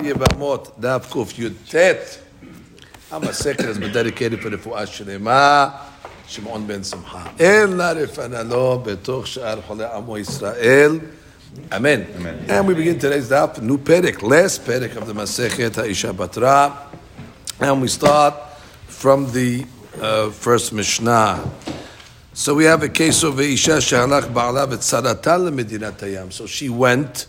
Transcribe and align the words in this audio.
Yevamot, 0.00 0.79
Daf 0.79 1.07
Kuf 1.07 1.33
Yud 1.33 1.53
Tet. 1.69 2.17
המסכת 3.11 3.59
has 3.59 3.77
been 3.77 3.91
dedicated 3.91 4.41
for 4.41 4.49
רפואה 4.49 4.85
שלמה, 4.85 5.69
שמעון 6.27 6.67
בן 6.67 6.83
שמחה. 6.83 7.23
אלא 7.39 7.83
רפנה 7.83 8.43
לו 8.43 8.81
בתוך 8.85 9.27
שאר 9.27 9.61
חולי 9.61 9.85
עמו 9.85 10.17
ישראל. 10.17 10.99
Amen. 11.71 12.05
Amen. 12.15 12.45
And 12.47 12.67
we 12.67 12.73
begin 12.73 12.97
today's 12.97 13.27
daf, 13.29 13.61
new 13.61 13.77
perek, 13.77 14.21
last 14.21 14.63
perek 14.63 14.95
of 14.95 15.07
the 15.07 15.13
Masechet 15.13 15.75
Ha'isha 15.75 16.13
Batra. 16.13 16.71
And 17.59 17.81
we 17.81 17.89
start 17.89 18.33
from 18.87 19.29
the 19.33 19.65
uh, 20.01 20.29
first 20.29 20.71
Mishnah. 20.71 21.43
So 22.33 22.55
we 22.55 22.63
have 22.63 22.81
a 22.83 22.87
case 22.87 23.23
of 23.23 23.41
Isha 23.41 23.79
Shahalach 23.79 24.31
Ba'ala 24.31 24.65
V'tzarata 24.71 25.51
Medinat 25.53 25.97
Hayam. 25.97 26.31
So 26.31 26.45
she 26.45 26.69
went, 26.69 27.25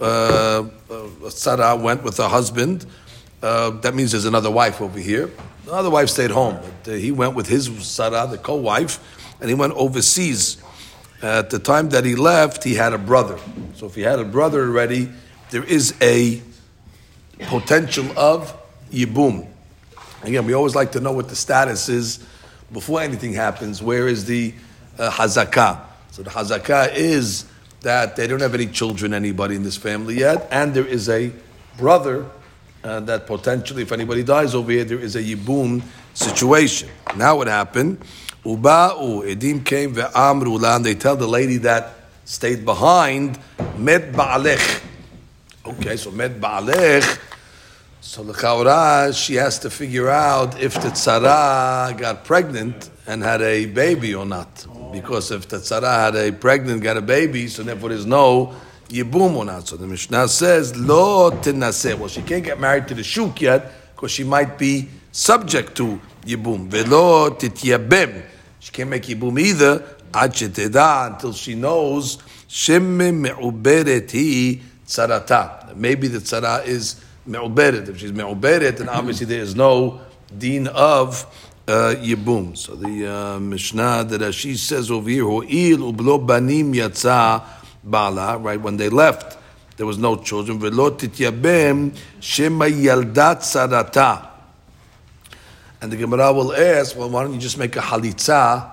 uh, 0.00 0.64
uh, 0.90 1.30
Sarah 1.30 1.76
went 1.76 2.02
with 2.02 2.16
her 2.18 2.28
husband. 2.28 2.86
Uh, 3.42 3.70
that 3.80 3.94
means 3.94 4.12
there's 4.12 4.24
another 4.24 4.50
wife 4.50 4.80
over 4.80 4.98
here. 4.98 5.30
The 5.64 5.72
other 5.72 5.90
wife 5.90 6.08
stayed 6.08 6.30
home. 6.30 6.58
But, 6.84 6.92
uh, 6.92 6.96
he 6.96 7.12
went 7.12 7.34
with 7.34 7.48
his 7.48 7.68
Sarah, 7.86 8.26
the 8.30 8.38
co-wife, 8.38 8.98
and 9.40 9.48
he 9.48 9.54
went 9.54 9.72
overseas. 9.74 10.58
At 11.22 11.50
the 11.50 11.58
time 11.58 11.90
that 11.90 12.04
he 12.04 12.16
left, 12.16 12.64
he 12.64 12.74
had 12.74 12.92
a 12.92 12.98
brother. 12.98 13.38
So 13.74 13.86
if 13.86 13.94
he 13.94 14.02
had 14.02 14.18
a 14.18 14.24
brother 14.24 14.62
already, 14.62 15.08
there 15.50 15.62
is 15.62 15.94
a 16.00 16.42
potential 17.46 18.06
of 18.18 18.56
yibum. 18.90 19.46
Again, 20.22 20.46
we 20.46 20.52
always 20.52 20.74
like 20.74 20.92
to 20.92 21.00
know 21.00 21.12
what 21.12 21.28
the 21.28 21.36
status 21.36 21.88
is 21.88 22.24
before 22.72 23.00
anything 23.02 23.32
happens. 23.32 23.82
Where 23.82 24.08
is 24.08 24.24
the 24.24 24.54
uh, 24.98 25.10
hazakah? 25.10 25.80
So 26.10 26.22
the 26.22 26.30
hazakah 26.30 26.94
is 26.94 27.44
that 27.82 28.16
they 28.16 28.26
don't 28.26 28.40
have 28.40 28.54
any 28.54 28.66
children, 28.66 29.12
anybody 29.12 29.56
in 29.56 29.62
this 29.62 29.76
family 29.76 30.18
yet, 30.18 30.48
and 30.50 30.74
there 30.74 30.86
is 30.86 31.08
a 31.08 31.32
brother 31.76 32.26
uh, 32.84 33.00
that 33.00 33.26
potentially, 33.26 33.82
if 33.82 33.92
anybody 33.92 34.22
dies 34.22 34.54
over 34.54 34.70
here, 34.72 34.84
there 34.84 34.98
is 34.98 35.16
a 35.16 35.22
yibum 35.22 35.82
situation. 36.14 36.88
Now 37.16 37.36
what 37.36 37.46
happened? 37.46 37.98
Uba'u, 38.44 39.22
Edim 39.34 39.64
came 39.64 39.94
ve'amru 39.94 40.60
la, 40.60 40.76
and 40.76 40.84
they 40.84 40.94
tell 40.94 41.16
the 41.16 41.28
lady 41.28 41.58
that 41.58 41.94
stayed 42.24 42.64
behind, 42.64 43.38
med 43.76 44.12
ba'alech. 44.12 44.82
Okay, 45.64 45.96
so 45.96 46.10
med 46.10 46.40
ba'alech. 46.40 47.18
So 48.00 48.24
the 48.24 48.32
Chaura, 48.32 49.16
she 49.16 49.36
has 49.36 49.60
to 49.60 49.70
figure 49.70 50.08
out 50.08 50.60
if 50.60 50.74
the 50.74 50.88
tzara 50.88 51.96
got 51.96 52.24
pregnant 52.24 52.90
and 53.06 53.22
had 53.22 53.42
a 53.42 53.66
baby 53.66 54.12
or 54.12 54.26
not. 54.26 54.66
Because 54.92 55.30
if 55.30 55.48
the 55.48 55.56
tzara 55.56 56.04
had 56.04 56.16
a 56.16 56.32
pregnant, 56.32 56.82
got 56.82 56.96
a 56.96 57.02
baby, 57.02 57.48
so 57.48 57.62
therefore 57.62 57.88
there's 57.88 58.06
no 58.06 58.54
yibum 58.88 59.34
or 59.36 59.44
not. 59.44 59.66
So 59.68 59.76
the 59.76 59.86
Mishnah 59.86 60.28
says, 60.28 60.76
lo 60.76 61.30
tinaseh. 61.30 61.98
Well, 61.98 62.08
she 62.08 62.22
can't 62.22 62.44
get 62.44 62.60
married 62.60 62.88
to 62.88 62.94
the 62.94 63.02
shuk 63.02 63.40
yet 63.40 63.72
because 63.94 64.10
she 64.10 64.24
might 64.24 64.58
be 64.58 64.88
subject 65.10 65.76
to 65.78 66.00
yibum. 66.26 66.68
Velo 66.68 67.30
tityabem. 67.30 68.22
She 68.60 68.70
can't 68.70 68.90
make 68.90 69.04
yibum 69.04 69.40
either 69.40 69.84
until 70.14 71.32
she 71.32 71.54
knows 71.54 72.18
shemme 72.48 73.14
me'uberet 73.14 74.10
hi 74.10 74.60
tzarata. 74.86 75.74
Maybe 75.74 76.08
the 76.08 76.18
tzara 76.18 76.66
is 76.66 77.02
me'uberet. 77.24 77.88
If 77.88 77.98
she's 77.98 78.12
me'uberet, 78.12 78.76
then 78.76 78.88
obviously 78.88 79.26
there 79.26 79.40
is 79.40 79.56
no 79.56 80.02
deen 80.36 80.66
of 80.68 81.26
uh, 81.68 81.94
yibum. 81.96 82.56
So 82.56 82.74
the 82.74 83.06
uh, 83.06 83.38
Mishnah 83.38 84.04
that 84.04 84.20
Rashi 84.20 84.56
says 84.56 84.90
over 84.90 85.08
here, 85.08 85.24
ho'il 85.24 85.92
ublo 85.92 86.24
banim 86.26 86.72
yatsa 86.72 87.42
bala, 87.84 88.38
right, 88.38 88.60
when 88.60 88.76
they 88.76 88.88
left, 88.88 89.38
there 89.76 89.86
was 89.86 89.98
no 89.98 90.16
children. 90.16 90.58
Velo 90.58 90.90
tityabem 90.90 91.96
shema 92.20 92.66
yaldat 92.66 93.40
tzarata. 93.40 94.28
And 95.80 95.90
the 95.90 95.96
Gemara 95.96 96.32
will 96.32 96.52
ask, 96.52 96.96
well, 96.96 97.10
why 97.10 97.24
don't 97.24 97.34
you 97.34 97.40
just 97.40 97.58
make 97.58 97.74
a 97.74 97.80
halitza? 97.80 98.70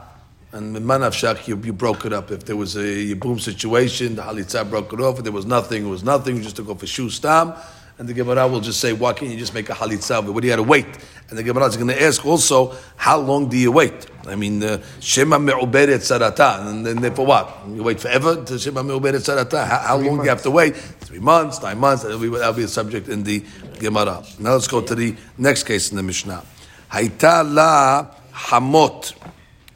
And 0.52 0.76
manavshach, 0.76 1.48
you, 1.48 1.58
you 1.64 1.74
broke 1.74 2.06
it 2.06 2.14
up. 2.14 2.32
If 2.32 2.46
there 2.46 2.56
was 2.56 2.76
a 2.76 2.80
yibum 2.80 3.40
situation, 3.40 4.16
the 4.16 4.22
halitza 4.22 4.70
broke 4.70 4.94
it 4.94 5.00
off. 5.00 5.18
If 5.18 5.24
there 5.24 5.34
was 5.34 5.46
nothing, 5.46 5.86
it 5.86 5.90
was 5.90 6.04
nothing. 6.04 6.38
You 6.38 6.44
just 6.44 6.56
took 6.56 6.70
off 6.70 6.84
a 6.84 6.88
shoe 6.88 7.10
stam. 7.10 7.54
And 8.00 8.08
the 8.08 8.14
Gemara 8.14 8.48
will 8.48 8.62
just 8.62 8.80
say, 8.80 8.94
why 8.94 9.12
can't 9.12 9.30
you 9.30 9.38
just 9.38 9.54
make 9.54 9.70
a 9.70 9.74
halitza? 9.74 10.26
But 10.26 10.32
what 10.32 10.40
do 10.42 10.48
you 10.48 10.54
have 10.54 10.62
to 10.62 10.68
wait? 10.68 10.86
And 11.30 11.38
the 11.38 11.44
Gemara 11.44 11.66
is 11.66 11.76
going 11.76 11.90
to 11.90 12.02
ask 12.02 12.26
also, 12.26 12.74
how 12.96 13.20
long 13.20 13.50
do 13.50 13.58
you 13.58 13.74
wait? 13.74 14.08
I 14.26 14.36
mean, 14.36 14.64
uh, 14.64 14.82
shema 15.02 15.38
me'uberet 15.38 16.00
sarata. 16.00 16.66
And 16.66 16.86
then, 16.86 17.14
for 17.14 17.26
what? 17.26 17.58
You 17.68 17.84
wait 17.84 18.00
forever 18.00 18.42
to 18.46 18.58
shema 18.58 18.84
me'uberet 18.84 19.20
sarata? 19.20 19.68
How, 19.68 19.80
how 19.80 19.98
long 19.98 20.18
do 20.18 20.24
you 20.24 20.30
have 20.30 20.42
to 20.44 20.52
wait? 20.52 20.78
Three 20.78 21.20
months, 21.20 21.62
nine 21.62 21.78
months? 21.78 22.04
That'll 22.04 22.20
be, 22.20 22.30
that'll 22.30 22.54
be 22.54 22.64
a 22.64 22.70
subject 22.70 23.10
in 23.10 23.24
the 23.24 23.44
Gemara. 23.80 24.24
Now 24.40 24.54
let's 24.54 24.70
go 24.70 24.80
to 24.80 24.96
the 24.96 25.14
next 25.38 25.64
case 25.64 25.92
in 25.92 25.98
the 25.98 26.04
Mishnah. 26.04 26.42
Haita 26.90 27.54
la 27.54 28.12
hamot. 28.34 29.14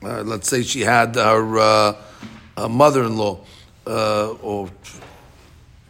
Uh, 0.02 0.22
let's 0.24 0.48
say 0.48 0.64
she 0.64 0.80
had 0.80 1.16
her, 1.16 1.60
uh, 1.60 1.96
uh, 2.56 2.68
mother-in-law, 2.70 3.40
uh, 3.86 4.30
or 4.42 4.70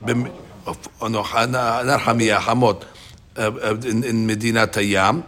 bim- 0.03 0.31
of- 0.65 1.11
no, 1.11 1.21
ha- 1.23 1.45
not 1.45 1.99
Hamia, 2.01 2.37
Hamot, 2.39 2.83
uh, 3.37 3.41
uh, 3.41 3.75
in, 3.85 4.03
in 4.03 4.27
Medina 4.27 4.67
Tayyam. 4.67 5.23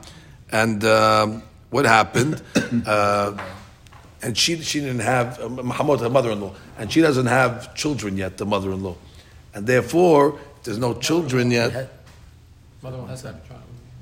And 0.52 0.84
um, 0.86 1.44
what 1.70 1.86
happened? 1.86 2.42
uh, 2.88 3.38
and 4.22 4.38
she, 4.38 4.62
she 4.62 4.80
didn't 4.80 5.00
have, 5.00 5.40
uh, 5.40 5.48
Hamot, 5.50 6.00
her 6.02 6.10
mother-in-law, 6.10 6.54
and 6.78 6.92
she 6.92 7.02
doesn't 7.02 7.28
have 7.28 7.76
children 7.76 8.18
yet, 8.18 8.38
the 8.38 8.46
mother-in-law. 8.46 8.96
And 9.54 9.66
therefore, 9.68 10.40
there's 10.64 10.78
no 10.80 10.94
children 10.96 11.52
yet. 11.52 11.90
Mother 12.82 13.02
has 13.08 13.24
that 13.24 13.48
child. 13.48 13.62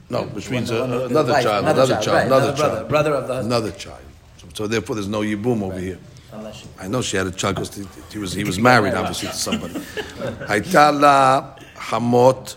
No, 0.10 0.24
which 0.24 0.50
means 0.50 0.72
One- 0.72 0.82
uh, 0.82 0.84
one 0.84 0.92
of 0.94 1.00
the 1.02 1.06
another 1.08 1.32
wife, 1.34 1.44
child, 1.44 1.64
another 1.66 1.82
another 1.84 1.94
child, 1.94 2.04
child, 2.06 2.16
right, 2.16 2.26
another 2.28 2.44
another 2.46 2.58
brother, 2.58 2.76
child. 2.78 2.90
brother 2.90 3.14
of 3.16 3.28
the 3.28 3.34
husband. 3.34 3.54
Another 3.54 3.72
child. 3.72 4.02
So, 4.38 4.48
so 4.54 4.68
therefore, 4.68 4.96
there's 4.96 5.08
no 5.08 5.22
yibum 5.22 5.62
over 5.64 5.80
here. 5.80 5.98
Unless 6.34 6.68
I 6.80 6.88
know 6.88 7.04
she 7.04 7.16
had 7.18 7.28
a 7.28 7.32
child 7.32 7.56
because 7.56 7.76
he, 7.76 7.86
he 8.12 8.18
was 8.18 8.34
he 8.34 8.44
was 8.44 8.58
married, 8.58 8.96
obviously, 8.96 9.30
to 9.30 9.36
somebody. 9.36 9.76
Haitala 9.76 11.60
Hamot, 11.76 12.56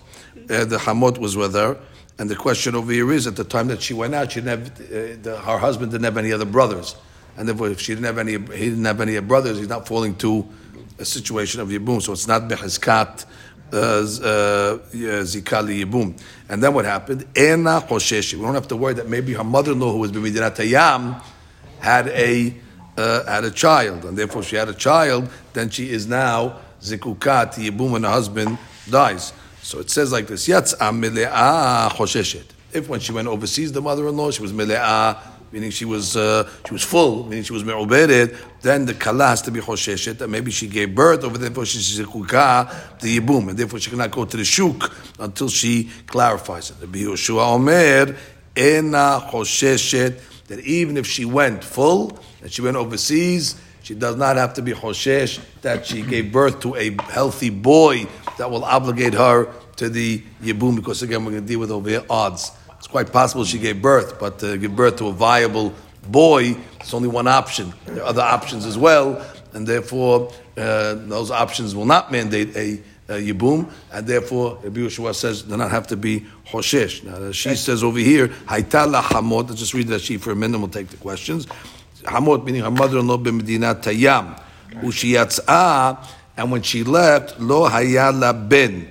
uh, 0.51 0.65
the 0.65 0.79
Hamot 0.79 1.19
was 1.19 1.37
with 1.37 1.55
her, 1.55 1.77
and 2.19 2.31
the 2.31 2.37
question 2.37 2.75
over 2.75 2.91
here 2.91 3.13
is: 3.13 3.27
at 3.27 3.37
the 3.37 3.45
time 3.45 3.69
that 3.69 3.83
she 3.83 3.93
went 3.93 4.15
out, 4.15 4.33
she 4.33 4.41
didn't 4.41 4.61
have 4.61 4.81
uh, 4.81 5.17
the, 5.23 5.39
her 5.45 5.59
husband 5.59 5.93
didn't 5.93 6.05
have 6.05 6.17
any 6.17 6.33
other 6.33 6.47
brothers, 6.47 6.97
and 7.37 7.47
therefore, 7.47 7.69
if 7.69 7.79
she 7.79 7.93
didn't 7.93 8.07
have 8.07 8.17
any, 8.17 8.33
he 8.33 8.71
didn't 8.71 8.85
have 8.87 9.03
any 9.03 9.21
brothers, 9.21 9.59
he's 9.59 9.69
not 9.69 9.87
falling 9.87 10.15
to 10.17 10.49
a 10.99 11.05
situation 11.05 11.61
of 11.61 11.69
yibum. 11.69 12.01
So 12.01 12.13
it's 12.13 12.27
not 12.27 12.43
behizkat. 12.43 13.27
Uh, 13.73 13.77
uh, 13.77 14.79
zikali 15.27 15.85
yibum, 15.85 16.19
and 16.49 16.63
then 16.63 16.73
what 16.73 16.85
happened? 16.85 17.27
Ena 17.35 17.81
chosheshi. 17.81 18.35
We 18.35 18.43
don't 18.43 18.55
have 18.55 18.69
to 18.69 18.77
worry 18.77 18.95
that 18.95 19.09
maybe 19.09 19.35
her 19.35 19.43
mother-in-law, 19.43 19.91
who 19.91 19.99
was 19.99 20.13
b'midinat 20.13 20.55
Tayyam, 20.55 21.21
had 21.81 22.07
a 22.07 22.55
uh, 22.97 23.25
had 23.25 23.45
a 23.45 23.51
child, 23.51 24.05
and 24.05 24.17
therefore 24.17 24.43
she 24.43 24.57
had 24.57 24.69
a 24.69 24.75
child, 24.75 25.29
then 25.53 25.71
she 25.71 25.91
is 25.91 26.07
now 26.07 26.59
zikukat 26.81 27.55
yibum 27.55 27.93
when 27.93 28.03
her 28.03 28.11
husband 28.11 28.59
dies. 28.89 29.33
So 29.63 29.81
it 29.81 29.91
says 29.91 30.13
like 30.13 30.27
this: 30.27 30.49
Yatz'a 30.49 30.77
mile'ah 30.77 31.91
chosheshet. 31.91 32.45
If 32.73 32.89
when 32.89 33.01
she 33.01 33.13
went 33.13 33.29
overseas, 33.29 33.73
the 33.73 33.81
mother-in-law, 33.81 34.31
she 34.31 34.43
was 34.43 34.53
mile'ah, 34.53 35.19
meaning 35.53 35.71
she 35.71 35.85
was 35.85 36.17
uh, 36.17 36.49
she 36.67 36.73
was 36.73 36.83
full, 36.83 37.25
meaning 37.25 37.43
she 37.43 37.53
was 37.53 37.65
me'uberet, 37.65 38.37
then 38.63 38.87
the 38.87 38.95
kala 38.95 39.29
has 39.29 39.43
to 39.43 39.51
be 39.51 39.61
chosheshet, 39.61 40.19
that 40.19 40.29
maybe 40.29 40.51
she 40.51 40.67
gave 40.67 40.95
birth, 40.95 41.25
over 41.25 41.39
there, 41.39 41.49
therefore 41.49 41.67
she's 41.67 41.99
zikukat 41.99 43.01
the 43.01 43.19
yibum, 43.19 43.49
and 43.49 43.59
therefore 43.59 43.81
she 43.81 43.91
cannot 43.91 44.11
go 44.11 44.25
to 44.25 44.37
the 44.37 44.45
shuk 44.45 44.93
until 45.19 45.49
she 45.49 45.91
clarifies 46.07 46.71
it. 46.71 46.81
The 46.81 46.87
Yehoshua 46.87 47.55
Omer 47.55 48.17
ena 48.57 49.21
chosheshet 49.31 50.21
that 50.47 50.61
even 50.61 50.97
if 50.97 51.07
she 51.07 51.25
went 51.25 51.65
full 51.65 52.19
and 52.47 52.53
she 52.53 52.63
went 52.63 52.77
overseas, 52.77 53.61
she 53.83 53.97
does 53.97 54.15
not 54.15 54.37
have 54.37 54.55
to 54.55 54.63
be 54.63 54.71
choshesh 54.71 55.41
that 55.63 55.85
she 55.85 56.01
gave 56.01 56.31
birth 56.31 56.61
to 56.61 56.77
a 56.77 56.97
healthy 57.11 57.51
boy 57.51 58.07
that 58.39 58.49
will 58.49 58.65
obligate 58.65 59.15
her 59.15 59.53
to 59.75 59.89
the 59.89 60.23
yibum. 60.41 60.77
Because 60.77 61.03
again, 61.03 61.25
we're 61.25 61.33
going 61.33 61.43
to 61.43 61.49
deal 61.49 61.59
with 61.59 61.73
over 61.73 61.91
here 61.91 62.05
odds. 62.09 62.53
It's 62.79 62.87
quite 62.87 63.13
possible 63.13 63.45
she 63.45 63.59
gave 63.59 63.83
birth, 63.83 64.21
but 64.21 64.39
to 64.39 64.57
give 64.59 64.77
birth 64.77 64.95
to 64.99 65.09
a 65.09 65.13
viable 65.13 65.75
boy, 66.07 66.57
it's 66.79 66.95
only 66.95 67.09
one 67.09 67.27
option. 67.27 67.75
There 67.87 68.05
are 68.05 68.07
other 68.07 68.23
options 68.23 68.65
as 68.65 68.79
well, 68.79 69.27
and 69.53 69.67
therefore 69.67 70.31
uh, 70.57 70.95
those 70.95 71.33
options 71.33 71.75
will 71.75 71.85
not 71.85 72.13
mandate 72.13 72.55
a 72.57 72.81
uh, 73.09 73.15
yibum, 73.15 73.69
and 73.91 74.07
therefore 74.07 74.61
Rabbi 74.63 74.83
Yeshua 74.83 75.17
says 75.17 75.43
does 75.43 75.59
not 75.59 75.73
have 75.73 75.89
to 75.89 75.97
be 75.97 76.27
hoshesh. 76.47 77.03
Now 77.03 77.33
she 77.33 77.57
says 77.57 77.83
over 77.83 77.99
here, 77.99 78.29
haita 78.29 78.89
la 78.89 79.03
hamot. 79.03 79.49
Let's 79.49 79.59
just 79.59 79.75
read 79.75 79.89
that 79.89 80.01
she 80.01 80.17
for 80.17 80.31
a 80.31 80.37
minute. 80.37 80.59
We'll 80.59 80.69
take 80.69 80.91
the 80.91 80.97
questions. 80.97 81.49
Hamot 82.07 82.45
meaning 82.45 82.63
her 82.63 82.71
mother-in-law 82.71 83.19
b'medina 83.19 83.83
tayam, 83.83 84.41
ushiyatzah, 84.83 86.07
and 86.37 86.53
when 86.53 86.63
she 86.63 86.85
left, 86.85 87.39
lo 87.41 87.69
hayala 87.69 88.49
ben, 88.49 88.89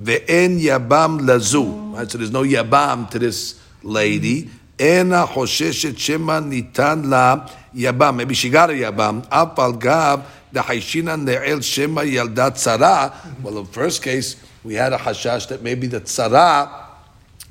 ve'en 0.00 0.60
yabam 0.60 1.20
lazu. 1.26 1.94
Right, 1.94 2.10
so 2.10 2.18
there's 2.18 2.30
no 2.30 2.42
yabam 2.42 3.10
to 3.10 3.18
this 3.18 3.60
lady. 3.82 4.50
Ena 4.78 5.26
hosheshet 5.26 5.98
shema 5.98 6.40
nitan 6.40 7.08
la 7.08 7.48
yabam. 7.74 8.16
Maybe 8.16 8.34
she 8.34 8.50
got 8.50 8.70
a 8.70 8.72
yabam. 8.72 9.26
Apal 9.28 9.78
gab 9.78 10.24
the 10.50 10.60
haishina 10.60 11.20
ne'el 11.20 11.62
shema 11.62 12.02
yaldat 12.02 12.52
tzara. 12.52 13.12
Well, 13.42 13.58
in 13.58 13.64
the 13.64 13.72
first 13.72 14.02
case, 14.02 14.36
we 14.64 14.74
had 14.74 14.92
a 14.92 14.98
hashash 14.98 15.48
that 15.48 15.62
maybe 15.62 15.86
the 15.86 16.00
tzara 16.00 16.70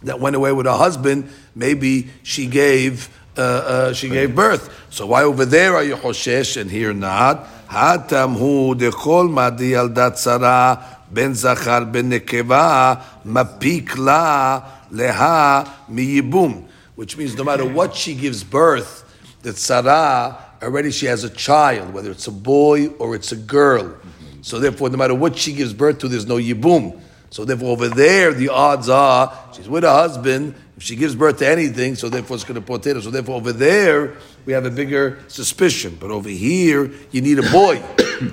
that 0.03 0.19
went 0.19 0.35
away 0.35 0.51
with 0.51 0.65
her 0.65 0.77
husband, 0.77 1.29
maybe 1.55 2.09
she 2.23 2.47
gave 2.47 3.09
uh, 3.37 3.41
uh, 3.41 3.93
she 3.93 4.09
gave 4.09 4.35
birth. 4.35 4.87
So 4.89 5.07
why 5.07 5.23
over 5.23 5.45
there 5.45 5.75
are 5.75 5.83
you 5.83 5.95
hoshesh 5.95 6.59
and 6.59 6.69
here 6.69 6.93
not? 6.93 7.47
Hatam 7.67 8.37
hu 8.37 8.75
dechol 8.75 9.31
madi 9.31 9.71
dat 9.71 10.13
tzara 10.13 10.83
ben 11.11 11.33
zachar 11.33 11.91
ben 11.91 12.11
nekeva 12.11 13.01
mapik 13.25 13.97
la 13.97 14.61
leha 14.91 15.67
miyibum. 15.89 16.65
Which 16.95 17.17
means 17.17 17.35
no 17.35 17.43
matter 17.43 17.65
what 17.65 17.95
she 17.95 18.13
gives 18.15 18.43
birth, 18.43 19.05
the 19.41 19.51
tzara 19.51 20.37
already 20.61 20.91
she 20.91 21.05
has 21.05 21.23
a 21.23 21.29
child, 21.29 21.93
whether 21.93 22.11
it's 22.11 22.27
a 22.27 22.31
boy 22.31 22.87
or 22.99 23.15
it's 23.15 23.31
a 23.31 23.37
girl. 23.37 23.95
So 24.41 24.59
therefore, 24.59 24.89
no 24.89 24.97
matter 24.97 25.15
what 25.15 25.37
she 25.37 25.53
gives 25.53 25.73
birth 25.73 25.99
to, 25.99 26.07
there's 26.07 26.25
no 26.25 26.37
yibum. 26.37 26.99
So 27.29 27.45
therefore, 27.45 27.69
over 27.69 27.87
there, 27.87 28.33
the 28.33 28.49
odds 28.49 28.89
are 28.89 29.31
she's 29.53 29.69
with 29.69 29.83
a 29.83 29.91
husband 29.91 30.55
she 30.81 30.95
gives 30.95 31.15
birth 31.15 31.37
to 31.37 31.47
anything, 31.47 31.93
so 31.95 32.09
therefore 32.09 32.35
it's 32.35 32.43
going 32.43 32.61
to 32.61 32.67
potera. 32.67 33.01
So 33.03 33.11
therefore, 33.11 33.35
over 33.35 33.53
there 33.53 34.17
we 34.45 34.53
have 34.53 34.65
a 34.65 34.71
bigger 34.71 35.19
suspicion, 35.27 35.97
but 35.99 36.09
over 36.09 36.29
here 36.29 36.91
you 37.11 37.21
need 37.21 37.37
a 37.37 37.49
boy. 37.51 37.83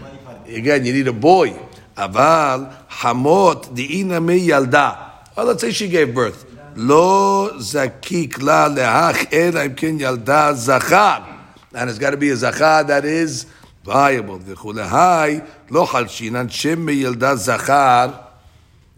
Again, 0.47 0.87
you 0.87 0.95
need 0.95 1.09
a 1.09 1.12
boy. 1.12 1.50
Aval 1.95 2.75
hamot 2.89 3.75
diina 3.77 4.25
me 4.25 4.49
yalda. 4.49 5.11
Well, 5.37 5.47
let's 5.47 5.61
say 5.61 5.73
she 5.73 5.89
gave 5.89 6.15
birth. 6.15 6.47
Lo 6.75 7.50
zakik 7.59 8.41
la 8.41 8.69
lehach 8.71 9.77
kin 9.77 9.99
yalda 9.99 10.55
zachar. 10.55 11.37
And 11.75 11.91
it's 11.91 11.99
got 11.99 12.11
to 12.11 12.17
be 12.17 12.31
a 12.31 12.37
zachar 12.37 12.85
that 12.85 13.05
is 13.05 13.45
viable. 13.85 14.39
V'chulehai 14.39 15.47
lo 15.69 15.85
halshinan 15.85 16.50
shem 16.50 16.83
me 16.83 17.03
yalda 17.03 17.37
zachar. 17.37 18.27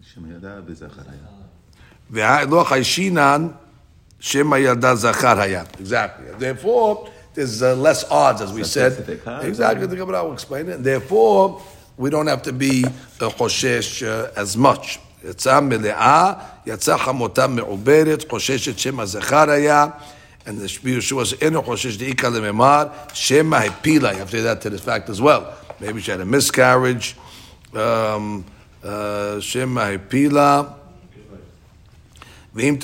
Shem 0.01 0.39
yalda. 0.39 1.20
Exactly. 5.78 6.26
Therefore, 6.38 7.08
there's 7.34 7.62
uh, 7.62 7.74
less 7.76 8.04
odds, 8.10 8.40
as 8.40 8.52
we 8.52 8.64
said. 8.64 8.92
Exactly, 9.42 9.86
the 9.86 9.96
Gemara 9.96 10.24
will 10.24 10.32
explain 10.32 10.68
it. 10.68 10.82
Therefore, 10.82 11.60
we 11.96 12.10
don't 12.10 12.26
have 12.26 12.42
to 12.42 12.52
be 12.52 12.84
uh, 12.84 13.30
חושש 13.30 14.02
uh, 14.02 14.40
as 14.40 14.56
much. 14.56 14.98
יצאה 15.24 15.60
מלאה, 15.60 16.32
יצאה 16.66 16.98
חמותה 16.98 17.46
מעוברת, 17.46 18.24
חוששת 18.30 18.78
שמא 18.78 19.04
זכר 19.04 19.50
היה. 19.50 19.86
And 20.46 20.58
the 20.60 20.68
Yeshua 20.68 21.26
says, 21.26 21.42
אינו 21.42 21.62
חושש 21.62 21.96
דאיכא 21.96 22.26
לממר, 22.26 22.84
שמא 23.12 23.56
הפילה. 23.56 24.12
You 24.12 24.16
have 24.16 24.30
to 24.30 24.36
do 24.36 24.42
that 24.42 24.60
to 24.60 24.70
the 24.70 24.78
fact 24.78 25.10
as 25.10 25.20
well. 25.20 25.42
Maybe 25.80 26.00
she 26.00 26.10
had 26.10 26.20
a 26.20 26.24
miscarriage. 26.24 27.16
Um, 27.74 28.44
שמא 29.40 29.80
הפילה. 29.80 30.62
ואם 30.62 30.79
And 32.53 32.83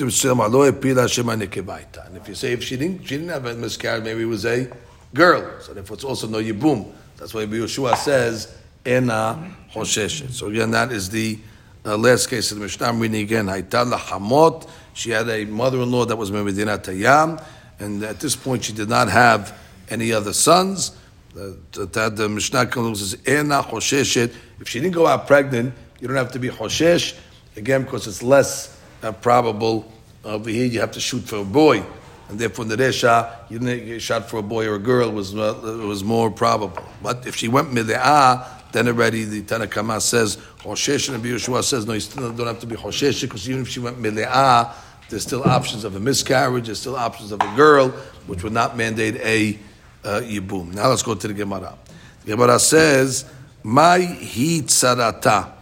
you 2.28 2.34
say, 2.34 2.52
if 2.52 2.64
she 2.64 2.76
didn't, 2.76 3.02
she 3.02 3.16
didn't 3.16 3.28
have 3.28 3.44
a 3.44 3.54
miscarriage, 3.54 4.02
maybe 4.02 4.22
it 4.22 4.26
was 4.26 4.46
a 4.46 4.66
girl. 5.12 5.60
So 5.60 5.74
therefore 5.74 5.94
it's 5.94 6.04
also 6.04 6.26
no 6.26 6.38
yibum. 6.38 6.90
That's 7.18 7.34
why 7.34 7.44
Yeshua 7.44 7.96
says, 7.96 8.56
ena 8.86 9.54
hosheshet. 9.72 10.30
So 10.30 10.46
again, 10.46 10.70
that 10.70 10.90
is 10.90 11.10
the 11.10 11.38
uh, 11.84 11.98
last 11.98 12.28
case 12.28 12.50
of 12.50 12.56
the 12.58 12.62
Mishnah. 12.62 12.86
I'm 12.86 12.98
reading 12.98 13.20
again. 13.20 13.46
Hayta 13.46 13.84
lahamot. 13.92 14.66
She 14.94 15.10
had 15.10 15.28
a 15.28 15.44
mother-in-law 15.44 16.06
that 16.06 16.16
was 16.16 16.32
Medina 16.32 16.78
Tayyam. 16.78 17.42
And 17.78 18.02
at 18.04 18.20
this 18.20 18.36
point, 18.36 18.64
she 18.64 18.72
did 18.72 18.88
not 18.88 19.10
have 19.10 19.52
any 19.90 20.12
other 20.12 20.32
sons. 20.32 20.92
That 21.34 22.16
the 22.16 22.28
Mishnah 22.28 22.66
comes 22.66 23.00
says, 23.00 23.18
ena 23.26 23.62
hosheshet. 23.62 24.34
If 24.60 24.68
she 24.68 24.80
didn't 24.80 24.94
go 24.94 25.06
out 25.06 25.26
pregnant, 25.26 25.74
you 26.00 26.08
don't 26.08 26.16
have 26.16 26.32
to 26.32 26.38
be 26.38 26.48
hoshesh. 26.48 27.18
Again, 27.56 27.82
because 27.82 28.06
it's 28.06 28.22
less 28.22 28.77
uh, 29.02 29.12
probable. 29.12 29.90
Over 30.24 30.50
here, 30.50 30.66
you 30.66 30.80
have 30.80 30.92
to 30.92 31.00
shoot 31.00 31.20
for 31.20 31.36
a 31.36 31.44
boy, 31.44 31.82
and 32.28 32.38
therefore 32.38 32.64
in 32.64 32.68
the 32.68 32.76
resha, 32.76 33.30
you 33.48 33.98
shot 33.98 34.28
for 34.28 34.38
a 34.38 34.42
boy 34.42 34.66
or 34.66 34.74
a 34.74 34.78
girl 34.78 35.10
was 35.10 35.34
uh, 35.34 35.54
was 35.86 36.04
more 36.04 36.30
probable. 36.30 36.82
But 37.02 37.26
if 37.26 37.36
she 37.36 37.48
went 37.48 37.70
mide'ah, 37.70 38.46
then 38.72 38.88
already 38.88 39.24
the 39.24 39.42
Tanna 39.42 39.66
Kamma 39.66 40.00
says 40.00 40.36
Hoshesh 40.58 41.12
and 41.12 41.22
Yeshua 41.24 41.62
says 41.62 41.86
no, 41.86 41.94
you 41.94 42.00
still 42.00 42.32
don't 42.32 42.46
have 42.46 42.60
to 42.60 42.66
be 42.66 42.76
Hoshesh 42.76 43.22
because 43.22 43.48
even 43.48 43.62
if 43.62 43.68
she 43.68 43.80
went 43.80 44.00
mide'ah, 44.02 44.74
there's 45.08 45.22
still 45.22 45.44
options 45.44 45.84
of 45.84 45.96
a 45.96 46.00
miscarriage. 46.00 46.66
There's 46.66 46.80
still 46.80 46.96
options 46.96 47.32
of 47.32 47.40
a 47.40 47.56
girl, 47.56 47.88
which 48.26 48.42
would 48.42 48.52
not 48.52 48.76
mandate 48.76 49.16
a 49.16 49.58
uh, 50.04 50.20
yibum. 50.20 50.74
Now 50.74 50.88
let's 50.88 51.02
go 51.02 51.14
to 51.14 51.28
the 51.28 51.34
Gemara. 51.34 51.78
The 52.24 52.32
Gemara 52.32 52.58
says, 52.58 53.24
"My 53.62 54.00
hi 54.00 54.60
tzarata." 54.66 55.52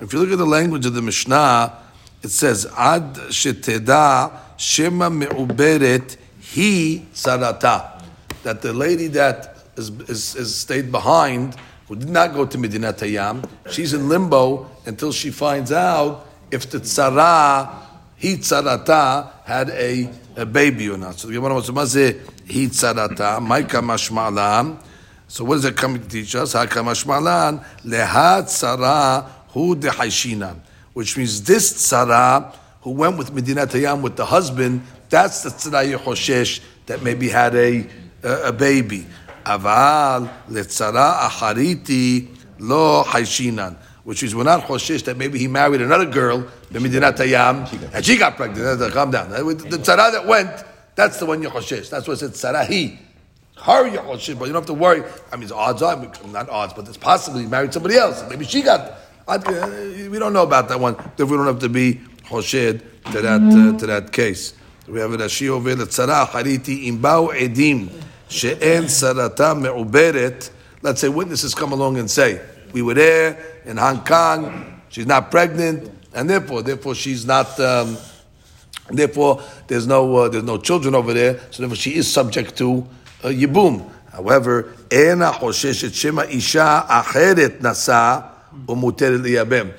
If 0.00 0.12
you 0.12 0.18
look 0.18 0.30
at 0.30 0.38
the 0.38 0.46
language 0.46 0.86
of 0.86 0.94
the 0.94 1.02
Mishnah 1.02 1.85
it 2.26 2.32
says 2.32 2.66
ad 2.76 3.14
sheteda 3.30 4.32
shema 4.56 5.08
me'uberet 5.08 6.16
he 6.40 7.06
sarata 7.14 8.02
that 8.42 8.60
the 8.62 8.72
lady 8.72 9.06
that 9.06 9.56
is, 9.76 9.90
is, 10.08 10.34
is 10.34 10.52
stayed 10.52 10.90
behind 10.90 11.54
who 11.86 11.94
did 11.94 12.08
not 12.08 12.34
go 12.34 12.44
to 12.44 12.58
Medina 12.58 12.92
Tayyam, 12.92 13.48
she's 13.70 13.92
in 13.92 14.08
limbo 14.08 14.68
until 14.86 15.12
she 15.12 15.30
finds 15.30 15.70
out 15.70 16.26
if 16.50 16.68
the 16.68 16.78
tzara, 16.78 17.72
he 18.16 18.34
tzarata, 18.34 19.30
had 19.44 19.70
a, 19.70 20.10
a 20.36 20.44
baby 20.44 20.90
or 20.90 20.98
not. 20.98 21.20
So 21.20 21.28
the 21.28 21.34
Gemara 21.34 21.54
wants 21.54 21.68
to 21.68 21.74
hi 21.74 21.84
tzarata, 21.84 23.38
maika 23.38 23.80
mashma'lan. 23.80 24.82
So 25.28 25.44
what 25.44 25.58
is 25.58 25.64
it 25.64 25.76
coming 25.76 26.02
to 26.02 26.08
teach 26.08 26.34
us? 26.34 26.54
Haka 26.54 26.80
mashma'lan, 26.80 27.64
leha 27.84 28.42
tzara 28.42 29.28
hu 29.50 29.76
dehaishinan 29.76 30.56
which 30.96 31.18
means 31.18 31.42
this 31.42 31.74
tzara 31.74 32.56
who 32.80 32.90
went 32.90 33.18
with 33.18 33.30
Medina 33.30 33.66
Tayyam 33.66 34.00
with 34.00 34.16
the 34.16 34.24
husband, 34.24 34.80
that's 35.10 35.42
the 35.42 35.50
tzara 35.50 35.94
Yehoshesh 35.94 36.62
that 36.86 37.02
maybe 37.02 37.28
had 37.28 37.54
a, 37.54 37.86
a, 38.22 38.44
a 38.44 38.52
baby. 38.52 39.06
Aval 39.44 40.32
letzara 40.48 41.28
achariti 41.28 42.28
lo 42.58 43.04
haishinan. 43.04 43.76
Which 44.04 44.22
is 44.22 44.34
we're 44.34 44.44
not 44.44 44.62
choshesh 44.62 45.04
that 45.04 45.18
maybe 45.18 45.38
he 45.38 45.48
married 45.48 45.82
another 45.82 46.06
girl, 46.06 46.46
the 46.70 46.80
Medina 46.80 47.12
Tayyam, 47.12 47.92
and 47.92 48.02
she 48.02 48.16
got 48.16 48.36
pregnant. 48.36 48.90
Calm 48.94 49.10
down. 49.10 49.28
The 49.28 49.36
tzara 49.76 50.12
that 50.12 50.26
went, 50.26 50.64
that's 50.94 51.18
the 51.18 51.26
one 51.26 51.42
Yehoshesh. 51.42 51.90
That's 51.90 52.08
what 52.08 52.22
it 52.22 52.34
said 52.34 52.54
tzara 52.54 52.66
he. 52.66 52.98
Her 53.58 53.84
Yehoshesh, 53.90 54.38
but 54.38 54.46
you 54.46 54.54
don't 54.54 54.62
have 54.62 54.66
to 54.66 54.72
worry. 54.72 55.02
I 55.30 55.36
mean, 55.36 55.52
odds 55.52 55.82
are, 55.82 55.94
not 56.28 56.48
odds, 56.48 56.72
but 56.72 56.88
it's 56.88 56.96
possibly 56.96 57.42
he 57.42 57.48
married 57.48 57.74
somebody 57.74 57.96
else. 57.96 58.24
Maybe 58.30 58.46
she 58.46 58.62
got 58.62 58.98
we 59.27 60.19
don't 60.19 60.33
know 60.33 60.43
about 60.43 60.69
that 60.69 60.79
one. 60.79 60.95
If 61.17 61.29
we 61.29 61.37
don't 61.37 61.47
have 61.47 61.59
to 61.59 61.69
be 61.69 62.01
choshed 62.25 62.81
to 63.11 63.21
that 63.21 63.41
uh, 63.41 63.77
to 63.77 63.85
that 63.87 64.11
case. 64.11 64.53
We 64.87 64.99
have 64.99 65.13
a 65.13 65.17
Rashi 65.17 65.47
over 65.47 65.75
לצרה 65.75 66.23
אחריתי 66.23 66.89
אם 66.89 67.01
באו 67.01 67.31
עדים 67.31 67.87
שאין 68.29 68.87
שרתה 68.87 69.53
מעוברת. 69.53 70.49
Let's 70.83 70.99
say 70.99 71.09
witnesses 71.09 71.53
come 71.53 71.71
along 71.73 71.97
and 71.97 72.09
say, 72.09 72.41
we 72.73 72.81
were 72.81 72.95
there 72.95 73.37
in 73.65 73.77
Hong 73.77 74.03
Kong, 74.03 74.81
she's 74.89 75.05
not 75.05 75.29
pregnant, 75.29 75.91
and 76.13 76.27
therefore, 76.27 76.63
therefore 76.63 76.95
she's 76.95 77.23
not, 77.23 77.59
um, 77.59 77.97
therefore 78.89 79.41
there's 79.67 79.85
no, 79.85 80.15
uh, 80.15 80.29
there's 80.29 80.43
no 80.43 80.57
children 80.57 80.95
over 80.95 81.13
there, 81.13 81.39
so 81.51 81.61
therefore 81.61 81.75
she 81.75 81.93
is 81.95 82.11
subject 82.11 82.57
to 82.57 82.87
uh, 83.23 83.27
yibum. 83.27 83.87
However, 84.11 84.73
אינה 84.91 85.31
חוששת 85.31 85.93
שמא 85.93 86.21
אישה 86.21 86.81
אחרת 86.87 87.61
or 88.66 88.76
muteret 88.76 89.20
liyabim. 89.20 89.74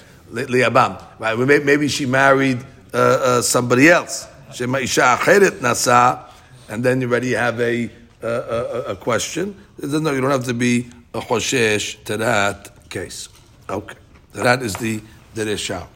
Right? 1.20 1.66
Maybe 1.66 1.88
she 1.88 2.06
married 2.06 2.60
uh, 2.94 2.98
uh, 2.98 3.42
somebody 3.42 3.90
else. 3.90 4.28
Shema 4.54 4.80
isha 4.80 5.18
acheret 5.20 5.60
nasa, 5.60 6.24
and 6.70 6.84
then 6.84 7.02
you 7.02 7.10
already 7.10 7.34
have 7.34 7.60
a 7.60 7.90
a, 8.22 8.28
a, 8.28 8.82
a 8.92 8.96
question. 8.96 9.56
No, 9.82 10.12
you 10.12 10.22
don't 10.22 10.32
have 10.32 10.46
to 10.46 10.54
be 10.54 10.88
a 11.14 11.20
choshesh 11.20 12.04
to 12.06 12.18
that 12.18 12.90
case. 12.90 13.30
Okay, 13.70 13.96
that 14.34 14.62
is 14.62 14.74
the 14.76 15.02
deresha. 15.36 15.88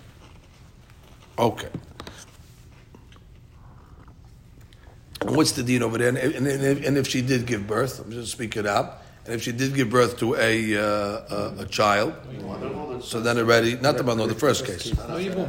Okay. 1.37 1.69
What's 5.23 5.51
the 5.51 5.63
deed 5.63 5.83
over 5.83 5.97
there? 5.97 6.09
And, 6.09 6.17
and, 6.17 6.47
and, 6.47 6.63
if, 6.63 6.87
and, 6.87 6.97
if, 6.97 7.07
she 7.07 7.21
did 7.21 7.45
give 7.45 7.67
birth, 7.67 7.99
I'm 7.99 8.11
just 8.11 8.31
speaking 8.31 8.61
it 8.61 8.67
out. 8.67 9.00
And 9.25 9.35
if 9.35 9.43
she 9.43 9.51
did 9.51 9.75
give 9.75 9.89
birth 9.91 10.17
to 10.19 10.35
a 10.35 10.75
uh, 10.75 10.81
a, 10.81 11.53
a, 11.59 11.65
child, 11.67 12.13
so 13.03 13.19
then 13.21 13.37
already 13.37 13.75
not 13.75 13.95
the 13.95 14.03
no 14.03 14.25
the 14.25 14.33
first 14.33 14.65
case. 14.65 14.91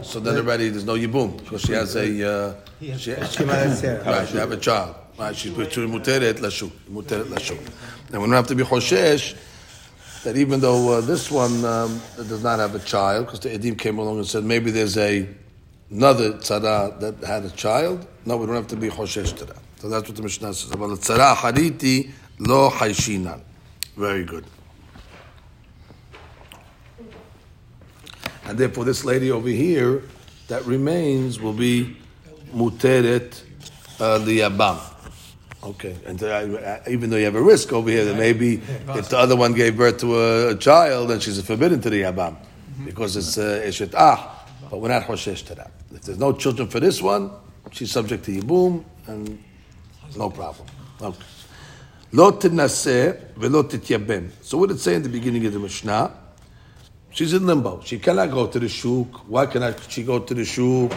So 0.03 0.21
then 0.21 0.37
already 0.37 0.69
there's 0.69 0.85
no 0.85 0.95
yibum 0.95 1.39
because 1.39 1.63
she 1.63 1.73
has 1.73 1.97
a 1.97 2.31
uh, 2.31 2.55
she, 2.81 2.97
she, 2.99 3.45
right, 3.45 4.29
she 4.29 4.37
have 4.37 4.53
a 4.53 4.59
child. 4.59 4.97
Right, 5.19 5.35
she's 5.35 5.53
between 5.53 5.89
muteret 5.91 6.35
lashu, 6.35 6.71
muteret 6.91 7.25
lashu. 7.25 7.57
And 8.13 8.21
we 8.21 8.27
don't 8.27 8.33
have 8.33 8.47
to 8.49 8.55
be 8.55 8.63
choshesh 8.63 9.37
that 10.25 10.37
even 10.37 10.61
though 10.61 10.99
uh, 10.99 11.01
this 11.01 11.31
one 11.31 11.65
um, 11.65 12.01
does 12.17 12.43
not 12.43 12.59
have 12.59 12.75
a 12.75 12.79
child, 12.79 13.27
because 13.27 13.41
the 13.41 13.49
edim 13.51 13.79
came 13.79 13.99
along 13.99 14.19
and 14.19 14.27
said 14.27 14.45
maybe 14.45 14.71
there's 14.71 14.99
a 14.99 15.27
another 15.91 16.33
tzara 16.35 16.99
that 17.01 17.25
had 17.25 17.45
a 17.45 17.51
child. 17.51 18.07
No, 18.27 18.37
we 18.37 18.47
don't 18.47 18.55
have 18.55 18.69
to 18.69 18.77
be 18.77 18.89
choshesh 18.89 19.37
to 19.39 19.45
that. 19.47 19.59
So 19.79 19.89
that's 19.89 20.09
what 20.09 20.17
the 20.17 20.23
Mishnah 20.23 20.53
says 20.55 20.71
about 20.71 20.89
the 20.89 20.97
tzara 20.97 21.35
hariti 21.35 22.11
lo 22.39 22.71
haishinan. 22.71 23.41
Very 23.97 24.25
good. 24.25 24.45
and 28.45 28.59
therefore 28.59 28.85
this 28.85 29.05
lady 29.05 29.31
over 29.31 29.49
here 29.49 30.03
that 30.49 30.65
remains 30.67 31.41
will 31.41 31.53
be 31.53 31.97
muteret 32.53 33.43
uh, 34.01 34.19
liyabam. 34.19 34.79
Okay, 35.63 35.97
and 36.07 36.21
uh, 36.23 36.79
even 36.89 37.09
though 37.09 37.17
you 37.17 37.25
have 37.25 37.37
a 37.37 37.43
risk 37.43 37.73
over 37.73 37.89
here 37.89 38.05
that 38.05 38.17
maybe 38.17 38.55
if 38.89 39.09
the 39.09 39.19
other 39.19 39.37
one 39.37 39.53
gave 39.53 39.77
birth 39.77 39.99
to 39.99 40.19
a, 40.19 40.51
a 40.51 40.57
child, 40.57 41.11
then 41.11 41.21
she's 41.21 41.41
forbidden 41.41 41.81
to 41.81 41.89
the 41.89 42.03
yabam 42.03 42.37
because 42.85 43.17
it's 43.17 43.39
uh, 43.39 43.63
eshet 43.65 43.95
ah. 43.97 44.45
But 44.71 44.81
we're 44.81 44.89
not 44.89 45.05
hoshesh 45.05 45.47
to 45.47 45.55
that. 45.55 45.71
If 45.95 46.03
there's 46.03 46.19
no 46.19 46.33
children 46.33 46.67
for 46.69 46.81
this 46.81 47.01
one, 47.01 47.31
she's 47.71 47.93
subject 47.93 48.25
to 48.25 48.33
yibum 48.33 48.85
and 49.07 49.43
no 50.17 50.31
problem. 50.31 50.67
Okay. 51.01 51.25
Lo 52.15 52.31
velo. 52.31 53.63
So 54.43 54.59
what 54.59 54.69
did 54.69 54.77
it 54.77 54.81
say 54.81 54.95
in 54.95 55.03
the 55.03 55.09
beginning 55.09 55.47
of 55.47 55.53
the 55.55 55.59
Mishnah? 55.59 56.13
She's 57.11 57.33
in 57.33 57.47
limbo. 57.47 57.81
She 57.83 57.99
cannot 57.99 58.31
go 58.31 58.47
to 58.47 58.59
the 58.59 58.69
shuk. 58.69 59.29
Why 59.29 59.47
cannot 59.47 59.81
she 59.91 60.03
go 60.03 60.19
to 60.19 60.35
the 60.35 60.45
shuk? 60.45 60.93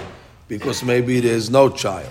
Because 0.49 0.83
maybe 0.83 1.21
there's 1.21 1.49
no 1.49 1.69
child. 1.69 2.09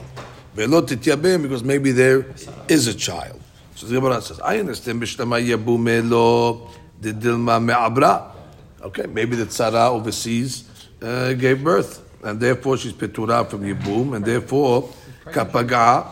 Velo 0.55 0.81
tityabem 0.81 1.43
because 1.43 1.63
maybe 1.63 1.93
there 1.93 2.27
is 2.69 2.87
a 2.87 2.95
child. 2.95 3.41
So 3.75 3.87
the 3.87 3.95
Gemara 3.95 4.23
says, 4.23 4.41
I 4.41 4.59
understand. 4.59 5.01
Mishnah 5.01 5.27
yabu 5.27 5.79
melo 5.79 6.71
didilma 6.99 7.63
me'abra. 7.63 8.33
Okay, 8.83 9.07
maybe 9.07 9.37
the 9.37 9.45
tzara 9.47 9.91
overseas 9.91 10.65
uh, 11.03 11.35
gave 11.35 11.63
birth, 11.63 12.03
and 12.23 12.41
therefore 12.41 12.79
she's 12.79 12.93
petura 12.93 13.49
from 13.49 13.63
yibum, 13.63 14.17
and 14.17 14.25
therefore 14.25 14.89
kapaga, 15.27 16.07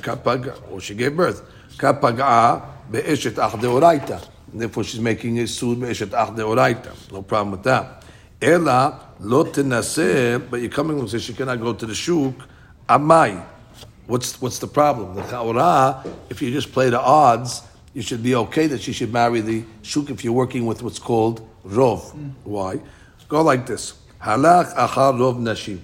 kapaga, 0.00 0.56
or 0.70 0.80
she 0.80 0.94
gave 0.94 1.16
birth. 1.16 1.42
Kapaga 1.76 2.62
be'eshet 2.90 3.38
ach 3.38 3.52
deoraita. 3.52 4.28
Therefore, 4.52 4.84
she's 4.84 5.00
making 5.00 5.38
a 5.38 5.46
sud 5.46 5.80
be'eshet 5.80 6.12
ach 6.12 6.34
deoraita. 6.36 7.12
No 7.12 7.22
problem 7.22 7.52
with 7.52 7.62
that. 7.64 8.04
Ela 8.40 9.00
lo 9.20 9.44
tenaseh, 9.44 10.50
but 10.50 10.60
you're 10.60 10.70
coming 10.70 10.98
and 10.98 11.08
say 11.08 11.18
she 11.18 11.32
cannot 11.32 11.60
go 11.60 11.72
to 11.72 11.86
the 11.86 11.94
shuk. 11.94 12.34
Amai. 12.88 13.44
What's 14.06 14.40
what's 14.40 14.58
the 14.58 14.66
problem? 14.66 15.14
The 15.14 15.22
chaura, 15.22 16.04
if 16.28 16.42
you 16.42 16.50
just 16.50 16.72
play 16.72 16.90
the 16.90 17.00
odds, 17.00 17.62
you 17.94 18.02
should 18.02 18.22
be 18.22 18.34
okay 18.34 18.66
that 18.66 18.80
she 18.80 18.92
should 18.92 19.12
marry 19.12 19.40
the 19.40 19.64
shuk 19.82 20.10
if 20.10 20.24
you're 20.24 20.32
working 20.32 20.66
with 20.66 20.82
what's 20.82 20.98
called 20.98 21.48
rov. 21.64 22.12
Why? 22.42 22.80
Go 23.28 23.42
like 23.42 23.64
this. 23.66 23.94
Halach 24.20 24.74
achar 24.74 25.14
rov 25.14 25.38
nashim. 25.38 25.78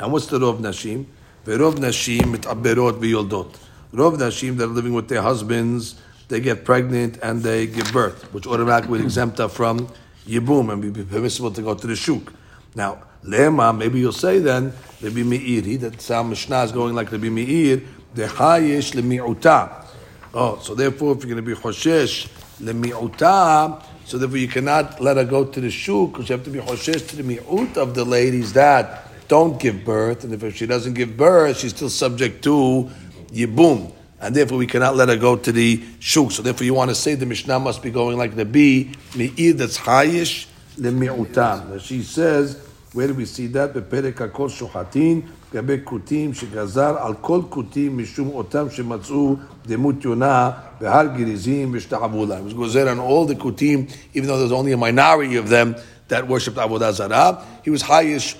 And 0.00 0.12
what's 0.12 0.26
the 0.26 0.38
rov 0.38 0.60
nashim? 0.60 1.04
Verov 1.44 1.74
nashim 1.74 2.34
mitaberot 2.34 2.98
v'yoldot. 3.00 3.54
Rov 3.92 4.18
nashim 4.18 4.56
that 4.58 4.64
are 4.64 4.66
living 4.66 4.92
with 4.92 5.08
their 5.08 5.22
husbands, 5.22 5.94
they 6.28 6.40
get 6.40 6.64
pregnant 6.64 7.18
and 7.22 7.42
they 7.42 7.66
give 7.66 7.90
birth, 7.92 8.32
which 8.34 8.46
automatically 8.46 8.98
would 8.98 9.00
exempt 9.00 9.38
her 9.38 9.48
from 9.48 9.88
yibum 10.26 10.70
and 10.70 10.92
be 10.92 11.02
permissible 11.04 11.50
to 11.50 11.62
go 11.62 11.74
to 11.74 11.86
the 11.86 11.96
shuk. 11.96 12.32
Now, 12.74 13.02
lema, 13.24 13.76
maybe 13.76 13.98
you'll 13.98 14.12
say 14.12 14.38
then, 14.40 14.74
Rabbi 15.00 15.22
Meiri, 15.22 15.80
that 15.80 16.02
some 16.02 16.30
Mishnah 16.30 16.64
is 16.64 16.72
going 16.72 16.94
like 16.94 17.10
Rabbi 17.10 17.30
Meir, 17.30 17.80
the 18.14 18.26
hayesh 18.26 18.92
lemi'uta. 18.92 19.86
Oh, 20.34 20.58
so 20.58 20.74
therefore, 20.74 21.16
if 21.16 21.24
you're 21.24 21.34
going 21.34 21.44
to 21.44 21.54
be 21.54 21.58
choshesh 21.58 22.28
lemi'uta, 22.60 23.82
so 24.04 24.18
therefore 24.18 24.38
you 24.38 24.48
cannot 24.48 25.00
let 25.00 25.16
her 25.16 25.24
go 25.24 25.46
to 25.46 25.60
the 25.60 25.70
shuk 25.70 26.12
because 26.12 26.28
you 26.28 26.36
have 26.36 26.44
to 26.44 26.50
be 26.50 26.58
choshesh 26.58 27.08
to 27.08 27.16
the 27.16 27.22
mi'ut 27.22 27.78
of 27.78 27.94
the 27.94 28.04
ladies 28.04 28.52
that 28.52 29.04
don't 29.28 29.60
give 29.60 29.84
birth, 29.84 30.24
and 30.24 30.42
if 30.42 30.56
she 30.56 30.66
doesn't 30.66 30.94
give 30.94 31.16
birth, 31.16 31.58
she's 31.58 31.70
still 31.70 31.90
subject 31.90 32.42
to 32.44 32.90
Yibum, 33.32 33.92
and 34.20 34.34
therefore 34.34 34.58
we 34.58 34.66
cannot 34.66 34.96
let 34.96 35.08
her 35.08 35.16
go 35.16 35.36
to 35.36 35.52
the 35.52 35.82
shuk. 36.00 36.32
So 36.32 36.42
therefore 36.42 36.64
you 36.64 36.74
want 36.74 36.90
to 36.90 36.94
say 36.94 37.14
the 37.14 37.26
Mishnah 37.26 37.60
must 37.60 37.82
be 37.82 37.90
going 37.90 38.16
like 38.16 38.34
the 38.34 38.44
bee, 38.44 38.92
Me'ir 39.14 39.52
that's 39.52 39.78
Hayish, 39.78 40.46
the 40.76 40.90
Mi'utam. 40.90 41.80
She 41.80 42.02
says, 42.02 42.58
where 42.92 43.06
do 43.06 43.14
we 43.14 43.26
see 43.26 43.46
that? 43.48 43.74
בפרק 43.74 44.22
הכל 44.22 44.48
שוחטין, 44.48 45.20
לגבי 45.52 45.76
כותים 45.84 46.34
שגזר 46.34 46.96
al 46.98 47.26
kol 47.26 47.42
kutim 47.50 47.96
mishum 47.98 48.30
אותם 48.34 48.70
שמצאו 48.70 49.36
דמות 49.66 50.04
יונה 50.04 50.50
behar 50.80 51.04
Gerizim 51.16 51.70
ושתעבו 51.72 52.26
להם. 52.26 52.48
He 52.48 52.54
was 52.54 52.74
there 52.74 52.88
on 52.88 52.98
all 52.98 53.24
the 53.24 53.34
kutim, 53.34 53.90
even 54.14 54.28
though 54.28 54.38
there's 54.38 54.52
only 54.52 54.72
a 54.72 54.76
minority 54.76 55.36
of 55.36 55.48
them 55.48 55.76
that 56.08 56.26
worshipped 56.26 56.56
Avodah 56.56 56.92
Zarah. 56.92 57.44
He 57.62 57.70
was 57.70 57.82
highest 57.82 58.36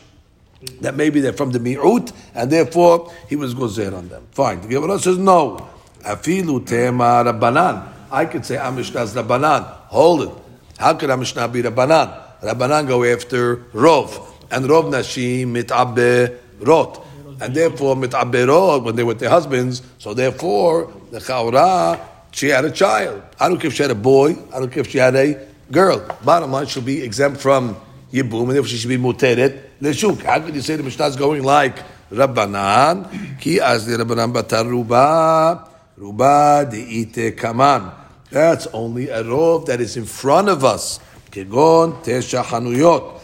that 0.80 0.96
maybe 0.96 1.20
they're 1.20 1.32
from 1.32 1.52
the 1.52 1.58
mi'ut, 1.60 2.12
and 2.34 2.50
therefore 2.50 3.12
he 3.28 3.36
was 3.36 3.54
gozer 3.54 3.96
on 3.96 4.08
them. 4.08 4.26
Fine. 4.32 4.62
The 4.62 4.68
Gemara 4.68 4.98
says 4.98 5.18
no. 5.18 5.68
Afilu 6.00 6.66
tema 6.66 7.22
rabbanan. 7.24 7.92
I 8.10 8.24
could 8.24 8.44
say 8.44 8.56
Amishna's 8.56 9.14
rabbanan. 9.14 9.64
Hold 9.88 10.22
it. 10.22 10.34
How 10.78 10.94
could 10.94 11.10
Amishna 11.10 11.52
be 11.52 11.62
rabbanan? 11.62 12.40
Rabbanan 12.40 12.88
go 12.88 13.04
after 13.04 13.56
rov, 13.72 14.20
and 14.50 14.64
rov 14.66 14.90
nashim 14.90 15.52
mit'abe 15.52 16.36
rot. 16.60 17.04
And 17.40 17.54
therefore, 17.54 17.94
mit'aberot, 17.94 18.82
when 18.82 18.96
they 18.96 19.04
were 19.04 19.14
their 19.14 19.30
husbands, 19.30 19.82
so 19.98 20.12
therefore, 20.12 20.92
the 21.12 21.20
chaura, 21.20 22.00
she 22.32 22.48
had 22.48 22.64
a 22.64 22.70
child. 22.70 23.22
I 23.38 23.48
don't 23.48 23.58
care 23.58 23.68
if 23.68 23.74
she 23.74 23.82
had 23.82 23.92
a 23.92 23.96
boy, 23.96 24.36
I 24.52 24.58
don't 24.58 24.72
care 24.72 24.80
if 24.80 24.90
she 24.90 24.98
had 24.98 25.14
a 25.14 25.46
girl. 25.70 26.04
Bottom 26.24 26.50
line, 26.50 26.66
she'll 26.66 26.82
be 26.82 27.02
exempt 27.02 27.40
from 27.40 27.76
Yibum, 28.12 28.42
and 28.42 28.50
therefore 28.50 28.68
she 28.68 28.76
should 28.76 28.88
be 28.88 28.98
muteret 28.98 29.67
leshuk. 29.80 30.22
How 30.22 30.40
could 30.40 30.54
you 30.54 30.60
say 30.60 30.76
the 30.76 30.82
Mishnah 30.82 31.06
is 31.06 31.16
going 31.16 31.42
like 31.42 31.78
Rabbanan? 32.10 33.38
Ki 33.40 33.60
az 33.60 33.86
the 33.86 33.96
Rabbanan 34.02 34.32
batar 34.32 34.68
ruba, 34.68 35.68
ruba 35.96 36.68
deite 36.70 37.36
kaman. 37.36 37.92
That's 38.30 38.66
only 38.68 39.08
a 39.08 39.22
rov 39.24 39.66
that 39.66 39.80
is 39.80 39.96
in 39.96 40.04
front 40.04 40.48
of 40.48 40.64
us. 40.64 41.00
Kegon 41.30 42.02
tesha 42.04 42.42
hanuyot. 42.42 43.20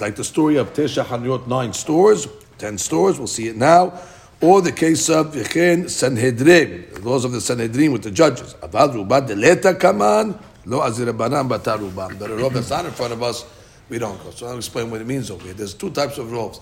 Like 0.00 0.16
the 0.16 0.24
story 0.24 0.56
of 0.56 0.72
tesha 0.72 1.04
hanuyot, 1.04 1.46
nine 1.46 1.72
stores, 1.72 2.28
ten 2.58 2.78
stores. 2.78 3.18
We'll 3.18 3.26
see 3.26 3.48
it 3.48 3.56
now. 3.56 3.98
Or 4.42 4.60
the 4.60 4.72
case 4.72 5.08
of 5.08 5.34
Yechen 5.34 5.88
Sanhedrin, 5.88 6.86
the 6.92 7.00
laws 7.00 7.24
of 7.24 7.32
the 7.32 7.40
Sanhedrin 7.40 7.92
with 7.92 8.02
the 8.02 8.10
judges. 8.10 8.54
Avad 8.54 8.94
ruba 8.94 9.22
deleta 9.22 9.78
kaman. 9.78 10.38
Lo 10.66 10.80
azir 10.80 11.10
Rabbanan 11.10 11.48
batar 11.48 11.78
ruba. 11.78 12.10
But 12.18 12.30
a 12.30 12.34
rov 12.34 12.52
that's 12.52 12.68
not 12.68 12.84
in 12.84 12.92
front 12.92 13.14
of 13.14 13.22
us 13.22 13.46
we 13.88 13.98
don't 13.98 14.22
go. 14.22 14.30
So 14.30 14.46
I'll 14.46 14.56
explain 14.56 14.90
what 14.90 15.00
it 15.00 15.06
means 15.06 15.30
over 15.30 15.44
here. 15.44 15.54
There's 15.54 15.74
two 15.74 15.90
types 15.90 16.18
of 16.18 16.28
rovs. 16.28 16.60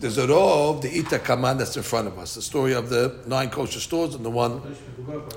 There's 0.00 0.18
a 0.18 0.26
rov, 0.26 0.82
the 0.82 0.98
Ita 0.98 1.18
Kaman 1.18 1.58
that's 1.58 1.76
in 1.76 1.82
front 1.82 2.08
of 2.08 2.18
us. 2.18 2.34
The 2.34 2.42
story 2.42 2.72
of 2.72 2.88
the 2.88 3.20
nine 3.26 3.50
kosher 3.50 3.80
stores 3.80 4.14
and 4.14 4.24
the 4.24 4.30
one 4.30 4.76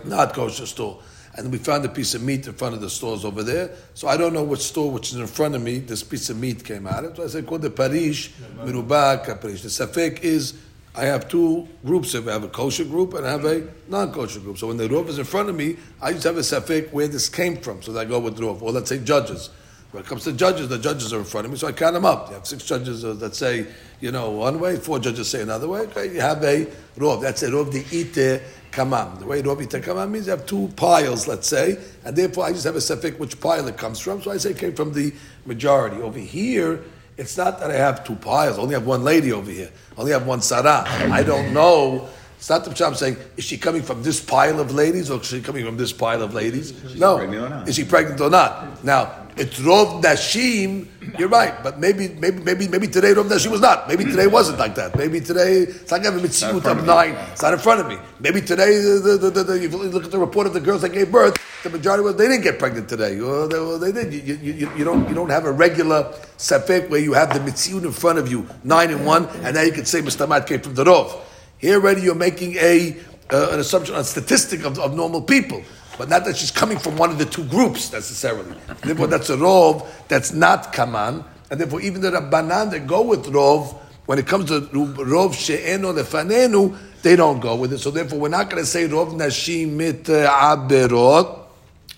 not 0.05 0.33
kosher 0.33 0.65
store. 0.65 1.01
And 1.35 1.51
we 1.51 1.57
found 1.57 1.83
a 1.83 1.89
piece 1.89 2.15
of 2.15 2.23
meat 2.23 2.47
in 2.47 2.53
front 2.53 2.75
of 2.75 2.81
the 2.81 2.89
stores 2.89 3.25
over 3.25 3.43
there. 3.43 3.71
So 3.93 4.07
I 4.07 4.15
don't 4.15 4.33
know 4.33 4.43
which 4.43 4.61
store 4.61 4.89
which 4.89 5.11
is 5.11 5.17
in 5.17 5.27
front 5.27 5.55
of 5.55 5.61
me 5.61 5.79
this 5.79 6.03
piece 6.03 6.29
of 6.29 6.37
meat 6.37 6.63
came 6.63 6.87
out 6.87 7.03
of. 7.03 7.17
So 7.17 7.23
I 7.23 7.27
said, 7.27 7.45
called 7.45 7.63
the 7.63 7.69
Parish, 7.69 8.31
Mirubak, 8.57 9.41
Parish. 9.41 9.61
The 9.61 9.69
Safek 9.69 10.21
is 10.21 10.53
I 10.97 11.05
have 11.05 11.27
two 11.27 11.67
groups. 11.85 12.15
I 12.15 12.21
have 12.31 12.43
a 12.43 12.47
kosher 12.47 12.85
group 12.85 13.15
and 13.15 13.27
I 13.27 13.31
have 13.31 13.43
a 13.43 13.67
non-kosher 13.89 14.39
group. 14.39 14.57
So 14.57 14.67
when 14.67 14.77
the 14.77 14.87
rov 14.87 15.09
is 15.09 15.19
in 15.19 15.25
front 15.25 15.49
of 15.49 15.55
me, 15.55 15.75
I 16.01 16.13
just 16.13 16.23
have 16.23 16.37
a 16.37 16.41
safek 16.41 16.93
where 16.93 17.07
this 17.07 17.27
came 17.27 17.57
from. 17.57 17.81
So 17.81 17.97
I 17.99 18.05
go 18.05 18.19
with 18.19 18.37
rov. 18.37 18.61
Or 18.61 18.71
let's 18.71 18.89
say 18.89 18.99
judges. 18.99 19.49
When 19.95 20.03
it 20.03 20.07
comes 20.09 20.25
to 20.25 20.33
judges, 20.33 20.67
the 20.67 20.77
judges 20.77 21.13
are 21.13 21.19
in 21.19 21.23
front 21.23 21.45
of 21.45 21.51
me, 21.53 21.57
so 21.57 21.67
I 21.67 21.71
count 21.71 21.93
them 21.93 22.03
up. 22.03 22.27
You 22.27 22.33
have 22.33 22.45
six 22.45 22.65
judges 22.65 23.05
uh, 23.05 23.13
that 23.13 23.33
say, 23.33 23.65
you 24.01 24.11
know, 24.11 24.29
one 24.29 24.59
way, 24.59 24.75
four 24.75 24.99
judges 24.99 25.29
say 25.29 25.41
another 25.41 25.69
way. 25.69 25.79
Okay, 25.83 26.13
you 26.13 26.19
have 26.19 26.43
a 26.43 26.65
rov. 26.97 27.21
That's 27.21 27.43
a 27.43 27.49
rov 27.49 27.71
the 27.71 27.79
ite 27.79 28.41
kamam. 28.73 29.19
The 29.19 29.25
way 29.25 29.41
rov 29.41 29.61
ite 29.61 29.81
kamam 29.81 30.11
means 30.11 30.25
you 30.25 30.31
have 30.31 30.45
two 30.45 30.67
piles, 30.75 31.29
let's 31.29 31.47
say, 31.47 31.77
and 32.03 32.13
therefore 32.13 32.43
I 32.43 32.51
just 32.51 32.65
have 32.65 32.75
a 32.75 32.79
sefik 32.79 33.17
which 33.19 33.39
pile 33.39 33.65
it 33.69 33.77
comes 33.77 34.01
from. 34.01 34.21
So 34.21 34.31
I 34.31 34.37
say 34.37 34.49
it 34.49 34.57
came 34.57 34.73
from 34.73 34.91
the 34.91 35.13
majority. 35.45 36.01
Over 36.01 36.19
here, 36.19 36.83
it's 37.15 37.37
not 37.37 37.61
that 37.61 37.71
I 37.71 37.75
have 37.75 38.03
two 38.03 38.15
piles. 38.15 38.59
I 38.59 38.61
only 38.63 38.73
have 38.73 38.85
one 38.85 39.05
lady 39.05 39.31
over 39.31 39.49
here. 39.49 39.71
I 39.97 40.01
only 40.01 40.11
have 40.11 40.27
one 40.27 40.41
sarah. 40.41 40.83
I 40.85 41.23
don't 41.23 41.53
know. 41.53 42.09
It's 42.37 42.49
not 42.49 42.65
the 42.65 42.85
I'm 42.85 42.95
saying, 42.95 43.15
is 43.37 43.45
she 43.45 43.57
coming 43.57 43.81
from 43.81 44.03
this 44.03 44.19
pile 44.19 44.59
of 44.59 44.73
ladies 44.73 45.09
or 45.09 45.21
is 45.21 45.27
she 45.27 45.41
coming 45.41 45.63
from 45.65 45.77
this 45.77 45.93
pile 45.93 46.21
of 46.21 46.33
ladies? 46.33 46.73
no. 46.95 47.17
Is 47.65 47.75
she 47.75 47.85
pregnant 47.85 48.19
or 48.19 48.29
not? 48.29 48.83
Now, 48.83 49.24
it's 49.37 49.59
Rov 49.59 50.01
Nashim, 50.01 50.87
you're 51.19 51.27
right, 51.27 51.61
but 51.61 51.77
maybe, 51.77 52.07
maybe, 52.19 52.41
maybe, 52.41 52.67
maybe 52.67 52.87
today 52.87 53.13
Rov 53.13 53.27
Nashim 53.27 53.51
was 53.51 53.59
not. 53.59 53.87
Maybe 53.87 54.05
today 54.05 54.27
wasn't 54.27 54.59
like 54.59 54.75
that. 54.75 54.95
Maybe 54.95 55.19
today, 55.19 55.59
it's 55.59 55.91
like 55.91 56.03
having 56.03 56.23
of 56.23 56.85
nine, 56.85 57.15
it's 57.31 57.41
not 57.41 57.53
in 57.53 57.59
front 57.59 57.81
of 57.81 57.87
me. 57.87 57.97
Maybe 58.19 58.39
today, 58.39 58.77
the, 58.79 59.17
the, 59.17 59.29
the, 59.29 59.43
the, 59.43 59.59
you 59.59 59.69
look 59.69 60.05
at 60.05 60.11
the 60.11 60.19
report 60.19 60.47
of 60.47 60.53
the 60.53 60.61
girls 60.61 60.81
that 60.83 60.89
gave 60.93 61.11
birth, 61.11 61.35
the 61.63 61.69
majority 61.69 62.03
was, 62.03 62.15
they 62.15 62.27
didn't 62.27 62.43
get 62.43 62.59
pregnant 62.59 62.87
today. 62.87 63.19
Or 63.19 63.47
they, 63.47 63.59
well, 63.59 63.77
they 63.77 63.91
did. 63.91 64.13
You, 64.13 64.35
you, 64.35 64.53
you, 64.53 64.71
you, 64.77 64.83
don't, 64.85 65.07
you 65.09 65.15
don't 65.15 65.29
have 65.29 65.45
a 65.45 65.51
regular 65.51 66.03
safek 66.37 66.89
where 66.89 67.01
you 67.01 67.13
have 67.13 67.33
the 67.33 67.39
mitzvut 67.39 67.83
in 67.83 67.91
front 67.91 68.19
of 68.19 68.31
you, 68.31 68.47
nine 68.63 68.89
and 68.91 69.05
one, 69.05 69.25
and 69.43 69.55
now 69.55 69.61
you 69.61 69.73
can 69.73 69.85
say 69.85 70.01
Mr. 70.01 70.29
Mat 70.29 70.47
came 70.47 70.61
from 70.61 70.75
the 70.75 70.85
Rov. 70.85 71.19
Here 71.57 71.75
already 71.75 72.01
you're 72.01 72.15
making 72.15 72.55
a, 72.55 72.97
uh, 73.31 73.49
an 73.51 73.59
assumption, 73.59 73.95
a 73.95 74.03
statistic 74.03 74.63
of, 74.63 74.79
of 74.79 74.95
normal 74.95 75.21
people 75.21 75.61
but 75.97 76.09
not 76.09 76.25
that 76.25 76.37
she's 76.37 76.51
coming 76.51 76.77
from 76.77 76.97
one 76.97 77.09
of 77.09 77.17
the 77.17 77.25
two 77.25 77.43
groups 77.45 77.91
necessarily. 77.91 78.55
therefore, 78.83 79.07
that's 79.07 79.29
a 79.29 79.37
rov 79.37 79.87
that's 80.07 80.33
not 80.33 80.73
kaman, 80.73 81.23
and 81.49 81.59
therefore 81.59 81.81
even 81.81 82.01
the 82.01 82.11
rabbanan 82.11 82.71
that 82.71 82.87
go 82.87 83.01
with 83.01 83.25
rov 83.25 83.79
when 84.05 84.19
it 84.19 84.27
comes 84.27 84.45
to 84.45 84.61
rov 84.61 85.33
she'eno 85.33 85.93
lefanenu, 85.93 86.77
they 87.01 87.15
don't 87.15 87.39
go 87.39 87.55
with 87.55 87.73
it. 87.73 87.79
So 87.79 87.91
therefore, 87.91 88.19
we're 88.19 88.29
not 88.29 88.49
going 88.49 88.61
to 88.61 88.67
say 88.67 88.87
rov 88.87 89.13
nashim 89.13 89.71
mit 89.71 90.03
aberot, 90.03 91.39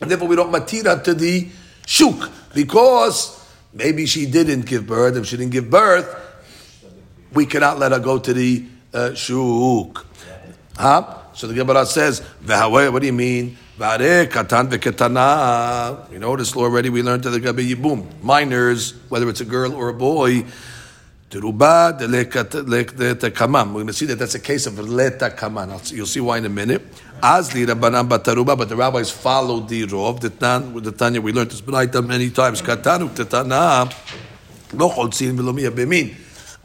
and 0.02 0.10
therefore 0.12 0.28
we 0.28 0.36
don't 0.36 0.52
matira 0.52 1.04
to 1.04 1.14
the 1.14 1.50
shuk 1.86 2.32
because 2.54 3.46
maybe 3.74 4.06
she 4.06 4.26
didn't 4.26 4.66
give 4.66 4.88
birth. 4.88 5.18
If 5.18 5.26
she 5.28 5.38
didn't 5.38 5.52
give 5.52 5.70
birth, 5.70 6.24
we 7.34 7.46
cannot 7.46 7.80
let 7.80 7.92
her 7.92 8.00
go 8.00 8.20
to 8.20 8.34
the 8.34 8.66
uh, 8.94 9.14
shuk. 9.14 10.06
Huh? 10.78 11.18
So 11.34 11.48
the 11.48 11.54
Gemara 11.54 11.86
says, 11.86 12.22
what 12.46 13.00
do 13.00 13.06
you 13.06 13.14
mean? 13.14 13.58
You 13.80 13.86
know 16.20 16.36
this 16.36 16.56
law 16.56 16.64
already. 16.64 16.90
We 16.90 17.04
learned 17.04 17.22
to 17.24 17.30
the 17.30 17.40
Gabi 17.40 17.76
Yibum. 17.76 18.08
Minors, 18.24 18.96
whether 19.10 19.30
it's 19.30 19.42
a 19.42 19.46
girl 19.46 19.76
or 19.76 19.90
a 19.90 19.94
boy. 19.94 20.46
We're 21.32 21.42
going 21.42 21.60
to 21.60 21.98
see 23.94 24.06
that 24.08 24.16
that's 24.18 24.34
a 24.34 24.40
case 24.40 24.66
of 24.66 24.80
leta 24.80 25.30
kaman. 25.30 25.80
You'll 25.92 26.08
see 26.08 26.22
why 26.22 26.40
in 26.40 26.46
a 26.46 26.50
minute. 26.50 26.82
Azli 27.22 27.68
bataruba, 27.68 28.58
but 28.58 28.68
the 28.68 28.76
rabbis 28.76 29.12
followed 29.12 29.70
the 29.70 29.86
rov. 29.86 30.22
The 30.22 30.32
tan 30.32 30.74
with 30.74 30.86
the 30.86 30.92
Tanya 30.92 31.22
we 31.22 31.32
learned 31.32 31.52
this 31.52 31.64
many 31.68 32.32
times. 32.32 32.64
Katanuk 32.64 33.10
tetana 33.10 33.94
lo 34.74 34.90
chotzin 34.90 35.38
v'lo 35.38 35.54
miyabemin. 35.54 36.16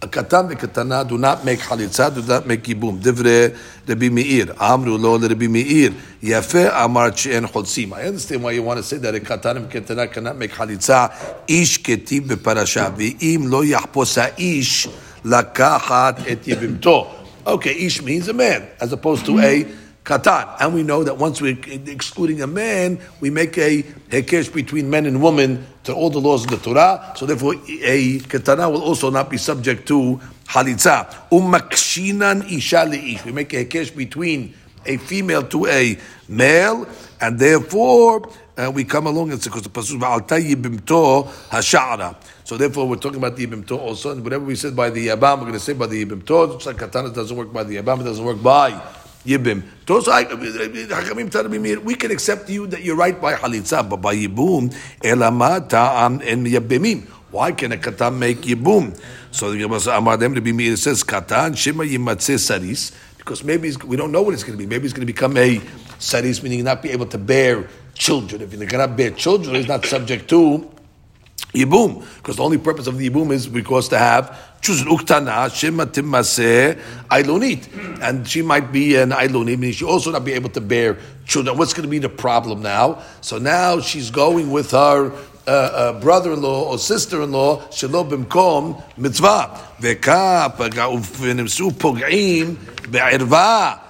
A 0.04 0.08
katan 0.08 0.50
v'katana 0.50 1.08
do 1.08 1.16
not 1.16 1.44
make 1.44 1.60
halitza, 1.60 2.12
do 2.12 2.22
not 2.22 2.44
make 2.44 2.64
yibum. 2.64 3.00
Divre 3.00 3.56
Rabbi 3.86 4.08
Meir. 4.08 4.52
Amru 4.58 4.96
lo 4.98 5.16
Rabbi 5.16 5.46
Meir. 5.46 5.92
Yafe 6.20 6.68
amar 6.74 7.16
she'en 7.16 7.44
chotzim. 7.44 7.92
I 7.92 8.06
understand 8.08 8.42
why 8.42 8.50
you 8.50 8.64
want 8.64 8.78
to 8.78 8.82
say 8.82 8.96
that 8.96 9.14
a 9.14 9.20
katan 9.20 9.68
v'katana 9.68 10.10
cannot 10.10 10.36
make 10.36 10.50
halitza. 10.50 11.12
Ish 11.46 11.84
ketib 11.84 12.22
beparasha. 12.22 12.92
Ve'im 12.92 13.48
lo 13.48 13.62
yahposa 13.62 14.34
ish 14.36 14.88
lakachat 15.22 16.26
et 16.26 16.42
yibimto. 16.42 17.06
Okay, 17.46 17.86
ish 17.86 18.02
means 18.02 18.26
a 18.26 18.32
man, 18.32 18.66
as 18.80 18.92
opposed 18.92 19.24
to 19.26 19.38
a 19.38 19.64
katan. 20.04 20.56
And 20.60 20.74
we 20.74 20.82
know 20.82 21.04
that 21.04 21.16
once 21.16 21.40
we're 21.40 21.58
excluding 21.66 22.42
a 22.42 22.46
man, 22.46 23.00
we 23.20 23.30
make 23.30 23.56
a 23.58 23.82
hekesh 23.82 24.52
between 24.52 24.90
men 24.90 25.06
and 25.06 25.22
women 25.22 25.66
to 25.84 25.94
all 25.94 26.10
the 26.10 26.20
laws 26.20 26.44
of 26.44 26.50
the 26.50 26.56
Torah. 26.58 27.12
So 27.16 27.26
therefore, 27.26 27.54
a 27.82 28.18
katana 28.20 28.68
will 28.70 28.82
also 28.82 29.10
not 29.10 29.30
be 29.30 29.36
subject 29.36 29.86
to 29.88 30.20
halitza. 30.46 31.28
Umakshinan 31.30 32.50
isha 32.50 32.84
leish. 32.88 33.24
We 33.24 33.32
make 33.32 33.52
a 33.54 33.64
hekesh 33.64 33.94
between 33.96 34.54
a 34.84 34.96
female 34.96 35.44
to 35.44 35.66
a 35.66 35.96
male, 36.28 36.88
and 37.20 37.38
therefore 37.38 38.28
uh, 38.56 38.70
we 38.74 38.82
come 38.82 39.06
along 39.06 39.30
and 39.30 39.40
say 39.40 39.48
because 39.48 39.62
the 39.62 39.70
pasuk 39.70 40.00
yibimto 40.00 41.28
hashara. 41.50 42.16
So 42.42 42.56
therefore, 42.56 42.88
we're 42.88 42.96
talking 42.96 43.18
about 43.18 43.36
the 43.36 43.46
yibimto 43.46 43.78
also, 43.78 44.10
and 44.10 44.24
whatever 44.24 44.44
we 44.44 44.56
said 44.56 44.74
by 44.74 44.90
the 44.90 45.06
yabam, 45.06 45.36
we're 45.36 45.42
going 45.42 45.52
to 45.52 45.60
say 45.60 45.72
by 45.72 45.86
the 45.86 46.04
yibimto. 46.04 46.54
Just 46.54 46.66
like 46.66 46.78
katana 46.78 47.10
doesn't 47.10 47.36
work 47.36 47.52
by 47.52 47.62
the 47.62 47.76
yabam, 47.76 48.00
it 48.00 48.04
doesn't 48.04 48.24
work 48.24 48.42
by 48.42 48.82
Yibim. 49.24 49.62
We 49.88 50.04
can 51.96 52.10
accept 52.12 52.48
you 52.50 52.66
that 52.68 52.82
you're 52.82 52.96
right 52.96 53.20
by 53.20 53.34
Halitza, 53.34 53.88
but 53.88 53.96
by 53.96 54.14
Yibum, 54.14 54.72
Elama 55.00 55.68
ta'am 55.68 56.20
en 56.22 56.44
Yibimim. 56.44 57.08
Why 57.32 57.50
can 57.52 57.72
a 57.72 57.76
katan 57.76 58.18
make 58.18 58.42
Yibum? 58.42 58.96
So 59.32 59.50
the 59.50 59.58
Gemara 59.58 59.80
says, 60.76 61.02
Katan, 61.02 61.56
Shema 61.56 61.84
Yimatze 61.84 62.38
Saris, 62.38 62.92
because 63.16 63.42
maybe 63.42 63.72
we 63.86 63.96
don't 63.96 64.12
know 64.12 64.22
what 64.22 64.34
it's 64.34 64.44
going 64.44 64.56
to 64.56 64.62
be. 64.62 64.68
Maybe 64.68 64.84
it's 64.84 64.92
going 64.92 65.06
to 65.06 65.12
become 65.12 65.36
a 65.36 65.60
Saris, 65.98 66.42
meaning 66.42 66.62
not 66.64 66.82
be 66.82 66.90
able 66.90 67.06
to 67.06 67.18
bear 67.18 67.66
children. 67.94 68.42
If 68.42 68.52
you 68.52 68.66
cannot 68.66 68.96
bear 68.96 69.10
children, 69.10 69.56
he's 69.56 69.66
not 69.66 69.84
subject 69.86 70.28
to 70.30 70.70
Yibum, 71.54 72.04
because 72.18 72.36
the 72.36 72.44
only 72.44 72.58
purpose 72.58 72.86
of 72.86 72.98
the 72.98 73.08
Yibum 73.10 73.32
is 73.32 73.48
because 73.48 73.88
to 73.88 73.98
have 73.98 74.38
choose 74.62 74.84
uktana 74.84 75.52
shema 75.52 75.84
timase 75.84 76.80
ailonit, 77.10 77.68
and 78.00 78.26
she 78.26 78.42
might 78.42 78.72
be 78.72 78.94
an 78.96 79.10
ailonit, 79.10 79.58
meaning 79.58 79.72
she 79.72 79.84
also 79.84 80.12
not 80.12 80.24
be 80.24 80.32
able 80.32 80.50
to 80.50 80.60
bear 80.60 80.96
children. 81.26 81.58
What's 81.58 81.74
going 81.74 81.82
to 81.82 81.90
be 81.90 81.98
the 81.98 82.08
problem 82.08 82.62
now? 82.62 83.02
So 83.20 83.38
now 83.38 83.80
she's 83.80 84.10
going 84.10 84.50
with 84.50 84.70
her 84.70 85.12
uh, 85.46 85.50
uh, 85.50 86.00
brother-in-law 86.00 86.70
or 86.70 86.78
sister-in-law 86.78 87.62
shelo 87.70 88.08
bimkom 88.08 88.80
mitzvah 88.96 89.50
veka 89.80 90.56
pog'im 91.76 92.56
be'irva. 92.90 93.81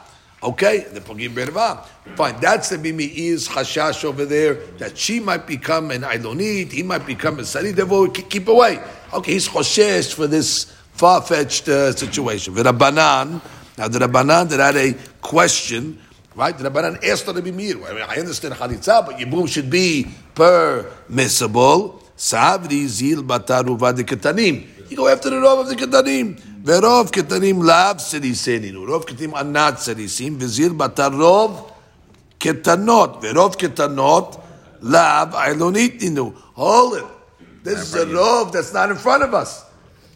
Okay, 0.42 0.80
the 0.92 1.00
pogim 1.00 1.34
be'irva. 1.34 1.86
Fine, 2.16 2.40
that's 2.40 2.70
the 2.70 2.76
Bimi 2.76 3.14
is 3.14 3.48
chashash 3.48 4.04
over 4.04 4.24
there 4.24 4.54
that 4.78 4.98
she 4.98 5.20
might 5.20 5.46
become 5.46 5.92
an 5.92 6.02
Ailonit, 6.02 6.72
he 6.72 6.82
might 6.82 7.06
become 7.06 7.38
a 7.38 7.44
Sari, 7.44 7.70
therefore 7.70 8.08
keep 8.08 8.48
away. 8.48 8.82
Okay, 9.12 9.34
he's 9.34 9.48
choshesh 9.48 10.12
for 10.12 10.26
this 10.26 10.64
far 10.92 11.22
fetched 11.22 11.68
uh, 11.68 11.92
situation. 11.92 12.54
V'Rabbanan, 12.54 13.40
now 13.78 13.88
the 13.88 14.00
Rabbanan 14.00 14.48
that 14.48 14.58
had 14.58 14.76
a 14.76 14.94
question, 15.20 16.00
right? 16.34 16.58
The 16.58 16.68
Rabbanan 16.68 17.04
asked 17.04 17.26
the 17.26 17.40
Meir. 17.40 17.76
I, 17.86 17.92
mean, 17.92 18.02
I 18.02 18.16
understand 18.16 18.54
Chalitza, 18.54 19.06
but 19.06 19.18
Yibum 19.18 19.48
should 19.48 19.70
be 19.70 20.08
permissible. 20.34 22.02
Savri 22.16 22.86
zil 22.86 23.22
bataru 23.22 23.78
vadikatanim. 23.78 24.90
You 24.90 24.96
go 24.96 25.08
after 25.08 25.30
the 25.30 25.40
Rav 25.40 25.60
of 25.60 25.68
the 25.68 25.74
Ketanim. 25.74 26.51
Verov 26.62 27.10
Ketanim 27.10 27.64
lav 27.64 27.96
seriseninu. 27.96 28.86
Rov 28.86 29.04
Ketanim 29.04 29.34
are 29.34 29.44
not 29.44 29.74
serisim. 29.74 30.38
Vizil 30.38 30.76
batarov 30.76 31.72
ketanot, 32.42 33.22
verov 33.22 33.56
ketanot, 33.56 34.40
lab 34.80 35.32
ailonitinu. 35.32 36.34
Hold 36.54 36.94
it. 36.98 37.04
This 37.62 37.78
is 37.78 37.94
a 37.94 38.06
rov 38.06 38.52
that's 38.52 38.74
not 38.74 38.90
in 38.90 38.96
front 38.96 39.22
of 39.22 39.34
us. 39.34 39.64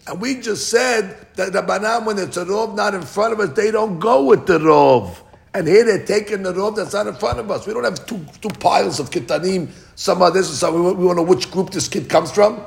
And 0.08 0.20
we 0.20 0.40
just 0.40 0.68
said 0.68 1.28
that 1.36 1.52
the 1.52 1.62
banam, 1.62 2.06
when 2.06 2.18
it's 2.18 2.36
a 2.36 2.44
rov 2.44 2.74
not 2.74 2.94
in 2.94 3.02
front 3.02 3.32
of 3.32 3.40
us, 3.40 3.50
they 3.50 3.70
don't 3.70 3.98
go 3.98 4.24
with 4.24 4.46
the 4.46 4.58
rov. 4.58 5.16
And 5.54 5.66
here 5.66 5.84
they're 5.84 6.04
taking 6.04 6.42
the 6.42 6.52
rov 6.52 6.76
that's 6.76 6.92
not 6.92 7.06
in 7.06 7.14
front 7.14 7.38
of 7.38 7.50
us. 7.50 7.66
We 7.66 7.72
don't 7.72 7.84
have 7.84 8.04
two, 8.06 8.24
two 8.40 8.48
piles 8.48 8.98
of 8.98 9.10
kitanim, 9.10 9.70
some 9.94 10.20
of 10.22 10.34
this 10.34 10.48
and 10.48 10.56
some. 10.56 10.74
We, 10.74 10.80
we 10.92 11.06
want 11.06 11.18
to 11.18 11.22
know 11.22 11.28
which 11.28 11.50
group 11.50 11.70
this 11.70 11.88
kid 11.88 12.08
comes 12.08 12.32
from. 12.32 12.60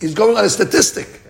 He's 0.00 0.14
going 0.14 0.36
on 0.36 0.44
a 0.44 0.48
statistic. 0.48 1.22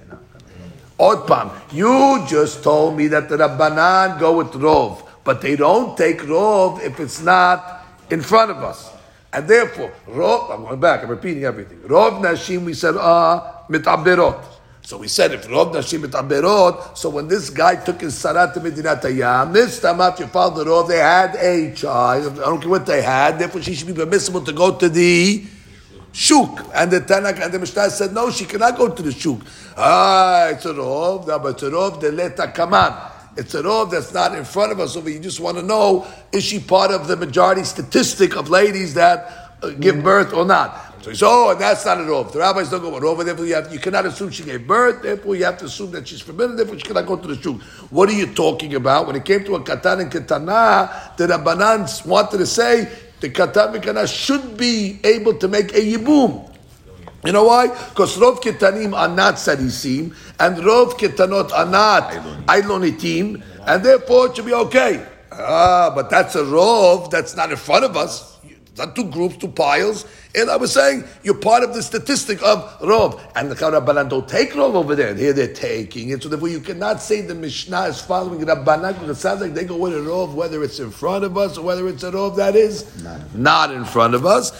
Odpam, 0.98 1.52
you 1.72 2.24
just 2.28 2.62
told 2.62 2.96
me 2.96 3.09
that 3.09 3.28
the 3.28 3.37
Rabbanan 3.37 4.18
go 4.18 4.38
with 4.38 4.52
Rov 4.52 5.06
but 5.26 5.42
they 5.42 5.56
don't 5.56 5.98
take 5.98 6.20
rov 6.20 6.80
if 6.80 7.00
it's 7.00 7.20
not 7.20 7.85
in 8.11 8.22
front 8.22 8.52
of 8.52 8.59
us. 8.59 8.92
And 9.32 9.46
therefore, 9.46 9.92
rov, 10.09 10.54
I'm 10.54 10.62
going 10.62 10.80
back, 10.80 11.02
I'm 11.02 11.11
repeating 11.11 11.44
everything. 11.44 11.80
Rov 11.80 12.22
nashim, 12.22 12.64
we 12.64 12.72
said, 12.72 12.94
ah, 12.96 13.64
mitaberot. 13.68 14.40
So 14.82 14.98
we 14.98 15.09
said, 15.09 15.32
if 15.32 15.48
rov 15.48 15.74
nashim 15.74 16.06
mitaberot, 16.06 16.96
so 16.96 17.11
when 17.11 17.26
this 17.26 17.50
guy 17.50 17.74
took 17.74 18.02
his 18.02 18.14
sarat 18.14 18.54
to 18.54 18.61
Medinat 18.61 19.02
Hayam, 19.02 19.52
this 19.52 19.80
time 19.80 20.00
after 20.00 20.24
the 20.24 20.64
rov, 20.64 20.87
they 20.87 20.98
had 20.98 21.35
a 21.35 21.74
child. 21.74 22.38
I 22.38 22.44
don't 22.44 22.61
care 22.61 22.70
what 22.70 22.87
they 22.87 23.02
had, 23.02 23.40
therefore 23.40 23.62
she 23.62 23.74
should 23.74 23.88
be 23.88 23.94
permissible 23.94 24.42
to 24.42 24.52
go 24.52 24.76
to 24.76 24.88
the 24.88 25.44
shuk. 26.16 26.70
And 26.74 26.90
the 26.90 27.00
Tanakh 27.02 27.44
and 27.44 27.52
the 27.52 27.59
Mishnah 27.59 27.90
said, 27.90 28.14
no, 28.14 28.31
she 28.31 28.46
cannot 28.46 28.79
go 28.79 28.88
to 28.88 29.02
the 29.02 29.12
shuk. 29.12 29.38
Ah, 29.76 30.48
it's 30.48 30.64
a 30.64 30.72
rov, 30.72 31.26
but 31.26 31.50
it's 31.50 31.62
a 31.62 31.70
rov, 31.70 32.00
the 32.00 32.11
leta 32.11 32.50
kaman. 32.55 32.94
It's 33.37 33.55
a 33.55 33.62
rov 33.62 33.90
that's 33.90 34.14
not 34.14 34.35
in 34.35 34.44
front 34.44 34.72
of 34.72 34.81
us. 34.81 34.94
So 34.94 35.07
you 35.07 35.20
just 35.20 35.40
want 35.40 35.59
to 35.59 35.62
know, 35.62 36.07
is 36.33 36.42
she 36.42 36.59
part 36.59 36.90
of 36.90 37.07
the 37.07 37.16
majority 37.16 37.64
statistic 37.64 38.35
of 38.35 38.48
ladies 38.48 38.94
that 38.94 39.59
uh, 39.62 39.70
give 39.72 40.02
birth 40.02 40.33
or 40.33 40.46
not? 40.46 40.94
So 41.02 41.11
he 41.11 41.16
said, 41.16 41.29
oh, 41.29 41.55
that's 41.55 41.85
not 41.85 41.98
a 41.98 42.05
rov. 42.05 42.33
The 42.33 42.38
rabbis 42.38 42.70
don't 42.70 42.81
go 42.81 42.94
with 42.94 43.02
rov, 43.02 43.22
therefore 43.22 43.44
you, 43.44 43.55
have, 43.55 43.70
you 43.70 43.79
cannot 43.79 44.07
assume 44.07 44.31
she 44.31 44.42
gave 44.42 44.66
birth, 44.66 45.02
therefore 45.02 45.37
you 45.37 45.44
have 45.44 45.59
to 45.59 45.66
assume 45.66 45.90
that 45.90 46.09
she's 46.09 46.22
forbidden, 46.22 46.57
therefore 46.57 46.79
she 46.79 46.87
cannot 46.87 47.05
go 47.05 47.16
to 47.16 47.29
the 47.29 47.37
shuk. 47.40 47.61
What 47.92 48.09
are 48.09 48.14
you 48.14 48.33
talking 48.33 48.74
about? 48.74 49.07
When 49.07 49.16
it 49.16 49.26
came 49.26 49.44
to 49.44 49.57
a 49.57 49.61
katan 49.61 50.00
and 50.00 50.11
katana, 50.11 51.12
the 51.18 51.26
Rabbanans 51.26 52.07
wanted 52.07 52.38
to 52.38 52.46
say 52.46 52.90
the 53.20 53.31
katan 53.31 53.74
katana 53.74 54.07
should 54.07 54.57
be 54.57 54.98
able 55.05 55.35
to 55.35 55.48
make 55.48 55.72
a 55.74 55.81
yibum. 55.81 56.52
You 57.24 57.33
know 57.33 57.44
why? 57.44 57.66
Because 57.66 58.16
Rov 58.18 58.40
Ketanim 58.40 58.96
are 58.96 59.09
not 59.09 59.35
Sadisim, 59.35 60.14
and 60.38 60.57
Rov 60.59 60.92
Ketanot 60.92 61.50
are 61.52 61.66
not 61.66 62.11
Ailonitim, 62.46 63.42
and 63.66 63.85
therefore 63.85 64.26
it 64.26 64.37
should 64.37 64.46
be 64.46 64.55
okay. 64.55 65.05
Ah, 65.33 65.90
but 65.92 66.09
that's 66.09 66.37
a 66.37 66.42
Rov 66.42 67.11
that's 67.11 67.35
not 67.35 67.50
in 67.50 67.57
front 67.57 67.85
of 67.85 67.96
us 67.96 68.36
Not 68.77 68.95
two 68.95 69.10
groups, 69.10 69.36
two 69.36 69.49
piles. 69.49 70.06
And 70.34 70.49
I 70.49 70.56
was 70.56 70.71
saying, 70.73 71.04
you're 71.23 71.36
part 71.36 71.63
of 71.63 71.73
the 71.73 71.84
statistic 71.84 72.41
of 72.41 72.80
Rov. 72.80 73.21
And 73.36 73.51
the 73.51 73.56
Rabbanan 73.56 74.10
don't 74.10 74.27
take 74.27 74.51
Rov 74.51 74.75
over 74.75 74.95
there. 74.95 75.13
Here 75.13 75.34
they're 75.34 75.54
taking 75.54 76.10
it. 76.10 76.23
So 76.23 76.30
therefore 76.30 76.47
you 76.47 76.62
cannot 76.62 77.01
say 77.01 77.21
the 77.21 77.36
Mishnah 77.36 77.84
is 77.84 77.99
following 77.99 78.39
Rabbanan 78.39 78.93
because 78.93 79.17
it 79.17 79.21
sounds 79.21 79.41
like 79.41 79.54
they 79.54 79.65
go 79.65 79.75
with 79.75 79.93
a 79.93 79.99
Rov, 79.99 80.34
whether 80.34 80.63
it's 80.63 80.80
in 80.80 80.89
front 80.89 81.25
of 81.25 81.38
us 81.38 81.58
or 81.58 81.65
whether 81.65 81.88
it's 81.89 82.04
a 82.04 82.12
Rov 82.12 82.38
that 82.38 82.56
is 82.56 83.04
not, 83.04 83.36
not 83.36 83.71
in 83.71 83.84
front 83.84 84.15
of 84.15 84.25
us. 84.25 84.51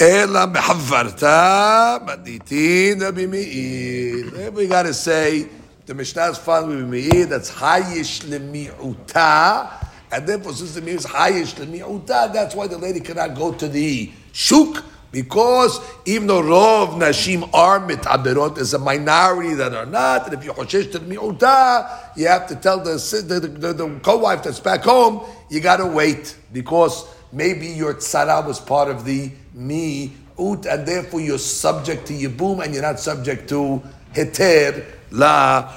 אלא 0.00 0.46
בחברתה, 0.46 1.96
מדיתין 2.06 3.02
רבי 3.02 3.26
מאיר. 3.26 4.52
We 4.54 4.66
got 4.66 4.84
to 4.84 4.94
say, 4.94 5.46
the 5.86 5.94
Mishnah 5.94 6.30
is 6.30 6.38
found 6.38 6.68
with 6.68 6.88
Meir, 6.88 7.26
that's 7.26 7.50
hayish 7.50 8.22
lemi'uta, 8.24 9.68
and 10.11 10.27
therefore 10.27 10.53
since 10.53 10.73
the 10.75 10.81
Meir 10.81 10.95
is 10.95 11.05
hayish 11.05 11.55
lemi'uta, 11.55 12.31
that's 12.33 12.55
why 12.55 12.67
the 12.67 12.77
lady 12.77 12.99
cannot 12.99 13.35
go 13.35 13.53
to 13.53 13.67
the 13.67 14.11
shuk, 14.31 14.83
because 15.11 15.79
even 16.05 16.27
though 16.27 16.41
rov 16.41 16.99
nashim 16.99 17.49
are 17.53 17.79
mitaberot, 17.79 18.55
there's 18.55 18.73
a 18.73 18.79
minority 18.79 19.53
that 19.53 19.73
are 19.73 19.85
not, 19.85 20.25
and 20.25 20.33
if 20.33 20.43
you 20.43 20.51
choshesh 20.51 20.91
to 20.91 20.99
mi'uta, 20.99 22.15
you 22.17 22.27
have 22.27 22.47
to 22.47 22.55
tell 22.55 22.79
the, 22.79 22.93
the, 23.27 23.39
the, 23.47 23.73
the 23.73 23.99
co-wife 24.01 24.43
that's 24.43 24.59
back 24.59 24.83
home, 24.83 25.25
you 25.49 25.59
got 25.59 25.77
to 25.77 25.85
wait, 25.85 26.37
because 26.53 27.05
maybe 27.31 27.67
your 27.67 27.93
tzara 27.93 28.45
was 28.45 28.59
part 28.59 28.89
of 28.89 29.05
the 29.05 29.31
me 29.53 30.13
ut, 30.39 30.65
and 30.65 30.85
therefore 30.87 31.19
you're 31.19 31.37
subject 31.37 32.05
to 32.07 32.13
yibum, 32.13 32.63
and 32.63 32.73
you're 32.73 32.83
not 32.83 32.99
subject 32.99 33.49
to 33.49 33.81
heter 34.13 34.85
la 35.11 35.73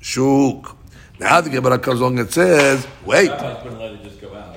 shuk. 0.00 0.73
Now 1.18 1.40
the 1.40 1.50
Gemara 1.50 1.78
comes 1.78 2.00
along 2.00 2.18
and 2.18 2.30
says, 2.30 2.86
wait, 3.04 3.30
Rabbi's 3.30 3.64
wouldn't 3.64 3.82
it 3.82 4.02
just 4.02 4.20
go 4.20 4.54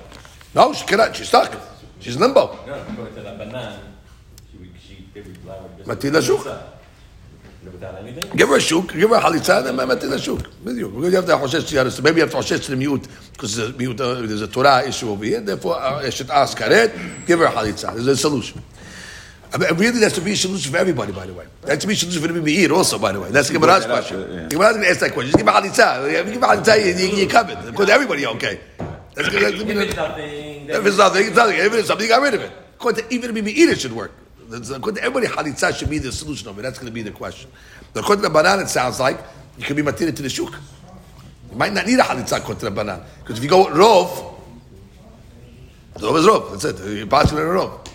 no, 0.57 0.73
she 0.73 0.85
cannot. 0.85 1.15
She's 1.15 1.27
stuck. 1.27 1.55
She's 1.99 2.15
in 2.15 2.21
limbo. 2.21 2.57
No, 2.65 2.73
according 2.73 3.13
to 3.13 3.79
she 4.51 4.57
would, 4.57 4.69
she, 4.81 5.07
they 5.13 5.21
would 5.21 5.37
allow 5.45 5.67
her 5.85 6.03
just. 6.15 6.27
Shuk. 6.27 6.63
Give 8.35 8.47
her 8.49 8.55
a 8.55 8.59
shuk, 8.59 8.93
give 8.93 9.09
her 9.09 9.17
a 9.17 9.19
halitza, 9.19 9.63
then 9.63 9.75
matil 9.75 10.13
a 10.13 10.19
shuk. 10.19 10.39
Because 10.63 10.77
you 10.77 11.11
have 11.11 11.25
to 11.25 11.33
hoshesh 11.33 11.95
to 11.95 12.01
Maybe 12.01 12.17
you 12.17 12.21
have 12.21 12.31
to 12.31 12.37
hoshesh 12.37 12.65
to 12.65 12.75
the 12.75 12.83
miut, 12.83 13.07
because 13.33 13.55
there's 13.55 13.69
a, 13.69 13.73
miut, 13.73 13.99
uh, 13.99 14.25
there's 14.25 14.41
a 14.41 14.47
Torah 14.47 14.87
issue 14.87 15.09
over 15.11 15.25
here. 15.25 15.41
Therefore, 15.41 15.75
uh, 15.75 15.99
I 15.99 16.09
should 16.09 16.29
ask 16.29 16.57
karet, 16.57 17.25
give 17.27 17.39
her 17.39 17.45
a 17.45 17.51
halitza. 17.51 17.93
There's 17.93 18.07
a 18.07 18.17
solution. 18.17 18.63
I 19.53 19.57
mean, 19.57 19.75
really, 19.75 19.99
that's 19.99 20.15
to 20.15 20.21
be 20.21 20.33
a 20.33 20.35
solution 20.35 20.71
for 20.71 20.77
everybody, 20.77 21.13
by 21.13 21.25
the 21.25 21.33
way. 21.33 21.45
That's 21.61 21.81
to 21.81 21.87
be 21.87 21.93
a 21.93 21.95
solution 21.95 22.21
for 22.21 22.27
the 22.27 22.41
Meir 22.41 22.71
also, 22.73 22.99
by 22.99 23.13
the 23.13 23.21
way. 23.21 23.29
That's 23.31 23.49
Gemara's 23.49 23.85
that 23.85 23.89
question. 23.89 24.19
yeah. 24.19 24.47
Gemara's 24.49 24.73
going 24.73 24.83
to 24.83 24.89
ask 24.89 24.99
that 24.99 25.13
question. 25.13 25.31
Just 25.31 25.37
give 25.37 25.47
a 25.47 25.51
halitza. 25.51 26.31
Give 26.33 26.43
a 26.43 26.45
halitza, 26.47 26.85
you, 26.85 27.07
you, 27.07 27.17
you 27.23 27.27
covered. 27.27 27.65
Because 27.65 27.89
everybody 27.89 28.25
okay. 28.25 28.59
That's 29.15 29.29
good. 29.29 29.41
That's, 29.43 29.61
If 29.61 29.87
it's 29.87 29.95
nothing, 29.95 30.25
if 30.69 30.85
it's 30.85 30.97
nothing, 30.97 31.27
it's 31.27 31.35
nothing. 31.35 31.57
If 31.57 31.73
it's 31.73 31.87
something, 31.87 32.05
you 32.05 32.11
got 32.11 32.21
rid 32.21 32.33
of 32.33 32.41
it. 32.41 32.51
According 32.75 33.05
to 33.05 33.13
even 33.13 33.37
if 33.37 33.43
Meir, 33.43 33.69
it 33.71 33.79
should 33.79 33.93
work. 33.93 34.11
According 34.51 34.95
to 34.95 35.03
everybody, 35.03 35.27
halitza 35.27 35.77
should 35.77 35.89
be 35.89 35.99
the 35.99 36.11
solution 36.11 36.49
of 36.49 36.59
it. 36.59 36.61
That's 36.61 36.77
going 36.77 36.87
to 36.87 36.93
be 36.93 37.01
the 37.01 37.11
question. 37.11 37.49
But 37.93 38.01
according 38.01 38.23
to 38.23 38.29
the 38.29 38.33
banan, 38.33 38.59
it 38.59 38.67
sounds 38.69 38.99
like 38.99 39.19
you 39.57 39.63
can 39.63 39.75
be 39.75 39.81
matir 39.81 40.13
to 40.13 40.21
the 40.21 40.29
shuk. 40.29 40.53
You 41.51 41.57
might 41.57 41.71
not 41.73 41.85
need 41.85 41.99
a 41.99 42.03
halitza 42.03 42.37
according 42.37 42.59
to 42.59 42.65
the 42.65 42.71
banan. 42.71 43.01
Because 43.19 43.37
if 43.37 43.43
you 43.43 43.49
go 43.49 43.65
with 43.65 43.75
rov, 43.75 44.35
rov 45.95 46.19
is 46.19 46.25
rov. 46.25 46.51
That's 46.51 46.65
it. 46.65 46.97
You're 46.97 47.07
possible 47.07 47.41
in 47.41 47.47
a 47.47 47.49
rov. 47.49 47.86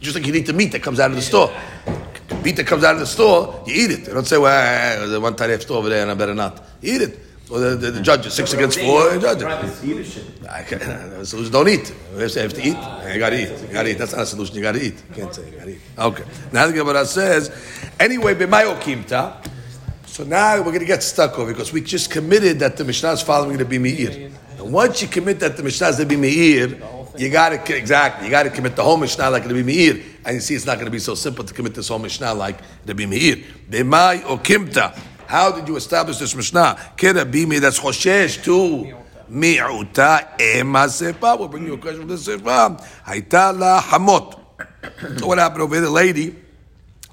Just 0.00 0.14
like 0.14 0.26
you 0.26 0.34
eat 0.34 0.46
the 0.46 0.52
meat 0.52 0.72
that 0.72 0.82
comes 0.82 1.00
out 1.00 1.10
of 1.10 1.16
the 1.16 1.22
store. 1.22 1.52
The 2.28 2.34
meat 2.36 2.56
that 2.56 2.66
comes 2.66 2.84
out 2.84 2.94
of 2.94 3.00
the 3.00 3.06
store, 3.06 3.64
you 3.66 3.74
eat 3.74 3.90
it. 3.90 4.06
You 4.06 4.14
don't 4.14 4.26
say, 4.26 4.38
well, 4.38 4.52
eh, 4.52 5.06
there's 5.06 5.18
one 5.18 5.34
tarif 5.34 5.62
store 5.62 5.78
over 5.78 5.88
there 5.88 6.02
and 6.02 6.10
I 6.10 6.14
better 6.14 6.34
not. 6.34 6.62
You 6.80 6.94
eat 6.94 7.02
it. 7.02 7.18
Or 7.50 7.60
the, 7.60 7.76
the, 7.76 7.90
the 7.92 8.00
judges, 8.02 8.34
six 8.34 8.52
against 8.52 8.78
four, 8.78 9.10
the 9.14 9.20
judges. 9.20 9.44
I 10.46 10.62
can't, 10.62 10.82
the 11.18 11.24
solution 11.24 11.50
don't 11.50 11.68
eat. 11.68 11.94
You 12.12 12.18
have 12.18 12.32
to, 12.32 12.42
have 12.42 12.52
to 12.52 12.60
eat. 12.60 12.66
You 12.66 13.18
gotta 13.18 13.42
eat. 13.42 13.62
You 13.62 13.72
gotta 13.72 13.90
eat. 13.90 13.98
That's 13.98 14.12
not 14.12 14.22
a 14.22 14.26
solution. 14.26 14.54
You 14.56 14.62
gotta 14.62 14.84
eat. 14.84 15.02
You 15.08 15.14
can't 15.14 15.34
say 15.34 15.50
you 15.50 15.56
gotta 15.56 15.70
eat. 15.70 15.80
Okay. 15.96 16.24
Now 16.52 16.66
the 16.66 16.74
Gemara 16.74 17.06
says, 17.06 17.50
anyway, 17.98 18.34
b'mayo 18.34 18.78
kimta. 18.80 19.42
So 20.06 20.24
now 20.24 20.58
we're 20.58 20.72
gonna 20.72 20.84
get 20.84 21.02
stuck 21.02 21.38
over 21.38 21.50
because 21.50 21.72
we 21.72 21.80
just 21.80 22.10
committed 22.10 22.58
that 22.58 22.76
the 22.76 22.84
Mishnah 22.84 23.12
is 23.12 23.22
following 23.22 23.56
the 23.56 23.64
Bimeir. 23.64 24.30
And 24.58 24.72
once 24.72 25.00
you 25.00 25.08
commit 25.08 25.40
that 25.40 25.56
the 25.56 25.62
Mishnah 25.62 25.88
is 25.88 25.96
the 25.96 26.04
Bimeir, 26.04 26.97
you 27.18 27.30
gotta 27.30 27.76
exactly 27.76 28.26
you 28.26 28.30
gotta 28.30 28.50
commit 28.50 28.76
the 28.76 28.82
whole 28.82 28.96
Mishnah 28.96 29.30
like 29.30 29.46
the 29.46 29.54
Bimeir. 29.54 30.02
And 30.24 30.34
you 30.34 30.40
see, 30.40 30.54
it's 30.54 30.66
not 30.66 30.78
gonna 30.78 30.90
be 30.90 30.98
so 30.98 31.14
simple 31.14 31.44
to 31.44 31.52
commit 31.52 31.74
this 31.74 31.88
whole 31.88 31.98
Mishnah 31.98 32.34
like 32.34 32.58
the 32.84 32.94
Bimeir. 32.94 33.44
B'mayo 33.68 34.42
kimta. 34.42 34.98
How 35.26 35.52
did 35.52 35.68
you 35.68 35.76
establish 35.76 36.18
this 36.18 36.34
Mishnah? 36.34 36.78
Kira 36.96 37.30
bimi 37.30 37.60
that's 37.60 37.78
choshesh 37.78 38.42
to 38.44 38.96
mi'uta 39.30 40.40
ema 40.40 40.86
sepa. 40.86 41.38
We'll 41.38 41.48
bring 41.48 41.66
you 41.66 41.74
a 41.74 41.78
question 41.78 42.00
from 42.00 42.08
the 42.08 42.14
sepa. 42.14 42.80
Haita 43.04 43.58
la 43.58 43.82
hamot. 43.82 44.40
So 45.18 45.26
what 45.26 45.38
happened 45.38 45.62
over 45.62 45.74
there? 45.74 45.84
The 45.84 45.90
lady 45.90 46.34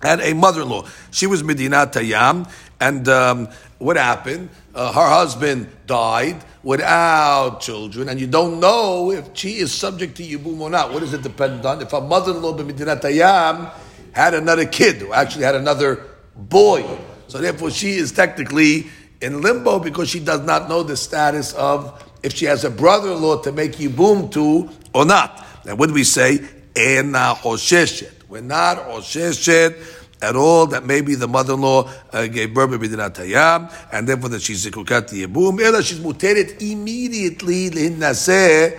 had 0.02 0.22
a 0.22 0.34
mother-in-law. 0.34 0.88
She 1.12 1.28
was 1.28 1.44
Medina 1.44 1.88
Tayyam, 1.88 2.50
and 2.80 3.08
um, 3.08 3.48
what 3.78 3.98
happened? 3.98 4.50
Uh, 4.74 4.92
her 4.92 5.10
husband 5.10 5.70
died 5.86 6.44
without 6.64 7.62
children, 7.62 8.10
and 8.10 8.20
you 8.20 8.28
don't 8.28 8.60
know 8.60 9.12
if 9.12 9.30
she 9.34 9.58
is 9.58 9.74
subject 9.74 10.18
to 10.18 10.24
Yibum 10.24 10.60
or 10.60 10.70
not. 10.70 10.92
What 10.92 11.00
does 11.00 11.14
it 11.14 11.22
depend 11.22 11.66
on? 11.66 11.82
If 11.82 11.92
her 11.92 12.02
mother-in-law 12.02 12.58
Tayyam 12.58 13.72
had 14.12 14.34
another 14.34 14.66
kid, 14.66 15.04
or 15.04 15.14
actually 15.14 15.46
had 15.46 15.56
another 15.56 16.04
boy, 16.36 16.86
so 17.28 17.40
therefore 17.40 17.72
she 17.72 17.92
is 17.92 18.12
technically 18.12 18.88
in 19.22 19.42
limbo 19.42 19.80
because 19.80 20.10
she 20.10 20.20
does 20.20 20.42
not 20.42 20.70
know 20.70 20.84
the 20.84 20.98
status 20.98 21.54
of 21.54 22.04
if 22.24 22.34
she 22.34 22.46
has 22.46 22.64
a 22.64 22.70
brother-in-law 22.70 23.42
to 23.42 23.52
make 23.52 23.74
Yibum 23.74 24.32
to 24.32 24.70
or 24.94 25.06
not. 25.06 25.46
Now, 25.66 25.76
what 25.76 25.88
do 25.88 25.94
we 25.94 26.04
say? 26.04 26.40
Ena. 26.76 27.36
We're 27.44 28.42
not 28.42 28.78
hosheshet 28.78 29.95
at 30.26 30.36
all 30.36 30.66
that 30.68 30.86
maybe 30.86 31.14
the 31.16 31.28
mother-in-law 31.28 31.90
uh, 32.12 32.28
gave 32.28 32.54
birth 32.54 32.72
to 32.72 32.80
Bidinat 32.80 33.14
Tayyam, 33.16 33.72
and 33.92 34.08
therefore 34.08 34.30
that 34.30 34.42
she's 34.42 34.66
zikukat 34.66 35.10
yibum. 35.10 35.62
Ela 35.62 35.84
she's 35.84 36.00
muteret 36.00 36.62
immediately 36.62 37.70
linnaseh 37.70 38.78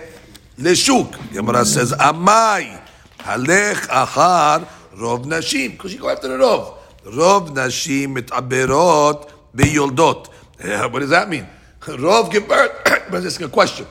leshuk. 0.59 1.31
Gemara 1.33 1.65
says, 1.65 1.93
Amai 1.93 2.81
halech 3.19 3.87
achar 3.87 4.67
rov 4.97 5.25
nashim. 5.25 5.71
Because 5.71 5.93
you 5.93 5.99
go 5.99 6.09
after 6.09 6.27
the 6.27 6.35
rov. 6.35 6.75
Rov 7.05 7.49
nashim 7.55 8.17
mitaberot 8.17 9.31
biyoldot. 9.55 10.29
Yeah, 10.63 10.85
What 10.91 10.99
does 10.99 11.11
that 11.11 11.29
mean? 11.29 11.47
Rov 11.81 12.31
give 12.31 12.47
birth. 12.47 12.71
but 13.11 13.25
asking 13.25 13.45
a 13.45 13.49
question. 13.49 13.85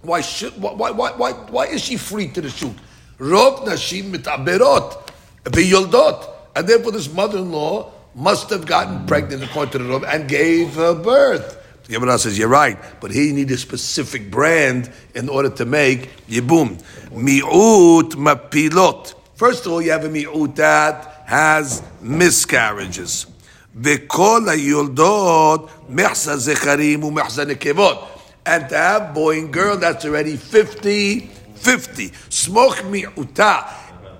Why 0.00 0.20
should 0.22 0.52
why 0.62 0.90
why 0.92 1.10
why 1.10 1.32
why 1.32 1.66
is 1.66 1.82
she 1.84 1.96
free 1.96 2.28
to 2.28 2.40
the 2.40 2.48
shuk? 2.48 2.72
Rov 3.18 3.66
nashim 3.66 4.12
mitaberot 4.12 5.10
biyoldot. 5.44 6.37
And 6.57 6.67
therefore 6.67 6.91
this 6.91 7.11
mother-in-law 7.11 7.91
must 8.15 8.49
have 8.49 8.65
gotten 8.65 9.05
pregnant 9.07 9.43
according 9.43 9.71
to 9.73 9.77
the 9.79 9.85
Rov 9.85 10.03
and 10.07 10.29
gave 10.29 10.75
her 10.75 10.93
birth. 10.93 11.59
The 11.85 11.93
Gemara 11.93 12.17
says, 12.17 12.37
you're 12.37 12.47
right, 12.47 12.77
but 13.01 13.11
here 13.11 13.23
you 13.23 13.33
need 13.33 13.51
a 13.51 13.57
specific 13.57 14.31
brand 14.31 14.89
in 15.15 15.27
order 15.27 15.49
to 15.49 15.65
make 15.65 16.09
yibum. 16.27 16.81
Mi'ut 17.11 18.11
mapilot. 18.15 19.15
First 19.35 19.65
of 19.65 19.73
all, 19.73 19.81
you 19.81 19.91
have 19.91 20.05
a 20.05 20.09
mi'ut 20.09 20.55
that 20.55 21.23
has 21.25 21.81
miscarriages. 22.01 23.25
וכל 23.75 24.49
היולדות 24.49 25.69
מחסה 25.89 26.37
זכרים 26.37 27.03
ומחסה 27.03 27.45
נקבות. 27.45 28.07
And 28.45 28.69
to 28.69 28.75
have 28.75 29.13
boy 29.13 29.39
and 29.39 29.51
girl, 29.51 29.77
that's 29.77 30.05
already 30.05 30.35
50, 30.35 31.29
50. 31.55 32.11
Smoke 32.29 32.83
mi'uta. 32.83 33.63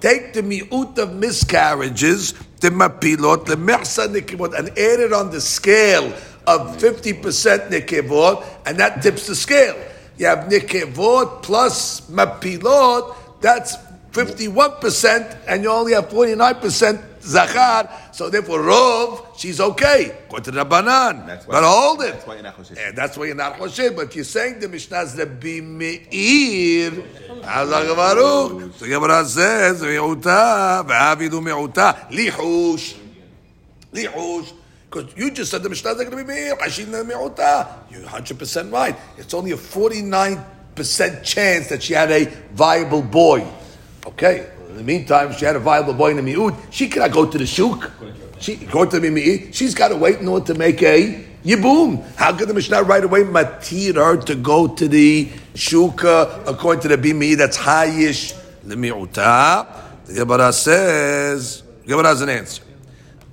Take 0.01 0.33
the 0.33 0.43
mi'ut 0.43 0.97
of 0.99 1.15
miscarriages, 1.15 2.33
the 2.61 2.71
mapilot, 2.71 3.47
the 3.47 3.57
mechsa 3.57 4.09
nekevot, 4.09 4.57
and 4.59 4.69
add 4.71 5.01
it 5.01 5.13
on 5.13 5.31
the 5.31 5.41
scale 5.41 6.13
of 6.47 6.77
50% 6.79 7.69
nekevot, 7.69 8.45
and 8.67 8.79
that 8.79 9.03
tips 9.03 9.27
the 9.27 9.35
scale. 9.35 9.77
You 10.17 10.27
have 10.27 10.49
nekevot 10.49 11.43
plus 11.43 12.03
mapilot, 12.11 13.17
that's 13.41 13.77
51%, 14.13 15.37
and 15.47 15.63
you 15.63 15.71
only 15.71 15.93
have 15.93 16.09
49% 16.09 17.08
zachar, 17.29 17.89
so 18.13 18.31
therefore 18.31 18.61
rov, 18.61 19.39
she's 19.39 19.61
okay. 19.61 20.17
Go 20.29 20.39
to 20.39 20.51
the 20.51 20.65
banan. 20.65 21.27
That's 21.27 21.47
why- 21.47 21.55
But 21.61 21.65
hold 21.65 22.03
it. 22.03 22.13
that's 22.15 22.27
why 22.27 22.35
you're 22.35 22.43
not 22.43 22.57
choshesh. 22.57 22.89
And 22.89 22.97
that's 22.97 23.17
why 23.17 23.25
you're 23.27 23.35
not 23.35 23.59
choshesh. 23.59 23.95
But 23.95 24.15
you're 24.15 24.25
saying 24.25 24.61
the 24.61 24.69
Mishnah 24.69 25.01
is 25.03 25.15
the 25.15 25.27
bimeir, 25.27 27.05
Allah 27.47 27.95
Baruch. 27.95 28.75
So 28.77 28.87
Gemara 28.87 29.25
says, 29.25 29.83
mi'uta, 29.83 30.85
v'avidu 30.87 31.41
mi'uta, 31.43 32.09
lihush. 32.11 32.97
Lihush. 33.93 34.53
Because 34.91 35.13
you 35.17 35.31
just 35.31 35.51
said 35.51 35.63
the 35.63 35.69
Mishnah 35.69 35.91
is 35.91 35.97
going 35.99 36.11
to 36.11 36.17
be 36.17 36.25
meir, 36.25 36.57
hashin 36.57 36.91
the 36.91 37.05
mi'uta. 37.05 37.67
You're 37.91 38.03
100% 38.03 38.73
right. 38.73 38.97
It's 39.19 39.35
only 39.35 39.51
a 39.53 39.57
49% 39.57 41.23
chance 41.23 41.69
that 41.69 41.83
she 41.83 41.93
had 41.93 42.11
a 42.11 42.25
viable 42.53 43.03
boy. 43.03 43.47
Okay. 44.07 44.47
In 44.79 44.87
the 44.87 44.93
meantime, 44.93 45.33
she 45.33 45.45
had 45.45 45.57
a 45.57 45.59
viable 45.59 45.93
boy 45.93 46.11
in 46.11 46.17
the 46.19 46.23
mi'ut. 46.23 46.57
She 46.71 46.87
cannot 46.87 47.11
go 47.11 47.27
to 47.27 47.37
the 47.37 47.47
shuk. 47.47 47.91
She 48.39 48.55
go 48.55 48.85
to 48.85 49.01
the 49.01 49.09
mi'ut. 49.09 49.53
She's 49.53 49.75
got 49.75 49.89
to 49.89 49.97
wait 49.97 50.21
in 50.21 50.29
order 50.29 50.53
to 50.53 50.55
make 50.55 50.81
a 50.85 51.25
yibum. 51.45 52.05
How 52.15 52.37
could 52.37 52.47
the 52.47 52.55
Mishnah 52.55 52.85
right 52.85 53.03
away 53.03 53.25
matir 53.25 53.97
her 53.97 54.19
to 54.19 54.37
go 54.37 54.69
to 54.69 54.87
the 54.87 55.31
shuka 55.55 56.05
uh, 56.05 56.53
according 56.53 56.83
to 56.83 56.89
the 56.95 56.97
bimi? 56.97 57.37
That's 57.37 57.59
hayish 57.59 58.41
the 58.63 58.77
mi'uta. 58.77 59.67
The 60.07 60.15
Gemara 60.15 60.53
says. 60.53 61.65
Gemara 61.85 62.07
has 62.11 62.23
an 62.23 62.29
answer. 62.29 62.63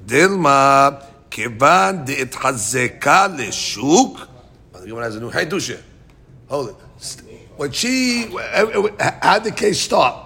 Dilma 0.03 1.05
kivan 1.29 2.07
de'ithazeka 2.07 3.37
leshuk. 3.37 4.27
The 4.73 4.87
Gemara 4.87 5.03
has 5.03 5.15
a 5.17 5.19
new 5.19 5.29
haydusha. 5.29 5.79
Hold 6.49 6.69
it. 6.69 6.75
When 7.55 7.71
she, 7.71 8.35
how 9.21 9.37
did 9.37 9.53
the 9.53 9.55
case 9.55 9.79
start? 9.79 10.24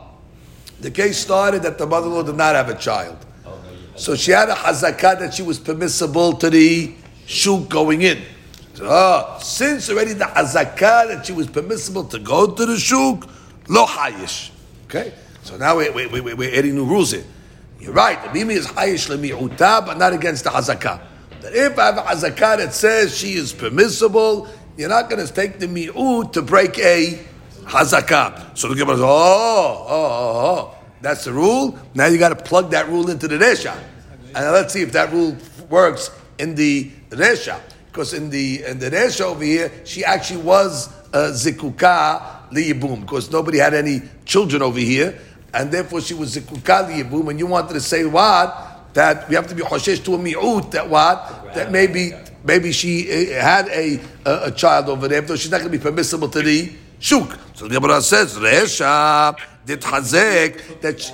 The 0.81 0.91
case 0.91 1.17
started 1.17 1.63
that 1.63 1.77
the 1.77 1.85
mother-in-law 1.85 2.23
did 2.23 2.35
not 2.35 2.55
have 2.55 2.69
a 2.69 2.75
child. 2.75 3.17
So 3.95 4.15
she 4.15 4.31
had 4.31 4.47
a 4.47 4.53
hazakah 4.53 5.19
that 5.19 5.33
she 5.33 5.41
was 5.41 5.59
permissible 5.59 6.33
to 6.33 6.49
the 6.49 6.93
shuk 7.25 7.67
going 7.67 8.01
in. 8.01 8.21
So, 8.75 8.87
ah, 8.89 9.39
since 9.39 9.89
already 9.89 10.13
the 10.13 10.23
hazakah 10.23 11.09
that 11.09 11.25
she 11.25 11.33
was 11.33 11.47
permissible 11.47 12.05
to 12.05 12.19
go 12.19 12.47
to 12.47 12.65
the 12.65 12.77
shuk, 12.77 13.27
lo 13.67 13.85
hayish. 13.85 14.51
Okay? 14.85 15.13
So 15.43 15.57
now 15.57 15.77
we, 15.77 15.89
we, 15.89 16.07
we, 16.07 16.33
we're 16.33 16.57
adding 16.57 16.75
new 16.75 16.85
rules 16.85 17.11
here. 17.11 17.25
You're 17.79 17.91
right, 17.91 18.23
the 18.23 18.33
mimi 18.33 18.53
is 18.53 18.67
hayish 18.67 19.09
lemi'uta, 19.09 19.85
but 19.85 19.97
not 19.97 20.13
against 20.13 20.45
the 20.45 20.49
hazakah. 20.49 21.01
That 21.41 21.53
if 21.53 21.77
I 21.77 21.85
have 21.87 21.97
a 21.97 22.01
hazakah 22.01 22.57
that 22.57 22.73
says 22.73 23.17
she 23.17 23.33
is 23.33 23.51
permissible, 23.51 24.47
you're 24.77 24.87
not 24.87 25.09
going 25.09 25.25
to 25.25 25.33
take 25.33 25.59
the 25.59 25.67
mi'ut 25.67 26.31
to 26.33 26.41
break 26.41 26.79
a 26.79 27.19
hazakah. 27.69 28.57
So 28.57 28.67
the 28.67 28.75
Gemara 28.75 28.95
says, 28.95 29.03
oh, 29.05 29.85
oh, 29.87 30.75
oh. 30.75 30.75
That's 31.01 31.23
the 31.23 31.31
rule. 31.31 31.77
Now 31.93 32.07
you 32.07 32.17
got 32.17 32.29
to 32.29 32.35
plug 32.35 32.71
that 32.71 32.89
rule 32.89 33.09
into 33.09 33.27
the 33.27 33.37
resha, 33.37 33.77
and 34.35 34.51
let's 34.51 34.73
see 34.73 34.81
if 34.81 34.91
that 34.91 35.13
rule 35.13 35.37
works 35.69 36.11
in 36.37 36.55
the 36.55 36.91
resha. 37.09 37.59
Because 37.87 38.13
in 38.13 38.29
the 38.29 38.65
in 38.65 38.79
the 38.79 38.89
resha 38.89 39.21
over 39.21 39.43
here, 39.43 39.71
she 39.85 40.03
actually 40.03 40.41
was 40.43 40.89
zikuka 41.11 42.49
liyibum 42.51 43.01
because 43.01 43.31
nobody 43.31 43.59
had 43.59 43.73
any 43.73 44.01
children 44.25 44.61
over 44.61 44.79
here, 44.79 45.17
and 45.53 45.71
therefore 45.71 46.01
she 46.01 46.13
was 46.13 46.35
zikuka 46.35 46.89
liyibum. 46.89 47.29
And 47.29 47.39
you 47.39 47.47
wanted 47.47 47.73
to 47.75 47.81
say 47.81 48.05
what? 48.05 48.93
That 48.93 49.29
we 49.29 49.35
have 49.35 49.47
to 49.47 49.55
be 49.55 49.61
hoshesh 49.61 50.03
to 50.03 50.15
a 50.15 50.17
mi'ut. 50.17 50.71
That 50.71 50.89
what? 50.89 51.53
That 51.55 51.71
maybe 51.71 52.11
maybe 52.43 52.73
she 52.73 53.09
uh, 53.09 53.41
had 53.41 53.69
a, 53.69 54.01
a, 54.25 54.47
a 54.47 54.51
child 54.51 54.89
over 54.89 55.07
there, 55.07 55.21
though 55.21 55.37
she's 55.37 55.51
not 55.51 55.61
going 55.61 55.71
to 55.71 55.77
be 55.77 55.81
permissible 55.81 56.27
to 56.27 56.41
the 56.41 56.73
shuk. 56.99 57.37
So 57.55 57.67
the 57.67 57.79
Gemara 57.79 58.01
says 58.01 58.37
resha 58.37 59.35
did 59.65 59.81
hazek 59.81 60.81
that. 60.81 60.99
She, 61.01 61.13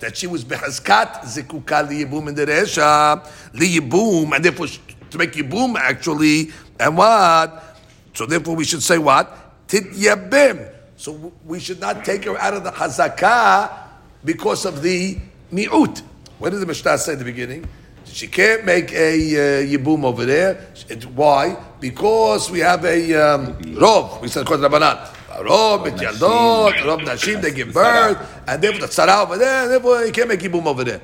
that 0.00 0.16
she 0.16 0.26
was 0.26 0.44
behazkat 0.44 1.20
zikuka 1.24 1.86
liyibum 1.86 2.28
in 2.28 2.34
the 2.34 2.46
resha 2.46 3.24
liyibum, 3.52 4.34
and 4.34 4.44
therefore 4.44 4.66
to 5.10 5.18
make 5.18 5.32
yibum 5.32 5.76
actually, 5.76 6.50
and 6.78 6.96
what? 6.96 7.76
So 8.14 8.26
therefore 8.26 8.56
we 8.56 8.64
should 8.64 8.82
say 8.82 8.98
what? 8.98 9.68
Tityabim. 9.68 10.72
So 10.96 11.32
we 11.46 11.60
should 11.60 11.80
not 11.80 12.04
take 12.04 12.24
her 12.24 12.36
out 12.38 12.54
of 12.54 12.64
the 12.64 12.70
hazakah 12.70 13.70
because 14.24 14.64
of 14.64 14.82
the 14.82 15.18
mi'ut. 15.52 16.02
What 16.38 16.50
did 16.50 16.60
the 16.60 16.66
Mishnah 16.66 16.98
say 16.98 17.12
at 17.12 17.18
the 17.18 17.24
beginning? 17.24 17.66
She 18.06 18.26
can't 18.26 18.64
make 18.64 18.92
a 18.92 19.14
uh, 19.14 19.66
yibum 19.66 20.04
over 20.04 20.24
there. 20.24 20.54
Why? 21.14 21.56
Because 21.78 22.50
we 22.50 22.58
have 22.58 22.84
a 22.84 23.14
um, 23.14 23.54
rov. 23.76 24.20
We 24.20 24.28
said 24.28 24.46
Kod 24.46 24.60
Rabbanan. 24.60 25.19
Rov, 25.30 25.84
bet 25.84 25.94
yaldot, 25.94 26.74
rov 26.74 27.00
nashim, 27.02 27.40
they 27.40 27.52
give 27.52 27.72
birth, 27.72 28.42
and 28.48 28.60
therefore 28.60 28.80
the 28.80 28.86
tzara 28.86 29.22
over 29.22 29.38
there, 29.38 29.68
therefore 29.68 30.04
you 30.04 30.12
can't 30.12 30.28
make 30.28 30.40
yibum 30.40 30.66
over 30.66 30.82
there. 30.82 31.00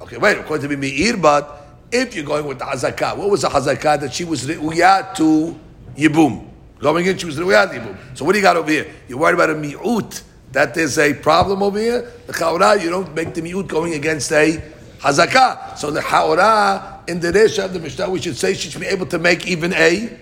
Okay, 0.00 0.16
wait, 0.16 0.38
according 0.38 0.70
to 0.70 0.76
Meir, 0.76 1.16
but 1.16 1.66
if 1.90 2.14
you're 2.14 2.24
going 2.24 2.46
with 2.46 2.60
the 2.60 2.64
hazakah, 2.64 3.16
what 3.16 3.30
was 3.30 3.42
the 3.42 3.48
hazakah 3.48 4.00
that 4.00 4.12
she 4.12 4.24
was 4.24 4.46
re'uyah 4.46 5.14
to 5.16 5.58
yibum? 5.96 6.48
Going 6.78 7.06
in, 7.06 7.18
she 7.18 7.26
was 7.26 7.36
re'uyah 7.36 7.70
to 7.70 7.80
yibum. 7.80 7.96
So 8.16 8.24
what 8.24 8.32
do 8.32 8.38
you 8.38 8.44
got 8.44 8.56
over 8.56 8.70
here? 8.70 8.86
You're 9.08 9.18
worried 9.18 9.34
about 9.34 9.50
a 9.50 9.54
mi'ut, 9.54 10.22
that 10.52 10.72
there's 10.74 10.96
a 10.98 11.12
problem 11.12 11.62
over 11.62 11.78
here? 11.78 12.12
The 12.26 12.32
chaura, 12.32 12.80
you 12.80 12.90
don't 12.90 13.12
make 13.12 13.34
the 13.34 13.42
mi'ut 13.42 13.66
going 13.66 13.94
against 13.94 14.30
a 14.30 14.62
hazakah. 15.00 15.76
So 15.78 15.90
the 15.90 16.00
chaura, 16.00 17.08
in 17.08 17.18
the 17.18 17.32
resha 17.32 17.64
of 17.64 17.72
the 17.72 17.80
Mishnah, 17.80 18.08
we 18.08 18.20
should 18.20 18.36
say 18.36 18.54
she 18.54 18.70
should 18.70 18.80
be 18.80 18.86
able 18.86 19.06
to 19.06 19.18
make 19.18 19.48
even 19.48 19.72
a 19.72 20.16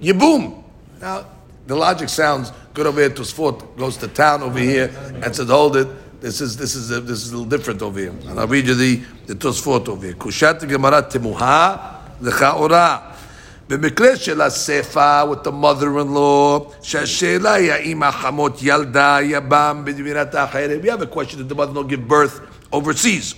yibum. 0.00 0.64
Now, 1.00 1.26
the 1.66 1.76
logic 1.76 2.08
sounds 2.08 2.50
good 2.77 2.87
over 2.87 2.99
here. 2.99 3.09
Tosfot 3.09 3.77
goes 3.77 3.97
to 3.97 4.07
town 4.07 4.43
over 4.43 4.59
here 4.59 4.91
and 5.23 5.35
says, 5.35 5.49
hold 5.49 5.77
it. 5.77 5.87
This 6.21 6.39
is 6.39 6.55
this 6.55 6.73
is 6.73 6.89
a, 6.89 7.01
this 7.01 7.25
is 7.25 7.31
a 7.33 7.37
little 7.37 7.49
different 7.49 7.81
over 7.81 7.99
here. 7.99 8.09
And 8.09 8.39
I'll 8.39 8.47
read 8.47 8.65
you 8.67 8.75
the 8.75 9.01
the 9.27 9.35
Tosfot 9.35 9.89
over 9.89 10.05
here. 10.05 10.15
Kushat 10.15 10.67
Gemara 10.67 11.03
Temuha 11.03 11.99
Lechaora. 12.21 13.13
במקרה 13.69 14.15
של 14.15 14.41
הספר 14.41 15.25
with 15.31 15.43
the 15.43 15.51
mother-in-law, 15.51 16.71
שהשאלה 16.81 17.53
היא 17.53 17.71
האם 17.71 18.03
החמות 18.03 18.59
ילדה 18.61 19.17
יבם 19.21 19.81
במדינת 19.85 20.35
האחרת. 20.35 20.79
We 20.83 20.87
have 20.87 21.01
a 21.01 21.07
question 21.07 21.39
that 21.39 21.49
the 21.49 21.55
mother-in-law 21.55 21.83
give 21.83 22.07
birth 22.07 22.39
overseas. 22.71 23.35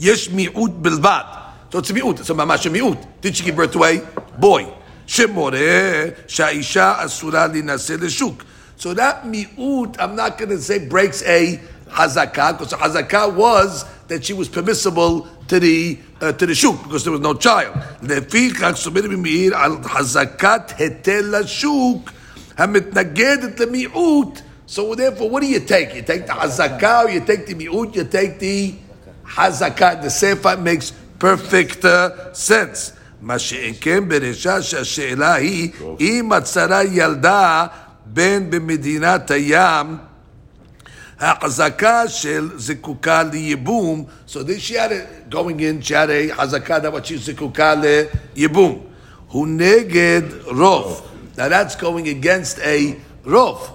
יש 0.00 0.30
מיעוט 0.30 0.70
בלבד. 0.70 1.22
So 1.70 1.78
it's 1.78 1.90
a 1.90 1.92
מיעוט, 1.92 2.20
it's 2.20 2.30
a 2.30 2.34
ממש 2.34 2.66
a 2.66 2.70
מיעוט. 2.70 2.98
Did 3.22 3.36
she 3.36 3.44
give 3.44 3.56
birth 3.56 3.72
to 3.72 3.84
a 3.84 4.00
boy? 4.38 4.66
שמורה 5.12 6.04
שהאישה 6.26 6.94
אסורה 7.04 7.46
להינשא 7.46 7.96
לשוק. 8.00 8.42
So 8.78 8.94
that 8.94 9.26
mi'ut, 9.26 9.96
I'm 9.98 10.14
not 10.14 10.38
going 10.38 10.50
to 10.50 10.60
say 10.60 10.78
breaks 10.78 11.22
a 11.22 11.60
hazakah, 11.90 12.52
because 12.52 12.70
the 12.70 12.76
hazakah 12.76 13.34
was 13.34 13.84
that 14.06 14.24
she 14.24 14.32
was 14.32 14.48
permissible 14.48 15.26
to 15.48 15.58
the 15.58 15.98
uh, 16.20 16.32
to 16.32 16.46
the 16.46 16.54
shuk 16.54 16.82
because 16.84 17.04
there 17.04 17.12
was 17.12 17.20
no 17.20 17.34
child. 17.34 17.74
לפיכך 18.02 18.72
סובר 18.76 19.02
במאיר 19.02 19.56
על 19.56 19.76
חזקת 19.82 20.72
היטל 20.78 21.34
השוק 21.34 22.10
המתנגדת 22.58 23.60
למיעוט. 23.60 24.40
So 24.66 24.94
therefore, 24.94 25.30
what 25.30 25.40
do 25.40 25.46
you 25.46 25.60
take? 25.60 25.94
You 25.94 26.02
take 26.02 26.26
the 26.26 26.34
hazakah 26.34 27.04
or 27.04 27.10
you 27.10 27.20
take 27.20 27.46
the 27.46 27.54
mi'ut, 27.54 27.96
you 27.96 28.04
take 28.04 28.38
the 28.38 28.74
hazakah. 29.24 30.02
The 30.02 30.10
sefer 30.10 30.56
makes 30.56 30.92
perfect 31.18 31.84
uh, 31.84 32.32
sense. 32.34 32.92
מה 33.23 33.39
שאין 33.39 33.73
כן 33.81 34.09
בראשה 34.09 34.61
שהשאלה 34.61 35.33
היא 35.33 35.71
אם 35.99 36.31
הצרה 36.31 36.83
ילדה 36.83 37.65
בין 38.05 38.49
במדינת 38.49 39.31
הים 39.31 39.97
החזקה 41.19 42.07
של 42.07 42.49
זקוקה 42.55 43.23
לייבום, 43.23 44.05
so 44.27 44.31
this 44.31 44.61
she 44.61 44.73
had 44.73 44.91
a, 44.91 45.33
going 45.33 45.59
in, 45.59 45.81
she 45.81 45.93
had 45.93 46.09
a 46.09 46.35
חזקה 46.35 46.79
that 46.79 46.91
what 46.93 47.05
she 47.05 47.15
זקוקה 47.15 47.73
לייבום. 48.35 48.79
הוא 49.27 49.47
נגד 49.47 50.21
רוב. 50.45 51.01
Now 51.37 51.49
that's 51.49 51.75
going 51.75 52.07
against 52.07 52.59
a 52.59 52.93
רוב. 53.25 53.69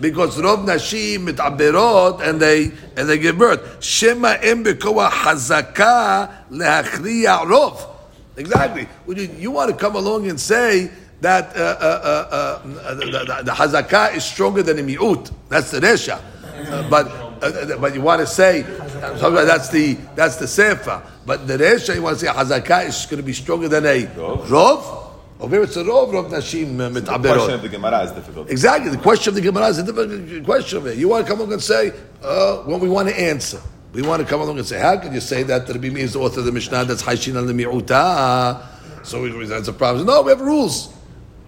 Because 0.00 0.40
רוב 0.42 0.70
נשים 0.70 1.24
מתעברות 1.24 2.20
and 2.20 2.40
they, 2.40 2.70
and 2.98 3.08
they 3.08 3.18
give 3.18 3.38
birth. 3.38 3.80
שמא 3.80 4.32
אין 4.40 4.62
בכוח 4.62 5.14
חזקה 5.14 6.24
להכריע 6.50 7.36
רוב. 7.36 7.95
Exactly. 8.36 8.86
Would 9.06 9.18
you, 9.18 9.28
you 9.38 9.50
want 9.50 9.70
to 9.70 9.76
come 9.76 9.96
along 9.96 10.28
and 10.28 10.38
say 10.38 10.90
that 11.20 11.56
uh, 11.56 11.60
uh, 11.60 12.62
uh, 12.62 12.94
the, 12.94 13.04
the, 13.06 13.42
the 13.44 13.52
hazakah 13.52 14.14
is 14.16 14.24
stronger 14.24 14.62
than 14.62 14.76
the 14.76 14.82
mi'ut. 14.82 15.30
That's 15.48 15.70
the 15.70 15.80
resha. 15.80 16.20
Uh, 16.68 16.88
but 16.88 17.06
uh, 17.42 17.76
but 17.78 17.94
you 17.94 18.00
want 18.00 18.20
to 18.20 18.26
say 18.26 18.62
that's 18.62 19.68
the 19.70 19.94
that's 20.14 20.36
the 20.36 20.48
sefer. 20.48 21.02
But 21.24 21.46
the 21.46 21.56
resha 21.56 21.94
you 21.94 22.02
want 22.02 22.18
to 22.18 22.26
say 22.26 22.32
hazakah 22.32 22.88
is 22.88 23.06
going 23.06 23.18
to 23.18 23.22
be 23.22 23.32
stronger 23.32 23.68
than 23.68 23.86
a 23.86 24.06
rov. 24.06 25.04
Over 25.38 25.62
it's 25.62 25.76
a 25.76 25.84
rov 25.84 26.12
rov 26.12 26.30
nashim 26.30 26.80
uh, 26.80 27.18
The 27.18 27.28
question 27.28 27.54
of 27.54 27.62
the 27.62 27.68
Gemara 27.68 28.00
is 28.04 28.12
difficult. 28.12 28.50
Exactly. 28.50 28.90
The 28.90 28.98
question 28.98 29.30
of 29.30 29.34
the 29.34 29.40
Gemara 29.42 29.66
is 29.68 29.78
a 29.78 29.82
difficult 29.82 30.44
question 30.44 30.78
of 30.78 30.86
it. 30.86 30.98
You 30.98 31.08
want 31.08 31.26
to 31.26 31.30
come 31.30 31.40
along 31.40 31.52
and 31.54 31.62
say 31.62 31.92
uh, 32.22 32.58
what 32.58 32.80
we 32.80 32.88
want 32.88 33.08
to 33.08 33.18
answer. 33.18 33.60
We 33.92 34.02
want 34.02 34.20
to 34.22 34.28
come 34.28 34.40
along 34.40 34.58
and 34.58 34.66
say, 34.66 34.78
how 34.78 34.98
could 34.98 35.12
you 35.14 35.20
say 35.20 35.42
that 35.44 35.68
Rabbi 35.68 35.88
Meir 35.88 36.04
is 36.04 36.12
the 36.12 36.18
author 36.18 36.40
of 36.40 36.46
the 36.46 36.52
Mishnah 36.52 36.84
that's 36.84 37.02
Haishin 37.02 37.36
al 37.36 37.44
mi'uta? 37.44 38.62
So 39.06 39.22
we, 39.22 39.46
that's 39.46 39.68
a 39.68 39.72
problem. 39.72 40.06
No, 40.06 40.22
we 40.22 40.30
have 40.30 40.40
rules. 40.40 40.92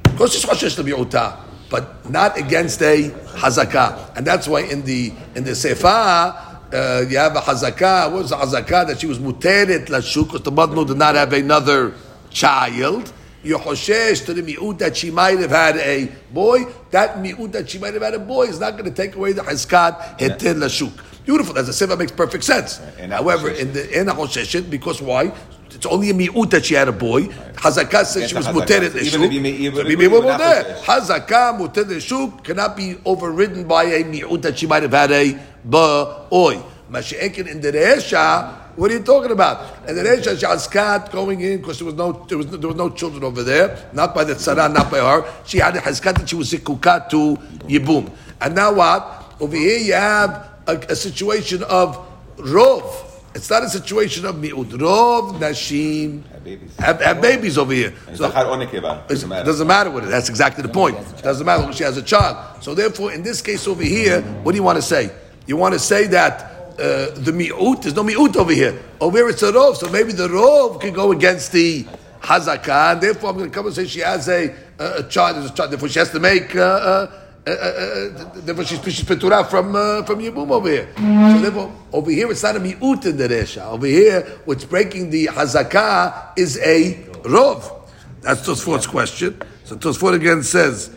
Of 0.04 0.16
course, 0.16 0.34
it's 0.34 0.44
Hashish 0.44 0.82
mi'uta, 0.82 1.36
but 1.68 2.08
not 2.08 2.38
against 2.38 2.80
a 2.80 3.10
hazakah. 3.10 4.16
And 4.16 4.26
that's 4.26 4.48
why 4.48 4.62
in 4.62 4.82
the 4.84 5.12
in 5.34 5.44
the 5.44 5.54
Sefer, 5.54 5.86
uh, 5.86 7.04
you 7.08 7.18
have 7.18 7.36
a 7.36 7.40
hazakah. 7.40 8.12
What 8.12 8.22
was 8.22 8.30
the 8.30 8.36
hazakah? 8.36 8.86
That 8.88 9.00
she 9.00 9.06
was 9.06 9.18
muteret 9.18 9.86
lashuk, 9.86 10.26
because 10.26 10.42
the 10.42 10.50
mother 10.52 10.84
did 10.84 10.96
not 10.96 11.16
have 11.16 11.32
another 11.32 11.94
child. 12.30 13.12
You 13.42 13.58
hoshesh 13.58 14.24
to 14.26 14.34
the 14.34 14.42
mi'ut 14.42 14.78
that 14.78 14.96
she 14.96 15.10
might 15.10 15.38
have 15.38 15.50
had 15.50 15.76
a 15.76 16.10
boy. 16.32 16.64
That 16.90 17.18
mi'ut 17.18 17.52
that 17.52 17.70
she 17.70 17.78
might 17.78 17.94
have 17.94 18.02
had 18.02 18.14
a 18.14 18.18
boy 18.18 18.44
is 18.44 18.58
not 18.58 18.72
going 18.72 18.84
to 18.84 18.90
take 18.90 19.14
away 19.14 19.32
the 19.32 19.42
hazkat 19.42 20.18
heter 20.18 20.54
lashuk. 20.54 20.92
Beautiful. 21.28 21.58
As 21.58 21.68
a 21.68 21.74
sefer 21.74 21.94
makes 21.94 22.10
perfect 22.12 22.42
sense. 22.42 22.80
However, 23.10 23.50
in 23.50 23.70
the 23.74 24.00
in 24.00 24.08
a 24.08 24.14
hosheshet, 24.14 24.70
because 24.70 25.02
why? 25.02 25.30
It's 25.70 25.84
only 25.84 26.08
a 26.08 26.14
mi'ut 26.14 26.48
that 26.52 26.64
she 26.64 26.72
had 26.72 26.88
a 26.88 26.92
boy. 26.92 27.24
Hazakah 27.64 28.06
says 28.06 28.22
Yes, 28.22 28.30
she 28.30 28.34
was 28.36 28.46
the 28.46 28.52
hazakah. 28.52 28.66
muteret 28.66 28.96
Even 28.96 29.20
lashuk. 29.20 29.26
if 29.26 29.32
you 29.34 29.40
may- 29.42 29.50
even 29.50 29.74
So 29.74 29.80
if 29.82 29.86
we- 29.86 29.90
you 29.92 29.98
we 29.98 30.08
would 30.08 30.24
will 30.24 30.30
not 30.30 30.38
there. 30.38 30.64
hosheshet. 30.64 31.26
Hazakah 31.28 31.58
muteret 31.60 31.84
lashuk 31.84 32.42
cannot 32.42 32.74
be 32.78 32.96
overridden 33.04 33.64
by 33.64 33.84
a 33.84 34.04
mi'ut 34.04 34.40
that 34.40 34.58
she 34.58 34.66
might 34.66 34.82
have 34.82 34.92
had 34.92 35.12
a 35.12 35.36
boy. 35.66 36.58
Mashiach 36.90 37.46
in 37.46 37.60
the 37.60 37.72
Resha, 37.72 38.48
what 38.76 38.90
are 38.90 38.94
you 38.94 39.00
talking 39.00 39.30
about? 39.30 39.60
And 39.86 39.98
the 39.98 40.02
Resha 40.04 40.34
Shazkat 40.34 41.12
going 41.12 41.42
in 41.42 41.58
because 41.58 41.76
there 41.80 41.84
was 41.84 41.94
no 41.94 42.24
there 42.26 42.38
was 42.38 42.46
no, 42.46 42.56
there 42.56 42.68
was 42.68 42.78
no 42.78 42.88
children 42.88 43.22
over 43.22 43.42
there, 43.42 43.76
not 43.92 44.14
by 44.14 44.24
the 44.24 44.34
tzara, 44.34 44.72
not 44.72 44.90
by 44.90 45.00
her. 45.00 45.22
She 45.44 45.58
had 45.58 45.76
a 45.76 45.80
Hazkat 45.80 46.20
that 46.20 46.28
she 46.30 46.36
was 46.36 46.50
zikukat 46.50 47.10
to 47.10 47.36
Yibum. 47.68 48.10
And 48.40 48.54
now 48.54 48.72
what? 48.72 49.34
Over 49.38 49.54
here 49.56 49.76
you 49.78 49.92
have 49.92 50.57
a, 50.68 50.76
a 50.90 50.96
situation 50.96 51.62
of 51.64 51.96
Rov. 52.36 53.04
It's 53.34 53.50
not 53.50 53.62
a 53.62 53.68
situation 53.68 54.24
of 54.24 54.36
mi'ud. 54.36 54.70
Rov 54.70 55.38
Nashim 55.38 56.24
Have 56.30 56.44
babies. 56.44 56.76
have, 56.78 57.00
have 57.00 57.20
babies 57.20 57.58
over 57.58 57.72
here. 57.72 57.92
And 58.06 58.16
So- 58.16 58.28
Zachar 58.30 58.46
or 58.46 58.62
it 58.62 58.70
Doesn't 59.08 59.28
matter. 59.28 59.44
doesn't 59.44 59.66
matter 59.66 59.90
with 59.90 60.04
it. 60.04 60.08
That's 60.10 60.28
exactly 60.28 60.62
the 60.62 60.68
point. 60.68 60.96
It 60.98 61.22
doesn't 61.22 61.44
matter 61.44 61.64
when 61.64 61.72
she 61.72 61.84
has 61.84 61.96
a 61.96 62.02
child. 62.02 62.36
So 62.62 62.74
therefore, 62.74 63.12
in 63.12 63.22
this 63.22 63.40
case 63.42 63.66
over 63.68 63.82
here, 63.82 64.22
what 64.42 64.52
do 64.52 64.56
you 64.56 64.62
want 64.62 64.76
to 64.76 64.82
say? 64.82 65.10
You 65.46 65.56
want 65.56 65.74
to 65.74 65.78
say 65.78 66.06
that 66.08 66.42
uh, 66.78 67.10
the 67.16 67.32
mi'ut, 67.32 67.82
there's 67.82 67.94
no 67.94 68.02
mi'ut 68.04 68.36
over 68.36 68.52
here. 68.52 68.78
Over 69.00 69.18
here 69.18 69.28
it's 69.28 69.42
a 69.42 69.52
rov, 69.52 69.76
so 69.76 69.88
maybe 69.90 70.12
the 70.12 70.28
rov 70.28 70.80
can 70.80 70.94
go 70.94 71.12
against 71.12 71.52
the 71.52 71.84
hazakah, 72.22 72.92
and 72.92 73.00
therefore 73.00 73.30
I'm 73.30 73.36
going 73.36 73.50
to 73.50 73.54
come 73.54 73.66
and 73.66 73.74
say 73.74 73.86
she 73.86 74.00
has 74.00 74.28
a, 74.28 74.54
a, 74.78 74.84
a 74.98 75.08
child, 75.08 75.36
there's 75.36 75.50
a 75.50 75.54
child, 75.54 75.70
therefore 75.72 75.88
she 75.88 75.98
has 75.98 76.10
to 76.12 76.20
make, 76.20 76.54
uh, 76.54 76.60
uh, 76.62 77.20
uh, 77.48 77.52
uh, 77.52 78.24
uh 78.24 78.40
therefore 78.44 78.64
she's 78.64 78.82
she's 78.84 79.04
petura 79.04 79.48
from 79.48 79.74
uh, 79.74 80.02
from 80.02 80.18
Yibum 80.18 80.50
over 80.50 80.68
here. 80.68 80.88
So 80.96 81.40
therefore, 81.40 81.72
over 81.92 82.10
here 82.10 82.30
it's 82.30 82.42
not 82.42 82.56
a 82.56 82.60
miut 82.60 83.06
in 83.06 83.16
the 83.16 83.28
resha. 83.28 83.64
Over 83.64 83.86
here, 83.86 84.22
what's 84.44 84.64
breaking 84.64 85.10
the 85.10 85.26
hazakah 85.26 86.38
is 86.38 86.58
a 86.58 86.94
rov. 87.22 87.72
That's 88.20 88.46
Tosfot's 88.46 88.86
question. 88.86 89.40
So 89.64 89.76
Tosfot 89.76 90.14
again 90.14 90.42
says, 90.42 90.90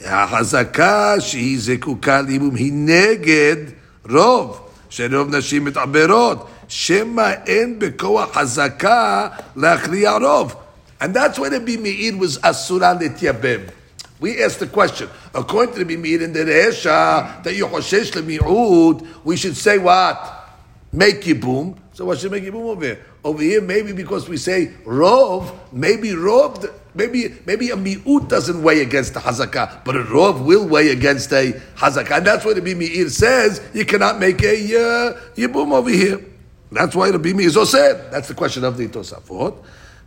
"Hazakah 0.00 1.22
she 1.22 1.56
kukal 1.76 2.26
Yibum 2.28 2.56
he 2.56 2.70
neged 2.70 3.74
rov 4.04 4.60
sherov 4.88 5.30
nashim 5.30 5.68
et 5.68 5.74
aberot 5.74 6.48
shema 6.68 7.42
en 7.46 7.78
bekoa 7.78 8.26
hazakah 8.30 9.54
lachriya 9.54 10.20
rov." 10.20 10.56
And 11.00 11.14
that's 11.14 11.38
when 11.38 11.52
the 11.52 11.60
bimiid 11.60 12.18
was 12.18 12.38
asura 12.38 12.98
letiabem. 13.00 13.72
We 14.20 14.42
asked 14.44 14.60
the 14.60 14.66
question, 14.66 15.08
according 15.34 15.74
to 15.76 15.84
the 15.84 15.96
Bimi'ir 15.96 16.20
in 16.20 16.34
the 16.34 16.40
Resha, 16.40 17.42
that 17.42 17.54
you 17.54 17.66
Hoshesh 17.66 18.12
Lemi'ud, 18.12 19.24
we 19.24 19.36
should 19.36 19.56
say 19.56 19.78
what? 19.78 20.48
Make 20.92 21.22
Yibum. 21.22 21.78
So 21.94 22.04
what 22.04 22.18
should 22.18 22.30
make 22.30 22.44
Yibum 22.44 22.66
over 22.66 22.84
here? 22.84 23.06
Over 23.24 23.42
here, 23.42 23.62
maybe 23.62 23.92
because 23.92 24.28
we 24.28 24.36
say 24.36 24.72
Rov, 24.84 25.54
maybe 25.72 26.10
Rov, 26.10 26.70
maybe 26.94 27.34
maybe 27.46 27.70
a 27.70 27.76
Mi'ut 27.76 28.28
doesn't 28.28 28.62
weigh 28.62 28.82
against 28.82 29.14
the 29.14 29.20
Hazakah, 29.20 29.84
but 29.84 29.96
a 29.96 30.04
Rov 30.04 30.44
will 30.44 30.66
weigh 30.68 30.90
against 30.90 31.32
a 31.32 31.52
Hazakah. 31.76 32.18
And 32.18 32.26
that's 32.26 32.44
why 32.44 32.52
the 32.52 32.60
Bimi'ir 32.60 33.08
says 33.10 33.62
you 33.72 33.86
cannot 33.86 34.18
make 34.18 34.42
a 34.42 34.54
uh, 34.54 35.20
Yibum 35.34 35.72
over 35.72 35.90
here. 35.90 36.22
That's 36.70 36.94
why 36.94 37.10
the 37.10 37.18
Bimi'ir 37.18 37.46
is 37.46 37.54
so 37.54 37.64
said. 37.64 38.12
That's 38.12 38.28
the 38.28 38.34
question 38.34 38.64
of 38.64 38.76
the 38.76 38.86
Tosafot. 38.86 39.56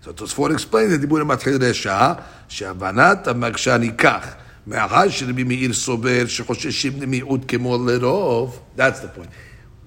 So 0.04 0.12
Tosfot 0.12 0.52
explains 0.52 0.92
that 0.92 0.98
דיבור 0.98 1.20
המתחיל 1.20 1.63
רשע, 1.63 2.13
שהבנת 2.50 3.28
המקשה 3.28 3.78
ניקח. 3.78 4.28
מאחר 4.68 5.10
שרבי 5.10 5.44
מאיר 5.44 5.74
סובר 5.74 6.26
שחוששים 6.28 7.02
למיעוט 7.02 7.42
כמו 7.48 7.78
לרוב, 7.88 8.60
that's 8.78 8.82
the 8.82 9.18
point. 9.18 9.30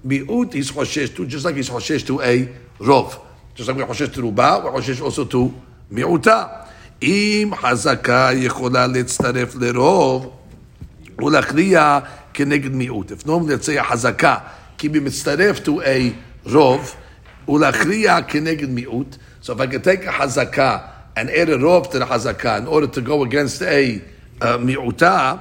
מיעוט 0.03 0.53
is 0.55 0.71
חושש 0.71 1.09
to, 1.15 1.19
just 1.19 1.43
like 1.43 1.55
he's 1.55 1.69
חושש 1.69 2.03
to 2.03 2.11
a 2.11 2.47
רוב. 2.79 3.19
just 3.57 3.59
like 3.59 3.77
we 3.77 3.85
חושש 3.87 4.15
to 4.15 4.21
רובה, 4.21 4.57
we 4.63 4.71
חושש 4.71 5.01
also 5.01 5.31
to 5.31 5.37
מיעוטה. 5.91 6.43
אם 7.01 7.51
חזקה 7.61 8.29
יכולה 8.33 8.87
להצטרף 8.87 9.55
לרוב, 9.55 10.31
ולהכריע 11.19 11.99
כנגד 12.33 12.71
מיעוט. 12.71 13.11
If 13.11 13.27
let's 13.27 13.67
say 13.67 13.79
החזקה, 13.79 14.35
כי 14.77 14.87
היא 14.93 15.01
מצטרף 15.01 15.59
to 15.59 15.69
a 15.69 16.13
רוב, 16.51 16.95
ולהכריע 17.49 18.21
כנגד 18.21 18.69
מיעוט, 18.69 19.17
so 19.46 19.52
if 19.52 19.60
I 19.60 19.66
could 19.66 19.84
take 19.84 20.04
a 20.04 20.12
hazakah 20.12 20.88
and 21.16 21.30
add 21.30 21.48
a 21.48 21.58
rov 21.58 21.90
to 21.90 21.98
the 21.98 22.04
hazakah 22.04 22.58
in 22.58 22.66
order 22.66 22.86
to 22.86 23.00
go 23.00 23.22
against 23.22 23.62
a 23.62 24.00
uh, 24.40 24.58
מיעוטה, 24.58 25.36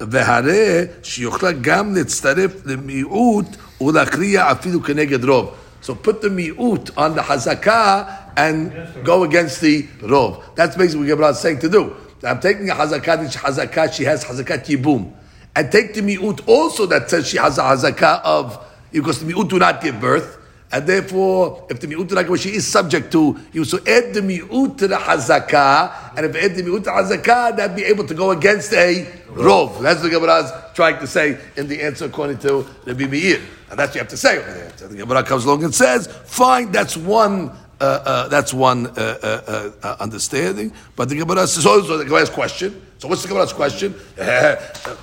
והרי 0.00 0.84
שיוכלה 1.02 1.52
גם 1.52 1.94
להצטרף 1.94 2.50
למיעוט 2.64 3.46
ולהכריע 3.80 4.52
אפילו 4.52 4.82
כנגד 4.82 5.24
רוב. 5.24 5.54
So 5.82 5.94
put 5.94 6.20
the 6.20 6.28
mi'ut 6.28 6.90
on 6.96 7.14
the 7.14 7.22
hazakah 7.22 8.36
and 8.36 8.72
go 9.04 9.24
against 9.24 9.60
the 9.60 9.84
rov. 10.02 10.42
That's 10.54 10.76
basically 10.76 11.08
what 11.08 11.16
Gemara 11.16 11.30
is 11.30 11.38
saying 11.38 11.60
to 11.60 11.68
do. 11.68 11.96
I'm 12.22 12.40
taking 12.40 12.68
a 12.68 12.74
hazakah, 12.74 13.24
which 13.24 13.36
hazakah, 13.36 13.92
she 13.92 14.04
has 14.04 14.24
hazakat 14.24 14.66
yibum. 14.66 15.12
And 15.56 15.72
take 15.72 15.94
the 15.94 16.02
mi'ut 16.02 16.46
also 16.46 16.86
that 16.86 17.08
says 17.08 17.26
she 17.26 17.38
has 17.38 17.56
a 17.58 17.62
hazakah 17.62 18.22
of, 18.22 18.62
because 18.92 19.24
the 19.24 19.32
mi'ut 19.32 19.48
do 19.48 19.58
not 19.58 19.80
give 19.80 20.00
birth. 20.00 20.38
And 20.71 20.87
therefore, 20.87 21.67
if 21.69 21.79
the 21.79 21.87
mi'ut 21.87 22.41
she 22.41 22.49
is 22.49 22.67
subject 22.67 23.11
to, 23.11 23.39
you 23.53 23.63
so 23.65 23.77
add 23.79 24.13
the 24.13 24.21
mi'ut 24.21 24.77
to 24.79 24.87
the 24.87 24.95
hazakah, 24.95 26.17
and 26.17 26.25
if 26.25 26.35
add 26.35 26.55
the 26.55 26.63
mi'ut 26.63 26.83
to 26.85 26.89
hazakah, 26.89 27.55
that'd 27.55 27.75
be 27.75 27.83
able 27.83 28.05
to 28.05 28.13
go 28.13 28.31
against 28.31 28.73
a 28.73 29.05
rov. 29.29 29.81
That's 29.81 30.01
what 30.01 30.11
the 30.11 30.19
Gemara 30.19 30.43
is 30.43 30.51
trying 30.73 30.99
to 30.99 31.07
say 31.07 31.39
in 31.55 31.67
the 31.67 31.81
answer 31.81 32.05
according 32.05 32.39
to 32.39 32.65
the 32.83 32.93
Meir. 32.95 33.39
And 33.69 33.79
that's 33.79 33.89
what 33.89 33.95
you 33.95 33.99
have 33.99 34.09
to 34.09 34.17
say 34.17 34.37
over 34.39 34.53
there. 34.53 34.71
So 34.75 34.87
the 34.87 34.97
Gemara 34.97 35.23
comes 35.23 35.45
along 35.45 35.63
and 35.63 35.73
says, 35.73 36.07
fine, 36.07 36.71
that's 36.71 36.97
one 36.97 37.51
uh, 37.79 37.83
uh, 37.83 38.27
that's 38.29 38.53
one 38.53 38.87
uh, 38.87 38.91
uh, 38.97 39.71
uh, 39.83 39.95
understanding. 39.99 40.71
But 40.95 41.09
the 41.09 41.15
Gemara 41.15 41.45
says, 41.45 41.65
oh, 41.65 41.83
so 41.83 41.97
the 41.97 42.05
Gemara's 42.05 42.29
question. 42.29 42.81
So 42.99 43.09
what's 43.09 43.21
the 43.21 43.27
Gemara's 43.27 43.51
question? 43.51 43.91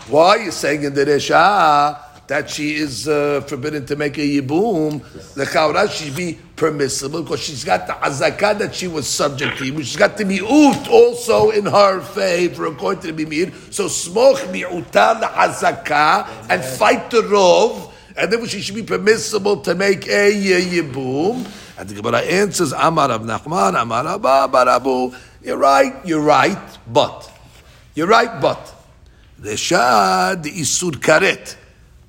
Why 0.09 0.29
are 0.29 0.39
you 0.39 0.51
saying 0.51 0.85
in 0.85 0.95
the 0.95 1.05
Resha 1.05 2.12
that 2.33 2.49
she 2.49 2.77
is 2.77 3.07
uh, 3.07 3.43
forbidden 3.43 3.85
to 3.85 3.95
make 3.95 4.17
a 4.17 4.23
yibum? 4.23 5.03
The 5.35 5.45
Chaura 5.45 5.87
should 5.91 6.17
be 6.17 6.39
permissible 6.57 7.23
because 7.23 7.41
she's 7.41 7.63
got 7.63 7.87
the 7.87 7.93
azakah 7.93 8.59
that 8.59 8.75
she 8.75 8.89
was 8.89 9.07
subject 9.07 9.59
to. 9.59 9.65
She's 9.85 9.97
got 9.97 10.17
the 10.17 10.25
mi'ut 10.25 10.89
also 10.89 11.51
in 11.51 11.67
her 11.67 12.01
favor 12.01 12.65
according 12.65 13.03
to 13.03 13.13
the 13.13 13.27
bimir. 13.27 13.53
So 13.71 13.85
smoch 13.85 14.51
mi'uta 14.51 15.21
the 15.21 15.27
azakah 15.27 16.49
and 16.49 16.65
fight 16.65 17.11
the 17.11 17.21
rov. 17.21 17.93
And 18.17 18.33
then 18.33 18.47
she 18.47 18.63
should 18.63 18.77
be 18.77 18.83
permissible 18.83 19.59
to 19.69 19.75
make 19.75 20.07
a 20.07 20.33
yibum. 20.33 21.47
And 21.79 21.87
the 21.87 21.95
Gemara 22.01 22.21
answers, 22.21 22.73
Amar 22.73 23.11
Rav 23.11 23.23
Nachman, 23.23 23.79
Amar 23.79 24.07
Abba, 24.07 24.49
Barabu. 24.51 25.15
You're 25.43 25.59
right, 25.59 25.95
you're 26.07 26.23
right, 26.23 26.79
but. 26.87 27.31
You're 27.95 28.07
right, 28.07 28.41
but. 28.41 28.75
Reshad, 29.39 30.45
the 30.45 30.51
Isur 30.51 30.93
Karet. 30.93 31.57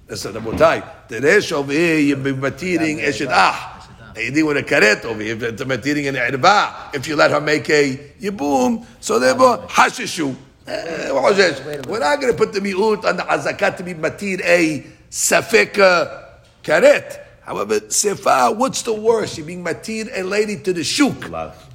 The 0.08 0.16
Rabotai. 0.16 1.08
The 1.08 1.22
Resh 1.22 1.52
over 1.52 1.72
here, 1.72 2.00
you're 2.00 2.18
matiring 2.18 3.00
ah. 3.00 3.04
Eshet 3.04 3.30
Ah. 3.32 3.70
You 4.16 4.32
deal 4.32 4.48
with 4.48 4.58
a 4.58 4.63
karet 4.63 5.06
over 5.06 5.22
here, 5.22 5.44
if 5.44 5.66
matiring 5.66 6.08
an 6.08 6.16
irba, 6.16 6.94
if 6.94 7.08
you 7.08 7.16
let 7.16 7.32
her 7.32 7.42
make 7.42 7.68
a 7.70 7.98
yibum, 8.22 8.86
so 9.00 9.18
therefore, 9.18 9.60
hashishu. 9.68 10.36
Eh, 10.68 11.12
We're 11.12 12.00
not 12.00 12.22
going 12.22 12.32
to 12.32 12.38
put 12.38 12.54
the 12.54 12.60
mi'ut 12.60 13.04
on 13.06 13.18
the 13.18 13.24
azakat 13.24 13.78
to 13.78 13.84
be 13.84 13.94
matir 13.96 14.39
a 14.44 14.86
safek 15.10 15.80
uh, 15.80 16.22
karet. 16.63 17.20
However, 17.42 17.82
sefa, 17.82 18.56
what's 18.56 18.84
the 18.84 18.94
worst? 18.94 19.38
You're 19.38 19.48
being 19.48 19.63
matir 19.63 20.10
a 20.18 20.24
lady 20.24 20.58
to 20.60 20.72
the 20.72 20.84
shuk. 20.84 21.20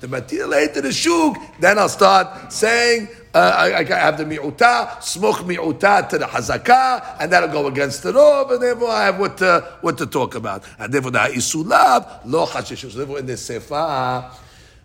The 0.01 0.07
matir 0.07 0.45
a 0.45 0.47
lady 0.47 0.73
to 0.75 0.81
the 0.81 0.93
shuk, 0.93 1.37
then 1.61 1.79
I'll 1.79 1.91
start 1.91 2.51
saying, 2.53 3.09
uh, 3.35 3.39
I, 3.39 3.79
I 3.81 3.85
have 3.85 4.17
the 4.19 4.25
mi'uta, 4.25 5.03
smoke 5.03 5.39
mi'uta 5.39 6.09
to 6.09 6.19
the 6.19 6.25
hazakah, 6.25 7.17
and 7.21 7.31
that'll 7.31 7.51
go 7.51 7.67
against 7.67 8.03
the 8.03 8.13
rob, 8.13 8.51
and 8.53 8.63
therefore 8.63 8.91
I 8.91 9.05
have 9.05 9.19
what 9.19 9.37
to, 9.39 9.79
what 9.83 9.99
to 9.99 10.07
talk 10.07 10.35
about. 10.35 10.65
And 10.79 10.93
therefore 10.93 11.11
the 11.11 11.19
isulav, 11.19 12.23
lo 12.25 12.47
hashishu. 12.47 12.91
So 12.91 12.99
therefore 12.99 13.19
in 13.19 13.27
the 13.27 13.35
sefa, 13.35 14.33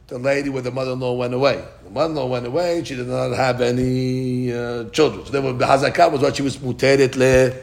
the 0.07 0.19
lady 0.19 0.49
with 0.49 0.65
the 0.65 0.71
mother-in-law 0.71 1.13
went 1.13 1.33
away. 1.33 1.63
The 1.85 1.89
mother-in-law 1.89 2.27
went 2.27 2.45
away, 2.45 2.83
she 2.83 2.95
did 2.95 3.07
not 3.07 3.31
have 3.31 3.61
any 3.61 4.51
uh, 4.51 4.89
children. 4.89 5.25
So 5.25 5.31
therefore 5.31 5.53
the 5.53 5.65
hazakah 5.65 6.11
was 6.11 6.21
what 6.21 6.35
she 6.35 6.41
was 6.41 6.57
muteret 6.57 7.15
le, 7.15 7.53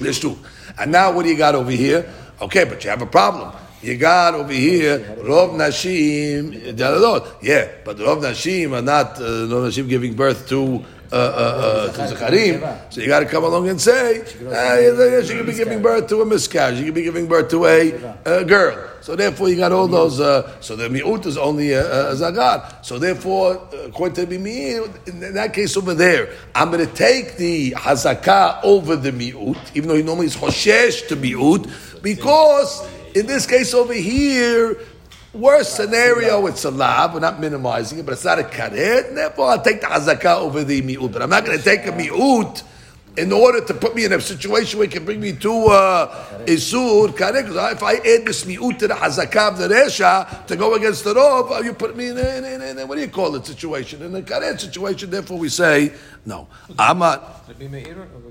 le. 0.00 0.36
And 0.78 0.90
now 0.90 1.12
what 1.12 1.22
do 1.22 1.28
you 1.28 1.38
got 1.38 1.54
over 1.54 1.70
here? 1.70 2.12
Okay, 2.40 2.64
but 2.64 2.82
you 2.82 2.90
have 2.90 3.00
a 3.00 3.06
problem. 3.06 3.54
You 3.84 3.98
got 3.98 4.32
over 4.32 4.50
here 4.50 4.98
Rov 4.98 5.56
Nashim, 5.56 6.54
yeah, 7.42 7.68
but 7.84 7.98
Rov 7.98 8.22
Nashim 8.22 8.72
are 8.72 8.80
not 8.80 9.18
uh, 9.18 9.44
Rov 9.44 9.68
Nashim 9.68 9.90
giving 9.90 10.14
birth 10.14 10.48
to 10.48 10.82
uh, 11.12 11.16
uh, 11.16 11.18
uh, 11.18 11.92
to 11.92 12.14
Zakarim. 12.14 12.90
So 12.90 13.02
you 13.02 13.08
got 13.08 13.20
to 13.20 13.26
come 13.26 13.44
along 13.44 13.68
and 13.68 13.78
say 13.78 14.22
uh, 14.22 15.22
she 15.22 15.34
could 15.34 15.44
be 15.44 15.52
giving 15.52 15.82
birth 15.82 16.08
to 16.08 16.22
a 16.22 16.24
miscarriage. 16.24 16.78
She 16.78 16.86
could 16.86 16.94
be 16.94 17.02
giving 17.02 17.26
birth 17.28 17.50
to 17.50 17.66
a, 17.66 17.92
a 18.24 18.44
girl. 18.46 18.88
So 19.02 19.16
therefore, 19.16 19.50
you 19.50 19.56
got 19.56 19.70
all 19.70 19.86
those. 19.86 20.18
Uh, 20.18 20.58
so 20.62 20.76
the 20.76 20.88
mi'ut 20.88 21.26
is 21.26 21.36
only 21.36 21.72
a, 21.72 22.12
a 22.12 22.14
zagar. 22.14 22.82
So 22.82 22.98
therefore, 22.98 23.68
according 23.84 24.26
to 24.26 24.38
me, 24.38 24.76
in 24.76 25.34
that 25.34 25.52
case 25.52 25.76
over 25.76 25.92
there, 25.92 26.30
I'm 26.54 26.70
going 26.70 26.86
to 26.86 26.94
take 26.94 27.36
the 27.36 27.72
hazakah 27.72 28.60
over 28.64 28.96
the 28.96 29.12
mi'ut, 29.12 29.58
even 29.76 29.90
though 29.90 29.96
he 29.96 30.02
normally 30.02 30.28
is 30.28 30.36
choshesh 30.36 31.06
to 31.08 31.16
mi'ut, 31.16 32.02
because 32.02 32.82
in 33.14 33.26
this 33.26 33.46
case 33.46 33.72
over 33.74 33.94
here, 33.94 34.76
worst 35.32 35.76
scenario, 35.76 36.46
it's 36.46 36.64
a 36.64 36.70
lab. 36.70 37.14
We're 37.14 37.20
not 37.20 37.40
minimizing 37.40 38.00
it, 38.00 38.06
but 38.06 38.12
it's 38.12 38.24
not 38.24 38.38
a 38.38 38.42
karet. 38.42 39.14
Therefore, 39.14 39.50
I'll 39.50 39.62
take 39.62 39.80
the 39.80 39.86
hazakah 39.86 40.38
over 40.38 40.64
the 40.64 40.82
mi'ut. 40.82 41.12
But 41.12 41.22
I'm 41.22 41.30
not 41.30 41.44
going 41.44 41.56
to 41.56 41.64
take 41.64 41.86
a 41.86 41.92
mi'ut 41.92 42.62
in 43.16 43.30
order 43.32 43.64
to 43.64 43.74
put 43.74 43.94
me 43.94 44.04
in 44.04 44.12
a 44.12 44.20
situation 44.20 44.80
where 44.80 44.88
it 44.88 44.90
can 44.90 45.04
bring 45.04 45.20
me 45.20 45.32
to 45.32 45.66
uh, 45.66 46.44
isur 46.46 47.08
karet. 47.10 47.46
Because 47.46 47.72
if 47.72 47.82
I 47.84 47.94
add 47.94 48.26
this 48.26 48.44
mi'ut 48.44 48.78
to 48.80 48.88
the 48.88 48.94
hazakah 48.94 49.52
of 49.52 49.58
the 49.58 49.68
resha 49.68 50.46
to 50.46 50.56
go 50.56 50.74
against 50.74 51.04
the 51.04 51.14
rov, 51.14 51.64
you 51.64 51.72
put 51.72 51.96
me 51.96 52.08
in, 52.08 52.18
a, 52.18 52.36
in, 52.38 52.44
a, 52.44 52.64
in 52.66 52.78
a, 52.80 52.86
what 52.86 52.96
do 52.96 53.00
you 53.00 53.08
call 53.08 53.34
it 53.36 53.46
situation? 53.46 54.02
In 54.02 54.14
a 54.16 54.22
karet 54.22 54.58
situation. 54.58 55.10
Therefore, 55.10 55.38
we 55.38 55.48
say 55.48 55.92
no. 56.26 56.48
I'm 56.76 56.98
not. 56.98 57.44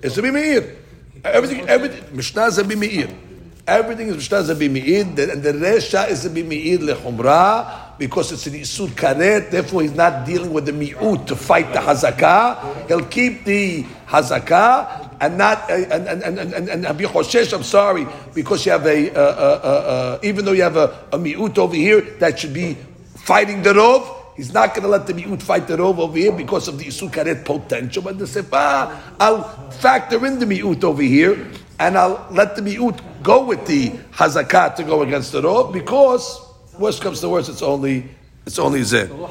It's 0.03 0.17
a 0.17 0.21
bimeir. 0.21 0.75
Everything, 1.23 1.69
everything. 1.69 2.17
Mishnah 2.17 2.47
is 2.47 2.57
a 2.57 2.63
bimeir. 2.63 3.32
Everything 3.65 4.09
is 4.09 4.17
Mishnah 4.17 4.39
Zabi 4.39 4.69
Me'id, 4.69 5.17
and 5.17 5.41
the 5.41 5.53
Resha 5.53 6.09
is 6.09 6.25
Zabi 6.25 6.45
Me'id 6.45 6.81
Lechumra, 6.81 7.97
because 7.97 8.33
it's 8.33 8.45
an 8.45 8.55
Isur 8.55 8.89
Karet, 8.89 9.51
therefore 9.51 9.83
he's 9.83 9.95
not 9.95 10.25
dealing 10.25 10.51
with 10.51 10.65
the 10.65 10.73
Mi'ut 10.73 11.25
to 11.27 11.35
fight 11.37 11.71
the 11.71 11.79
Hazakah. 11.79 12.89
He'll 12.89 13.05
keep 13.05 13.45
the 13.45 13.83
Hazakah 14.05 15.15
and 15.21 15.37
not, 15.37 15.71
and, 15.71 16.09
and, 16.09 16.23
and, 16.23 16.53
and, 16.53 16.85
and, 16.85 16.97
be 16.97 17.05
Hoshesh, 17.05 17.53
I'm 17.53 17.63
sorry, 17.63 18.05
because 18.33 18.65
you 18.65 18.73
have 18.73 18.85
a, 18.85 19.09
uh, 19.15 19.21
uh, 19.21 19.21
uh, 19.21 20.19
even 20.23 20.43
though 20.43 20.51
you 20.51 20.63
have 20.63 20.75
a, 20.75 21.05
a 21.13 21.17
Mi'ut 21.17 21.57
over 21.57 21.75
here 21.75 22.01
that 22.19 22.39
should 22.39 22.53
be 22.53 22.75
fighting 23.15 23.63
the 23.63 23.71
Rov, 23.71 24.19
He's 24.35 24.51
not 24.51 24.73
going 24.73 24.81
to 24.81 24.87
let 24.87 25.05
the 25.05 25.13
mi'ut 25.13 25.43
fight 25.43 25.67
the 25.67 25.77
rov 25.77 25.99
over 25.99 26.17
here 26.17 26.31
because 26.31 26.67
of 26.67 26.79
the 26.79 26.85
isur 26.85 27.07
karet 27.07 27.45
potential. 27.45 28.01
But 28.01 28.17
the 28.17 28.25
sepa, 28.25 28.99
I'll 29.19 29.43
factor 29.69 30.25
in 30.25 30.39
the 30.39 30.47
mi'ut 30.47 30.83
over 30.83 31.03
here, 31.03 31.51
and 31.79 31.95
I'll 31.95 32.25
let 32.31 32.55
the 32.55 32.63
mi'ut 32.63 32.99
go 33.23 33.45
with 33.45 33.65
the 33.65 33.89
hazakat 34.11 34.75
to 34.75 34.83
go 34.83 35.01
against 35.01 35.31
the 35.31 35.41
rov 35.41 35.73
because 35.73 36.41
worst 36.77 37.01
comes 37.01 37.21
to 37.21 37.29
worst, 37.29 37.49
it's 37.49 37.61
only 37.61 38.09
it's 38.45 38.59
only 38.59 38.81
zeh. 38.81 39.07
The 39.07 39.13
lo 39.13 39.29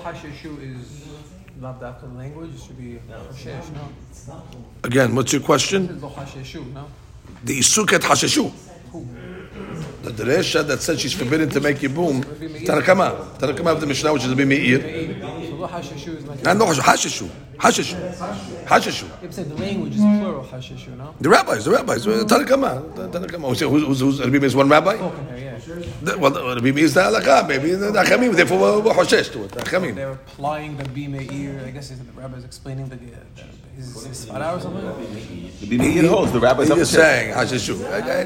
is 0.60 1.08
not 1.60 1.80
that 1.80 2.00
the 2.00 2.08
language. 2.08 2.54
It 2.54 2.60
should 2.60 2.78
be 2.78 2.98
hashesh. 3.08 3.70
No. 4.26 4.42
Again, 4.84 5.14
what's 5.14 5.32
your 5.32 5.42
question? 5.42 6.00
Lo 6.00 6.10
hasheshu. 6.10 6.72
No. 6.72 6.86
The 7.44 7.58
isuket 7.58 8.00
hasheshu. 8.00 8.52
The 10.02 10.10
Deresha 10.10 10.66
that 10.66 10.80
said 10.80 10.98
she's 10.98 11.12
forbidden 11.12 11.48
to 11.50 11.60
make 11.60 11.78
Yibum, 11.78 12.24
Tanna 12.66 12.82
Kamma. 12.82 13.38
Tanakama 13.38 13.72
of 13.72 13.80
the 13.80 13.86
Mishnah, 13.86 14.12
which 14.12 14.24
is 14.24 14.32
a 14.32 14.34
Bimeir. 14.34 15.48
So 15.48 15.56
what 15.56 15.70
hashishu 15.70 17.30
is 17.64 17.92
like? 17.92 18.02
And 18.02 18.18
no, 18.18 18.26
Hasheshu. 18.26 18.64
Hasheshu. 18.64 18.64
Hasheshu. 18.66 19.22
You 19.22 19.32
said 19.32 19.48
the 19.48 19.54
language 19.56 19.94
is 19.94 20.00
plural 20.00 20.44
hashishu, 20.44 20.96
no? 20.96 21.14
The 21.20 21.28
rabbis, 21.28 21.64
the 21.64 21.70
rabbis. 21.70 22.04
Tanna 22.04 22.44
Kamma. 22.44 22.92
Tanakama. 23.10 23.48
Who's, 23.48 23.60
who's, 23.60 24.00
who's, 24.00 24.20
Rabbi 24.20 24.30
Meir 24.32 24.44
is 24.44 24.56
one 24.56 24.68
rabbi? 24.68 24.96
Spoken 24.96 25.26
here, 25.28 25.36
yeah. 25.38 25.58
The- 26.02 26.18
Well, 26.18 26.54
Rabbi 26.56 26.68
is 26.80 26.94
the 26.94 27.00
halakha. 27.02 27.46
Maybe 27.48 27.72
the 27.74 27.92
Achamim, 27.92 28.34
therefore 28.34 28.58
we're 28.58 28.80
we're 28.80 28.90
uh, 28.90 28.94
Hoshesh 28.94 29.32
to 29.32 29.44
it. 29.44 29.52
The 29.52 29.60
Achamim. 29.60 29.94
They're 29.94 30.10
applying 30.12 30.76
the 30.76 30.84
bimeir. 30.84 31.64
I 31.66 31.70
guess 31.70 31.90
the 31.90 32.04
rabbi 32.12 32.36
is 32.38 32.44
explaining 32.44 32.88
the, 32.88 32.96
the 32.96 33.06
his, 33.76 34.04
his 34.06 34.26
svara 34.26 34.56
or 34.56 34.60
something. 34.60 34.84
The 35.60 35.78
B'nai 35.78 36.06
holds 36.08 36.32
the 36.32 36.40
rabbis 36.40 36.66
He 36.66 36.72
up 36.72 36.78
is 36.78 36.90
to 36.90 36.96
saying 36.96 37.34
Hasheshu. 37.34 37.78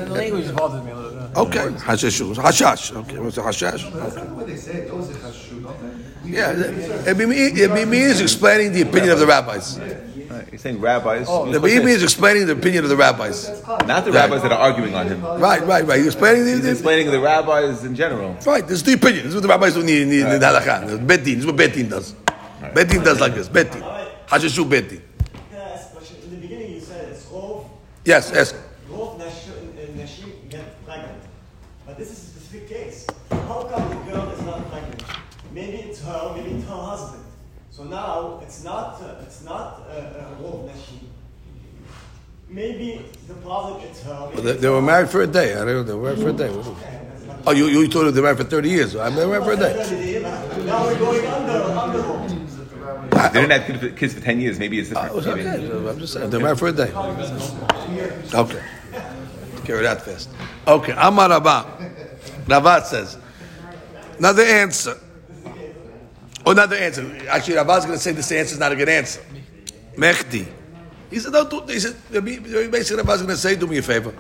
The 0.07 0.13
language 0.13 0.55
bothers 0.57 0.83
me 0.85 0.91
a 0.93 0.97
little. 0.97 1.11
bit. 1.29 1.37
Okay, 1.37 1.67
Hasheshu. 1.85 2.35
Hashash. 2.37 2.97
Okay, 2.97 3.19
what's 3.19 3.37
the 3.37 3.43
Hashash? 3.43 3.85
Okay. 3.85 4.27
What 4.33 4.47
they 4.47 4.57
say, 4.57 4.87
those 4.89 5.11
are 5.11 5.15
chashuv, 5.15 5.56
don't 6.33 6.77
they? 6.79 6.89
Yeah, 6.89 7.05
Rabbi 7.07 7.25
Meir 7.27 7.69
Rabbi 7.69 7.85
Meir 7.85 8.09
is 8.09 8.21
explaining 8.21 8.73
the 8.73 8.83
opinion 8.83 9.13
of 9.13 9.19
the 9.19 9.27
rabbis. 9.27 9.79
Right, 9.79 10.49
He's 10.51 10.61
saying 10.61 10.81
rabbis, 10.81 11.27
oh, 11.29 11.47
The 11.51 11.61
Rabbi 11.61 11.79
Meir 11.85 11.97
is 11.97 12.03
explaining 12.03 12.47
the 12.47 12.53
opinion 12.53 12.85
of 12.85 12.91
the 12.91 12.97
rabbis. 12.97 13.49
not 13.87 14.05
the 14.05 14.13
rabbis 14.13 14.43
that 14.43 14.53
are 14.53 14.59
arguing 14.59 14.95
on 14.95 15.07
him. 15.07 15.23
Right, 15.23 15.63
right, 15.65 15.87
right. 15.87 15.97
He's 15.99 16.07
explaining 16.09 16.45
the, 16.45 16.51
He's 16.53 16.63
the 16.63 16.71
explaining 16.73 17.11
the 17.11 17.21
rabbis 17.21 17.85
in 17.85 17.95
general. 17.95 18.37
right. 18.47 18.67
This 18.67 18.79
is 18.79 18.83
the 18.83 18.95
opinion. 18.95 19.25
This 19.25 19.29
is 19.31 19.35
what 19.37 19.43
the 19.43 19.49
rabbis 19.49 19.75
do 19.75 19.81
in, 19.81 19.89
in, 19.89 20.13
in 20.13 20.41
the 20.41 20.47
halakha. 20.47 20.99
Bedin. 21.07 21.25
This 21.25 21.37
is 21.39 21.47
what 21.47 21.57
bet 21.57 21.73
din 21.75 21.89
does. 21.89 22.13
Bet 22.75 22.89
din 22.89 23.03
does 23.03 23.21
like 23.21 23.35
this. 23.35 23.49
Bet 23.49 23.71
din. 23.73 23.83
Hasheshu 23.83 24.69
bet 24.69 24.89
din. 24.89 25.03
Can 25.51 25.61
I 25.61 25.73
ask 25.75 25.91
a 25.93 25.97
question? 25.97 26.17
In 26.25 26.31
the 26.31 26.37
beginning, 26.37 26.73
you 26.73 26.81
said 26.81 27.09
it's 27.09 27.25
Rov, 27.27 27.65
Yes, 28.05 28.31
yes. 28.35 28.55
Rov 28.91 29.19
Nash- 29.19 29.49
uh, 29.49 29.87
Nashim 29.97 30.49
get 30.51 30.85
pregnant. 30.85 31.23
But 31.87 31.97
this 31.99 32.11
is 32.11 32.19
a 32.19 32.27
specific 32.41 32.69
case. 32.69 33.07
How 33.31 33.63
come 33.71 33.89
the 33.89 34.11
girl 34.13 34.29
is 34.31 34.43
not 34.43 34.69
pregnant? 34.71 35.03
Maybe 35.53 35.77
it's 35.89 36.03
her, 36.03 36.33
maybe 36.37 36.51
it's 36.57 36.67
her 36.69 36.75
husband. 36.75 37.23
So 37.77 37.85
now 37.85 38.41
it's 38.43 38.65
not, 38.65 39.03
uh, 39.03 39.17
it's 39.21 39.45
not 39.45 39.83
uh, 39.87 39.93
uh, 39.93 40.41
Rov 40.41 40.67
Nashim. 40.67 41.01
Maybe 42.49 43.05
the 43.29 43.35
problem 43.35 43.83
it's 43.83 44.03
her. 44.03 44.31
Well, 44.33 44.43
they, 44.43 44.53
they 44.55 44.69
were 44.71 44.81
married 44.81 45.11
for 45.11 45.21
a 45.21 45.27
day. 45.27 45.53
I 45.53 45.59
don't 45.59 45.67
know. 45.67 45.83
They 45.83 45.93
were 45.93 46.15
married 46.15 46.21
for 46.21 46.31
a 46.31 46.33
day. 46.33 46.49
Oh, 47.47 47.53
you, 47.53 47.67
you 47.67 47.87
told 47.89 48.07
them 48.07 48.15
they 48.15 48.23
were 48.23 48.29
married 48.29 48.39
for 48.39 48.45
30 48.45 48.71
years. 48.71 48.97
I'm 48.97 49.15
married 49.15 49.45
for 49.45 49.53
a 49.53 49.57
day. 49.59 50.23
Now 50.65 50.87
we're 50.87 50.99
going 50.99 51.27
under, 51.27 51.53
under 51.53 51.99
Rov. 51.99 53.33
They 53.35 53.41
didn't 53.43 53.61
have 53.61 53.95
kids 53.95 54.15
for, 54.15 54.21
10 54.21 54.41
years. 54.41 54.59
Maybe 54.59 54.79
it's 54.79 54.89
different. 54.89 55.17
It's 55.17 55.27
Maybe. 55.27 55.41
okay. 55.43 55.91
I'm 55.91 55.99
just 55.99 56.15
saying. 56.15 56.31
They're 56.31 56.41
married 56.41 56.59
for 56.59 56.69
a 56.69 56.73
day. 56.73 56.91
Okay. 58.33 58.63
Carry 59.67 59.83
that 59.83 60.01
fast. 60.01 60.31
Okay. 60.67 60.95
Amar 60.97 61.29
Rabba. 61.29 61.93
Rabat 62.47 62.85
says. 62.85 63.19
Another 64.17 64.45
answer. 64.45 64.99
Oh, 66.47 66.53
another 66.53 66.77
answer. 66.77 67.03
Actually, 67.29 67.57
Rabba's 67.57 67.85
going 67.85 67.99
to 67.99 68.03
say 68.03 68.13
this 68.13 68.31
answer 68.31 68.55
is 68.55 68.61
not 68.61 68.71
a 68.71 68.77
good 68.77 68.89
answer. 68.89 69.21
Mehdi. 69.97 70.47
He 71.11 71.19
said, 71.19 71.33
don't 71.33 71.51
do, 71.51 71.73
he 71.73 71.81
said, 71.81 71.97
basically, 72.13 72.79
is 72.81 72.91
going 73.03 73.27
to 73.29 73.37
say, 73.37 73.57
do 73.57 73.67
me 73.67 73.79
a 73.79 73.83
favor. 73.83 74.15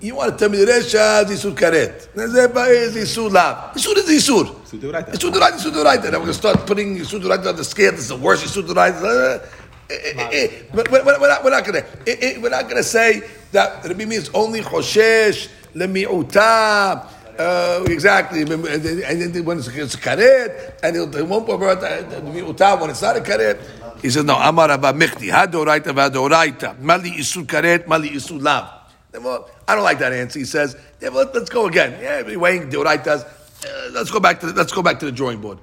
You 0.00 0.16
want 0.16 0.32
to 0.32 0.38
tell 0.38 0.48
me 0.48 0.56
the 0.58 0.64
Resha 0.64 1.30
is 1.30 1.44
Isur 1.44 1.54
Karet. 1.54 2.08
Nezeba 2.14 2.68
is 2.70 2.96
Isur 2.96 3.30
Lav. 3.30 3.74
Isur 3.74 3.96
is 3.98 4.08
Isur. 4.08 4.46
Isur 4.64 4.80
D'oraita. 4.80 5.12
Isur 5.12 5.30
D'oraita, 5.30 5.56
Isur 5.58 5.72
D'oraita. 5.72 6.02
Then 6.02 6.12
we're 6.12 6.18
going 6.18 6.26
to 6.28 6.34
start 6.34 6.66
putting 6.66 6.96
Isur 6.98 7.20
D'oraita 7.20 7.50
on 7.50 7.56
the 7.56 7.64
scale. 7.64 7.92
This 7.92 8.00
is 8.00 8.08
the 8.08 8.16
worst 8.16 8.44
Isur 8.44 8.66
D'oraita. 8.66 9.02
Uh, 9.04 9.46
eh, 9.90 10.12
eh, 10.16 10.28
eh, 10.32 10.62
But 10.74 10.90
we're 10.90 11.04
we're 11.04 11.28
not, 11.28 11.44
we're 11.44 11.50
not 11.50 11.64
going 11.64 11.82
to 11.84 12.40
we're 12.40 12.50
not 12.50 12.64
going 12.64 12.76
to 12.76 12.82
say 12.82 13.22
that 13.52 13.84
Rabbi 13.84 14.06
means 14.06 14.28
only 14.34 14.62
Choshesh 14.62 15.48
lemiuta. 15.74 17.06
Uh, 17.38 17.84
exactly, 17.88 18.42
and 18.42 18.52
then 18.52 19.44
when 19.44 19.58
it's, 19.58 19.68
it's 19.68 19.94
a 19.94 19.98
karet, 19.98 20.78
and 20.82 20.96
it, 20.96 21.14
it 21.14 21.26
won't 21.26 21.46
convert 21.46 21.80
the 21.80 22.20
miuta 22.20 22.80
when 22.80 22.90
it's 22.90 23.02
not 23.02 23.16
a 23.16 23.20
karet. 23.20 23.58
He 24.02 24.10
says, 24.10 24.24
no, 24.24 24.36
Amar 24.36 24.70
Abba 24.70 24.92
Michti, 24.92 25.30
Hadoraita 25.30 25.94
Vadoraita, 25.94 26.78
Mali 26.80 27.12
Isu 27.12 27.44
Karet, 27.46 27.86
Mali 27.86 28.10
Isu 28.10 28.42
Lav. 28.42 28.68
I 29.14 29.74
don't 29.74 29.84
like 29.84 29.98
that 30.00 30.12
answer. 30.12 30.38
He 30.38 30.44
says, 30.44 30.76
yeah, 31.00 31.10
well, 31.10 31.30
let's 31.32 31.50
go 31.50 31.66
again. 31.66 31.98
Yeah, 32.02 32.36
weighing 32.36 32.70
Deoraitas. 32.70 33.24
Uh, 33.64 33.90
let's 33.92 34.10
go 34.10 34.18
back 34.18 34.40
to 34.40 34.46
the, 34.46 34.52
let's 34.54 34.72
go 34.72 34.82
back 34.82 34.98
to 35.00 35.06
the 35.06 35.12
drawing 35.12 35.40
board. 35.40 35.58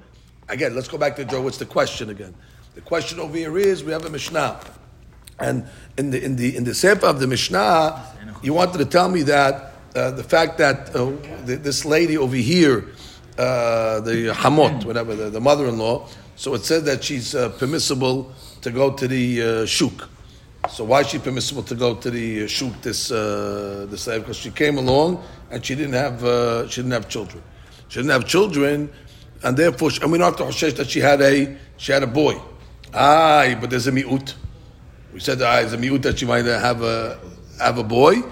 Again, 0.48 0.74
let's 0.74 0.88
go 0.88 0.98
back 0.98 1.16
to 1.16 1.24
the 1.24 1.30
drawing. 1.30 1.44
What's 1.44 1.58
the 1.58 1.66
question 1.66 2.10
again? 2.10 2.34
The 2.74 2.80
question 2.80 3.20
over 3.20 3.36
here 3.36 3.58
is 3.58 3.84
we 3.84 3.92
have 3.92 4.04
a 4.04 4.10
Mishnah. 4.10 4.60
And 5.38 5.66
in 5.96 6.10
the 6.10 6.22
in 6.22 6.36
the 6.36 6.56
in 6.56 6.64
the 6.64 6.74
sefer 6.74 7.06
of 7.06 7.20
the 7.20 7.26
Mishnah, 7.26 8.02
you 8.42 8.54
wanted 8.54 8.78
to 8.78 8.84
tell 8.84 9.08
me 9.08 9.22
that 9.22 9.69
uh, 9.94 10.10
the 10.12 10.22
fact 10.22 10.58
that 10.58 10.94
uh, 10.94 11.12
this 11.44 11.84
lady 11.84 12.16
over 12.16 12.36
here, 12.36 12.86
uh, 13.38 14.00
the 14.00 14.32
Hamot, 14.34 14.84
whatever 14.84 15.14
the, 15.14 15.30
the 15.30 15.40
mother-in-law, 15.40 16.06
so 16.36 16.54
it 16.54 16.64
said 16.64 16.84
that 16.84 17.04
she's 17.04 17.34
uh, 17.34 17.48
permissible 17.50 18.32
to 18.62 18.70
go 18.70 18.92
to 18.92 19.08
the 19.08 19.42
uh, 19.42 19.66
shuk. 19.66 20.08
So 20.70 20.84
why 20.84 21.00
is 21.00 21.08
she 21.08 21.18
permissible 21.18 21.62
to 21.64 21.74
go 21.74 21.94
to 21.94 22.10
the 22.10 22.46
shuk 22.46 22.80
this 22.82 23.08
this 23.08 24.04
day? 24.04 24.18
Because 24.18 24.36
she 24.36 24.50
came 24.50 24.78
along 24.78 25.22
and 25.50 25.64
she 25.64 25.74
didn't 25.74 25.94
have 25.94 26.20
she 26.70 26.82
didn't 26.82 26.92
have 26.92 27.08
children. 27.08 27.42
She 27.88 27.98
didn't 27.98 28.12
have 28.12 28.26
children, 28.26 28.90
and 29.42 29.56
therefore, 29.56 29.90
she, 29.90 30.00
and 30.02 30.12
we 30.12 30.18
don't 30.18 30.26
have 30.26 30.36
to 30.36 30.44
hoshesh 30.44 30.76
that 30.76 30.88
she 30.90 31.00
had 31.00 31.20
a 31.20 31.56
she 31.76 31.92
had 31.92 32.02
a 32.02 32.06
boy. 32.06 32.40
Aye, 32.94 33.56
but 33.60 33.70
there's 33.70 33.86
a 33.86 33.92
miut. 33.92 34.34
We 35.12 35.20
said 35.20 35.38
that 35.38 35.60
there's 35.60 35.72
a 35.72 35.78
miut 35.78 36.02
that 36.02 36.18
she 36.18 36.26
might 36.26 36.44
have 36.44 36.82
a 36.82 37.18
have 37.58 37.78
a 37.78 37.84
boy. 37.84 38.22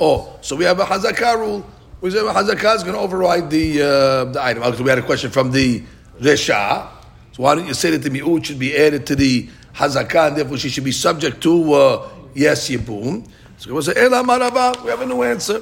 Oh, 0.00 0.38
so 0.40 0.56
we 0.56 0.64
have 0.64 0.78
a 0.80 0.84
hazakah 0.84 1.38
rule. 1.38 1.66
We 2.00 2.10
said 2.10 2.22
hazakah 2.24 2.76
is 2.76 2.82
going 2.82 2.94
to 2.94 3.00
override 3.00 3.50
the 3.50 3.82
uh, 3.82 4.24
the 4.26 4.42
item. 4.42 4.62
Okay, 4.62 4.82
we 4.82 4.90
had 4.90 4.98
a 4.98 5.02
question 5.02 5.30
from 5.30 5.50
the 5.52 5.82
resha. 6.20 6.88
So 7.32 7.42
why 7.42 7.54
don't 7.54 7.66
you 7.66 7.74
say 7.74 7.90
that 7.90 7.98
the 7.98 8.10
miut 8.10 8.44
should 8.44 8.58
be 8.58 8.76
added 8.76 9.06
to 9.06 9.16
the 9.16 9.48
hazakah, 9.74 10.28
and 10.28 10.36
therefore 10.36 10.58
she 10.58 10.68
should 10.68 10.84
be 10.84 10.92
subject 10.92 11.40
to 11.42 11.72
uh, 11.72 12.08
yes 12.34 12.68
yibum. 12.68 13.26
So 13.58 13.74
we 13.74 13.82
say 13.82 13.94
ela 13.96 14.22
marava. 14.22 14.82
We 14.84 14.90
have 14.90 15.00
a 15.00 15.06
new 15.06 15.22
answer. 15.22 15.60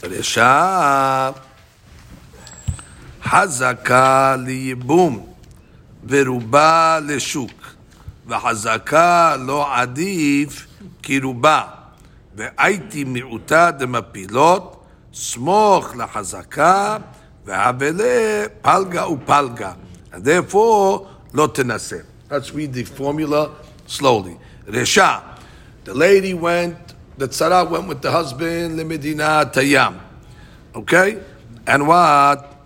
Resha 0.00 1.38
hazakah 3.20 4.38
liyibum 4.44 5.26
veruba 6.04 7.00
leshuk. 7.06 7.50
וחזקה 8.28 9.36
לא 9.46 9.76
עדיף 9.76 10.66
כרובה, 11.02 11.62
והייתי 12.36 13.04
מיעוטה 13.04 13.70
דמפילות, 13.70 14.84
סמוך 15.14 15.96
לחזקה, 15.96 16.96
והבלה 17.44 18.44
פלגה 18.62 19.08
ופלגה. 19.08 19.72
And 20.12 20.16
therefore, 20.16 21.06
לא 21.34 21.48
תנסה. 21.54 21.96
Let's 22.30 22.50
read 22.50 22.72
the 22.74 22.84
formula 22.98 23.48
slowly. 23.88 24.36
רשע, 24.68 25.18
the 25.84 25.94
lady 25.94 26.34
went, 26.34 26.94
the 27.18 27.28
tzara 27.28 27.68
went 27.70 27.88
with 27.88 28.02
the 28.02 28.10
husband, 28.10 28.76
למדינה 28.76 29.44
תיים. 29.44 29.92
Okay? 30.74 31.16
And 31.66 31.86
what? 31.86 32.58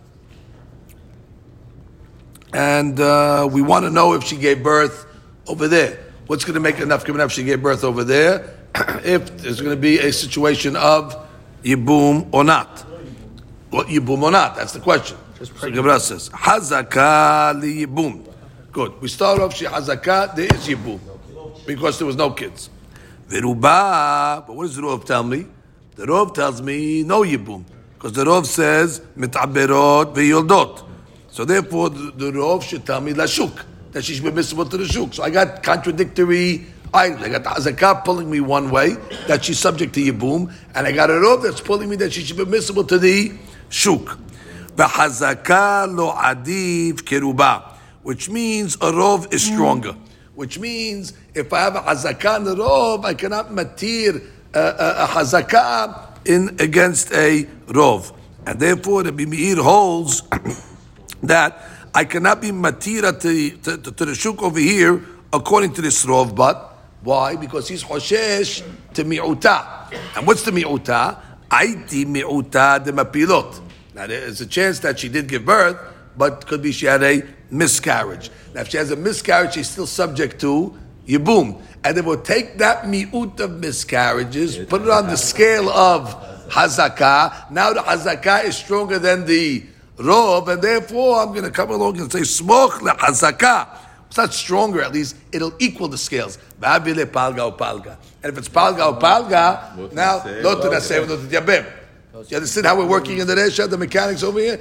and 2.53 3.01
uh, 3.01 3.49
we 3.51 3.63
want 3.63 3.85
to 3.85 3.91
know 3.91 4.13
if 4.13 4.25
she 4.25 4.37
gave 4.37 4.63
birth 4.63 5.07
over 5.47 5.69
there. 5.69 5.99
What's 6.27 6.45
going 6.45 6.55
to 6.55 6.61
make 6.61 6.79
enough 6.79 7.05
given 7.05 7.21
if 7.21 7.33
she 7.33 7.45
gave 7.45 7.63
birth 7.63 7.85
over 7.85 8.05
there? 8.05 8.55
if 9.04 9.38
there's 9.38 9.62
going 9.62 9.76
to 9.76 9.82
be 9.82 10.00
a 10.00 10.12
situation 10.14 10.76
of 10.76 11.28
yibum 11.64 12.28
or 12.32 12.44
not. 12.44 12.86
What 13.70 13.88
yibum 13.88 14.22
or 14.22 14.32
not? 14.32 14.56
That's 14.56 14.74
the 14.74 14.80
question. 14.80 15.18
So 15.44 15.72
Gemara 15.72 16.00
says, 16.00 16.30
Hazaka 16.30 17.60
li 17.60 17.86
yibum. 17.86 18.28
Good. 18.72 19.02
We 19.02 19.08
start 19.08 19.40
off, 19.40 19.56
she 19.56 19.66
hazaka, 19.66 20.36
there 20.36 20.46
is 20.46 20.68
yibum. 20.68 21.00
Because 21.66 21.98
there 21.98 22.08
was 22.08 22.16
no 22.16 22.32
kids. 22.32 22.70
Veruba, 23.28 24.46
but 24.46 24.56
what 24.56 24.64
does 24.64 24.76
the 24.76 24.82
Rov 24.82 25.06
tell 25.06 25.24
me? 25.24 25.46
The 25.96 26.06
Rov 26.06 26.34
tells 26.34 26.62
me 26.62 27.04
no 27.04 27.22
yibum. 27.22 27.66
Because 27.96 28.14
the 28.14 28.24
Rov 28.24 28.46
says, 28.46 29.02
mitaberot 29.18 30.14
ve'yoldot. 30.14 30.88
So 31.32 31.46
therefore, 31.46 31.90
the, 31.90 32.12
the 32.16 32.32
Rov 32.32 32.64
should 32.64 32.86
tell 32.86 33.02
me 33.02 33.14
lashuk, 33.14 33.64
that 33.92 34.04
she 34.04 34.14
should 34.14 34.24
be 34.24 34.30
permissible 34.30 34.66
to 34.66 34.78
the 34.78 34.86
shuk. 34.86 35.14
So 35.14 35.24
I 35.24 35.30
got 35.30 35.62
contradictory 35.62 36.66
items. 36.94 37.24
I 37.24 37.30
got 37.30 37.44
the 37.44 37.50
Hazakah 37.50 38.04
pulling 38.04 38.30
me 38.30 38.40
one 38.40 38.70
way, 38.70 38.94
that 39.28 39.46
she's 39.46 39.60
subject 39.60 39.94
to 39.96 40.02
Yibum, 40.02 40.54
and 40.76 40.88
I 40.88 40.92
got 40.92 41.10
a 41.10 41.14
Rov 41.14 41.44
that's 41.44 41.62
pulling 41.62 41.90
me 41.90 41.96
that 41.98 42.14
she 42.14 42.22
should 42.22 42.38
be 42.38 42.46
permissible 42.46 42.84
to 42.86 42.98
the 42.98 43.32
shuk. 43.70 44.18
V'hazakah 44.76 45.96
lo 45.96 46.14
adiv 46.14 47.02
keruba, 47.02 47.74
which 48.04 48.30
means 48.30 48.76
a 48.76 48.92
Rov 48.92 49.34
is 49.34 49.44
mm. 49.44 49.54
stronger. 49.54 49.96
Which 50.36 50.60
means 50.60 51.14
if 51.34 51.52
I 51.52 51.62
have 51.62 51.76
a 51.76 51.82
Hazakah 51.82 52.38
and 52.38 52.48
a 52.48 52.56
Rov, 52.56 53.06
I 53.06 53.14
cannot 53.16 53.50
matir 53.50 54.24
a, 54.54 54.60
a, 54.60 55.04
a 55.04 55.08
Hazakah 55.08 56.28
in 56.28 56.56
against 56.60 57.12
a 57.12 57.44
Rov. 57.68 58.14
And 58.46 58.60
therefore, 58.60 59.04
the 59.04 59.12
Meir 59.12 59.62
holds 59.62 60.22
that 61.24 61.62
I 61.94 62.06
cannot 62.06 62.42
be 62.42 62.52
matira 62.52 63.20
to, 63.20 63.58
to, 63.58 63.78
to, 63.78 63.92
to 63.92 64.06
the 64.06 64.14
shuk 64.16 64.44
over 64.44 64.60
here 64.60 65.04
according 65.34 65.74
to 65.74 65.82
this 65.82 66.06
rov, 66.06 66.36
but 66.36 66.67
why? 67.04 67.36
Because 67.36 67.68
he's 67.68 67.84
hoshesh 67.84 68.64
to 68.94 69.04
mi'uta. 69.04 69.94
And 70.16 70.28
what's 70.28 70.44
the 70.44 70.52
mi'uta? 70.52 71.20
Aiti 71.50 72.06
mi'uta 72.06 72.84
de 72.84 72.92
mapilot. 72.92 73.62
Now 73.94 74.08
there's 74.08 74.42
a 74.42 74.46
chance 74.46 74.80
that 74.80 75.00
she 75.00 75.10
did 75.10 75.28
give 75.28 75.46
birth, 75.46 75.78
but 76.18 76.46
could 76.48 76.62
be 76.62 76.72
she 76.72 76.86
had 76.86 77.04
a 77.04 77.24
miscarriage. 77.50 78.30
Now 78.54 78.62
if 78.62 78.70
she 78.70 78.78
has 78.78 78.92
a 78.92 78.96
miscarriage, 78.96 79.54
she's 79.54 79.70
still 79.70 79.88
subject 79.88 80.42
to 80.42 80.78
yibum. 81.08 81.62
And 81.84 81.96
then 81.96 82.06
we'll 82.06 82.22
take 82.22 82.58
that 82.58 82.84
mi'ut 82.86 83.40
of 83.40 83.52
miscarriages, 83.60 84.58
put 84.68 84.82
it 84.82 84.90
on 84.90 85.08
the 85.08 85.18
scale 85.18 85.70
of 85.70 86.14
hazakah. 86.50 87.52
Now 87.52 87.74
the 87.74 87.82
hazakah 87.82 88.46
is 88.46 88.58
stronger 88.58 89.00
than 89.00 89.26
the 89.26 89.64
rov, 89.98 90.48
and 90.48 90.62
therefore 90.62 91.20
I'm 91.20 91.30
going 91.30 91.44
to 91.44 91.52
come 91.52 91.72
along 91.72 92.00
and 92.00 92.12
say 92.12 92.22
smoch 92.22 92.82
le 92.82 92.92
hazakah. 92.92 93.68
It's 94.08 94.18
not 94.18 94.34
stronger, 94.34 94.82
at 94.82 94.94
least 94.94 95.16
it'll 95.32 95.54
equal 95.60 95.88
the 95.88 95.98
scales. 95.98 96.38
Palga 96.60 97.40
o 97.40 97.52
palga. 97.52 97.98
And 98.24 98.32
if 98.32 98.38
it's 98.38 98.50
palga 98.50 98.80
o 98.80 98.94
palga, 99.00 99.94
now 99.94 100.24
not 100.42 100.62
to 100.62 100.70
naseh, 100.70 101.08
not 101.08 101.30
to. 101.30 101.66
You 102.30 102.38
understand 102.38 102.66
how 102.66 102.76
we're 102.76 102.88
working 102.88 103.20
in 103.20 103.28
the 103.28 103.36
Resha, 103.36 103.70
the 103.70 103.78
mechanics 103.78 104.24
over 104.24 104.40
here? 104.40 104.60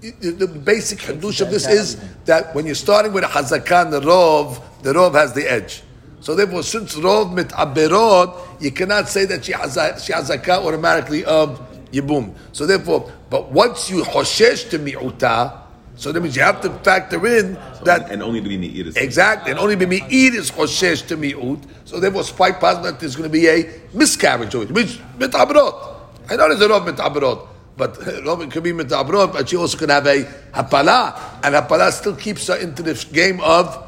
The 0.00 0.46
basic 0.46 0.98
hadush 0.98 1.40
of 1.40 1.50
this 1.50 1.66
is 1.66 1.96
that 2.26 2.54
when 2.54 2.66
you're 2.66 2.74
starting 2.74 3.12
with 3.12 3.24
a 3.24 3.28
hazakah 3.28 3.84
and 3.84 3.92
the 3.92 4.00
rov, 4.00 4.60
the 4.82 4.92
rov 4.92 5.14
has 5.14 5.32
the 5.32 5.50
edge. 5.50 5.82
So 6.20 6.34
therefore, 6.34 6.62
since 6.62 6.94
rov 6.96 7.32
mit 7.32 7.48
mitaberot, 7.48 8.60
you 8.60 8.70
cannot 8.72 9.08
say 9.08 9.24
that 9.24 9.44
she 9.44 9.52
hazakah 9.52 10.64
automatically 10.66 11.24
of 11.24 11.60
yibum. 11.90 12.34
So 12.52 12.66
therefore, 12.66 13.10
but 13.30 13.50
once 13.50 13.88
you 13.88 14.02
hoshesh 14.02 14.68
to 14.70 14.78
mi'uta, 14.78 15.62
so 15.98 16.12
that 16.12 16.20
means 16.20 16.36
you 16.36 16.42
have 16.42 16.60
to 16.60 16.70
factor 16.84 17.26
in 17.26 17.54
that 17.82 18.08
and 18.12 18.22
only 18.22 18.40
to 18.40 18.48
be 18.48 18.56
meat 18.56 18.86
is 18.86 18.96
Exactly, 18.96 19.50
and 19.50 19.58
only 19.58 19.74
be 19.74 19.84
mi'id 19.84 20.32
is 20.32 20.48
choshesh 20.48 21.04
to 21.08 21.16
mi'ut. 21.16 21.60
So 21.86 21.98
therefore, 21.98 22.22
possible 22.22 22.84
that 22.84 23.00
there's 23.00 23.16
going 23.16 23.28
to 23.28 23.32
be 23.32 23.48
a 23.48 23.68
miscarriage 23.92 24.54
of 24.54 24.62
it, 24.62 24.70
which 24.70 25.00
mitabrot. 25.18 25.96
I 26.30 26.36
know 26.36 26.54
there's 26.54 26.60
a 26.60 26.68
rov 26.68 26.88
mitabrot, 26.88 27.48
but 27.76 27.94
rov 28.24 28.48
could 28.48 28.62
be 28.62 28.70
mitabrot, 28.70 29.32
but 29.32 29.48
she 29.48 29.56
also 29.56 29.76
can 29.76 29.88
have 29.88 30.06
a 30.06 30.22
hapala, 30.52 31.40
and 31.42 31.56
hapala 31.56 31.90
still 31.90 32.14
keeps 32.14 32.46
her 32.46 32.54
into 32.54 32.84
the 32.84 32.94
game 33.12 33.40
of 33.40 33.84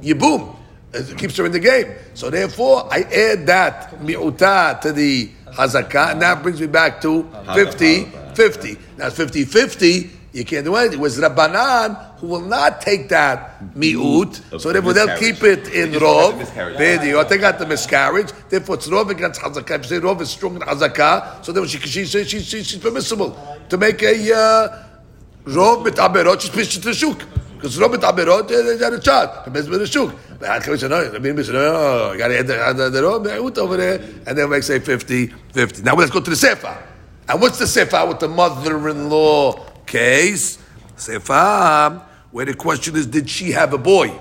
yibum. 0.00 0.54
It 0.92 1.18
keeps 1.18 1.36
her 1.36 1.46
in 1.46 1.52
the 1.52 1.58
game. 1.58 1.92
So 2.14 2.30
therefore, 2.30 2.88
I 2.92 3.02
add 3.02 3.46
that 3.48 4.00
mi'uta 4.00 4.80
to 4.82 4.92
the 4.92 5.28
hazakah, 5.46 6.12
and 6.12 6.22
that 6.22 6.44
brings 6.44 6.60
me 6.60 6.68
back 6.68 7.00
to 7.00 7.28
50 7.54 8.04
50. 8.34 8.76
Now, 8.98 9.08
it's 9.08 9.16
50 9.16 9.44
50. 9.46 10.19
You 10.32 10.44
can't 10.44 10.64
do 10.64 10.76
anything. 10.76 10.98
It 10.98 11.02
was 11.02 11.18
Rabbanan 11.18 12.18
who 12.18 12.28
will 12.28 12.40
not 12.42 12.80
take 12.80 13.08
that 13.08 13.74
mi'ut, 13.74 14.60
so 14.60 14.72
therefore 14.72 14.92
they'll 14.92 15.16
keep 15.18 15.42
it 15.42 15.66
in 15.68 15.90
They 15.90 15.98
just 15.98 16.00
don't 16.00 16.02
Rov. 16.02 16.30
have 16.30 16.32
the 16.32 16.44
miscarriage. 16.44 16.78
Video. 16.78 17.24
They 17.24 17.38
got 17.38 17.58
the 17.58 17.66
miscarriage. 17.66 18.32
Therefore, 18.48 18.74
it's 18.76 18.88
Rov 18.88 19.10
against 19.10 19.40
Hazakah. 19.40 19.70
If 19.70 19.90
you 19.90 19.98
say 19.98 20.04
Rov 20.06 20.20
is 20.20 20.30
strong 20.30 20.54
in 20.54 20.62
Hazakah, 20.62 21.44
so 21.44 21.50
then 21.52 21.66
she, 21.66 21.78
she, 21.78 22.04
she, 22.04 22.24
she, 22.24 22.40
she, 22.40 22.62
she's 22.62 22.78
permissible 22.78 23.36
to 23.68 23.76
make 23.76 24.02
a 24.02 24.14
uh, 24.36 24.84
Rov 25.46 25.84
mit 25.84 25.94
Aberot, 25.94 26.40
she's 26.40 26.50
pitched 26.50 26.74
to 26.74 26.80
the 26.80 26.94
Shuk. 26.94 27.18
Because 27.56 27.76
Rov 27.78 27.90
mit 27.90 28.00
Aberot, 28.02 28.46
they 28.46 28.84
had 28.84 28.92
a 28.92 29.00
child. 29.00 29.44
Permissible 29.44 29.74
to 29.74 29.78
the 29.80 29.86
Shuk. 29.88 30.14
But 30.38 30.48
how 30.48 30.60
can 30.60 30.72
we 30.72 30.78
say, 30.78 30.88
no, 30.88 31.10
Rabbi 31.10 31.26
Yirmiyah 31.28 31.44
said, 31.44 31.54
no, 31.54 32.12
you 32.12 32.18
got 32.18 32.28
to 32.28 32.38
add 32.38 32.46
the, 32.46 32.56
add 32.56 32.76
the, 32.76 32.88
the 32.90 33.00
Rov 33.00 33.26
mi'ut 33.26 33.58
over 33.58 33.76
there, 33.76 34.00
and 34.26 34.38
then 34.38 34.48
we 34.48 34.60
say 34.60 34.78
50 34.78 35.26
50. 35.26 35.82
Now 35.82 35.96
let's 35.96 36.10
go 36.12 36.20
to 36.20 36.30
the 36.30 36.36
Sefer. 36.36 36.86
And 37.28 37.40
what's 37.40 37.58
the 37.58 37.66
Sefer 37.66 38.06
with 38.06 38.20
the 38.20 38.28
mother-in-law 38.28 39.66
case? 39.90 40.58
Sefer, 40.96 42.02
where 42.30 42.46
the 42.46 42.54
question 42.54 42.96
is, 42.96 43.06
did 43.06 43.28
she 43.28 43.50
have 43.52 43.72
a 43.74 43.78
boy? 43.78 44.18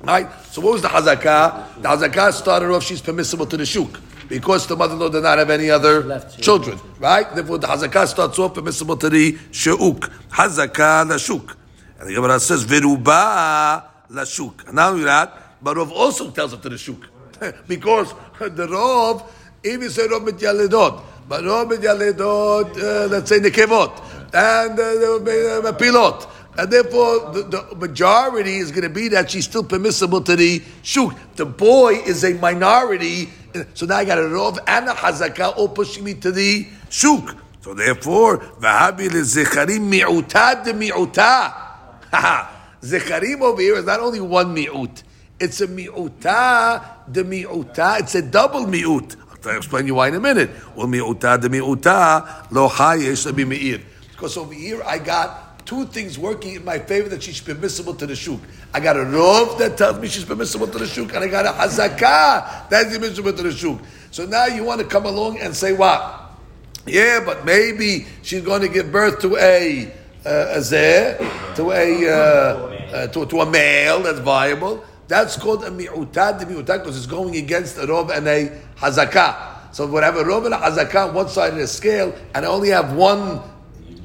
Right? 0.00 0.28
So 0.50 0.60
what 0.60 0.72
was 0.72 0.82
the 0.82 0.88
hazakah? 0.88 1.80
The 1.82 1.88
hazakah 1.88 2.32
started 2.32 2.70
off, 2.70 2.82
she's 2.82 3.00
permissible 3.00 3.46
to 3.46 3.56
the 3.56 3.64
shuk. 3.64 4.00
Because 4.28 4.66
the 4.66 4.76
mother-in-law 4.76 5.10
did 5.10 5.22
not 5.22 5.38
have 5.38 5.50
any 5.50 5.70
other 5.70 6.20
children. 6.40 6.78
Right? 6.98 7.32
Therefore 7.34 7.58
the 7.58 7.68
hazakah 7.68 8.08
starts 8.08 8.38
off 8.38 8.54
permissible 8.54 8.96
to 8.96 9.08
the 9.08 9.38
shuk. 9.52 10.10
Hazakah 10.30 11.08
la 11.08 11.16
shuk. 11.18 11.56
And 12.00 12.08
the 12.08 12.14
Gemara 12.14 12.40
says, 12.40 12.64
Viruba 12.64 13.84
la 14.10 14.24
shuk. 14.24 14.64
And 14.66 14.74
not 14.74 14.92
only 14.92 15.04
that, 15.04 15.38
but 15.62 15.76
Rav 15.76 15.92
also 15.92 16.30
tells 16.30 16.52
it 16.52 16.62
to 16.62 16.68
the 16.68 16.78
shuk. 16.78 17.06
because 17.68 18.12
the 18.40 18.66
Rav, 18.68 19.22
even 19.64 19.90
say 19.90 20.08
Rav 20.08 20.22
mit 20.22 20.36
yaledot, 20.38 21.02
but 21.28 21.44
Rav 21.44 21.68
mit 21.68 21.80
yaledot, 21.80 22.76
uh, 22.76 23.06
let's 23.08 23.28
say 23.28 23.38
nekevot, 23.38 24.21
and 24.32 24.78
uh, 24.78 25.72
pilot. 25.72 26.26
And 26.56 26.70
therefore, 26.70 27.32
the, 27.32 27.42
the 27.70 27.76
majority 27.76 28.56
is 28.56 28.70
going 28.70 28.82
to 28.82 28.90
be 28.90 29.08
that 29.08 29.30
she's 29.30 29.44
still 29.44 29.64
permissible 29.64 30.20
to 30.22 30.36
the 30.36 30.62
shuk. 30.82 31.16
The 31.36 31.46
boy 31.46 31.94
is 31.94 32.24
a 32.24 32.34
minority, 32.34 33.30
so 33.72 33.86
now 33.86 33.96
I 33.96 34.04
got 34.04 34.18
a 34.18 34.22
rov 34.22 34.58
and 34.66 34.88
a 34.88 34.92
hazakah 34.92 35.56
all 35.56 35.68
pushing 35.68 36.04
me 36.04 36.14
to 36.14 36.30
the 36.30 36.66
shuk. 36.90 37.36
So 37.62 37.72
therefore, 37.72 38.38
v'habi 38.38 39.08
lezecharim 39.08 39.88
mi'utah 39.88 40.64
de 40.64 40.72
mi'utah. 40.74 41.70
Zecharim 42.82 43.40
over 43.40 43.62
here 43.62 43.76
is 43.76 43.86
not 43.86 44.00
only 44.00 44.20
one 44.20 44.54
mi'ut. 44.54 45.02
It's 45.40 45.60
a 45.62 45.68
mi'utah 45.68 47.10
de 47.10 47.24
mi'utah. 47.24 48.00
It's 48.00 48.14
a 48.14 48.22
double 48.22 48.66
mi'ut. 48.66 49.16
I'll 49.46 49.56
explain 49.56 49.86
you 49.86 49.94
why 49.94 50.08
in 50.08 50.14
a 50.16 50.20
minute. 50.20 50.50
Well, 50.76 50.86
mi'utah 50.86 51.40
de 51.40 51.48
mi'utah 51.48 52.50
lo 52.50 52.68
hayesh 52.68 53.34
be 53.34 53.44
me'ir. 53.46 53.80
Because 54.22 54.36
over 54.36 54.54
here 54.54 54.80
I 54.84 54.98
got 54.98 55.66
two 55.66 55.84
things 55.86 56.16
working 56.16 56.54
in 56.54 56.64
my 56.64 56.78
favor 56.78 57.08
that 57.08 57.24
she's 57.24 57.40
permissible 57.40 57.92
to 57.94 58.06
the 58.06 58.14
shuk. 58.14 58.38
I 58.72 58.78
got 58.78 58.94
a 58.94 59.00
rov 59.00 59.58
that 59.58 59.76
tells 59.76 59.98
me 59.98 60.06
she's 60.06 60.24
permissible 60.24 60.68
to 60.68 60.78
the 60.78 60.86
shuk, 60.86 61.12
and 61.12 61.24
I 61.24 61.26
got 61.26 61.44
a 61.44 61.48
hazakah 61.48 62.68
that's 62.68 62.96
permissible 62.96 63.32
to 63.32 63.42
the 63.42 63.50
shuk. 63.50 63.80
So 64.12 64.24
now 64.24 64.46
you 64.46 64.62
want 64.62 64.80
to 64.80 64.86
come 64.86 65.06
along 65.06 65.40
and 65.40 65.56
say 65.56 65.72
what? 65.72 66.38
Yeah, 66.86 67.20
but 67.26 67.44
maybe 67.44 68.06
she's 68.22 68.42
going 68.42 68.62
to 68.62 68.68
give 68.68 68.92
birth 68.92 69.20
to 69.22 69.36
a 69.38 69.92
uh, 70.24 70.54
a 70.54 70.58
zeh, 70.58 71.56
to 71.56 71.72
a 71.72 72.08
uh, 72.08 72.14
uh, 72.14 73.06
to, 73.08 73.26
to 73.26 73.40
a 73.40 73.50
male 73.50 74.04
that's 74.04 74.20
viable. 74.20 74.84
That's 75.08 75.36
called 75.36 75.64
a 75.64 75.70
mi'utad 75.70 76.38
de 76.38 76.46
mi'utad 76.46 76.84
because 76.84 76.96
it's 76.96 77.06
going 77.06 77.34
against 77.34 77.76
a 77.76 77.88
rov 77.88 78.16
and 78.16 78.28
a 78.28 78.56
hazakah. 78.76 79.74
So 79.74 79.88
whatever 79.88 80.22
rov 80.22 80.44
and 80.44 80.54
a 80.54 80.58
hazakah 80.58 81.08
on 81.08 81.14
one 81.14 81.28
side 81.28 81.54
of 81.54 81.58
the 81.58 81.66
scale, 81.66 82.14
and 82.36 82.46
I 82.46 82.48
only 82.48 82.68
have 82.68 82.92
one 82.92 83.50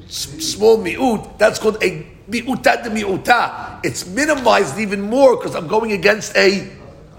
small 0.08 0.78
mi'ut, 0.78 1.38
that's 1.38 1.58
called 1.58 1.82
a 1.82 2.06
mi'utad 2.28 2.84
de 2.84 2.90
mi'utah. 2.90 3.80
It's 3.84 4.06
minimized 4.06 4.78
even 4.78 5.00
more 5.00 5.36
because 5.36 5.54
I'm 5.54 5.68
going 5.68 5.92
against 5.92 6.36
a 6.36 6.70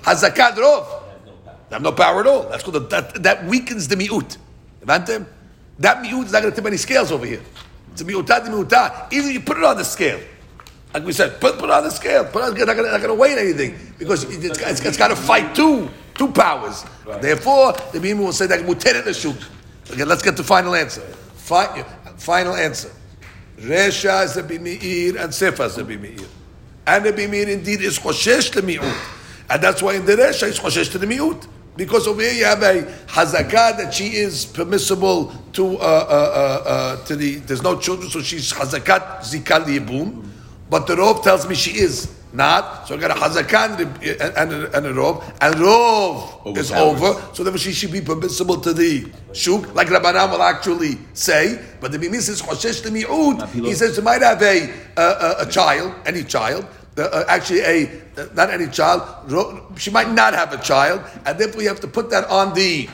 hazakah 0.01 0.55
rov. 0.55 0.85
I 1.71 1.73
have 1.75 1.81
no 1.81 1.91
power 1.91 2.21
at 2.21 2.27
all. 2.27 2.49
That's 2.49 2.63
called 2.63 2.75
a, 2.75 2.79
that, 2.79 3.23
that 3.23 3.45
weakens 3.45 3.87
the 3.87 3.95
mi'ut. 3.95 4.37
That 4.81 5.05
mi'ut 6.03 6.25
is 6.25 6.31
not 6.31 6.41
going 6.41 6.51
to 6.51 6.55
tip 6.55 6.65
any 6.65 6.77
scales 6.77 7.11
over 7.11 7.25
here. 7.25 7.41
It's 7.91 8.01
a 8.01 8.05
mi'utah 8.05 8.43
de 8.45 8.51
mi'utah. 8.51 9.13
Either 9.13 9.31
you 9.31 9.39
put 9.39 9.57
it 9.57 9.63
on 9.63 9.77
the 9.77 9.85
scale. 9.85 10.19
Like 10.93 11.05
we 11.05 11.13
said, 11.13 11.39
put, 11.39 11.59
put 11.59 11.69
it 11.69 11.71
on 11.71 11.83
the 11.83 11.91
scale. 11.91 12.25
Put 12.25 12.57
it 12.57 12.67
on, 12.67 12.75
not 12.75 12.75
going 12.75 13.07
to 13.07 13.13
weigh 13.13 13.37
anything 13.37 13.77
because 13.99 14.23
it's, 14.23 14.59
it's, 14.59 14.81
it's 14.81 14.97
got 14.97 15.09
to 15.09 15.15
fight 15.15 15.55
two 15.55 15.87
two 16.19 16.27
powers. 16.27 16.85
Therefore, 17.21 17.71
the 17.93 17.99
Bima 17.99 18.19
will 18.19 18.33
say 18.33 18.45
that 18.47 18.59
muter 18.65 19.03
the 19.03 19.13
shuk. 19.13 19.37
Okay, 19.89 20.03
let's 20.03 20.21
get 20.21 20.35
the 20.35 20.43
final 20.43 20.75
answer. 20.75 21.01
Fi- 21.01 21.83
final 22.19 22.55
answer. 22.55 22.91
Resha 23.57 24.25
is 24.25 24.37
a 24.37 24.43
bimi'ir 24.43 25.21
and 25.21 25.31
Sefa 25.31 25.65
is 25.65 25.77
a 25.77 25.83
bimi'ir. 25.83 26.27
And 26.85 27.05
the 27.05 27.13
bimi'ir 27.13 27.47
indeed 27.47 27.81
is 27.81 27.99
choshesh 27.99 28.51
to 28.53 28.61
mi'ut. 28.61 28.95
And 29.49 29.63
that's 29.63 29.81
why 29.81 29.95
in 29.95 30.05
the 30.05 30.15
Resha 30.15 30.47
is 30.47 30.59
choshesh 30.59 30.91
to 30.91 30.97
the 30.97 31.07
mi'ut. 31.07 31.47
Because 31.75 32.07
over 32.07 32.21
here 32.21 32.33
you 32.33 32.45
have 32.45 32.61
a 32.61 32.83
hazakah 33.07 33.77
that 33.77 33.93
she 33.93 34.15
is 34.15 34.45
permissible 34.45 35.33
to 35.53 35.77
uh, 35.77 35.81
uh, 35.81 35.83
uh, 35.85 36.69
uh, 36.69 37.05
to 37.05 37.15
the 37.15 37.35
there's 37.35 37.63
no 37.63 37.79
children, 37.79 38.09
so 38.09 38.21
she's 38.21 38.51
hazakat 38.51 39.19
zikal 39.21 39.63
yibum. 39.63 40.25
But 40.69 40.87
the 40.87 40.95
Rov 40.95 41.23
tells 41.23 41.47
me 41.47 41.55
she 41.55 41.79
is 41.79 42.18
not. 42.33 42.87
So 42.87 42.95
I 42.95 42.99
got 42.99 43.11
a 43.11 43.15
hazakah 43.15 43.79
and, 43.79 44.03
a- 44.03 44.39
and, 44.41 44.51
and 44.75 44.85
a 44.85 44.93
Rov, 44.93 45.23
and 45.41 45.55
Rov 45.55 46.57
is 46.57 46.71
over. 46.71 47.19
So 47.33 47.43
therefore 47.43 47.59
she 47.59 47.71
should 47.73 47.91
be 47.91 48.01
permissible 48.01 48.59
to 48.61 48.73
the 48.73 49.09
shuk, 49.33 49.73
like 49.75 49.87
Rabbanan 49.87 50.31
will 50.31 50.43
actually 50.43 50.97
say. 51.13 51.59
But 51.81 51.91
the 51.91 51.97
Bimis 51.97 52.23
says 52.23 52.41
choshesh 52.41 52.83
to 52.83 52.89
mi'ud. 52.89 53.47
He 53.65 53.73
says 53.73 53.95
she 53.95 54.01
might 54.01 54.21
have 54.21 54.41
a 54.41 54.69
a, 54.97 55.01
a, 55.01 55.35
a 55.39 55.45
child, 55.49 55.93
any 56.05 56.23
child. 56.23 56.65
Uh, 56.97 57.03
uh, 57.03 57.23
actually, 57.29 57.61
a 57.61 57.87
uh, 58.17 58.25
not 58.35 58.49
any 58.49 58.67
child. 58.67 59.01
Ro- 59.31 59.67
She 59.77 59.89
might 59.89 60.11
not 60.11 60.33
have 60.33 60.51
a 60.53 60.57
child, 60.61 61.01
and 61.25 61.39
therefore 61.39 61.61
you 61.61 61.69
have 61.69 61.79
to 61.81 61.87
put 61.87 62.09
that 62.09 62.25
on 62.29 62.53
the 62.53 62.89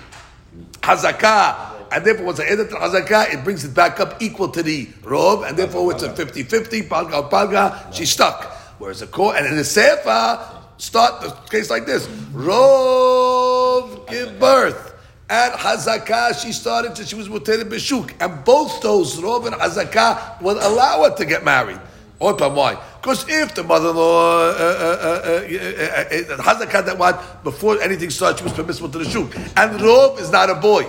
hazakah. 0.81 1.73
And 1.91 2.03
therefore, 2.03 2.25
once 2.25 2.39
I 2.39 2.45
add 2.45 2.59
it 2.59 2.69
to 2.69 2.75
hazakah, 2.75 3.33
it 3.33 3.43
brings 3.43 3.63
it 3.63 3.73
back 3.73 3.99
up 3.99 4.21
equal 4.21 4.49
to 4.49 4.61
the 4.63 4.89
rob, 5.03 5.43
and 5.43 5.55
therefore 5.57 5.91
it's 5.93 6.03
a 6.03 6.09
50-50, 6.09 6.87
palga 6.89 7.29
palga, 7.29 7.93
she's 7.93 8.11
stuck. 8.11 8.51
Whereas 8.77 9.01
a 9.01 9.07
core, 9.07 9.35
and 9.35 9.45
in 9.45 9.55
the 9.55 9.63
sefer, 9.63 10.39
start 10.77 11.21
the 11.21 11.31
case 11.49 11.69
like 11.69 11.85
this: 11.85 12.07
Rov 12.33 14.09
give 14.09 14.39
birth. 14.39 14.93
At 15.27 15.53
Hazakah, 15.53 16.39
she 16.39 16.51
started 16.51 16.95
till 16.95 17.05
she 17.05 17.15
was 17.15 17.27
Muteret 17.27 17.63
Beshuk. 17.63 18.13
And 18.19 18.45
both 18.45 18.79
those, 18.81 19.15
Rov 19.15 19.47
and 19.47 19.55
Hazakah, 19.55 20.39
will 20.41 20.59
allow 20.61 21.03
her 21.03 21.15
to 21.15 21.25
get 21.25 21.43
married. 21.43 21.79
Or 22.19 22.33
why? 22.35 22.77
Because 23.01 23.25
if 23.27 23.55
the 23.55 23.63
mother-in-law, 23.63 24.39
uh, 24.39 24.51
uh, 24.51 24.53
uh, 24.53 25.21
uh, 25.23 25.29
uh, 25.29 26.33
uh, 26.33 26.37
Hazakah 26.43 26.85
that 26.85 26.97
what, 26.97 27.43
before 27.43 27.81
anything 27.81 28.11
starts, 28.11 28.39
she 28.39 28.43
was 28.43 28.53
permissible 28.53 28.89
to 28.89 28.99
the 28.99 29.05
Shuk. 29.05 29.35
And 29.57 29.79
Rov 29.79 30.19
is 30.19 30.31
not 30.31 30.49
a 30.51 30.55
boy. 30.55 30.85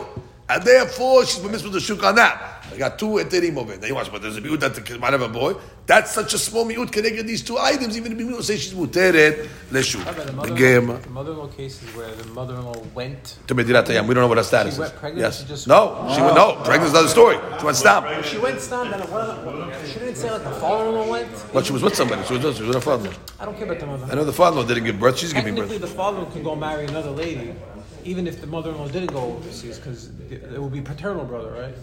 And 0.49 0.62
therefore, 0.62 1.24
she's 1.26 1.40
permissible 1.40 1.72
to 1.72 1.80
shuk 1.80 2.03
on 2.05 2.14
that. 2.16 2.53
I 2.72 2.76
got 2.76 2.99
two 2.99 3.07
eterim 3.22 3.57
over. 3.57 3.76
Now 3.76 3.86
you 3.86 3.94
watch, 3.94 4.11
but 4.12 4.22
there's 4.22 4.36
a 4.36 4.40
miut 4.40 4.59
that 4.61 5.01
might 5.01 5.12
have 5.12 5.22
a 5.22 5.28
boy. 5.28 5.55
That's 5.86 6.11
such 6.12 6.34
a 6.34 6.38
small 6.38 6.64
miut. 6.66 6.90
Can 6.92 7.03
they 7.05 7.11
get 7.12 7.26
these 7.26 7.42
two 7.42 7.59
items? 7.59 7.97
Even 7.97 8.12
if 8.12 8.18
miut 8.18 8.42
say 8.42 8.57
she's 8.57 8.74
muteret 8.74 9.49
leshuk. 9.70 10.05
The 10.05 10.22
The 10.24 10.32
mother- 10.32 10.55
game 10.55 10.86
the 11.01 11.09
mother-in-law 11.11 11.47
cases 11.49 11.88
where 11.97 12.12
the 12.14 12.24
mother-in-law 12.30 12.74
went. 12.94 13.36
to 13.49 13.55
Medinat 13.55 13.86
Hayam. 13.86 14.07
We 14.07 14.14
don't 14.14 14.22
know 14.22 14.28
what 14.28 14.38
her 14.38 14.44
status 14.44 14.76
She 14.76 14.82
is. 14.82 14.90
pregnant, 14.90 15.18
Yes. 15.18 15.40
she 15.40 15.47
just- 15.49 15.66
no, 15.68 16.11
she 16.14 16.20
went. 16.20 16.34
No, 16.36 16.55
pregnant 16.64 16.84
is 16.84 16.90
another 16.90 17.09
story. 17.09 17.38
She 17.59 17.64
went 17.64 17.76
stop. 17.76 18.05
She 18.24 18.38
went 18.38 18.61
stand 18.61 18.92
and 18.94 19.03
what, 19.11 19.74
she 19.92 19.99
didn't 19.99 20.16
say 20.16 20.30
like 20.30 20.44
the 20.44 20.51
father-in-law 20.51 21.07
went. 21.09 21.28
But 21.53 21.66
she 21.66 21.72
was 21.72 21.82
with 21.82 21.94
somebody. 21.97 22.22
She 22.26 22.34
was, 22.34 22.44
with- 22.44 22.57
she 22.57 22.62
was 22.62 22.74
with 22.74 22.84
her 22.84 22.90
father. 22.99 23.11
I 23.40 23.44
don't 23.44 23.55
care 23.57 23.64
about 23.66 23.80
the 23.80 23.86
mother. 23.86 24.07
I 24.11 24.14
know 24.16 24.24
the 24.24 24.32
father-in-law 24.32 24.66
didn't 24.68 24.84
give 24.84 24.99
birth. 25.01 25.18
She's 25.18 25.32
giving 25.32 25.55
Technically, 25.55 25.78
birth. 25.78 25.88
the 25.90 25.97
father-in-law 25.97 26.30
can 26.30 26.42
go 26.42 26.55
marry 26.57 26.84
another 26.86 27.11
lady, 27.11 27.55
even 28.07 28.27
if 28.27 28.41
the 28.41 28.47
mother-in-law 28.47 28.89
didn't 28.89 29.13
go 29.13 29.23
overseas, 29.37 29.79
because 29.79 30.11
it 30.31 30.61
would 30.61 30.73
be 30.73 30.81
paternal 30.81 31.25
brother, 31.25 31.51
right? 31.51 31.75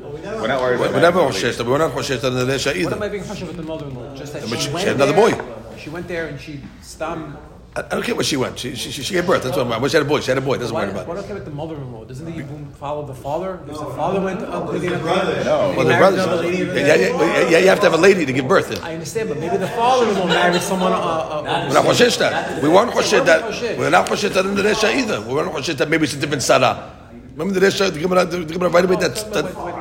We're 0.00 0.46
not 0.48 0.60
worried 0.60 0.80
We're 0.80 0.88
that. 0.92 1.00
never 1.00 1.20
Hoshesh. 1.20 1.64
We're 1.64 1.78
not 1.78 1.92
Hoshesh 1.92 2.24
on 2.24 2.34
the 2.34 2.44
Resha 2.44 2.82
What 2.84 2.92
am 2.94 3.02
I 3.02 3.08
being 3.08 3.24
hush 3.24 3.42
with 3.42 3.56
the 3.56 3.62
mother-in-law? 3.62 4.16
Just 4.16 4.32
that 4.32 4.48
But 4.48 4.58
she, 4.58 4.66
she- 4.66 4.72
went 4.72 4.82
she 4.82 4.86
had 4.88 4.96
another 4.96 5.12
there, 5.12 5.36
boy. 5.36 5.78
She 5.78 5.90
went 5.90 6.08
there 6.08 6.26
and 6.28 6.40
she 6.40 6.60
stam. 6.80 7.36
I 7.74 7.80
I 7.80 7.88
don't 7.88 8.02
care 8.02 8.14
where 8.14 8.24
she 8.24 8.36
went. 8.36 8.58
She, 8.58 8.74
she, 8.74 8.90
she 8.90 9.14
gave 9.14 9.26
birth. 9.26 9.42
That's 9.44 9.56
what 9.56 9.64
I'm 9.66 9.72
about. 9.72 9.90
She 9.90 9.96
had 9.96 10.04
a 10.04 10.08
boy. 10.08 10.20
She 10.20 10.30
had 10.30 10.36
a 10.38 10.42
boy. 10.42 10.58
Doesn't 10.58 10.74
Why, 10.74 10.84
worry 10.84 10.92
why 10.92 11.02
about 11.02 11.12
it. 11.12 11.14
don't 11.16 11.26
care 11.26 11.36
about 11.36 11.44
the 11.46 11.50
mother-in-law? 11.56 12.04
Doesn't 12.04 12.26
the 12.26 12.32
Yibum 12.32 12.72
follow 12.74 13.06
the 13.06 13.14
father? 13.14 13.60
If 13.66 13.78
the 13.78 13.84
father 14.00 14.20
went 14.20 14.40
to 14.40 14.46
uh, 14.46 14.58
No. 14.58 14.64
Well, 14.66 14.72
he 14.74 14.88
the 14.88 14.90
married 14.90 15.98
brothers. 15.98 16.24
another 16.24 16.42
lady. 16.42 16.58
Yeah, 16.64 16.94
yeah, 16.94 16.96
yeah, 16.96 17.48
yeah, 17.48 17.58
you 17.58 17.68
have 17.68 17.80
to 17.80 17.88
have 17.90 17.94
a 17.94 18.02
lady 18.02 18.26
to 18.26 18.32
give 18.32 18.46
birth 18.46 18.70
in. 18.72 18.78
I 18.78 18.92
understand, 18.92 19.30
but 19.30 19.38
maybe 19.38 19.56
the 19.56 19.68
father-in-law 19.68 20.26
married 20.26 20.60
someone. 20.60 20.92
Uh, 20.92 20.96
uh, 20.96 21.66
We're 21.68 21.74
not 21.74 21.84
Hoshesh 21.86 22.18
that. 22.18 22.62
We 22.62 22.68
weren't 22.68 22.90
Hoshesh 22.92 23.24
that. 23.24 23.78
We're 23.78 23.90
not 23.90 24.06
Hoshesh 24.06 24.34
that 24.34 24.44
in 24.44 24.54
the 24.54 24.62
Resha 24.62 24.94
either. 24.94 25.20
We 25.22 25.34
weren't 25.34 25.52
Hoshesh 25.52 25.76
that 25.78 25.88
maybe 25.88 26.04
it's 26.04 26.14
a 26.14 26.18
different 26.18 26.42
Sarah. 26.42 26.90
Remember 27.36 27.58
the 27.58 27.66
Resha, 27.66 27.90
the 27.90 27.98
Gemara, 28.00 28.26
the 28.26 28.44
Gemara 28.44 28.68
right 28.68 28.84
away 28.84 28.96
that's, 28.96 29.22
that, 29.22 29.44
when, 29.56 29.74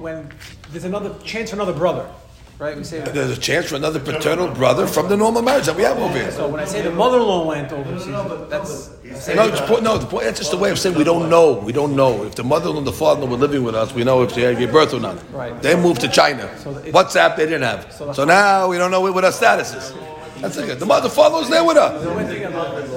when 0.00 0.28
there's 0.72 0.84
another 0.84 1.14
chance 1.22 1.50
for 1.50 1.56
another 1.56 1.74
brother, 1.74 2.08
right? 2.58 2.76
We 2.76 2.84
say 2.84 3.00
that. 3.00 3.14
there's 3.14 3.36
a 3.36 3.40
chance 3.40 3.66
for 3.66 3.76
another 3.76 4.00
paternal 4.00 4.48
brother 4.48 4.86
from 4.86 5.08
the 5.08 5.16
normal 5.16 5.42
marriage 5.42 5.66
that 5.66 5.76
we 5.76 5.82
have 5.82 5.98
over 5.98 6.16
here. 6.18 6.30
So 6.30 6.48
when 6.48 6.60
I 6.60 6.64
say 6.64 6.82
the 6.82 6.90
mother-in-law 6.90 7.46
went 7.46 7.72
overseas, 7.72 8.48
that's 8.48 8.90
No, 9.34 9.48
it's 9.48 9.60
po- 9.60 9.80
no, 9.80 9.98
the 9.98 10.06
point, 10.06 10.24
that's 10.24 10.38
just 10.40 10.52
a 10.52 10.56
way 10.56 10.70
of 10.70 10.78
saying 10.78 10.96
we 10.96 11.04
don't 11.04 11.28
know. 11.28 11.54
We 11.54 11.72
don't 11.72 11.94
know. 11.96 12.24
If 12.24 12.34
the 12.34 12.44
mother 12.44 12.70
and 12.70 12.86
the 12.86 12.92
father 12.92 13.26
were 13.26 13.36
living 13.36 13.62
with 13.64 13.74
us, 13.74 13.92
we 13.94 14.04
know 14.04 14.22
if 14.22 14.32
she 14.32 14.40
gave 14.40 14.72
birth 14.72 14.92
or 14.94 15.00
not. 15.00 15.18
Right. 15.32 15.60
They 15.62 15.74
moved 15.76 16.00
to 16.02 16.08
China. 16.08 16.48
So 16.58 16.70
it's- 16.78 16.92
WhatsApp 16.94 17.36
they 17.36 17.44
didn't 17.46 17.62
have. 17.62 17.92
So 17.92 18.12
So 18.12 18.24
now 18.24 18.68
we 18.68 18.78
don't 18.78 18.90
know 18.90 19.00
what 19.00 19.24
her 19.24 19.32
status 19.32 19.74
is. 19.74 19.92
That's 20.44 20.56
it. 20.58 20.78
The 20.78 20.84
mother, 20.86 21.08
father 21.08 21.36
was 21.38 21.48
there 21.48 21.64
with 21.64 21.76
her. 21.78 21.90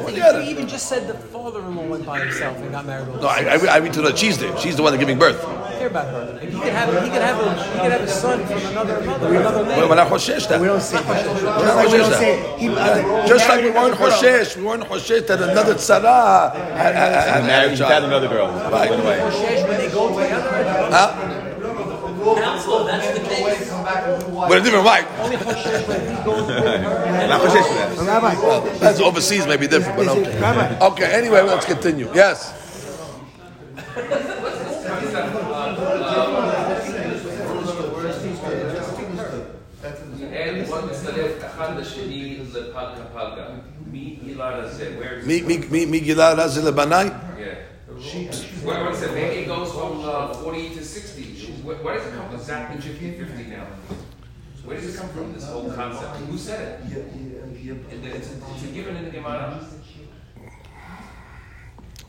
Forget 0.04 0.36
He 0.44 0.50
it. 0.50 0.52
even 0.52 0.68
just 0.68 0.88
said 0.90 1.08
the 1.08 1.14
father-in-law 1.14 1.88
went 1.88 2.06
by 2.06 2.20
himself 2.20 2.58
and 2.58 2.72
got 2.72 2.86
married. 2.86 3.08
No, 3.22 3.28
I, 3.28 3.56
I, 3.56 3.78
I 3.78 3.80
mean 3.80 3.94
to 3.94 4.02
know 4.02 4.10
that 4.10 4.18
she's 4.18 4.38
there. 4.38 4.56
She's 4.58 4.76
the 4.76 4.84
one 4.84 4.92
that's 4.92 5.00
giving 5.02 5.18
birth. 5.18 5.40
care 5.80 5.88
about 5.88 6.08
her. 6.08 6.40
If 6.42 6.52
he 6.54 6.60
could 6.60 6.74
have, 6.74 6.90
he 7.04 7.10
could 7.10 7.22
have, 7.22 7.40
a, 7.40 7.64
he 7.74 7.80
could 7.80 7.92
have 7.94 8.02
a 8.02 8.08
son 8.08 8.46
from 8.46 8.58
another 8.58 9.00
mother, 9.02 9.28
another 9.34 9.64
We're 9.64 9.70
lady. 9.70 9.88
we're 9.88 9.96
not 9.96 10.10
Hoshesh 10.12 10.48
that. 10.50 10.60
We 10.60 10.68
don't 10.68 10.82
say 10.82 10.98
We're 10.98 11.66
not 11.66 11.86
we 11.92 11.98
don't 11.98 12.12
say 12.14 12.42
that. 12.42 12.60
he, 12.60 12.68
uh, 12.68 13.28
Just 13.28 13.48
like 13.48 13.64
we 13.64 13.72
weren't 13.72 13.96
Hoshesh, 13.96 14.58
we 14.58 14.64
weren't 14.64 14.84
Hoshesh 14.84 15.28
that 15.28 15.42
another 15.42 15.76
tzara 15.76 16.54
had, 16.54 16.96
had, 16.96 16.96
had, 16.96 17.28
had, 17.28 17.44
Married, 17.46 17.80
a 17.80 17.84
had 17.86 17.90
child. 17.90 18.04
another 18.06 18.28
girl. 18.28 18.48
Right. 18.72 18.90
Went 18.90 19.02
away. 19.04 19.20
Shesh, 19.20 19.68
when 19.70 19.78
they 19.78 19.90
go 19.90 20.10
together, 20.10 20.90
Huh? 20.92 21.37
Council, 22.27 22.85
that's 22.85 23.19
the 23.19 23.21
case. 23.21 23.71
With 23.71 24.59
a 24.59 24.65
different 24.65 24.85
wife. 24.85 25.07
only 25.21 25.37
Hoshesh 25.37 25.87
when 25.89 26.01
he 26.01 26.25
goes 26.25 26.47
with 26.47 26.59
her. 26.59 27.29
Not 27.29 27.41
Hoshesh 27.43 27.97
for 27.97 28.05
that. 28.05 28.23
Rabbi, 28.23 28.79
That's 28.79 29.01
overseas, 29.01 29.47
maybe 29.47 29.69
different, 29.69 29.97
but 29.99 30.09
okay. 30.09 30.41
Rabbi, 30.41 30.85
Okay, 30.87 31.13
anyway, 31.13 31.43
let's 31.43 31.65
continue. 31.65 32.09
Yes. 32.13 32.53
אין 40.33 40.65
עוד 40.71 40.85
מצטרף 40.91 41.31
אחד 41.47 41.69
לשני 41.79 42.39
לפלגה 42.53 43.05
פלגה. 43.13 43.45
מי 43.93 44.19
גילה 44.25 44.59
לזה? 44.59 44.91
Where 48.65 48.83
Concept? 55.78 56.16
Who 56.30 56.38
said 56.38 56.82
it? 56.92 56.98
It- 56.98 57.14
It's, 57.68 58.30
it's 58.32 58.64
a 58.64 58.68
given 58.68 58.96
in 58.96 59.04
the 59.06 59.12
Gemara. 59.12 59.60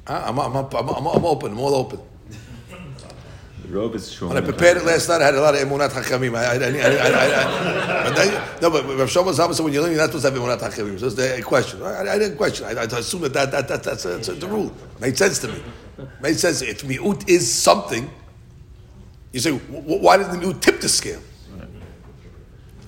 Ah, 0.07 0.29
I'm, 0.29 0.39
I'm, 0.39 0.55
I'm, 0.57 0.67
I'm, 0.75 1.07
I'm 1.07 1.25
open. 1.25 1.53
I'm 1.53 1.59
all 1.61 1.75
open. 1.75 2.01
The 3.65 3.69
robe 3.69 3.95
is 3.97 4.07
strong. 4.07 4.29
When 4.33 4.39
I 4.43 4.47
prepared 4.47 4.77
it 4.79 4.85
last 4.85 5.09
night, 5.09 5.21
I 5.21 5.27
had 5.27 5.35
a 5.35 5.41
lot 5.41 5.55
of 5.55 5.61
emunat 5.61 5.91
hakamim. 5.91 6.35
I, 6.37 6.45
I, 6.45 6.55
I, 6.55 6.57
I, 6.57 7.09
I, 7.11 7.27
I, 8.01 8.09
but 8.09 8.17
then, 8.17 8.31
no, 8.63 8.71
but 8.71 8.85
Rav 8.87 9.09
Shlomo 9.11 9.33
Zalman 9.35 9.55
said 9.55 9.65
when 9.65 9.73
you're 9.73 9.83
learning, 9.83 9.97
you're 9.99 10.07
not 10.07 10.13
supposed 10.15 10.25
to 10.27 10.31
have 10.31 10.41
emunat 10.41 10.61
hakamim. 10.71 10.99
So 11.01 11.07
it's 11.07 11.17
the 11.17 11.43
question. 11.45 11.83
I, 11.83 12.09
I 12.15 12.19
didn't 12.19 12.37
question. 12.39 12.65
I, 12.67 12.81
I 12.83 12.85
assume 12.85 13.23
that, 13.23 13.33
that, 13.35 13.51
that, 13.51 13.69
that 13.69 13.83
that's, 13.83 14.05
a, 14.05 14.09
that's 14.11 14.29
the 14.29 14.47
rule. 14.49 14.73
Made 15.01 15.19
sense 15.19 15.41
to 15.41 15.49
me. 15.49 15.61
Made 16.23 16.39
sense. 16.39 16.63
If 16.63 16.83
miut 16.83 17.29
is 17.29 17.53
something, 17.53 18.09
you 19.33 19.41
say, 19.41 19.51
why 19.53 20.17
did 20.17 20.29
the 20.31 20.39
miut 20.39 20.61
tip 20.63 20.81
the 20.81 20.89
scale? 20.89 21.21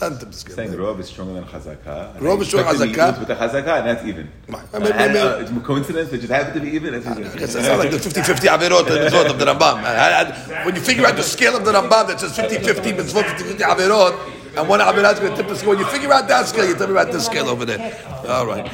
The 0.01 0.33
scale. 0.33 0.57
saying 0.57 0.77
robe 0.77 0.99
is 1.01 1.09
stronger 1.09 1.35
than 1.35 1.45
Robe 1.45 2.39
they 2.39 2.43
is 2.43 2.49
stronger 2.49 2.73
than 2.73 2.89
expect 2.89 2.97
chazaka. 2.97 3.07
to 3.07 3.13
be 3.13 3.19
With 3.19 3.29
the 3.29 3.35
chazaka, 3.35 3.79
and 3.79 3.87
that's 3.87 4.05
even. 4.07 4.33
Uh, 4.49 4.57
Maybe- 4.73 4.93
and, 4.93 5.13
maybe- 5.13 5.43
it's 5.43 5.51
a 5.51 5.61
coincidence. 5.61 6.11
They 6.11 6.17
just 6.17 6.33
happen 6.33 6.55
to 6.55 6.61
be 6.61 6.75
even. 6.75 6.95
That's 6.95 7.07
even. 7.19 7.43
It's 7.43 7.55
not 7.55 7.79
like 7.79 7.91
the 7.91 7.99
50-50 7.99 8.49
averot 8.49 8.87
and 8.87 9.13
mitzvot 9.13 9.31
of 9.31 9.39
the 9.39 9.45
Rambam. 9.45 10.65
When 10.65 10.75
you 10.75 10.81
figure 10.81 11.07
out 11.07 11.17
the 11.17 11.23
scale 11.23 11.55
of 11.55 11.67
the 11.67 11.73
Rambam 11.73 12.09
that 12.09 12.21
says 12.21 12.33
50-50 12.33 12.97
mitzvot, 12.97 13.25
50-50 13.25 13.61
averot, 13.61 14.57
and 14.57 14.69
one 14.69 14.81
averot 14.81 15.13
is 15.15 15.21
going 15.21 15.33
to 15.33 15.37
tip 15.37 15.49
the 15.49 15.55
scale. 15.55 15.71
When 15.71 15.79
you 15.79 15.87
figure 15.87 16.13
out 16.13 16.29
that 16.29 16.47
scale, 16.47 16.67
you 16.67 16.75
tell 16.75 16.87
me 16.87 16.93
about 16.93 17.13
this 17.13 17.27
scale 17.27 17.49
over 17.49 17.67
there. 17.67 17.79
All 18.27 18.47
right. 18.47 18.73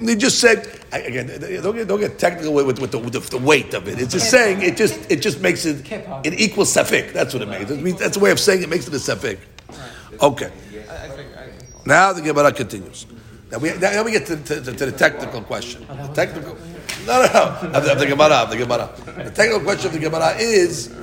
They 0.00 0.16
just 0.16 0.38
said 0.40 0.66
again. 0.92 1.26
Don't 1.62 1.74
get, 1.76 1.88
don't 1.88 2.00
get 2.00 2.18
technical 2.18 2.54
with, 2.54 2.78
with, 2.80 2.90
the, 2.90 2.98
with 2.98 3.12
the, 3.12 3.38
weight 3.38 3.74
of 3.74 3.86
it. 3.86 4.00
It's 4.00 4.12
just 4.12 4.30
saying 4.30 4.62
it 4.62 4.76
just 4.76 5.10
it 5.10 5.20
just 5.20 5.40
makes 5.40 5.66
it 5.66 5.90
an 5.92 6.34
equal 6.34 6.64
safek. 6.64 7.12
That's 7.12 7.34
what 7.34 7.42
it 7.42 7.48
makes. 7.48 7.70
It 7.70 7.82
means, 7.82 7.98
that's 7.98 8.16
a 8.16 8.20
way 8.20 8.30
of 8.30 8.40
saying 8.40 8.62
it 8.62 8.68
makes 8.70 8.88
it 8.88 8.94
a 8.94 8.96
safek. 8.96 9.38
Okay. 10.20 10.50
Now 11.86 12.12
the 12.12 12.22
Gemara 12.22 12.52
continues. 12.52 13.06
Now 13.50 13.58
we, 13.58 13.76
now 13.78 14.04
we 14.04 14.12
get 14.12 14.26
to, 14.26 14.36
to, 14.36 14.60
to 14.60 14.86
the 14.86 14.92
technical 14.92 15.42
question. 15.42 15.86
The 15.88 16.12
technical, 16.14 16.56
no, 17.06 17.26
no, 17.26 17.32
no, 17.32 17.70
of 17.74 17.84
the, 17.84 17.92
of 17.92 17.98
the 17.98 18.06
Gemara, 18.06 18.34
of 18.36 18.50
the 18.50 18.56
Gemara. 18.56 18.90
The 19.04 19.30
technical 19.30 19.60
question 19.60 19.88
of 19.88 19.92
the 19.94 19.98
Gemara 19.98 20.36
is, 20.38 20.94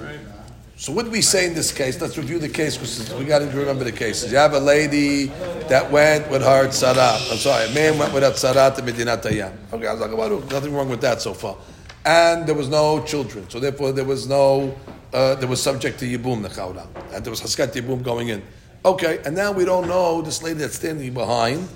so 0.77 0.93
what 0.93 1.05
do 1.05 1.11
we 1.11 1.21
say 1.21 1.47
in 1.47 1.55
this 1.55 1.73
case? 1.73 1.99
Let's 1.99 2.17
review 2.17 2.39
the 2.39 2.47
case 2.47 2.77
because 2.77 3.13
we 3.15 3.25
got 3.25 3.39
to 3.39 3.45
remember 3.47 3.83
the 3.83 3.91
cases. 3.91 4.31
You 4.31 4.37
have 4.37 4.53
a 4.53 4.59
lady 4.59 5.25
that 5.67 5.91
went 5.91 6.29
with 6.29 6.41
her 6.41 6.67
tzara. 6.67 7.31
I'm 7.31 7.37
sorry, 7.37 7.69
a 7.69 7.73
man 7.73 7.97
went 7.97 8.13
with 8.13 8.23
her 8.23 8.31
tzara 8.31 8.73
to 8.75 8.81
Medinat. 8.81 9.25
Okay, 9.73 9.87
I 9.87 9.91
was 9.91 10.01
like, 10.01 10.11
"Baruch, 10.11 10.49
nothing 10.51 10.73
wrong 10.73 10.87
with 10.87 11.01
that 11.01 11.21
so 11.21 11.33
far. 11.33 11.57
And 12.05 12.47
there 12.47 12.55
was 12.55 12.69
no 12.69 13.03
children, 13.03 13.49
so 13.49 13.59
therefore 13.59 13.91
there 13.91 14.05
was 14.05 14.29
no, 14.29 14.77
uh, 15.11 15.35
there 15.35 15.49
was 15.49 15.61
subject 15.61 15.99
to 15.99 16.05
Yibum, 16.05 16.43
the 16.43 16.47
Chawra. 16.49 16.87
And 17.11 17.25
there 17.25 17.31
was 17.31 17.41
Haskat 17.41 17.73
Yibum 17.73 18.01
going 18.03 18.29
in. 18.29 18.41
Okay, 18.87 19.19
and 19.25 19.35
now 19.35 19.51
we 19.51 19.65
don't 19.65 19.85
know 19.85 20.21
this 20.21 20.41
lady 20.41 20.59
that's 20.59 20.77
standing 20.77 21.13
behind. 21.13 21.67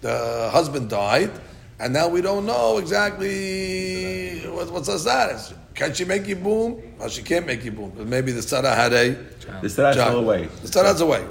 The 0.00 0.48
husband 0.50 0.88
died, 0.88 1.30
and 1.78 1.92
now 1.92 2.08
we 2.08 2.22
don't 2.22 2.46
know 2.46 2.78
exactly 2.78 4.40
what, 4.48 4.70
what's 4.70 4.88
her 4.88 4.96
status. 4.96 5.52
Can 5.74 5.92
she 5.92 6.06
make 6.06 6.22
Yibum? 6.22 6.96
Well, 6.98 7.10
she 7.10 7.22
can't 7.22 7.46
make 7.46 7.60
Yibum. 7.60 7.94
But 7.94 8.06
maybe 8.06 8.32
the 8.32 8.40
tzara 8.40 8.74
had 8.74 8.94
a 8.94 9.14
child. 9.38 9.62
The 9.64 9.68
Sarah's 9.68 9.96
child. 9.96 10.24
away. 10.24 10.46
The 10.62 10.68
tzara's 10.68 11.02
away. 11.02 11.26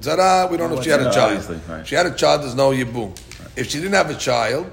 Zara, 0.00 0.46
we 0.48 0.56
don't 0.56 0.70
know 0.70 0.78
if 0.78 0.84
she 0.84 0.90
had 0.90 1.00
a 1.00 1.12
child. 1.12 1.60
right. 1.68 1.84
She 1.84 1.96
had 1.96 2.06
a 2.06 2.14
child, 2.14 2.42
there's 2.42 2.54
no 2.54 2.70
Yibum. 2.70 3.10
If 3.56 3.70
she 3.70 3.78
didn't 3.78 3.94
have 3.94 4.10
a 4.10 4.14
child, 4.16 4.70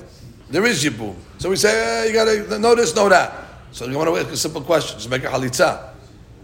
there 0.52 0.64
is 0.68 0.84
Yibum. 0.84 1.16
So 1.40 1.50
we 1.50 1.56
say, 1.56 2.04
eh, 2.04 2.06
you 2.06 2.14
gotta 2.14 2.60
know 2.60 2.76
this, 2.76 2.96
know 2.96 3.10
that. 3.10 3.34
So 3.72 3.88
you 3.88 3.98
want 3.98 4.12
to 4.12 4.18
ask 4.18 4.30
a 4.30 4.38
simple 4.38 4.62
question. 4.62 5.00
Just 5.00 5.10
make 5.10 5.24
a 5.24 5.28
halitza. 5.30 5.91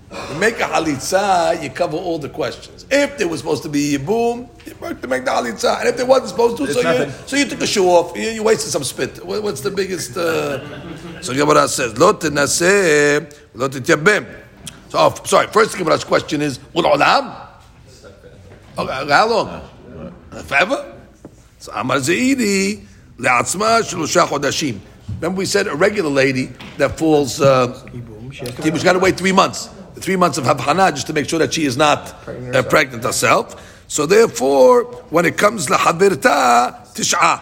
You 0.10 0.40
make 0.40 0.56
a 0.60 0.64
halitza, 0.64 1.62
you 1.62 1.70
cover 1.70 1.98
all 1.98 2.18
the 2.18 2.30
questions. 2.30 2.86
If 2.90 3.18
there 3.18 3.28
was 3.28 3.42
supposed 3.42 3.64
to 3.64 3.70
be 3.70 3.98
Yibum, 3.98 4.48
you 4.66 4.74
work 4.76 5.02
to 5.02 5.08
make 5.08 5.26
the 5.26 5.32
halitza. 5.32 5.80
And 5.80 5.90
if 5.90 5.98
there 5.98 6.06
wasn't 6.06 6.30
supposed 6.30 6.58
to, 6.58 6.74
so 6.74 6.80
It's 6.80 7.18
you, 7.22 7.28
so 7.28 7.36
you 7.36 7.46
took 7.46 7.62
a 7.62 7.68
shoe 7.68 7.86
off, 7.88 8.16
you, 8.16 8.30
you 8.30 8.44
wasted 8.44 8.72
some 8.72 8.86
spit. 8.86 9.24
What- 9.26 9.44
What's 9.44 9.62
the 9.62 9.72
biggest... 9.72 10.16
Uh... 10.16 11.22
So 11.22 11.34
Gemara 11.34 11.68
says, 11.68 11.98
Lo 11.98 12.14
tenaseh, 12.14 13.36
lo 13.54 13.68
tityabem. 13.68 14.26
So, 14.90 14.98
oh, 15.00 15.16
sorry, 15.26 15.48
first 15.48 15.78
Gemara's 15.78 16.06
question 16.06 16.42
is, 16.42 16.60
Ul 16.74 16.84
olam? 16.84 17.48
Okay, 18.78 19.12
how 19.12 19.28
long? 19.30 19.62
Forever? 20.46 20.96
So 21.60 21.74
Amar 21.74 21.98
Zaidi, 21.98 22.86
le'atzma 23.18 23.82
shlosha 23.82 24.26
chodashim. 24.26 24.80
Remember 25.16 25.40
we 25.40 25.46
said 25.46 25.68
a 25.68 25.76
regular 25.76 26.10
lady 26.10 26.46
that 26.78 26.98
falls, 26.98 27.42
uh, 27.42 27.86
she's 28.32 28.84
got 28.84 28.94
to 28.94 29.00
wait 29.00 29.18
three 29.18 29.32
months. 29.34 29.70
The 29.98 30.04
three 30.04 30.16
months 30.16 30.38
of 30.38 30.44
Habhana 30.46 30.94
just 30.94 31.08
to 31.08 31.14
make 31.14 31.28
sure 31.28 31.40
that 31.40 31.56
she 31.56 31.66
is 31.66 31.76
not 31.76 32.14
uh, 32.28 32.62
pregnant 32.62 33.04
herself. 33.04 33.84
So 33.88 34.06
therefore, 34.06 34.84
when 35.10 35.26
it 35.26 35.40
comes 35.40 35.66
lahabirta, 35.66 36.94
tish'ah. 36.94 37.42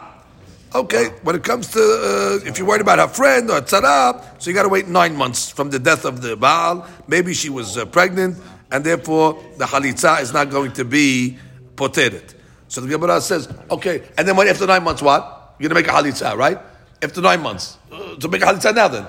Okay, 0.73 1.07
when 1.23 1.35
it 1.35 1.43
comes 1.43 1.67
to 1.71 1.79
uh, 1.79 2.47
if 2.47 2.57
you're 2.57 2.65
worried 2.65 2.79
about 2.79 2.99
her 2.99 3.09
friend 3.09 3.51
or 3.51 3.59
tzara, 3.59 4.23
so 4.41 4.49
you 4.49 4.55
got 4.55 4.63
to 4.63 4.69
wait 4.69 4.87
nine 4.87 5.17
months 5.17 5.49
from 5.49 5.69
the 5.69 5.79
death 5.79 6.05
of 6.05 6.21
the 6.21 6.37
Baal. 6.37 6.87
Maybe 7.09 7.33
she 7.33 7.49
was 7.49 7.77
uh, 7.77 7.83
pregnant, 7.83 8.37
and 8.71 8.85
therefore 8.85 9.43
the 9.57 9.65
halitza 9.65 10.21
is 10.21 10.31
not 10.31 10.49
going 10.49 10.71
to 10.73 10.85
be 10.85 11.37
poteret. 11.75 12.35
So 12.69 12.79
the 12.79 12.87
Gemara 12.87 13.19
says, 13.19 13.49
okay, 13.69 14.03
and 14.17 14.25
then 14.25 14.37
what, 14.37 14.47
after 14.47 14.65
nine 14.65 14.85
months, 14.85 15.01
what? 15.01 15.55
You're 15.59 15.67
going 15.67 15.83
to 15.83 15.91
make 15.91 15.91
a 15.91 16.01
halitza, 16.01 16.37
right? 16.37 16.57
After 17.01 17.19
nine 17.19 17.41
months. 17.41 17.77
Uh, 17.91 18.15
to 18.15 18.29
make 18.29 18.41
a 18.43 18.45
halitza 18.45 18.73
now 18.73 18.87
then. 18.87 19.07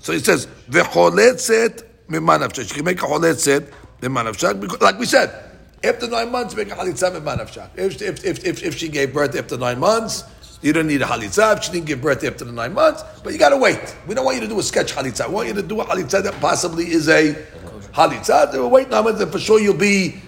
So 0.00 0.12
he 0.12 0.18
says, 0.18 0.48
v'choletzet 0.68 1.93
You 2.08 2.20
can 2.20 2.84
make 2.84 2.98
a 2.98 3.06
choletzet 3.06 3.72
like 4.80 4.98
we 4.98 5.06
said, 5.06 5.32
after 5.82 6.08
nine 6.08 6.30
months, 6.30 6.54
make 6.54 6.70
a 6.70 6.74
halitza 6.74 7.10
mimanavshak. 7.10 7.70
If, 7.76 8.02
if, 8.02 8.24
if, 8.24 8.44
if, 8.44 8.62
if 8.62 8.76
she 8.76 8.88
gave 8.88 9.14
birth 9.14 9.36
after 9.36 9.56
nine 9.56 9.78
months, 9.78 10.24
you 10.60 10.72
don't 10.72 10.86
need 10.86 11.02
a 11.02 11.06
halitza. 11.06 11.56
If 11.56 11.64
she 11.64 11.72
didn't 11.72 11.86
give 11.86 12.02
birth 12.02 12.24
after 12.24 12.44
the 12.44 12.52
nine 12.52 12.74
months, 12.74 13.02
but 13.22 13.32
you 13.32 13.38
got 13.38 13.50
to 13.50 13.56
wait. 13.56 13.96
We 14.06 14.14
don't 14.14 14.24
want 14.24 14.36
you 14.36 14.42
to 14.42 14.48
do 14.48 14.58
a 14.58 14.62
sketch 14.62 14.94
halitza. 14.94 15.28
We 15.28 15.34
want 15.34 15.48
you 15.48 15.54
to 15.54 15.62
do 15.62 15.80
a 15.80 15.84
halitza 15.84 16.22
that 16.22 16.34
possibly 16.40 16.90
is 16.90 17.08
a 17.08 17.34
halitza. 17.92 18.70
Wait 18.70 18.90
nine 18.90 19.04
months, 19.04 19.20
and 19.20 19.32
for 19.32 19.38
sure 19.38 19.60
you'll 19.60 19.74
be 19.74 20.20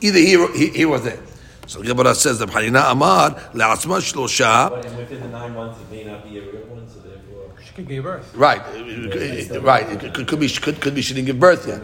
either 0.00 0.18
here, 0.18 0.52
here 0.52 0.88
or 0.88 0.98
there. 0.98 1.18
So 1.66 1.80
the 1.80 1.86
Gemara 1.86 2.14
says 2.14 2.38
that 2.40 2.50
Hanina 2.50 2.90
Amar 2.92 3.30
le'atzma 3.52 3.98
shlosha. 4.00 4.70
But 4.70 4.84
and 4.86 4.96
within 4.98 5.20
the 5.20 5.28
nine 5.28 5.54
months, 5.54 5.80
it 5.80 5.90
may 5.90 6.04
not 6.04 6.24
be 6.24 6.38
a 6.38 6.42
real 6.42 6.66
one, 6.66 6.88
so 6.88 7.00
therefore, 7.00 7.52
She 7.64 7.72
could 7.72 7.88
give 7.88 8.04
birth. 8.04 8.34
Right, 8.34 8.60
uh, 8.60 9.60
right. 9.60 9.88
It 9.90 10.14
could, 10.14 10.28
could 10.28 10.40
be 10.40 10.48
could, 10.48 10.80
could 10.80 10.94
be 10.94 11.02
she 11.02 11.14
didn't 11.14 11.26
give 11.26 11.40
birth 11.40 11.66
yet. 11.66 11.82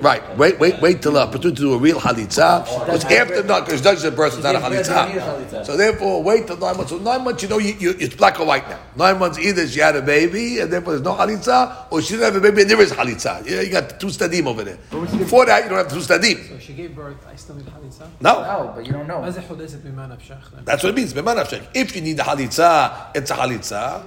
Right. 0.00 0.22
Wait, 0.38 0.58
wait, 0.58 0.80
wait 0.80 1.02
till 1.02 1.12
the 1.12 1.20
opportunity 1.20 1.56
to 1.56 1.62
do 1.62 1.74
a 1.74 1.78
real 1.78 2.00
halitza. 2.00 2.64
Because 2.86 3.04
after 3.04 3.42
not, 3.44 3.66
because 3.66 3.82
judge 3.82 4.00
the 4.00 4.08
it's 4.08 4.42
not 4.42 4.54
a 4.54 4.58
halitza. 4.58 5.66
So 5.66 5.76
therefore, 5.76 6.22
wait 6.22 6.46
till 6.46 6.56
nine 6.56 6.76
months. 6.76 6.90
So 6.90 6.98
nine 6.98 7.22
months, 7.22 7.42
you 7.42 7.48
know, 7.48 7.58
you, 7.58 7.74
you, 7.78 7.94
it's 7.98 8.14
black 8.14 8.40
or 8.40 8.46
white 8.46 8.68
now. 8.68 8.80
Nine 8.96 9.18
months, 9.18 9.38
either 9.38 9.66
she 9.68 9.80
had 9.80 9.96
a 9.96 10.02
baby, 10.02 10.60
and 10.60 10.72
therefore 10.72 10.94
there's 10.94 11.04
no 11.04 11.14
halitza, 11.14 11.86
or 11.90 12.00
she 12.00 12.14
didn't 12.14 12.32
have 12.32 12.36
a 12.36 12.40
baby, 12.40 12.62
and 12.62 12.70
there 12.70 12.80
is 12.80 12.92
halitza. 12.92 13.46
Yeah, 13.46 13.60
you 13.60 13.70
got 13.70 14.00
two 14.00 14.06
stadim 14.06 14.46
over 14.46 14.64
there. 14.64 14.78
Before 14.90 15.44
that, 15.46 15.64
you 15.64 15.68
don't 15.68 15.78
have 15.78 15.92
two 15.92 16.00
stadim. 16.00 16.48
So 16.48 16.58
she 16.58 16.72
gave 16.72 16.96
birth. 16.96 17.16
I 17.30 17.36
still 17.36 17.56
need 17.56 17.66
halitza. 17.66 18.08
No. 18.20 18.40
No, 18.42 18.72
but 18.74 18.86
you 18.86 18.92
don't 18.92 19.06
know. 19.06 19.22
That's 19.22 20.82
what 20.82 20.90
it 20.90 20.94
means. 20.94 21.12
If 21.12 21.94
you 21.94 22.02
need 22.02 22.16
the 22.16 22.22
halitza, 22.22 23.10
it's 23.14 23.30
a 23.30 23.34
halitza. 23.34 24.02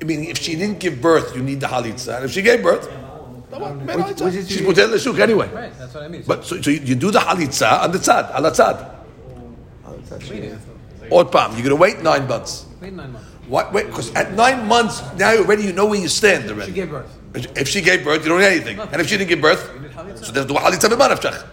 I 0.00 0.04
mean, 0.04 0.24
if 0.24 0.38
she 0.38 0.56
didn't 0.56 0.80
give 0.80 1.00
birth, 1.00 1.36
you 1.36 1.42
need 1.42 1.60
the 1.60 1.66
halitza. 1.66 2.16
And 2.16 2.24
if 2.24 2.32
she 2.32 2.42
gave 2.42 2.62
birth 2.62 2.88
no, 3.50 3.58
what? 3.58 3.76
Man, 3.76 3.98
halitza. 3.98 4.24
which 4.24 4.34
is- 4.34 4.48
she's 4.48 4.60
mutel 4.60 4.90
l'shuk 4.92 5.18
anyway. 5.18 5.48
Right, 5.52 5.78
that's 5.78 5.94
what 5.94 6.02
I 6.04 6.08
mean. 6.08 6.24
But 6.26 6.44
so, 6.44 6.60
so 6.60 6.70
you, 6.70 6.80
you 6.80 6.94
do 6.94 7.10
the 7.10 7.18
halitza 7.20 7.82
on 7.82 7.92
the 7.92 7.98
tzad, 7.98 8.34
on 8.34 8.42
the 8.42 8.50
tzad. 8.50 8.94
waiting. 10.30 10.58
Or 11.10 11.24
pam, 11.24 11.52
you're 11.52 11.62
gonna 11.62 11.76
wait 11.76 12.02
nine 12.02 12.26
months. 12.26 12.66
Wait 12.80 12.92
nine 12.92 13.12
months. 13.12 13.28
What? 13.46 13.72
Wait, 13.72 13.86
because 13.86 14.14
at 14.14 14.32
nine 14.32 14.66
months 14.66 15.02
now 15.18 15.36
already 15.36 15.64
you 15.64 15.72
know 15.72 15.86
where 15.86 16.00
you 16.00 16.08
stand 16.08 16.48
She 16.64 16.72
gave 16.72 16.90
birth. 16.90 17.18
If 17.34 17.68
she 17.68 17.80
gave 17.82 18.04
birth, 18.04 18.22
you 18.22 18.30
don't 18.30 18.40
need 18.40 18.46
anything. 18.46 18.78
And 18.78 19.00
if 19.00 19.08
she 19.08 19.16
didn't 19.18 19.28
give 19.28 19.40
birth, 19.40 19.70
so 20.22 20.32
there's 20.32 20.46
the 20.46 20.54
halitza 20.54 20.88
b'manavshach. 20.88 21.44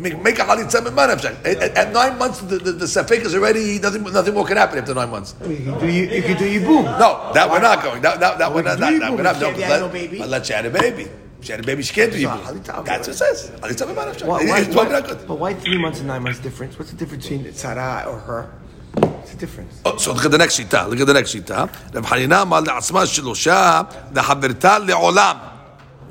Make, 0.00 0.38
a 0.38 0.44
halal 0.44 0.70
seven 0.70 0.94
months. 0.94 1.24
At, 1.24 1.46
at, 1.46 1.92
nine 1.92 2.18
months, 2.18 2.40
the, 2.40 2.56
the, 2.56 2.72
the 2.72 2.86
safek 2.86 3.20
is 3.20 3.34
already 3.34 3.78
nothing. 3.78 4.02
Nothing 4.02 4.34
more 4.34 4.46
can 4.46 4.56
happen 4.56 4.78
after 4.78 4.94
nine 4.94 5.10
months. 5.10 5.34
You 5.42 5.48
can 5.48 6.38
do 6.38 6.48
yibum. 6.48 6.84
No, 6.98 7.30
that 7.34 7.50
we're 7.50 7.60
not 7.60 7.82
going. 7.82 8.00
That, 8.00 8.18
that, 8.18 8.38
that 8.38 8.54
we're 8.54 8.62
not. 8.62 8.78
That, 8.78 8.98
that 8.98 9.26
have. 9.36 9.80
No, 9.80 9.88
baby. 9.88 10.20
Unless 10.20 10.48
you 10.48 10.54
had 10.54 10.66
a 10.66 10.70
baby. 10.70 11.08
She 11.42 11.52
had 11.52 11.60
a 11.60 11.64
baby. 11.64 11.82
She 11.82 11.92
can't 11.92 12.12
do 12.12 12.18
yibum. 12.18 12.64
That's 12.84 13.08
what 13.08 13.08
it 13.08 13.14
says. 13.14 13.50
Halit 13.60 13.78
seven. 13.78 15.26
But 15.26 15.38
why 15.38 15.54
three 15.54 15.78
months 15.78 15.98
and 15.98 16.08
nine 16.08 16.22
months 16.22 16.38
difference? 16.38 16.78
What's 16.78 16.92
the 16.92 16.96
difference 16.96 17.28
between 17.28 17.52
Sarah 17.52 18.04
or 18.08 18.18
her? 18.20 18.50
What's 18.94 19.32
the 19.32 19.38
difference? 19.38 19.80
Oh, 19.84 19.96
so 19.98 20.14
look 20.14 20.24
at 20.24 20.30
the 20.30 20.38
next 20.38 20.58
shita. 20.58 20.88
Look 20.88 21.00
at 21.00 21.06
the 21.06 21.14
next 21.14 21.34
shita. 21.34 21.94
Rav 21.94 22.06
Hanina 22.06 22.48
mal 22.48 22.62
le'asma 22.62 23.04
shelosha 23.04 24.12
le'haberta 24.12 24.88
le'olam. 24.88 25.50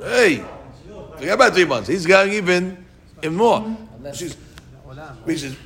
Hey, 0.00 0.44
forget 1.16 1.34
about 1.34 1.54
three 1.54 1.64
months. 1.64 1.88
He's 1.88 2.06
going 2.06 2.32
even 2.32 2.79
even 3.22 3.36
more. 3.36 3.76
She's, 4.14 4.34
which 5.24 5.42
is, 5.42 5.56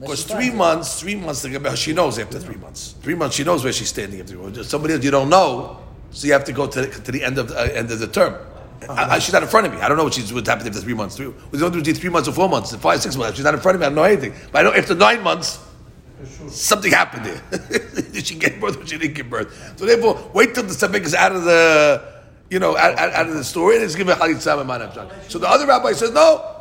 because 0.00 0.24
three 0.24 0.50
months, 0.50 1.00
three 1.00 1.14
months, 1.14 1.46
she 1.78 1.92
knows 1.92 2.18
after 2.18 2.40
three 2.40 2.56
months. 2.56 2.96
Three 3.02 3.14
months, 3.14 3.36
she 3.36 3.44
knows 3.44 3.62
where 3.62 3.72
she's 3.72 3.88
standing 3.88 4.20
after 4.20 4.32
three 4.32 4.42
months. 4.42 4.68
Somebody 4.68 4.94
else 4.94 5.04
you 5.04 5.12
don't 5.12 5.28
know, 5.28 5.80
so 6.10 6.26
you 6.26 6.32
have 6.32 6.44
to 6.44 6.52
go 6.52 6.66
to 6.66 6.82
the, 6.82 6.86
to 6.88 7.12
the 7.12 7.22
end 7.22 7.38
of 7.38 7.48
the, 7.48 7.58
uh, 7.58 7.64
end 7.64 7.90
of 7.90 7.98
the 7.98 8.08
term. 8.08 8.34
I, 8.88 9.14
I, 9.14 9.18
she's 9.20 9.32
not 9.32 9.42
in 9.42 9.48
front 9.48 9.66
of 9.66 9.72
me. 9.72 9.80
I 9.80 9.88
don't 9.88 9.96
know 9.96 10.04
what 10.04 10.14
she's 10.14 10.32
what's 10.32 10.48
happened 10.48 10.68
after 10.68 10.80
three 10.80 10.94
months. 10.94 11.16
Three, 11.16 11.32
we 11.50 11.58
don't 11.58 11.72
do 11.72 11.94
three 11.94 12.10
months 12.10 12.28
or 12.28 12.32
four 12.32 12.48
months, 12.48 12.74
five, 12.76 13.00
six 13.00 13.16
months. 13.16 13.36
She's 13.36 13.44
not 13.44 13.54
in 13.54 13.60
front 13.60 13.76
of 13.76 13.80
me. 13.80 13.86
I 13.86 13.88
don't 13.90 13.96
know 13.96 14.02
anything. 14.02 14.34
But 14.50 14.58
I 14.66 14.68
know 14.68 14.74
after 14.74 14.94
nine 14.96 15.22
months, 15.22 15.60
something 16.48 16.90
happened 16.90 17.26
there. 17.26 17.42
Did 18.10 18.26
she 18.26 18.34
get 18.34 18.60
birth 18.60 18.82
or 18.82 18.86
she 18.86 18.98
didn't 18.98 19.14
give 19.14 19.30
birth? 19.30 19.74
So 19.76 19.86
therefore, 19.86 20.30
wait 20.34 20.54
till 20.54 20.64
the 20.64 20.74
subject 20.74 21.06
is 21.06 21.14
out 21.14 21.32
of 21.32 21.44
the, 21.44 22.02
you 22.50 22.58
know, 22.58 22.76
out, 22.76 22.98
out, 22.98 23.12
out 23.12 23.28
of 23.28 23.34
the 23.34 23.44
story 23.44 23.76
and 23.76 23.84
it's 23.84 23.94
given 23.94 24.16
halitzah 24.16 24.58
and 24.58 24.68
manavshak. 24.68 25.30
So 25.30 25.38
the 25.38 25.48
other 25.48 25.66
rabbi 25.66 25.92
says, 25.92 26.10
no, 26.10 26.51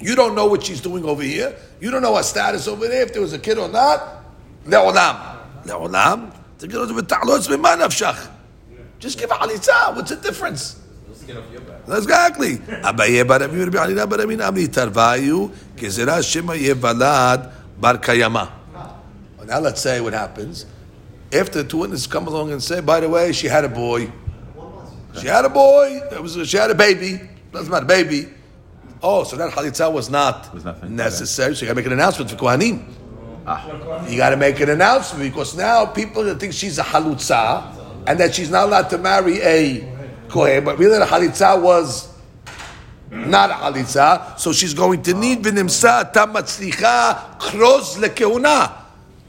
you 0.00 0.14
don't 0.14 0.34
know 0.34 0.46
what 0.46 0.62
she's 0.64 0.80
doing 0.80 1.04
over 1.04 1.22
here. 1.22 1.56
You 1.80 1.90
don't 1.90 2.02
know 2.02 2.16
her 2.16 2.22
status 2.22 2.68
over 2.68 2.88
there, 2.88 3.02
if 3.02 3.12
there 3.12 3.22
was 3.22 3.32
a 3.32 3.38
kid 3.38 3.58
or 3.58 3.68
not. 3.68 4.24
Le'olam. 4.64 5.38
Le'olam. 5.64 6.32
The. 6.58 8.30
Just 8.98 9.18
give 9.18 9.30
a 9.30 9.34
halitzah. 9.34 9.94
What's 9.94 10.10
the 10.10 10.16
difference? 10.16 10.80
Exactly. 11.88 12.56
Abaye 12.56 13.26
bar 13.26 13.40
Rabbi 13.40 13.56
Rabbi 13.56 14.34
Amri 14.36 14.68
tarvayu 14.68 15.50
shema 16.22 16.54
yevalad 16.54 17.52
bar 17.78 17.98
kayama. 17.98 18.50
Now 19.46 19.58
let's 19.60 19.82
say 19.82 20.00
what 20.00 20.14
happens. 20.14 20.66
After 21.32 21.62
the 21.62 21.68
two 21.68 21.78
witnesses 21.78 22.06
come 22.06 22.26
along 22.26 22.52
and 22.52 22.62
say, 22.62 22.80
by 22.80 23.00
the 23.00 23.08
way, 23.08 23.32
she 23.32 23.46
had 23.46 23.64
a 23.64 23.68
boy. 23.68 24.10
She 25.20 25.26
had 25.26 25.44
a 25.44 25.48
boy. 25.48 26.00
It 26.10 26.22
was, 26.22 26.48
she 26.48 26.56
had 26.56 26.70
a 26.70 26.74
baby. 26.74 27.20
Doesn't 27.52 27.70
matter, 27.70 27.86
baby. 27.86 28.28
Oh, 29.06 29.22
so 29.22 29.36
that 29.36 29.52
halitzah 29.52 29.92
was 29.92 30.08
not 30.08 30.52
Was 30.54 30.64
necessary. 30.88 31.54
So 31.54 31.60
you 31.60 31.66
got 31.66 31.72
to 31.72 31.76
make 31.76 31.84
an 31.84 31.92
announcement 31.92 32.30
for 32.30 32.36
Kohanim. 32.36 32.82
Ah. 33.46 34.08
You 34.08 34.16
got 34.16 34.30
to 34.30 34.38
make 34.38 34.58
an 34.60 34.70
announcement 34.70 35.30
because 35.30 35.54
now 35.54 35.84
people 35.84 36.34
think 36.36 36.54
she's 36.54 36.78
a 36.78 36.82
halutza 36.82 38.06
and 38.06 38.18
that 38.18 38.34
she's 38.34 38.48
not 38.48 38.64
allowed 38.64 38.88
to 38.88 38.96
marry 38.96 39.42
a 39.42 39.86
kohen. 40.30 40.64
But 40.64 40.78
really, 40.78 40.98
the 40.98 41.04
halitza 41.04 41.60
was 41.60 42.14
not 43.10 43.50
a 43.50 43.52
halitza, 43.52 44.38
so 44.38 44.54
she's 44.54 44.72
going 44.72 45.02
to 45.02 45.12
need 45.12 45.42
v'nimsa 45.42 46.10
tamatzlicha 46.10 47.38
kroz 47.38 47.98
lekehuna. 47.98 48.72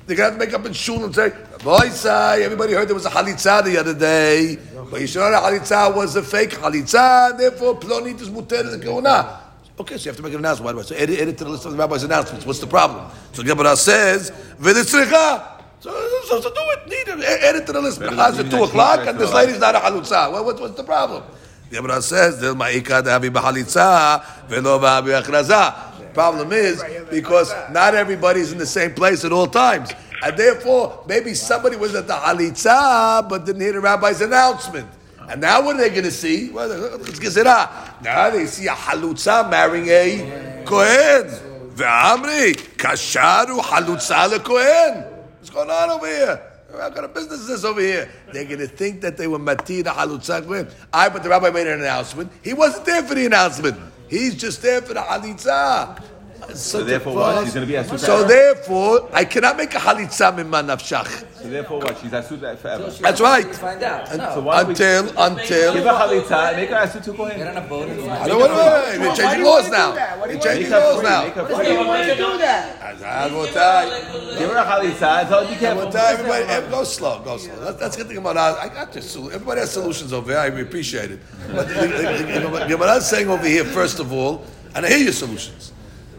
They're 0.08 0.16
going 0.16 0.18
to 0.18 0.24
have 0.24 0.34
to 0.34 0.40
make 0.40 0.54
up 0.54 0.66
in 0.66 0.72
shul 0.72 1.04
and 1.04 1.14
say, 1.14 1.34
boy, 1.66 1.90
say, 1.90 2.46
everybody 2.46 2.72
heard 2.72 2.88
there 2.88 2.96
was 2.96 3.08
a 3.08 3.10
halitza 3.10 3.66
the 3.66 3.78
other 3.78 3.94
day, 3.94 4.58
but 4.90 5.02
you 5.02 5.08
should 5.08 5.20
know 5.20 5.32
the 5.32 5.38
halitza 5.38 5.94
was 5.94 6.16
a 6.16 6.24
fake 6.24 6.52
halitza, 6.52 7.38
therefore 7.38 7.78
plonit 7.78 8.22
is 8.22 8.30
muter 8.30 8.64
lekehuna. 8.64 9.42
Okay, 9.78 9.98
so 9.98 10.06
you 10.06 10.10
have 10.10 10.18
to 10.18 10.24
make 10.24 10.32
an 10.32 10.40
announcement. 10.40 10.66
Why 10.66 10.72
do 10.72 10.80
I 10.80 10.84
say 10.84 10.96
edit, 10.96 11.20
edit 11.20 11.38
to 11.40 11.44
the 11.44 11.50
list 11.50 11.66
of 11.66 11.74
the 11.74 11.78
rabbi's 11.78 12.04
announcements? 12.04 12.46
What's 12.46 12.60
the 12.60 12.68
problem? 12.68 13.12
So 13.34 13.44
Gemara 13.44 13.76
says, 13.76 14.32
v'nitzricha. 14.60 15.56
So, 15.82 15.92
so, 16.24 16.42
so 16.42 16.50
do 16.50 16.56
it. 16.60 16.88
Need 16.88 17.20
it. 17.20 17.44
Add 17.44 17.56
it 17.58 17.66
to 17.68 17.74
the 17.74 17.82
list. 17.82 18.00
Than 18.00 18.18
at 18.18 18.50
two 18.50 18.64
o'clock 18.64 19.06
and 19.06 19.20
this 19.20 19.34
lady's 19.34 19.60
not 19.60 19.76
a 19.76 19.80
halutza. 19.80 20.32
Well, 20.32 20.46
what, 20.46 20.60
what's 20.60 20.76
the 20.76 20.84
problem? 20.84 21.24
Gemara 21.70 22.02
says, 22.02 22.40
"Del 22.40 22.56
ma'ika 22.56 23.04
davi 23.04 23.30
b'halitza 23.30 24.48
velo 24.48 24.80
b'avi 24.80 25.22
achraza." 25.22 26.14
Problem 26.14 26.54
is 26.54 26.82
because 27.12 27.54
not 27.72 27.94
everybody's 27.94 28.54
in 28.54 28.58
the 28.58 28.66
same 28.66 28.94
place 28.94 29.26
at 29.26 29.34
all 29.34 29.48
times, 29.48 29.92
and 30.24 30.38
therefore 30.38 31.04
maybe 31.08 31.34
somebody 31.34 31.76
was 31.76 31.94
at 31.94 32.08
the 32.08 32.14
halitza 32.14 33.28
but 33.28 33.46
didn't 33.46 33.62
hear 33.62 33.74
the 33.74 33.82
rabbi's 33.82 34.22
announcement. 34.22 34.88
And 35.30 35.42
now 35.42 35.64
what 35.64 35.76
are 35.76 35.80
they 35.80 35.90
going 35.90 36.04
to 36.04 36.12
see? 36.12 36.50
Well, 36.50 36.72
it's 37.02 37.20
gezerah. 37.20 38.02
Now 38.04 38.30
they 38.30 38.46
see 38.46 38.68
a 38.68 38.72
halutza 38.72 39.50
marrying 39.50 39.88
a 39.90 40.64
kohen. 40.66 41.30
Ve'amri 41.76 42.54
kasharu 42.78 43.60
halutza 43.60 44.30
lekohen. 44.30 45.12
What's 45.38 45.50
going 45.50 45.70
on 45.70 45.90
over 45.90 46.08
here? 46.08 46.52
What 46.72 46.94
kind 46.94 47.06
of 47.06 47.14
business 47.14 47.42
is 47.42 47.48
this 47.48 47.64
over 47.64 47.82
here? 47.82 48.10
They're 48.34 48.46
going 48.46 48.60
to 48.60 48.68
think 48.68 49.02
that 49.02 49.18
they 49.18 49.28
were 49.28 49.40
matina 49.40 49.94
halutza 49.94 50.46
kohen. 50.46 50.68
I, 50.94 51.10
but 51.10 51.24
the 51.24 51.30
rabbi 51.30 51.50
made 51.50 51.68
an 51.68 51.80
announcement. 51.80 52.32
He 52.44 52.54
wasn't 52.54 52.86
there 52.86 53.04
for 53.04 53.16
the 53.16 53.26
announcement. 53.26 53.78
He's 54.08 54.36
just 54.36 54.62
there 54.62 54.82
for 54.82 54.94
the 54.94 55.02
halitza. 55.02 56.02
So 56.54 56.84
therefore 56.84 57.16
what? 57.16 57.44
She's 57.46 57.54
going 57.54 57.68
to 57.68 57.72
be 57.74 57.78
asut. 57.78 58.00
So 58.00 58.24
therefore, 58.24 59.10
I 59.14 59.26
cannot 59.26 59.58
make 59.58 59.74
a 59.74 59.78
halitza 59.80 60.32
mimman 60.36 60.68
nafshach. 60.68 61.26
So 61.42 61.50
therefore 61.50 61.80
what? 61.80 61.98
She's 62.00 62.12
asut 62.12 62.40
forever. 62.58 62.90
That's 63.02 63.20
right. 63.22 63.56
Find 63.56 63.84
out. 63.84 64.10
Un- 64.12 64.18
No. 64.18 64.40
why 64.42 64.58
don't 64.64 64.68
we- 64.68 64.72
Until, 64.74 65.04
Give 65.04 65.18
until. 65.18 65.74
her 65.74 65.82
chalitza 65.82 66.48
and 66.50 66.58
make 66.58 66.70
her 66.70 66.76
asut 66.76 67.04
to 67.04 67.12
Get 67.12 67.18
kohen. 67.18 67.48
on 67.48 67.58
a 67.58 67.62
boat 67.62 67.90
and 67.90 68.12
I 68.12 68.28
don't 68.28 68.40
want 68.40 68.52
to. 68.54 69.00
They're 69.00 69.16
changing 69.16 69.44
laws 69.44 69.70
now. 69.70 69.92
They're 70.26 70.40
changing 70.40 70.72
laws 70.72 71.04
now. 71.04 71.22
Why 71.26 71.32
free. 71.56 71.66
do 71.66 71.72
you 71.72 71.88
want 71.88 72.04
to 72.10 72.16
do 72.16 72.38
that? 72.38 73.00
Rabotai. 73.02 74.38
Give 74.38 74.50
her 74.50 74.58
a 74.58 74.64
chalitza 74.66 75.20
and 75.20 75.28
tell 75.30 75.46
her 75.46 75.54
be 75.54 75.60
careful. 75.60 75.88
Rabotai, 75.88 76.12
Everybody, 76.14 76.44
everybody, 76.44 76.72
go 76.72 76.84
slow, 76.84 77.20
go 77.24 77.38
slow. 77.38 77.56
Let's, 77.62 77.82
let's 77.82 77.96
get 77.96 78.08
the 78.08 78.20
I 78.20 78.70
got 78.70 78.94
this. 78.94 79.12
sol- 79.12 79.28
Everybody 79.32 79.62
has 79.62 79.72
solutions 79.72 80.14
over 80.14 80.32
here. 80.32 80.40
I 80.40 80.48
appreciate 80.48 81.12
it. 81.12 81.20
But 81.52 81.68
Gemara 82.68 82.96
is 82.96 83.06
saying 83.08 83.30
over 83.30 83.46
here, 83.46 83.66
first 83.66 84.00
of 84.00 84.12
all, 84.14 84.44
and 84.74 84.86
I 84.86 84.90
hear 84.90 84.98
your 85.00 85.14
solutions. 85.14 85.72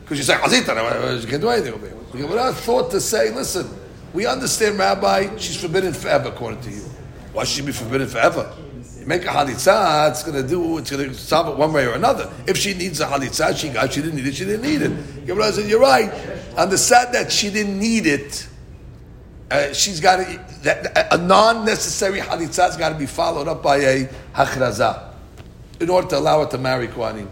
Because 0.07 0.18
you 0.18 0.24
say, 0.24 0.34
Azita, 0.34 1.20
you 1.20 1.26
can't 1.26 1.42
do 1.42 1.48
anything 1.48 1.74
over. 1.74 1.88
The 2.12 2.18
Gemara 2.18 2.52
thought 2.52 2.92
to 2.92 3.00
say, 3.00 3.34
listen, 3.34 3.68
we 4.14 4.24
understand, 4.24 4.78
Rabbi, 4.78 5.36
she's 5.36 5.61
forbidden 5.61 5.92
forever, 5.92 6.28
according 6.28 6.61
to 6.61 6.70
you. 6.70 6.84
Why 7.32 7.42
should 7.42 7.57
she 7.57 7.62
be 7.62 7.72
forbidden 7.72 8.07
forever? 8.07 8.54
You 9.00 9.04
make 9.04 9.24
a 9.24 9.32
halitzah, 9.32 10.11
it's 10.11 10.22
going 10.22 10.40
to 10.40 10.48
do, 10.48 10.78
it's 10.78 10.92
going 10.92 11.09
to 11.09 11.12
solve 11.12 11.48
it 11.48 11.57
one 11.57 11.72
way 11.72 11.86
or 11.86 11.94
another. 11.94 12.32
If 12.46 12.57
she 12.57 12.72
needs 12.74 13.00
a 13.00 13.07
halitzah, 13.07 13.57
she 13.57 13.68
got, 13.68 13.92
she 13.92 14.00
didn't 14.00 14.14
need 14.14 14.28
it, 14.28 14.36
she 14.36 14.44
didn't 14.44 14.62
need 14.62 14.82
it. 14.82 15.26
Gemara 15.26 15.52
said, 15.52 15.68
you're 15.68 15.80
right. 15.80 16.12
Side 16.78 17.12
that 17.12 17.32
she 17.32 17.50
didn't 17.50 17.76
need 17.76 18.07
it, 18.07 18.46
uh, 19.50 19.72
she's 19.72 19.98
got 19.98 20.18
that, 20.62 21.12
a 21.12 21.18
non-necessary 21.18 22.20
halitzah 22.20 22.62
has 22.62 22.76
got 22.76 22.90
to 22.90 22.94
be 22.94 23.07
followed 23.07 23.48
up 23.48 23.61
by 23.61 23.78
a 23.78 24.09
hachrazah 24.34 25.14
in 25.80 25.90
order 25.90 26.07
to 26.07 26.18
allow 26.18 26.44
her 26.44 26.50
to 26.50 26.59
marry 26.59 26.86
Kohanim. 26.86 27.28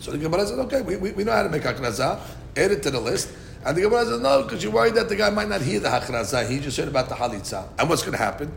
So 0.00 0.12
the 0.12 0.18
Gemara 0.18 0.46
said, 0.46 0.58
okay, 0.60 0.82
we, 0.82 0.96
we, 0.96 1.12
we 1.12 1.24
know 1.24 1.32
how 1.32 1.42
to 1.42 1.48
make 1.48 1.62
hachrazah, 1.62 2.20
add 2.56 2.70
it 2.70 2.82
to 2.84 2.90
the 2.90 3.00
list. 3.00 3.30
And 3.64 3.76
the 3.76 3.82
Gemara 3.82 4.04
says, 4.04 4.20
no, 4.20 4.42
because 4.42 4.62
you're 4.62 4.72
worried 4.72 4.94
that 4.94 5.08
the 5.08 5.16
guy 5.16 5.30
might 5.30 5.48
not 5.48 5.60
hear 5.60 5.80
the 5.80 5.88
hachrazah. 5.88 6.48
He 6.48 6.60
just 6.60 6.76
heard 6.76 6.88
about 6.88 7.08
the 7.08 7.16
halitzah. 7.16 7.68
And 7.78 7.88
what's 7.88 8.02
going 8.02 8.12
to 8.12 8.18
happen? 8.18 8.52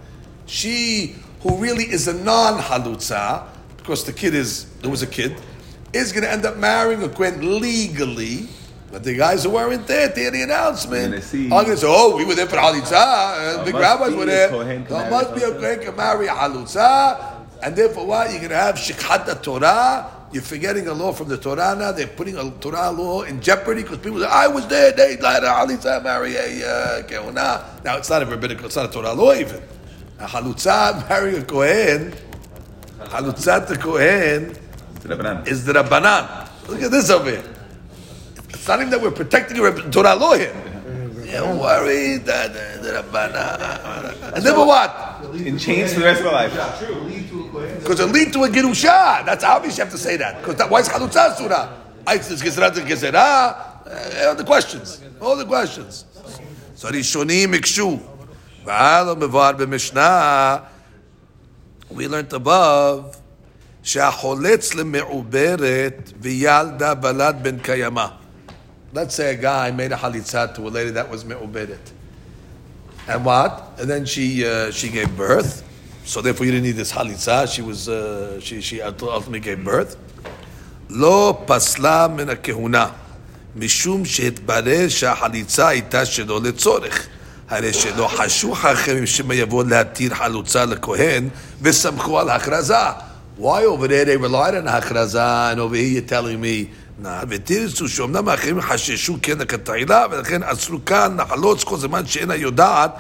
She, 0.46 1.16
who 1.42 1.58
really 1.58 1.86
is 1.86 2.08
a 2.08 2.14
non-halutza, 2.14 3.48
because 3.78 4.04
the 4.04 4.14
kid 4.14 4.36
is, 4.36 4.66
there 4.82 4.92
was 4.92 5.02
a 5.02 5.08
kid, 5.08 5.36
is 5.94 6.12
going 6.12 6.24
to 6.24 6.32
end 6.32 6.46
up 6.46 6.58
marrying 6.58 7.04
a 7.04 7.10
Kohen 7.10 7.60
legally. 7.60 8.48
But 8.92 9.04
the 9.04 9.16
guys 9.16 9.44
who 9.44 9.52
weren't 9.52 9.88
there 9.88 10.10
to 10.10 10.20
hear 10.20 10.32
the 10.32 10.42
announcement 10.44 11.14
are 11.16 11.64
going 11.64 11.66
to 11.66 11.78
say, 11.78 11.88
oh, 11.90 12.18
we 12.18 12.26
were 12.26 12.36
there 12.36 12.48
for 12.48 12.58
halitzah. 12.58 12.94
Uh, 12.94 13.66
big 13.66 13.74
rabbis 13.74 14.14
were 14.14 14.26
there. 14.26 14.50
Kohen 14.50 14.86
can 14.86 14.90
So 14.90 15.00
it 15.00 15.10
must 15.10 15.34
be 15.34 15.44
a. 15.44 15.52
Kohen 15.52 15.80
can 15.80 15.96
marry 15.96 16.28
a 16.28 16.32
halutza. 16.32 17.46
And 17.64 17.76
therefore, 17.76 18.06
what? 18.06 18.30
You're 18.32 18.40
going 18.40 18.50
to 18.50 18.58
have 18.58 18.76
shikhat 18.76 19.42
Torah. 19.42 20.21
You're 20.32 20.42
forgetting 20.42 20.88
a 20.88 20.94
law 20.94 21.12
from 21.12 21.28
the 21.28 21.38
Torah 21.38 21.76
now. 21.78 21.92
They're 21.92 22.08
putting 22.08 22.38
a 22.38 22.50
Torah 22.52 22.90
law 22.92 23.24
in 23.24 23.42
jeopardy 23.42 23.82
because 23.84 23.98
people 23.98 24.22
say, 24.22 24.28
I 24.28 24.48
was 24.48 24.66
there. 24.68 24.94
They 24.94 25.18
let 25.18 25.44
a 25.44 25.48
halutza 25.48 26.02
marry 26.04 26.36
a 26.36 26.66
uh, 26.66 27.02
kehuna. 27.04 27.84
Now, 27.84 27.98
it's 27.98 28.10
not 28.10 28.24
a 28.24 28.26
rabbinical, 28.26 28.68
it's 28.68 28.76
not 28.78 28.90
a 28.90 28.92
Torah 28.94 29.14
law 29.14 29.34
even. 29.34 29.62
A 30.20 30.26
halutza 30.28 31.08
marrying 31.10 31.42
a 31.42 31.46
Kohen, 31.46 32.14
halutza 33.00 33.68
to 33.68 33.78
Kohen 33.78 34.56
To 35.02 35.08
the 35.10 35.16
banana. 35.18 35.44
is 35.46 35.66
the 35.66 35.74
Rabbanan. 35.74 36.48
Look 36.70 36.82
at 36.82 36.92
this 36.92 37.10
over 37.10 37.30
here. 37.32 37.44
It's 38.50 38.68
not 38.68 38.80
even 38.80 38.92
that 38.92 39.02
we're 39.02 39.12
protecting 39.12 39.60
a 39.60 39.92
Torah 39.92 40.16
law 40.16 40.36
here. 40.36 40.54
Don't 41.32 41.60
worry, 41.60 42.18
that 42.20 42.54
the 42.82 43.04
Rabbanan. 43.04 44.34
And 44.34 44.44
then 44.46 44.54
for 44.54 44.66
what? 44.68 45.20
In 45.36 45.58
chains 45.58 45.94
for 45.94 46.00
the 46.00 46.06
rest 46.06 46.20
of 46.22 46.28
my 46.28 46.48
life. 46.48 47.31
Because 47.81 48.01
it 48.01 48.07
lead 48.07 48.33
to 48.33 48.45
a 48.45 48.49
Gerusha. 48.49 49.25
That's 49.25 49.45
obvious 49.45 49.79
you 49.79 49.85
have 49.85 49.93
to 49.93 49.99
say 49.99 50.17
that. 50.17 50.39
Because 50.39 50.57
that, 50.57 50.71
why 50.71 50.81
is 50.81 50.89
Chalutza 50.89 51.37
Surah? 51.37 51.73
Isis 52.07 52.43
Gezerah 52.43 52.75
to 52.75 52.81
Gezerah. 52.81 54.27
All 54.29 54.35
the 54.35 54.45
questions. 54.45 55.03
All 55.21 55.37
the 55.37 55.45
questions. 55.45 56.05
So 56.75 56.89
Rishonim 56.89 57.55
Ikshu. 57.55 58.01
V'alo 58.65 59.17
mevar 59.17 59.57
b'mishnah. 59.57 60.67
We 61.91 62.09
learned 62.09 62.33
above. 62.33 63.17
שהחולץ 63.87 64.75
למעוברת 64.75 66.13
וילדה 66.21 66.95
בלד 66.95 67.37
בן 67.43 67.59
קיימא. 67.59 68.07
Let's 68.93 69.15
say 69.15 69.31
a 69.31 69.37
guy 69.37 69.71
made 69.71 69.93
a 69.93 69.97
halitzah 69.97 70.55
to 70.57 70.67
a 70.67 70.71
lady 70.71 70.91
that 70.91 71.09
was 71.09 71.25
me'uberet. 71.25 71.93
And 73.07 73.25
what? 73.25 73.71
And 73.79 73.89
then 73.89 74.05
she 74.07 74.45
uh, 74.45 74.73
she 74.73 74.89
gave 74.89 75.17
birth. 75.17 75.63
So 76.05 76.21
therefore 76.23 76.47
you 76.47 76.53
didn't 76.53 76.67
need 76.67 76.77
this 76.77 76.93
halitzah. 76.93 77.47
She 77.49 77.63
was 77.63 77.89
uh, 77.89 78.41
she 78.41 78.61
she 78.61 78.81
ultimately 78.81 79.41
gave 79.41 79.65
birth. 79.65 79.97
לא 80.91 81.43
פסלה 81.47 82.09
מן 82.09 82.29
הכהונה, 82.29 82.87
משום 83.57 84.05
שהתברר 84.05 84.89
שהחליצה 84.89 85.69
הייתה 85.69 86.07
שלא 86.07 86.41
לצורך. 86.43 87.07
הרי 87.49 87.73
שלא 87.73 88.09
חשו 88.09 88.55
חכמים 88.55 89.07
שמא 89.07 89.35
יבוא 89.35 89.65
להתיר 89.65 90.15
חלוצה 90.15 90.65
לכהן 90.65 91.29
וסמכו 91.63 92.21
על 92.21 92.31
הכרזה. 92.31 92.75
Why 93.39 93.65
over 93.65 93.89
there 93.89 94.05
they 94.05 94.17
relied 94.17 94.55
on 94.55 94.69
ההכרזה 94.69 95.53
and 95.53 95.61
over 95.61 95.77
here 95.77 95.99
you're 95.99 96.11
telling 96.11 96.41
me 96.41 96.75
נא 96.99 97.23
ותרצו 97.29 97.89
שאומנם 97.89 98.29
האחרים 98.29 98.61
חששו 98.61 99.17
כן 99.23 99.39
לכתחילה 99.39 100.07
ולכן 100.11 100.43
אסרו 100.43 100.85
כאן 100.85 101.17
לחלוץ 101.21 101.65
כל 101.65 101.77
זמן 101.77 102.07
שאינה 102.07 102.35
יודעת 102.35 102.91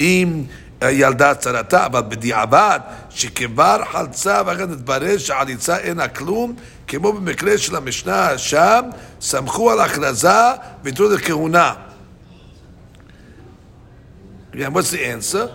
אם 0.00 0.42
ילדה 0.84 1.34
צרתה, 1.34 1.86
אבל 1.86 2.00
בדיעבד, 2.08 2.80
שכבר 3.10 3.78
חלצה 3.92 4.42
ואחר 4.46 4.62
התברר 4.62 5.18
שהחליצה 5.18 5.76
אינה 5.78 6.08
כלום, 6.08 6.54
כמו 6.88 7.12
במקרה 7.12 7.58
של 7.58 7.76
המשנה 7.76 8.38
שם, 8.38 8.80
סמכו 9.20 9.70
על 9.70 9.80
הכרזה 9.80 10.30
ויתרו 10.82 11.08
לכהונה. 11.08 11.74
Again, 14.52 14.72
what's 14.72 14.90
the 14.90 14.98
answer? 15.04 15.48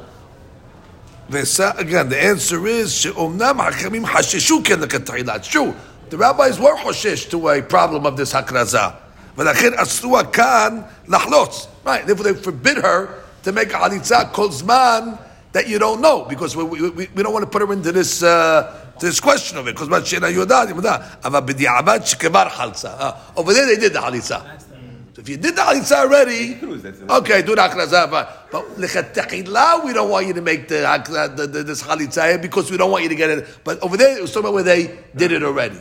וס- 1.29 1.59
Again, 1.59 2.09
the 2.09 2.19
answer 2.21 2.65
is 2.67 2.87
שאומנם 2.89 3.61
החכמים 3.61 4.05
חששו 4.05 4.61
כן 4.63 4.79
לכתחילה. 4.79 5.35
It's 5.35 5.47
true. 5.51 5.73
The 6.11 6.17
rabbis 6.17 6.59
were 6.59 6.77
חושש 6.83 7.27
to 7.31 7.35
a 7.35 7.71
problem 7.73 8.05
of 8.05 8.17
this 8.17 8.35
הכרזה. 8.37 8.79
ולכן 9.37 9.71
אסרו 9.75 10.17
כאן 10.33 10.81
לחלוץ. 11.07 11.67
Right, 11.85 11.89
therefore 12.07 12.23
they 12.23 12.45
forbid 12.47 12.77
her 12.77 13.07
to 13.42 13.52
make 13.52 13.68
a 13.72 13.76
halitza 13.76 14.32
called 14.32 14.52
zman 14.52 15.18
that 15.52 15.68
you 15.68 15.78
don't 15.78 16.00
know 16.00 16.24
because 16.24 16.56
we, 16.56 16.64
we, 16.64 16.90
we 16.90 17.22
don't 17.22 17.32
want 17.32 17.44
to 17.44 17.50
put 17.50 17.62
her 17.66 17.72
into 17.72 17.92
this 17.92 18.22
uh, 18.22 18.86
this 19.00 19.18
question 19.18 19.58
of 19.58 19.66
it 19.66 19.74
because 19.74 19.88
uh, 22.84 23.20
over 23.36 23.52
there 23.54 23.66
they 23.66 23.76
did 23.76 23.92
the 23.92 23.98
halitza. 23.98 24.60
So 25.14 25.22
if 25.22 25.28
you 25.28 25.36
did 25.38 25.56
the 25.56 25.62
halitza 25.62 25.96
already, 25.96 26.54
okay, 27.10 27.42
do 27.42 27.56
the 27.56 27.62
hakrazah. 27.62 28.10
But, 28.10 28.50
lechatechila, 28.76 29.84
we 29.84 29.92
don't 29.92 30.08
want 30.10 30.26
you 30.26 30.34
to 30.34 30.42
make 30.42 30.68
the, 30.68 30.82
the, 31.36 31.46
the 31.46 31.62
this 31.62 31.82
halitza 31.82 32.40
because 32.40 32.70
we 32.70 32.76
don't 32.76 32.90
want 32.90 33.02
you 33.02 33.08
to 33.08 33.14
get 33.16 33.30
it. 33.30 33.58
But 33.64 33.82
over 33.82 33.96
there, 33.96 34.16
it 34.18 34.22
was 34.22 34.30
talking 34.30 34.46
about 34.46 34.54
where 34.54 34.62
they 34.62 34.98
did 35.16 35.32
it 35.32 35.42
already. 35.42 35.80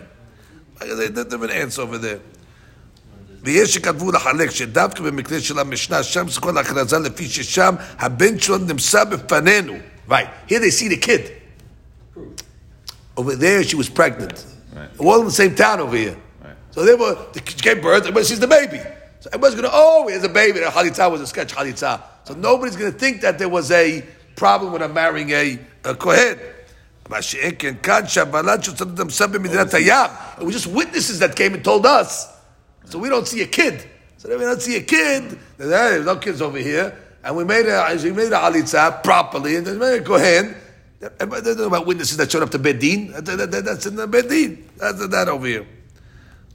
There's 0.80 1.34
an 1.34 1.49
answer 1.51 1.82
over 1.82 1.97
there. 1.97 2.22
ויש 3.44 3.74
שכתבו 3.74 4.12
לחלק 4.12 4.50
שדווקא 4.50 5.02
במקרה 5.02 5.40
של 5.40 5.59
המשנה, 5.59 6.02
שם 6.02 6.28
זה 6.28 6.40
כל 6.40 6.59
הכרזה 6.59 6.98
לפי 6.98 7.28
ששם 7.28 7.74
הבן 7.98 8.38
שלו 8.38 8.59
נמצא 8.59 9.05
בפנינו. 9.05 9.72
Right. 10.09 10.28
Here 10.48 10.61
they 10.61 10.70
see 10.70 10.88
the 10.88 10.96
kid. 10.96 11.20
Over 13.16 13.36
there, 13.36 13.62
she 13.62 13.76
was 13.76 13.88
pregnant. 13.88 14.44
Right. 14.74 14.88
All 14.98 15.20
in 15.20 15.26
the 15.26 15.38
same 15.42 15.55
town 15.55 15.80
over 15.80 15.96
here. 15.96 16.16
Right. 16.42 16.57
So 16.72 16.84
they 16.84 16.94
were, 16.94 17.16
she 17.34 17.57
gave 17.68 17.80
birth, 17.82 18.02
everybody 18.02 18.24
sees 18.24 18.40
the 18.40 18.46
baby. 18.46 18.80
So 19.20 19.28
everybody's 19.32 19.55
going 19.55 19.70
to, 19.70 19.76
oh, 19.82 20.07
he 20.09 20.14
has 20.14 20.24
a 20.24 20.28
baby. 20.28 20.61
The 20.61 20.66
Chalitza 20.66 21.11
was 21.11 21.20
a 21.20 21.26
sketch 21.26 21.55
Chalitza. 21.55 22.02
So 22.24 22.34
nobody's 22.34 22.76
going 22.76 22.92
to 22.92 22.98
think 22.98 23.20
that 23.22 23.38
there 23.38 23.48
was 23.48 23.70
a 23.70 24.05
problem 24.36 24.72
with 24.72 24.82
her 24.82 24.88
marrying 24.88 25.30
a, 25.30 25.59
a 25.84 25.94
Kohen. 25.94 26.38
מה 27.09 27.22
שאין 27.22 27.55
כן 27.59 27.74
כאן 27.82 28.07
שהבלד 28.07 28.62
שצריך 28.62 28.90
נמצא 28.98 29.26
במדינת 29.26 29.74
הים. 29.74 30.11
It 30.38 30.44
was 30.44 30.55
just 30.55 30.66
witnesses 30.66 31.18
that 31.18 31.36
came 31.36 31.55
and 31.55 31.64
told 31.64 31.86
us. 31.86 32.28
so 32.89 32.99
we 32.99 33.07
don't 33.09 33.27
see 33.27 33.41
a 33.41 33.47
kid. 33.47 33.83
So 34.17 34.29
we 34.29 34.43
don't 34.43 34.61
see 34.61 34.75
a 34.75 34.81
kid. 34.81 35.37
There's 35.57 36.05
no 36.05 36.17
kids 36.17 36.41
over 36.41 36.57
here. 36.57 36.97
And 37.23 37.35
we 37.35 37.43
made 37.43 37.65
a, 37.67 37.95
we 38.03 38.11
made 38.11 38.31
a 38.31 38.37
halitza 38.37 39.03
properly, 39.03 39.55
and 39.57 39.65
then 39.67 39.77
made 39.77 40.01
a 40.01 40.03
kohen. 40.03 40.55
They 40.99 41.07
don't 41.17 41.57
know 41.57 41.67
about 41.67 41.85
witnesses 41.85 42.17
that 42.17 42.31
showed 42.31 42.43
up 42.43 42.49
to 42.51 42.59
Bedin. 42.59 43.13
That- 43.13 43.25
that- 43.25 43.51
that- 43.51 43.65
That's 43.65 43.85
in 43.85 43.95
the 43.95 44.07
Bedin. 44.07 44.63
That's 44.77 45.05
that 45.07 45.29
over 45.29 45.45
here. 45.45 45.65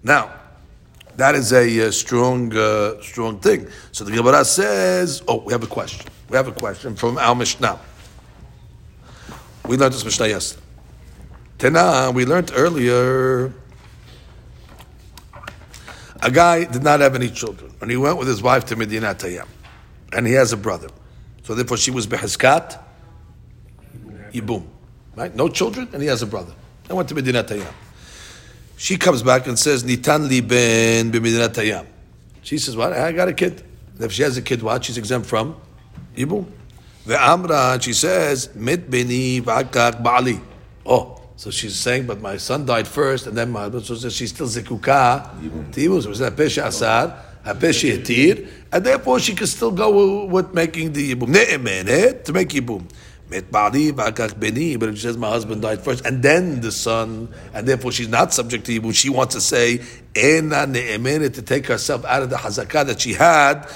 Now, 0.03 0.30
that 1.16 1.35
is 1.35 1.53
a 1.53 1.87
uh, 1.89 1.91
strong, 1.93 2.55
uh, 2.57 3.01
strong 3.01 3.39
thing. 3.39 3.68
So 3.93 4.05
the 4.05 4.11
Gemara 4.12 4.45
says, 4.45 5.22
oh, 5.28 5.43
we 5.45 5.53
have 5.53 5.62
a 5.62 5.66
question. 5.68 6.07
We 6.28 6.37
have 6.37 6.49
a 6.49 6.53
question 6.53 6.97
from 6.97 7.16
our 7.18 7.35
Mishnah. 7.35 7.78
We 9.66 9.76
learned 9.76 9.95
this 9.95 10.05
Mishnah 10.05 10.26
yesterday. 10.28 10.62
Tana, 11.59 12.11
we 12.11 12.26
learned 12.26 12.51
earlier. 12.55 13.53
A 16.25 16.31
guy 16.31 16.64
did 16.64 16.83
not 16.83 17.01
have 17.01 17.14
any 17.14 17.29
children, 17.29 17.70
and 17.83 17.91
he 17.91 17.99
went 17.99 18.16
with 18.16 18.27
his 18.27 18.43
wife 18.43 18.64
to 18.66 18.77
Medina 18.77 19.14
Tayyam, 19.14 19.47
and 20.11 20.27
he 20.27 20.33
has 20.33 20.53
a 20.53 20.57
brother. 20.57 20.89
So 21.43 21.55
therefore, 21.55 21.77
she 21.77 21.91
was 21.91 22.07
beheskat, 22.07 22.83
yibum, 24.33 24.66
right? 25.14 25.35
No 25.37 25.49
children, 25.49 25.87
and 25.93 26.01
he 26.01 26.09
has 26.09 26.22
a 26.22 26.27
brother. 26.27 26.55
I 26.89 26.95
went 26.95 27.11
to 27.11 27.14
Medina 27.14 27.45
Tayyam. 27.45 27.72
She 28.79 28.97
comes 28.97 29.22
back 29.22 29.47
and 29.47 29.59
says, 29.59 29.85
"Nitan 29.85 30.29
li 30.31 30.41
ben 30.41 31.12
b'Medina 31.12 31.51
Tayyam." 31.51 31.87
She 32.43 32.57
says, 32.57 32.75
"What? 32.75 32.95
I 32.95 33.12
got 33.12 33.29
a 33.29 33.35
kid. 33.35 33.62
And 33.95 34.05
if 34.05 34.12
she 34.12 34.22
has 34.22 34.39
a 34.39 34.43
kid, 34.43 34.62
what? 34.62 34.83
She's 34.83 34.97
exempt 34.97 35.29
from 35.29 35.57
yibum." 36.16 36.47
Ve'amra, 37.07 37.81
she 37.83 37.93
says, 37.93 38.49
"Mit 38.55 38.91
beni 38.91 39.43
ba'ali." 39.43 40.41
Oh, 40.87 41.20
so 41.37 41.51
she's 41.51 41.74
saying, 41.74 42.07
but 42.07 42.20
my 42.20 42.37
son 42.37 42.64
died 42.64 42.87
first, 42.87 43.26
and 43.26 43.37
then 43.37 43.51
my 43.51 43.62
husband. 43.62 43.85
so 43.85 44.09
she's 44.09 44.30
still 44.30 44.47
zikuka. 44.47 46.03
So 46.03 46.11
it's 46.11 46.20
a 46.20 46.30
pesha 46.30 46.66
asar, 46.66 47.18
a 47.45 47.55
pesha 47.55 47.99
yatir, 47.99 48.49
and 48.70 48.85
therefore 48.85 49.18
she 49.18 49.35
can 49.35 49.49
still 49.49 49.72
go 49.72 50.26
with 50.26 50.55
making 50.55 50.93
the 50.93 51.14
yibum 51.14 51.28
ne'emenet 51.28 51.89
eh? 51.89 52.12
to 52.22 52.32
make 52.32 52.51
yibum. 52.51 52.89
Met 53.28 53.51
ba'ali 53.51 53.91
v'akak 53.91 54.39
beni, 54.39 54.76
but 54.76 54.95
she 54.95 55.01
says 55.01 55.16
my 55.16 55.28
husband 55.28 55.62
died 55.62 55.80
first, 55.80 56.07
and 56.07 56.22
then 56.22 56.61
the 56.61 56.70
son, 56.70 57.28
and 57.53 57.66
therefore 57.66 57.91
she's 57.91 58.09
not 58.09 58.32
subject 58.32 58.64
to 58.66 58.80
yibum. 58.80 58.95
She 58.95 59.11
wants 59.11 59.35
to 59.35 59.41
say 59.41 59.80
ena 60.14 60.68
ne'emenet 60.68 61.35
to 61.35 61.43
take 61.43 61.66
herself 61.66 62.05
out 62.05 62.22
of 62.22 62.30
the 62.30 62.37
hazakah 62.37 62.87
that 62.87 63.01
she 63.01 63.12
had, 63.12 63.68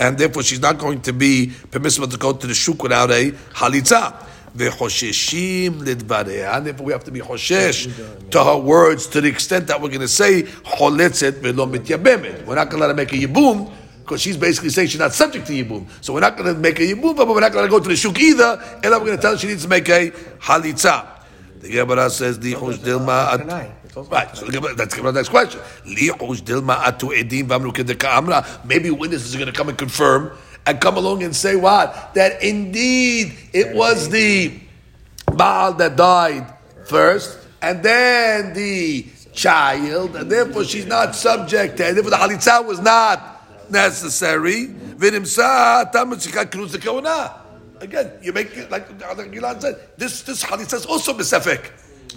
and 0.00 0.18
therefore 0.18 0.42
she's 0.42 0.60
not 0.60 0.78
going 0.78 1.00
to 1.02 1.12
be 1.12 1.52
permissible 1.70 2.08
to 2.08 2.16
go 2.16 2.32
to 2.32 2.46
the 2.48 2.54
shuk 2.54 2.82
without 2.82 3.12
a 3.12 3.30
halitza. 3.52 4.32
V'chosheshim 4.56 5.80
lidbareh. 5.82 6.56
And 6.56 6.66
therefore 6.66 6.86
we 6.86 6.92
have 6.92 7.04
to 7.04 7.10
be 7.10 7.20
choshesh 7.20 8.30
to 8.30 8.44
her 8.44 8.56
words 8.58 9.06
to 9.08 9.20
the 9.20 9.28
extent 9.28 9.66
that 9.68 9.80
we're 9.80 9.88
going 9.88 10.00
to 10.00 10.08
say 10.08 10.42
choletzet 10.42 11.34
velo 11.38 11.66
mityabemet. 11.66 12.44
We're 12.46 12.54
not 12.54 12.70
going 12.70 12.80
to 12.82 12.86
let 12.86 12.88
her 12.88 12.94
make 12.94 13.12
a 13.12 13.16
yibum 13.16 13.70
because 14.02 14.20
she's 14.20 14.36
basically 14.36 14.70
saying 14.70 14.88
she's 14.88 15.00
not 15.00 15.12
subject 15.12 15.46
to 15.48 15.52
yibum. 15.52 15.86
So 16.00 16.12
we're 16.12 16.20
not 16.20 16.36
going 16.36 16.52
to 16.54 16.60
make 16.60 16.78
a 16.78 16.82
yibum, 16.82 17.16
but 17.16 17.26
we're 17.26 17.40
not 17.40 17.52
going 17.52 17.64
to 17.64 17.70
go 17.70 17.80
to 17.80 17.88
the 17.88 17.96
shuk 17.96 18.18
either. 18.20 18.60
And 18.82 18.92
we're 18.92 18.98
going 19.00 19.16
to 19.16 19.22
tell 19.22 19.32
her 19.32 19.38
she 19.38 19.46
needs 19.48 19.62
to 19.62 19.68
make 19.68 19.88
a 19.88 20.10
halitza. 20.40 21.08
The 21.60 21.70
Gemara 21.70 22.10
says 22.10 22.38
the 22.38 22.52
chosh 22.54 22.76
dilma. 22.78 23.32
at- 23.32 23.40
Tanai. 23.40 23.72
It's 23.84 23.96
Right, 23.96 24.36
so 24.36 24.46
that's 24.46 24.96
the 24.96 25.12
next 25.12 25.28
question. 25.30 25.60
Li 25.86 26.08
chosh 26.10 26.42
dilma 26.42 26.76
atu 26.82 27.10
edim 27.16 27.44
v'amru 27.48 27.72
kedeka 27.72 28.16
amra. 28.16 28.44
Maybe 28.64 28.90
witnesses 28.90 29.34
are 29.34 29.38
going 29.38 29.50
to 29.50 29.56
come 29.56 29.70
and 29.70 29.78
confirm 29.78 30.32
and 30.66 30.80
come 30.80 30.96
along 30.96 31.22
and 31.22 31.34
say 31.34 31.56
what? 31.56 32.14
That 32.14 32.42
indeed 32.42 33.36
it 33.52 33.74
was 33.74 34.08
the 34.08 34.60
Baal 35.26 35.74
that 35.74 35.96
died 35.96 36.46
first, 36.86 37.38
and 37.60 37.82
then 37.82 38.54
the 38.54 39.06
child, 39.32 40.16
and 40.16 40.30
therefore 40.30 40.64
she's 40.64 40.86
not 40.86 41.14
subject 41.14 41.76
to, 41.78 41.86
and 41.86 41.96
therefore 41.96 42.10
the 42.10 42.16
halitza 42.16 42.64
was 42.64 42.80
not 42.80 43.70
necessary. 43.70 44.68
V'nimsa 44.68 45.90
tamutzika 45.92 46.44
kruz 46.44 46.72
the 46.72 46.78
kawana. 46.78 47.32
Again, 47.80 48.12
you 48.22 48.32
make 48.32 48.56
it 48.56 48.70
like, 48.70 48.88
Gilad 48.98 49.60
said, 49.60 49.76
this, 49.96 50.22
this 50.22 50.44
halitza 50.44 50.74
is 50.74 50.86
also 50.86 51.12
besefik, 51.12 51.70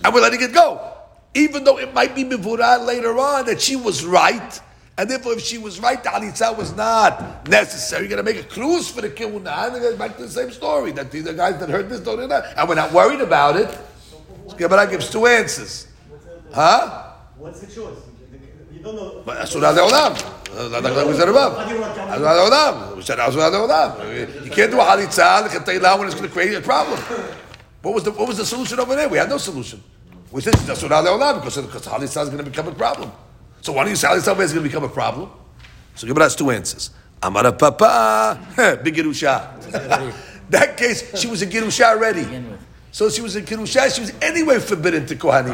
and 0.04 0.14
we're 0.14 0.22
letting 0.22 0.42
it 0.42 0.54
go. 0.54 0.94
Even 1.34 1.64
though 1.64 1.78
it 1.78 1.94
might 1.94 2.16
be 2.16 2.24
mivurah 2.24 2.86
later 2.86 3.18
on 3.18 3.46
that 3.46 3.62
she 3.62 3.76
was 3.76 4.06
right, 4.06 4.62
and 4.98 5.10
therefore 5.10 5.34
if 5.34 5.42
she 5.42 5.58
was 5.58 5.80
right, 5.80 6.02
the 6.04 6.10
halitza 6.10 6.58
was 6.58 6.76
not 6.76 7.48
necessary. 7.48 8.08
You're 8.08 8.18
going 8.18 8.26
to 8.26 8.34
make 8.34 8.44
a 8.44 8.48
cruise 8.48 8.90
for 8.90 9.02
the 9.02 9.10
kiuna, 9.10 9.68
and 9.68 9.78
it 9.78 9.80
goes 9.82 9.96
back 9.98 10.18
to 10.18 10.24
the 10.24 10.30
same 10.30 10.52
story, 10.52 10.92
that 10.94 11.12
these 11.12 11.28
are 11.28 11.34
guys 11.34 11.60
that 11.60 11.70
heard 11.70 11.90
this, 11.90 12.00
don't 12.00 12.20
know 12.20 12.28
that, 12.28 12.58
and 12.58 12.68
we're 12.68 12.76
not 12.76 12.92
worried 12.92 13.22
about 13.22 13.58
it. 13.58 13.78
Gemara 14.58 14.88
gives 14.90 15.10
two 15.10 15.28
answers. 15.28 15.88
Huh? 16.54 17.14
What's 17.38 17.60
the 17.60 17.68
choice? 17.68 17.98
You 18.72 18.80
don't 18.80 18.96
know. 18.96 19.22
But 19.26 19.38
Asura 19.38 19.74
Leolam. 19.74 20.16
Like 20.72 21.08
we 21.08 21.14
said 21.14 21.30
above. 21.30 21.58
Asura 21.58 22.30
Leolam. 22.30 22.96
We 22.96 23.02
said 23.04 23.20
Asura 23.20 23.52
Leolam. 23.52 24.46
You 24.46 24.52
can't 24.52 24.72
do 24.72 24.80
a 24.80 24.84
halitza 24.84 25.98
when 26.00 26.08
it's 26.08 26.16
going 26.16 26.28
to 26.28 26.34
create 26.34 26.56
a 26.56 26.62
problem. 26.62 27.00
What 27.82 27.94
was 27.94 28.04
the 28.04 28.12
what 28.12 28.28
was 28.28 28.38
the 28.38 28.46
solution 28.46 28.80
over 28.80 28.96
there? 28.96 29.08
We 29.10 29.18
had 29.18 29.30
no 29.30 29.38
solution. 29.38 29.84
We 30.32 30.42
said 30.42 30.56
Leolam 30.56 31.36
because 31.42 31.58
because 31.58 31.86
halitza 31.86 32.24
is 32.24 32.30
going 32.30 32.44
to 32.44 32.50
become 32.50 32.68
a 32.68 32.74
problem. 32.74 33.12
So 33.68 33.74
why 33.74 33.84
do 33.84 33.90
you 33.90 33.98
say 33.98 34.08
halitza 34.08 34.32
is 34.40 34.54
going 34.54 34.64
to 34.64 34.70
become 34.70 34.86
a 34.86 34.88
problem? 34.88 35.30
So 35.96 36.08
Gemara 36.08 36.24
has 36.24 36.38
two 36.38 36.52
answers. 36.52 36.90
Amara 37.22 37.52
Papa, 37.52 38.40
big 38.82 38.96
Girusha. 38.96 39.60
that 40.50 40.78
case, 40.78 41.20
she 41.20 41.28
was 41.28 41.42
a 41.42 41.48
Girusha 41.48 41.84
already. 41.84 42.26
So 42.94 43.10
she 43.10 43.22
was 43.22 43.36
a 43.36 43.42
Girusha, 43.42 43.94
she 43.94 44.00
was 44.00 44.14
anyway 44.22 44.60
forbidden 44.60 45.06
to 45.08 45.18
Kohanim. 45.18 45.52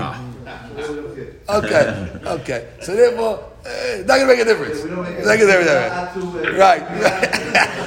Okay, 1.49 2.19
okay. 2.23 2.69
So 2.83 2.95
therefore, 2.95 3.49
eh, 3.65 4.03
not 4.05 4.19
gonna 4.19 4.27
make 4.27 4.41
a 4.41 4.45
difference. 4.45 4.83
Not 4.83 4.95
gonna 4.95 5.25
make 5.25 5.41
a 5.41 5.47
difference. 5.47 6.55
Right. 6.55 6.83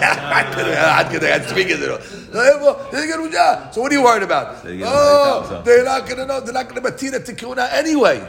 I'd 0.03 1.09
get 1.13 1.23
I'd 1.23 1.49
speak 1.49 1.69
it. 1.71 1.79
So 1.79 1.99
therefore, 2.33 2.85
they're 2.91 3.73
So 3.73 3.81
what 3.81 3.93
are 3.93 3.95
you 3.95 4.03
worried 4.03 4.25
about? 4.25 4.67
Oh, 4.67 5.63
they're 5.65 5.85
not 5.85 6.09
gonna 6.09 6.27
know. 6.27 6.41
They're 6.41 6.53
not 6.53 6.69
gonna 6.69 6.81
matina 6.81 7.25
tikuna 7.25 7.73
anyway. 7.73 8.29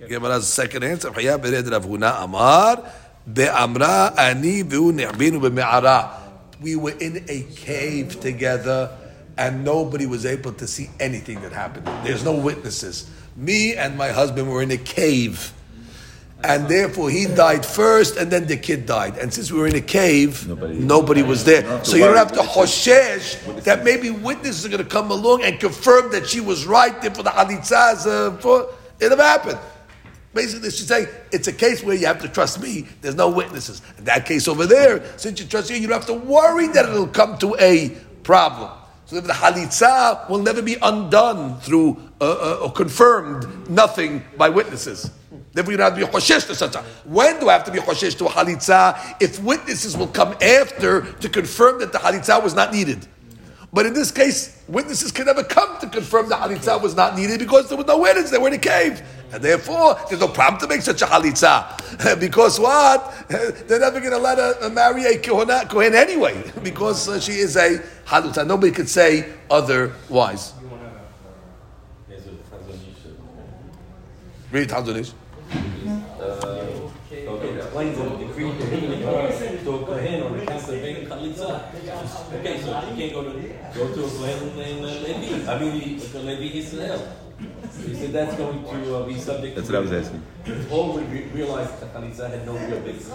Gemara's 0.00 0.46
second 0.46 0.84
answer. 0.84 1.10
Chaya 1.10 1.38
bered 1.40 1.70
Rav 1.70 1.84
Huna 1.86 2.22
Amar 2.24 2.82
be'amra 3.26 4.16
ani 4.18 4.62
v'u 4.62 4.92
ne'binu 4.92 5.40
b'me'ara. 5.40 6.10
We 6.60 6.76
were 6.76 6.92
in 7.00 7.24
a 7.28 7.42
cave 7.54 8.20
together, 8.20 8.90
and 9.36 9.64
nobody 9.64 10.06
was 10.06 10.24
able 10.24 10.52
to 10.54 10.66
see 10.66 10.88
anything 11.00 11.40
that 11.42 11.52
happened. 11.52 11.86
There's 12.04 12.24
no 12.24 12.34
witnesses. 12.34 13.10
Me 13.36 13.74
and 13.74 13.96
my 13.96 14.08
husband 14.08 14.50
were 14.50 14.62
in 14.62 14.70
a 14.70 14.78
cave. 14.78 15.52
And 16.44 16.68
therefore, 16.68 17.10
he 17.10 17.26
died 17.26 17.64
first, 17.64 18.16
and 18.16 18.30
then 18.30 18.46
the 18.46 18.56
kid 18.56 18.86
died. 18.86 19.16
And 19.18 19.32
since 19.32 19.50
we 19.50 19.58
were 19.58 19.66
in 19.66 19.74
a 19.74 19.80
cave, 19.80 20.46
nobody, 20.46 20.74
Nobody- 20.78 21.22
was 21.22 21.44
there. 21.44 21.82
So 21.84 21.96
you 21.96 22.04
don't 22.04 22.16
have 22.16 22.32
to 22.32 22.40
hoshesh 22.40 23.64
that 23.64 23.84
maybe 23.84 24.10
witnesses 24.10 24.64
are 24.64 24.68
going 24.68 24.82
to 24.82 24.88
come 24.88 25.10
along 25.10 25.42
and 25.42 25.58
confirm 25.58 26.12
that 26.12 26.26
she 26.28 26.40
was 26.40 26.66
right. 26.66 27.00
Therefore, 27.00 27.24
the 27.24 27.30
halitzah 27.30 27.92
is 27.96 28.06
uh, 28.06 28.36
for 28.40 28.68
it 29.00 29.08
never 29.08 29.22
happened. 29.22 29.58
Basically, 30.36 30.70
she's 30.70 30.86
saying 30.86 31.08
it's 31.32 31.48
a 31.48 31.52
case 31.52 31.82
where 31.82 31.96
you 31.96 32.04
have 32.06 32.20
to 32.20 32.28
trust 32.28 32.60
me. 32.60 32.86
There's 33.00 33.14
no 33.14 33.30
witnesses. 33.30 33.80
In 33.96 34.04
that 34.04 34.26
case 34.26 34.46
over 34.46 34.66
there, 34.66 35.02
since 35.18 35.40
you 35.40 35.46
trust 35.46 35.70
me, 35.70 35.78
you 35.78 35.88
don't 35.88 35.96
have 35.96 36.06
to 36.08 36.12
worry 36.12 36.68
that 36.68 36.84
it'll 36.84 37.06
come 37.06 37.38
to 37.38 37.56
a 37.58 37.88
problem. 38.22 38.70
So 39.06 39.18
the 39.18 39.32
halitzah 39.32 40.26
will 40.28 40.42
never 40.42 40.60
be 40.60 40.76
undone 40.82 41.58
through 41.60 42.02
uh, 42.20 42.24
uh, 42.24 42.64
or 42.64 42.72
confirmed 42.72 43.70
nothing 43.70 44.22
by 44.36 44.50
witnesses. 44.50 45.10
Therefore, 45.54 45.72
you 45.72 45.78
don't 45.78 45.90
have 45.90 45.98
to 45.98 46.06
be 46.06 46.12
choshesh 46.12 46.46
to 46.48 46.54
such. 46.54 46.74
When 47.06 47.40
do 47.40 47.48
I 47.48 47.54
have 47.54 47.64
to 47.64 47.70
be 47.70 47.78
choshesh 47.78 48.18
to 48.18 48.26
a 48.26 48.28
halitzah? 48.28 49.16
If 49.18 49.42
witnesses 49.42 49.96
will 49.96 50.08
come 50.08 50.36
after 50.42 51.12
to 51.12 51.28
confirm 51.30 51.78
that 51.78 51.92
the 51.92 51.98
halitzah 51.98 52.40
was 52.40 52.54
not 52.54 52.74
needed. 52.74 53.08
But 53.76 53.84
in 53.84 53.92
this 53.92 54.10
case, 54.10 54.58
witnesses 54.68 55.12
can 55.12 55.26
never 55.26 55.44
come 55.44 55.78
to 55.80 55.86
confirm 55.86 56.30
the 56.30 56.34
halitza 56.34 56.80
was 56.80 56.96
not 56.96 57.14
needed 57.14 57.40
because 57.40 57.68
there 57.68 57.76
was 57.76 57.86
no 57.86 57.98
witness, 57.98 58.30
they 58.30 58.38
were 58.38 58.48
in 58.48 58.54
a 58.54 58.58
cave. 58.58 59.02
And 59.30 59.44
therefore, 59.44 60.00
there's 60.08 60.22
no 60.22 60.28
problem 60.28 60.58
to 60.62 60.66
make 60.66 60.80
such 60.80 61.02
a 61.02 61.04
halitza. 61.04 62.18
because 62.18 62.58
what? 62.58 63.12
They're 63.28 63.78
never 63.78 64.00
going 64.00 64.12
to 64.12 64.18
let 64.18 64.38
her 64.38 64.70
marry 64.70 65.04
a 65.04 65.18
kohen 65.18 65.94
anyway, 65.94 66.42
because 66.62 67.06
uh, 67.06 67.20
she 67.20 67.32
is 67.32 67.54
a 67.56 67.82
halitza. 68.06 68.46
Nobody 68.46 68.72
could 68.72 68.88
say 68.88 69.30
otherwise. 69.50 70.54
Here's 72.08 72.24
Read 74.52 74.70
Tanzanish. 74.70 75.12
Okay, 77.26 77.56
explains 77.56 77.98
the 77.98 78.08
decree 78.16 78.50
prohibiting 78.52 79.02
her 79.02 79.28
to 79.64 79.70
a 79.70 79.86
kohen 79.86 80.22
on 80.22 80.40
account 80.40 80.62
of 80.62 80.68
being 80.70 81.06
chalitza. 81.06 81.74
Okay, 82.34 82.60
so 82.62 82.72
can't 82.72 83.12
go 83.12 83.22
to 83.24 83.45
go 83.76 83.94
to 83.94 84.04
a 84.04 84.08
kohen 84.08 84.56
named 84.56 84.84
uh, 84.84 84.88
Levi. 84.88 85.52
I 85.52 85.58
mean, 85.60 85.98
the 85.98 86.18
Levi 86.20 86.58
Israel. 86.58 87.12
He 87.86 87.94
said 87.94 88.12
that's 88.12 88.34
going 88.36 88.62
to 88.64 88.96
uh, 88.96 89.06
be 89.06 89.18
subject. 89.18 89.56
That's 89.56 89.68
to 89.68 89.74
what 89.74 89.78
I 89.78 89.90
was 89.90 89.92
asking. 89.92 90.22
All 90.70 90.94
we 90.94 91.02
re- 91.02 91.28
realized 91.34 91.80
that 91.80 91.92
chalitza 91.94 92.30
had 92.30 92.46
no 92.46 92.56
real 92.56 92.80
basis. 92.80 93.12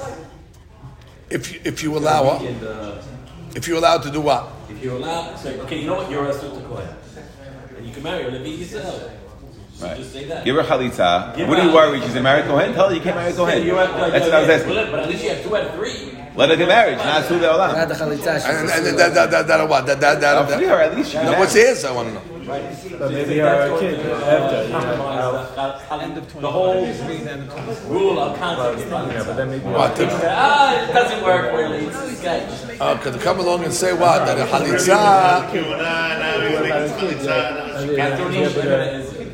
If 1.29 1.51
you, 1.53 1.59
if 1.63 1.81
you 1.81 1.97
allow 1.97 2.37
her, 2.37 2.45
And 2.47 2.63
uh, 2.63 3.01
if 3.55 3.67
you're 3.67 3.77
allowed 3.77 4.03
to 4.03 4.11
do 4.11 4.21
what? 4.21 4.51
if 4.69 4.83
you're 4.83 4.97
allowed, 4.97 5.37
say, 5.37 5.59
okay, 5.61 5.79
you 5.81 5.87
know 5.87 5.95
what, 5.95 6.11
you're 6.11 6.25
a 6.29 6.33
to 6.33 6.39
kohen, 6.39 6.87
and 7.77 7.87
you 7.87 7.93
can 7.93 8.03
marry 8.03 8.25
a 8.25 8.29
Levi 8.29 8.61
Israel. 8.63 9.11
So 9.73 9.87
Right. 9.87 9.97
just 9.97 10.13
say 10.13 10.25
that. 10.25 10.45
Give 10.45 10.55
her 10.57 10.61
chalitza. 10.63 11.35
Give 11.35 11.47
What 11.49 11.57
are 11.57 11.61
her- 11.63 11.67
you 11.69 11.73
worried? 11.73 12.03
She's 12.03 12.15
a 12.15 12.21
married 12.21 12.45
Kohen? 12.45 12.73
Tell 12.73 12.89
her 12.89 12.93
you 12.95 13.01
can't 13.01 13.15
marry 13.15 13.29
a 13.29 13.31
Yeah, 13.31 13.37
Kohen. 13.37 13.65
you're 13.65 13.75
like, 13.75 14.11
That's 14.11 14.25
what 14.25 14.33
I 14.35 14.39
was 14.41 14.47
yeah, 14.49 14.53
asking. 14.55 14.73
But, 14.75 14.91
but 14.91 14.99
at 14.99 15.09
least 15.09 15.23
you 15.23 15.29
have 15.31 15.41
two 15.43 15.55
out 15.57 15.63
of 15.63 15.73
three. 15.73 16.10
Let 16.35 16.49
her 16.49 16.55
get 16.55 16.67
married. 16.69 16.97
Not 16.97 17.25
Su 17.25 17.37
Le'olam. 17.39 17.73
Not 17.75 17.87
the 17.89 17.93
chalitza. 17.93 18.35
she's 18.35 18.45
And, 18.45 18.69
a 18.69 18.73
and, 18.73 18.85
suda. 18.85 18.97
that, 18.97 19.13
that, 19.13 19.31
that, 19.31 19.47
that, 19.47 19.69
what? 19.69 19.85
That, 19.85 19.99
that, 19.99 20.21
that, 20.21 20.37
I'll 20.37 20.45
free 20.47 20.65
that, 20.65 20.69
her 20.77 20.81
at 20.81 20.95
least. 20.95 21.11
She 21.11 21.17
No, 21.17 21.37
what's 21.37 21.53
the 21.53 21.67
answer? 21.67 21.87
I 21.89 21.91
want 21.91 22.07
to 22.07 22.13
know. 22.15 22.21
But 22.99 23.11
maybe 23.11 23.37
her 23.37 23.79
kid 23.79 23.99
End 26.01 26.17
of 26.17 26.31
20. 26.31 26.41
The 26.41 26.51
whole 26.51 26.85
Read 26.85 26.95
the 26.97 27.31
end 27.31 27.43
of 27.43 27.49
20. 27.53 27.89
rule 27.93 28.19
of 28.19 28.37
context. 28.39 28.87
Yeah, 28.89 29.23
but 29.25 29.35
then 29.35 29.49
maybe. 29.49 29.63
What? 29.65 29.95
To, 29.97 30.07
Ah, 30.23 30.89
it 30.89 30.93
doesn't 30.93 31.23
work 31.23 31.53
really. 31.53 31.85
It's 31.85 32.21
this 32.21 32.81
uh, 32.81 32.97
to 32.97 33.19
come 33.19 33.39
along 33.39 33.63
and 33.65 33.73
say 33.73 33.93
what? 33.93 34.25
That 34.25 34.39
a 34.39 34.45
halitza, 34.45 35.47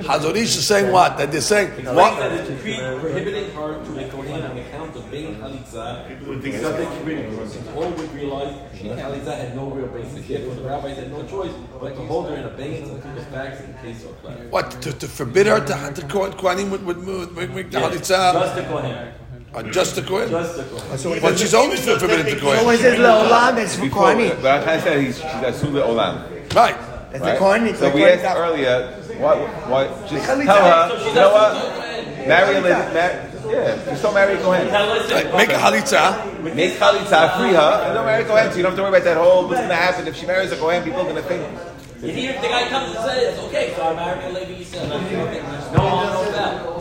Hazonish 0.04 0.42
is 0.44 0.66
saying 0.68 0.92
what? 0.92 1.18
That 1.18 1.32
they're 1.32 1.42
saying 1.42 1.86
What? 1.86 1.96
what? 1.96 2.20
That 2.20 2.32
is 2.34 2.48
decree 2.50 2.78
prohibiting 2.78 3.52
her 3.56 3.84
to 3.84 3.90
make 3.92 4.12
Kohen 4.12 4.44
on 4.44 4.58
account 4.58 4.96
of 4.96 5.10
being 5.12 5.36
Halitza. 5.36 6.07
Subject 6.42 6.92
to 6.98 7.04
ridicule. 7.04 7.48
Since 7.48 7.68
all 7.76 7.90
would 7.90 8.14
realize 8.14 8.54
she 8.78 8.86
Halitza 8.90 9.36
had 9.38 9.56
no 9.56 9.66
real 9.70 9.88
basis. 9.88 10.28
Therefore, 10.28 10.56
the 10.56 10.62
rabbis 10.62 10.98
had 10.98 11.12
no 11.12 11.24
choice 11.24 11.52
but 11.82 11.96
to 11.96 12.02
hold 12.06 12.30
her 12.30 12.36
in 12.36 12.44
abeyance 12.46 12.90
until 12.90 13.14
the 13.16 13.22
facts 13.32 13.62
in 13.62 13.74
case 13.84 14.04
are 14.06 14.14
clear. 14.22 14.48
What 14.50 14.72
to, 14.84 14.92
to 14.94 15.08
forbid 15.08 15.48
her 15.48 15.60
to 15.60 15.76
to 16.02 16.08
Kohen- 16.08 16.34
Kohanim 16.34 16.70
would 16.72 16.86
would 16.86 17.06
would 17.06 17.36
make, 17.36 17.52
make 17.54 17.72
the 17.72 17.80
Just 17.80 18.12
halitza 18.12 18.56
the 18.56 18.64
Kohen. 18.64 18.96
uh, 19.56 19.64
just 19.72 19.96
to 19.96 20.02
Kohen? 20.04 20.30
Just 20.30 20.58
the 20.58 20.64
Kohen. 20.64 21.20
But 21.22 21.40
she's 21.40 21.54
always 21.54 21.86
been 21.86 22.00
forbidden 22.00 22.26
to 22.26 22.32
So 22.34 22.40
Kohen, 22.40 22.66
when 22.66 22.76
it 22.76 22.80
says 22.82 23.00
leolam, 23.00 23.58
it's 23.58 23.76
for 23.76 23.82
Before, 23.84 24.04
Kohanim. 24.14 24.42
but 24.42 24.52
I'm 24.58 24.64
trying 24.64 24.80
to 24.80 24.86
say 24.86 25.06
he's, 25.06 25.16
she's 25.18 25.44
a 25.50 25.54
Su 25.54 25.68
Le'olam. 25.68 26.54
right? 26.56 26.78
That's 27.12 27.20
the 27.24 27.26
Right? 27.26 27.40
Kohanim. 27.40 27.76
So 27.76 27.90
we 27.96 28.06
asked 28.06 28.38
earlier, 28.38 28.92
what, 29.24 29.38
what, 29.70 29.88
just 30.10 30.26
tell 30.26 30.38
her, 30.38 31.08
you 31.08 31.14
know 31.16 31.32
what? 31.34 31.54
Marry 32.28 32.56
a 32.58 32.62
lady, 33.48 33.58
mar- 33.60 33.78
yeah, 33.78 33.86
just 33.92 34.04
don't 34.04 34.14
marry 34.14 34.34
a 34.34 34.38
Kohen. 34.42 34.68
Now. 34.68 34.88
Like, 34.90 35.34
make 35.36 35.50
a 35.50 35.54
halitza. 35.54 36.44
Make 36.44 36.74
Chalitza, 36.74 37.38
free 37.38 37.54
her, 37.54 37.84
and 37.86 37.94
don't 37.94 38.06
marry 38.06 38.24
a 38.24 38.28
Kohen, 38.28 38.52
so 38.52 38.58
you 38.58 38.64
don't 38.64 38.72
have 38.72 38.78
to 38.78 38.84
worry 38.84 38.92
about 38.98 39.04
that 39.04 39.18
whole, 39.18 39.44
what's 39.48 39.58
going 39.60 39.70
to 39.70 39.76
happen. 39.76 40.08
If 40.08 40.16
she 40.16 40.26
marries 40.26 40.52
a 40.52 40.58
Kohen, 40.58 40.84
people 40.84 41.02
are 41.02 41.04
going 41.04 41.16
to 41.16 41.22
think 41.24 41.44
If 42.02 42.16
You 42.16 42.34
the 42.34 42.48
guy 42.48 42.70
comes 42.70 42.96
and 42.96 43.06
says, 43.06 43.40
okay, 43.46 43.74
so 43.76 43.82
I 43.84 43.96
married 43.96 44.24
a 44.26 44.40
Levi 44.40 44.64
Yisrael. 44.64 44.92
Okay, 45.06 45.42
No 45.74 45.80
harm, 45.82 46.14
no 46.14 46.32
foul. 46.32 46.74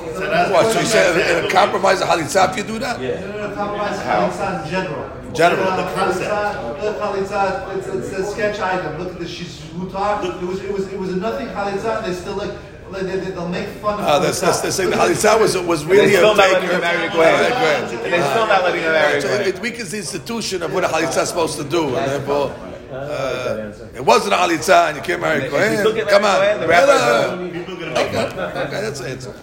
What, 0.53 0.73
so 0.73 0.81
you 0.81 0.87
say 0.87 1.39
in 1.39 1.45
a 1.45 1.51
compromise 1.51 2.01
of 2.01 2.09
halitzah 2.09 2.51
if 2.51 2.57
you 2.57 2.63
do 2.65 2.79
that? 2.79 3.01
Yeah. 3.01 3.21
Compromise 3.55 3.99
chalitza 4.01 4.65
in 4.65 4.71
general. 4.71 5.11
General, 5.35 5.65
Look 5.65 5.77
the 5.77 5.95
concept. 5.95 6.31
Chalitza, 6.31 6.83
look 6.83 6.97
at 6.97 7.01
chalitza, 7.03 7.77
it's, 7.77 7.87
it's 7.89 8.13
a 8.13 8.25
sketch 8.25 8.59
item. 8.61 8.99
Look 8.99 9.13
at 9.13 9.19
the 9.19 9.29
she's 9.29 9.59
mutar. 9.77 10.25
It 10.25 10.47
was 10.47 10.63
it 10.63 10.73
was 10.73 10.87
it 10.93 10.99
was 10.99 11.13
a 11.13 11.17
nothing 11.17 11.49
chalitza. 11.49 11.99
and 11.99 12.07
They 12.07 12.15
still 12.15 12.37
like 12.37 12.51
they, 12.51 12.55
they, 12.55 12.76
they'll 12.91 13.49
make 13.49 13.69
fun 13.69 13.95
of. 14.01 14.07
Ah, 14.07 14.19
that's, 14.19 14.41
that's, 14.41 14.59
chalitza. 14.59 14.63
they're 14.63 14.71
saying 14.73 14.91
the 14.91 14.97
halitzah 14.97 15.39
was, 15.39 15.57
was 15.59 15.83
And 15.83 15.91
really 15.91 16.07
they 16.09 16.15
a 16.15 16.19
still 16.19 16.35
not 16.35 16.45
fake- 16.45 16.53
letting 16.55 16.71
her 16.71 16.79
marry 16.81 17.07
a 17.07 17.11
Kohen. 17.11 17.53
Kohen. 17.53 18.05
And 18.05 18.13
they're 18.13 18.31
still 18.31 18.47
not 18.47 18.63
letting 18.65 18.83
her 18.83 18.93
marry 18.93 19.19
a 19.19 19.21
So 19.23 19.29
Kohen. 19.29 19.47
it 19.49 19.59
weakens 19.61 19.91
the 19.91 19.99
institution 19.99 20.63
of 20.63 20.73
what 20.73 20.85
a 20.85 20.89
halitzah 20.89 21.23
is 21.23 21.29
supposed 21.29 21.57
to 21.59 21.65
do, 21.65 21.97
and 21.97 22.11
therefore, 22.11 22.51
uh, 22.93 23.73
it 23.95 24.05
wasn't 24.05 24.35
a 24.35 24.37
halitzah, 24.37 24.87
and 24.89 24.97
you 24.97 25.03
can't 25.03 25.21
marry 25.21 25.43
a 25.43 25.45
If 25.47 25.51
Kohen. 25.51 26.07
Come 26.07 26.25
on, 26.25 26.37
Kohen, 26.37 26.61
the 26.61 26.69
rabbis 26.69 27.01
Ella. 27.03 27.37
know. 27.37 27.51
People 27.51 27.77
gonna 27.77 27.91
Okay, 27.93 28.27
okay, 28.67 28.81
that's 28.81 29.01
the 29.01 29.09
answer. 29.09 29.35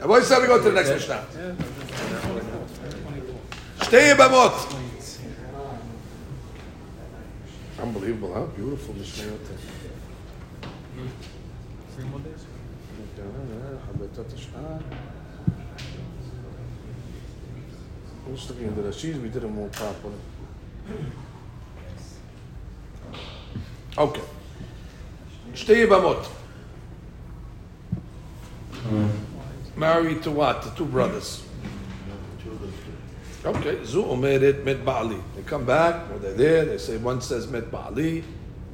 And 0.00 0.08
what 0.08 0.24
say 0.24 0.40
we 0.40 0.46
go 0.46 0.58
to 0.58 0.64
the 0.64 0.72
next 0.72 0.90
Mishnah? 0.90 1.24
Shtei 3.80 4.14
Bamot. 4.14 4.76
Unbelievable, 7.80 8.34
how 8.34 8.44
Beautiful 8.44 8.92
this 8.94 9.16
Mishnah. 9.18 9.38
Days. 14.28 14.46
I'm 18.26 18.36
just 18.36 18.50
looking 18.50 18.66
into 18.66 18.82
the 18.82 18.92
sheets, 18.92 19.18
we 19.18 19.28
did 19.28 19.42
them 19.42 19.54
more 19.54 19.68
properly. 19.68 20.14
Okay. 23.98 24.22
Shtei 25.54 25.86
Bamot. 25.88 26.28
Married 29.76 30.22
to 30.22 30.30
what? 30.30 30.62
The 30.62 30.70
two 30.70 30.84
brothers. 30.84 31.44
Okay, 33.42 33.82
Zu 33.84 34.04
Omeret 34.04 34.64
Met 34.64 34.84
Ba'ali. 34.84 35.20
They 35.34 35.42
come 35.42 35.64
back, 35.64 36.10
when 36.10 36.20
they're 36.20 36.34
there, 36.34 36.64
they 36.66 36.76
say 36.76 36.98
one 36.98 37.22
says 37.22 37.48
Met 37.48 37.70
Ba'ali, 37.70 38.22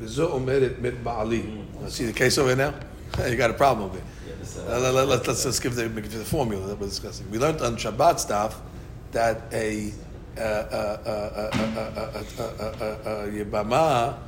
the 0.00 0.08
Zu 0.08 0.26
Omeret 0.26 0.80
Met 0.80 1.04
Ba'ali. 1.04 1.88
See 1.88 2.04
the 2.04 2.12
case 2.12 2.36
over 2.36 2.56
now? 2.56 2.74
you 3.28 3.36
got 3.36 3.50
a 3.50 3.54
problem 3.54 3.90
with 3.90 4.00
it 4.00 4.15
let, 4.68 4.94
us 5.08 5.26
let's 5.26 5.44
just 5.44 5.62
give 5.62 5.74
the, 5.74 5.88
give 5.88 6.12
the 6.12 6.24
formula 6.24 6.66
that 6.68 6.78
we're 6.78 6.86
discussing. 6.86 7.30
We 7.30 7.38
learned 7.38 7.60
on 7.60 7.76
Shabbat 7.76 8.18
staff 8.18 8.60
that 9.12 9.42
a 9.52 9.92
Yibama 13.32 14.18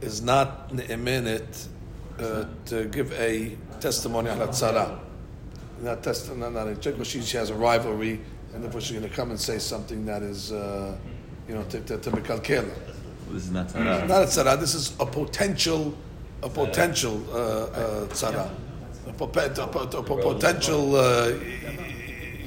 is 0.00 0.22
not 0.22 0.70
a 0.90 0.96
minute 0.96 1.68
to 2.18 2.84
give 2.90 3.12
a 3.12 3.56
testimony 3.80 4.30
on 4.30 4.38
Hatzara. 4.38 4.98
Not 5.82 6.02
testimony, 6.02 6.54
not 6.54 6.68
a 6.68 6.76
check, 6.76 6.94
but 6.96 7.06
she, 7.06 7.20
she 7.20 7.36
has 7.36 7.50
a 7.50 7.54
rivalry, 7.54 8.20
and 8.54 8.64
therefore 8.64 8.80
she's 8.80 8.96
going 8.98 9.08
to 9.08 9.14
come 9.14 9.30
and 9.30 9.38
say 9.38 9.58
something 9.58 10.06
that 10.06 10.22
is, 10.22 10.50
uh, 10.50 10.96
you 11.46 11.54
know, 11.54 11.62
to, 11.64 11.80
to, 11.80 11.98
to 11.98 12.10
be 12.10 12.22
calculated. 12.22 12.72
This 13.30 13.44
is 13.44 13.50
not 13.50 13.68
tzara. 13.68 14.08
Not 14.08 14.22
a 14.22 14.26
tzara. 14.26 14.58
This 14.58 14.74
is 14.74 14.94
a 14.98 15.04
potential, 15.04 15.94
a 16.42 16.48
potential 16.48 17.22
uh, 17.30 17.36
uh, 17.36 18.06
tzara 18.08 18.48
a, 19.06 19.12
pope- 19.12 19.36
a, 19.36 19.48
po- 19.66 19.80
a 19.98 20.02
po- 20.02 20.34
potential 20.34 20.96
uh, 20.96 21.30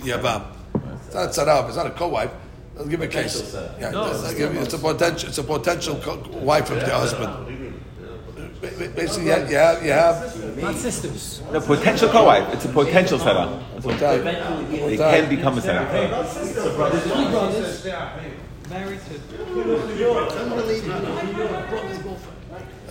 yavam. 0.04 0.44
It's 1.06 1.14
not 1.16 1.26
a 1.26 1.30
tzara. 1.30 1.68
It's 1.68 1.78
not 1.78 1.88
a 1.88 1.92
co-wife. 1.92 2.32
I'll 2.78 2.86
give 2.86 3.00
you 3.00 3.06
a 3.06 3.10
case. 3.10 3.54
Yeah, 3.80 3.92
I'll 3.96 4.34
give 4.36 4.56
it's 4.56 4.74
a 4.74 4.78
potential. 4.78 5.30
It's 5.30 5.38
a 5.38 5.44
potential 5.44 5.96
co- 5.98 6.18
wife 6.40 6.70
of 6.70 6.80
the 6.80 6.90
husband. 6.96 7.56
Ba- 8.62 8.72
ba- 8.78 8.90
Basically, 8.90 9.26
you 9.26 9.32
have, 9.32 9.50
you 9.52 9.58
have, 9.58 9.84
you 9.86 9.92
have 9.92 10.58
Not 10.62 10.76
sisters. 10.76 11.42
No, 11.52 11.60
potential 11.62 12.10
co-wife. 12.10 12.54
It's 12.54 12.66
a 12.66 12.70
potential 12.70 13.18
tzara. 13.20 13.50
It 13.86 14.98
can 14.98 15.30
become 15.30 15.58
a 15.58 15.62
tzara. 15.62 15.88
Three 15.90 16.10
married 18.70 19.00
to 19.10 19.16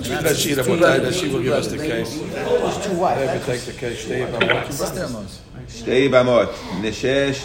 Shira 0.03 0.65
Matai, 0.65 1.11
she 1.13 1.29
will 1.29 1.43
give 1.43 1.53
us 1.53 1.69
the 1.69 1.79
case. 1.79 2.19
They 2.19 2.45
will 2.45 3.45
take 3.45 3.61
the 3.63 3.73
case. 3.73 4.07
by 4.07 4.15
Bamot. 4.39 5.39
Shtei 5.67 6.09
Bamot. 6.09 6.53
Neshesh 6.81 7.45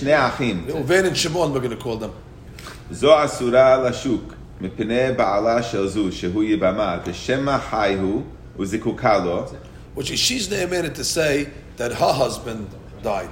Shnei 0.00 0.28
Achim. 0.28 0.66
Reuven 0.66 1.06
and 1.06 1.16
Shimon, 1.16 1.52
we're 1.52 1.60
going 1.60 1.70
to 1.70 1.76
call 1.76 1.96
them. 1.96 2.12
זו 2.90 3.24
אסורה 3.24 3.88
לשוק, 3.88 4.34
מפני 4.60 5.12
בעלה 5.16 5.62
של 5.62 5.88
זו, 5.88 6.12
שהוא 6.12 6.44
יבמה, 6.44 6.98
ושמא 7.06 7.58
חי 7.58 7.96
הוא, 8.00 8.22
וזיקוקה 8.58 9.18
לו. 9.18 9.44
Which 9.94 10.10
is, 10.10 10.18
she's 10.18 10.48
there 10.48 10.66
to 10.88 11.04
say 11.04 11.48
that 11.76 11.92
her 11.92 12.12
husband 12.12 12.68
died. 13.02 13.30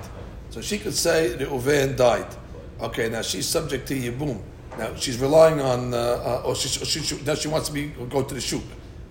So 0.50 0.60
she 0.60 0.78
could 0.78 0.94
say, 0.94 1.36
Reuven 1.38 1.96
died. 1.96 2.26
Okay, 2.80 3.08
now 3.08 3.22
she's 3.22 3.46
subject 3.46 3.88
to 3.88 3.94
Yibum. 3.94 4.40
Now 4.78 4.94
she's 4.94 5.18
relying 5.18 5.60
on, 5.60 5.94
uh, 5.94 5.96
uh 5.96 6.42
or, 6.46 6.54
she, 6.54 6.68
or 6.80 6.84
she, 6.84 7.00
she, 7.00 7.20
now 7.22 7.34
she 7.34 7.48
wants 7.48 7.68
to 7.68 7.74
be 7.74 7.88
go 8.08 8.22
to 8.22 8.34
the 8.34 8.40
shuk. 8.40 8.62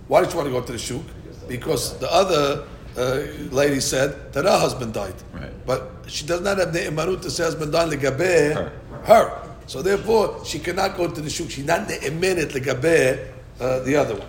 Why 0.07 0.21
did 0.21 0.31
she 0.31 0.37
want 0.37 0.47
to 0.47 0.51
go 0.51 0.61
to 0.61 0.71
the 0.71 0.77
shuk? 0.77 1.01
Because 1.47 1.97
the 1.99 2.11
other 2.11 2.67
uh, 2.97 3.23
lady 3.51 3.79
said 3.79 4.31
that 4.33 4.45
her 4.45 4.57
husband 4.57 4.93
died, 4.93 5.15
right. 5.33 5.51
but 5.65 5.91
she 6.07 6.25
does 6.25 6.41
not 6.41 6.57
have 6.57 6.71
the 6.71 6.79
imarut 6.79 7.21
to 7.21 7.31
say 7.31 7.43
husband 7.43 7.71
died 7.71 7.89
legabe 7.91 8.53
her. 8.53 8.71
her. 9.03 9.41
So 9.67 9.81
therefore, 9.81 10.45
she 10.45 10.59
cannot 10.59 10.95
go 10.95 11.07
to 11.09 11.21
the 11.21 11.29
shuk. 11.29 11.49
She's 11.49 11.65
not 11.65 11.87
ne'emenet 11.87 12.51
legabe 12.51 13.27
uh, 13.59 13.79
the 13.79 13.95
other 13.95 14.15
one. 14.15 14.27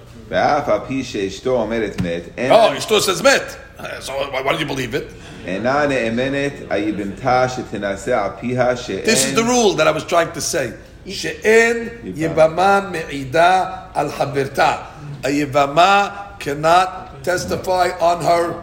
Oh, 2.51 2.74
Ishto 2.74 3.01
says 3.01 3.22
met. 3.22 3.59
So 4.01 4.12
why, 4.30 4.43
why 4.43 4.53
do 4.55 4.59
you 4.59 4.66
believe 4.66 4.95
it? 4.95 5.12
This 9.05 9.24
is 9.24 9.34
the 9.34 9.45
rule 9.45 9.74
that 9.74 9.87
I 9.87 9.93
was 9.93 10.05
trying 10.05 10.32
to 10.32 10.41
say. 10.41 10.74
שאין 11.07 11.88
יבמה 12.15 12.79
מעידה 12.91 13.65
על 13.93 14.11
חברתה. 14.11 14.75
A 15.23 15.27
יבמה 15.29 16.09
cannot 16.39 17.25
testify 17.25 17.88
on 17.99 18.21
her 18.23 18.53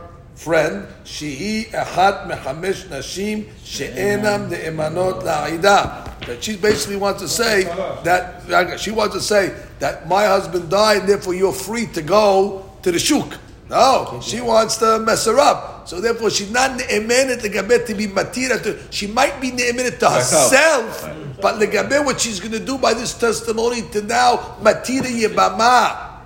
friend 0.44 0.86
שהיא 1.04 1.64
אחת 1.74 2.26
מחמש 2.26 2.86
נשים 2.90 3.44
שאינם 3.64 4.46
נאמנות 4.50 5.24
לעידה. 5.24 5.84
That 6.20 6.42
she 6.44 6.56
basically 6.56 6.96
wants 6.96 7.22
to 7.22 7.28
say 7.28 7.64
that 8.04 8.78
she 8.78 8.90
wants 8.90 9.14
to 9.14 9.20
say 9.20 9.50
that 9.80 10.08
my 10.08 10.24
husband 10.26 10.68
died, 10.68 11.06
therefore 11.06 11.34
you're 11.34 11.52
free 11.52 11.86
to 11.86 12.02
go 12.02 12.62
to 12.82 12.92
the 12.92 12.98
shuk. 12.98 13.34
No, 13.70 14.20
she 14.22 14.40
wants 14.40 14.76
to 14.78 14.98
mess 14.98 15.24
her 15.26 15.38
up. 15.38 15.71
So 15.85 15.99
therefore, 16.01 16.29
she's 16.29 16.51
not 16.51 16.77
ne'emenet 16.79 17.39
legabet 17.41 17.85
to 17.87 17.93
be 17.93 18.07
matira. 18.07 18.57
She 18.91 19.07
might 19.07 19.39
be 19.41 19.51
ne'emenet 19.51 19.99
to 19.99 20.09
herself, 20.09 21.09
but 21.41 21.55
legabet 21.59 22.05
what 22.05 22.19
she's 22.21 22.39
going 22.39 22.53
to 22.53 22.59
do 22.59 22.77
by 22.77 22.93
this 22.93 23.13
testimony 23.17 23.81
to 23.91 24.01
now 24.01 24.57
matira 24.61 25.07
yebama 25.07 26.23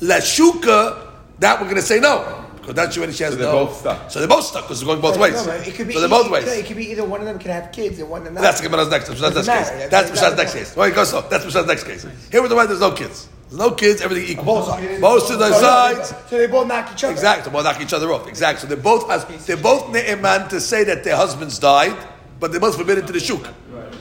lashuka. 0.00 1.06
That 1.40 1.58
we're 1.58 1.64
going 1.64 1.76
to 1.76 1.82
say 1.82 2.00
no 2.00 2.40
because 2.56 2.74
that's 2.74 2.98
when 2.98 3.10
she 3.12 3.24
has 3.24 3.32
So 3.32 3.38
they're 3.38 3.50
no. 3.50 3.64
both 3.64 3.78
stuck. 3.78 4.10
So 4.10 4.18
they're 4.18 4.28
both 4.28 4.44
stuck 4.44 4.64
because 4.64 4.80
they're 4.80 4.86
going 4.86 5.00
both 5.00 5.18
ways. 5.18 5.46
No, 5.46 5.52
it 5.54 5.74
could 5.74 5.88
be 5.88 5.94
so 5.94 6.00
they're 6.00 6.08
both 6.10 6.26
it 6.26 6.32
ways. 6.32 6.46
It 6.46 6.66
could 6.66 6.76
be 6.76 6.90
either 6.90 7.02
one 7.04 7.20
of 7.20 7.26
them 7.26 7.38
can 7.38 7.50
have 7.50 7.72
kids 7.72 7.98
and 7.98 8.10
one 8.10 8.18
of 8.20 8.24
them 8.26 8.34
not. 8.34 8.42
That's 8.42 8.60
the 8.60 8.68
Gemara's 8.68 8.90
next. 8.90 9.08
That's 9.08 9.20
Mishnah's 9.22 9.46
next 9.46 9.48
case. 9.48 9.68
That's- 9.70 9.90
That's 9.90 10.10
Mishnah's 10.10 10.36
that's 10.36 10.36
next 10.36 10.52
the 10.52 10.58
case. 10.58 10.76
Wait, 10.76 10.94
go 10.94 11.04
so. 11.04 11.22
That's 11.22 11.44
Mishnah's 11.46 11.66
next 11.66 11.84
case. 11.84 12.06
Here 12.30 12.42
with 12.42 12.50
the 12.50 12.56
right, 12.56 12.68
there's 12.68 12.80
no 12.80 12.92
kids. 12.92 13.29
There's 13.50 13.58
no 13.58 13.72
kids. 13.72 14.00
Everything 14.00 14.30
equal. 14.30 14.44
Both 14.44 14.66
sides. 14.66 15.00
Both 15.00 15.28
to 15.28 15.36
the 15.36 15.52
So, 15.52 15.60
sides. 15.60 16.14
So 16.28 16.38
they 16.38 16.46
both 16.46 16.68
knock 16.68 16.92
each 16.92 17.02
other. 17.02 17.12
Exactly. 17.12 17.44
So 17.44 17.50
we'll 17.50 17.64
knock 17.64 17.80
each 17.80 17.92
other 17.92 18.12
off. 18.12 18.28
Exactly. 18.28 18.68
So 18.68 18.74
they 18.74 18.80
both 18.80 19.08
has, 19.08 19.46
they're 19.46 19.56
both 19.56 19.92
ne'eman 19.92 20.48
to 20.50 20.60
say 20.60 20.84
that 20.84 21.02
their 21.02 21.16
husbands 21.16 21.58
died, 21.58 21.96
but 22.38 22.52
they're 22.52 22.60
both 22.60 22.76
forbidden 22.76 23.04
to 23.06 23.12
the 23.12 23.18
shuk 23.18 23.52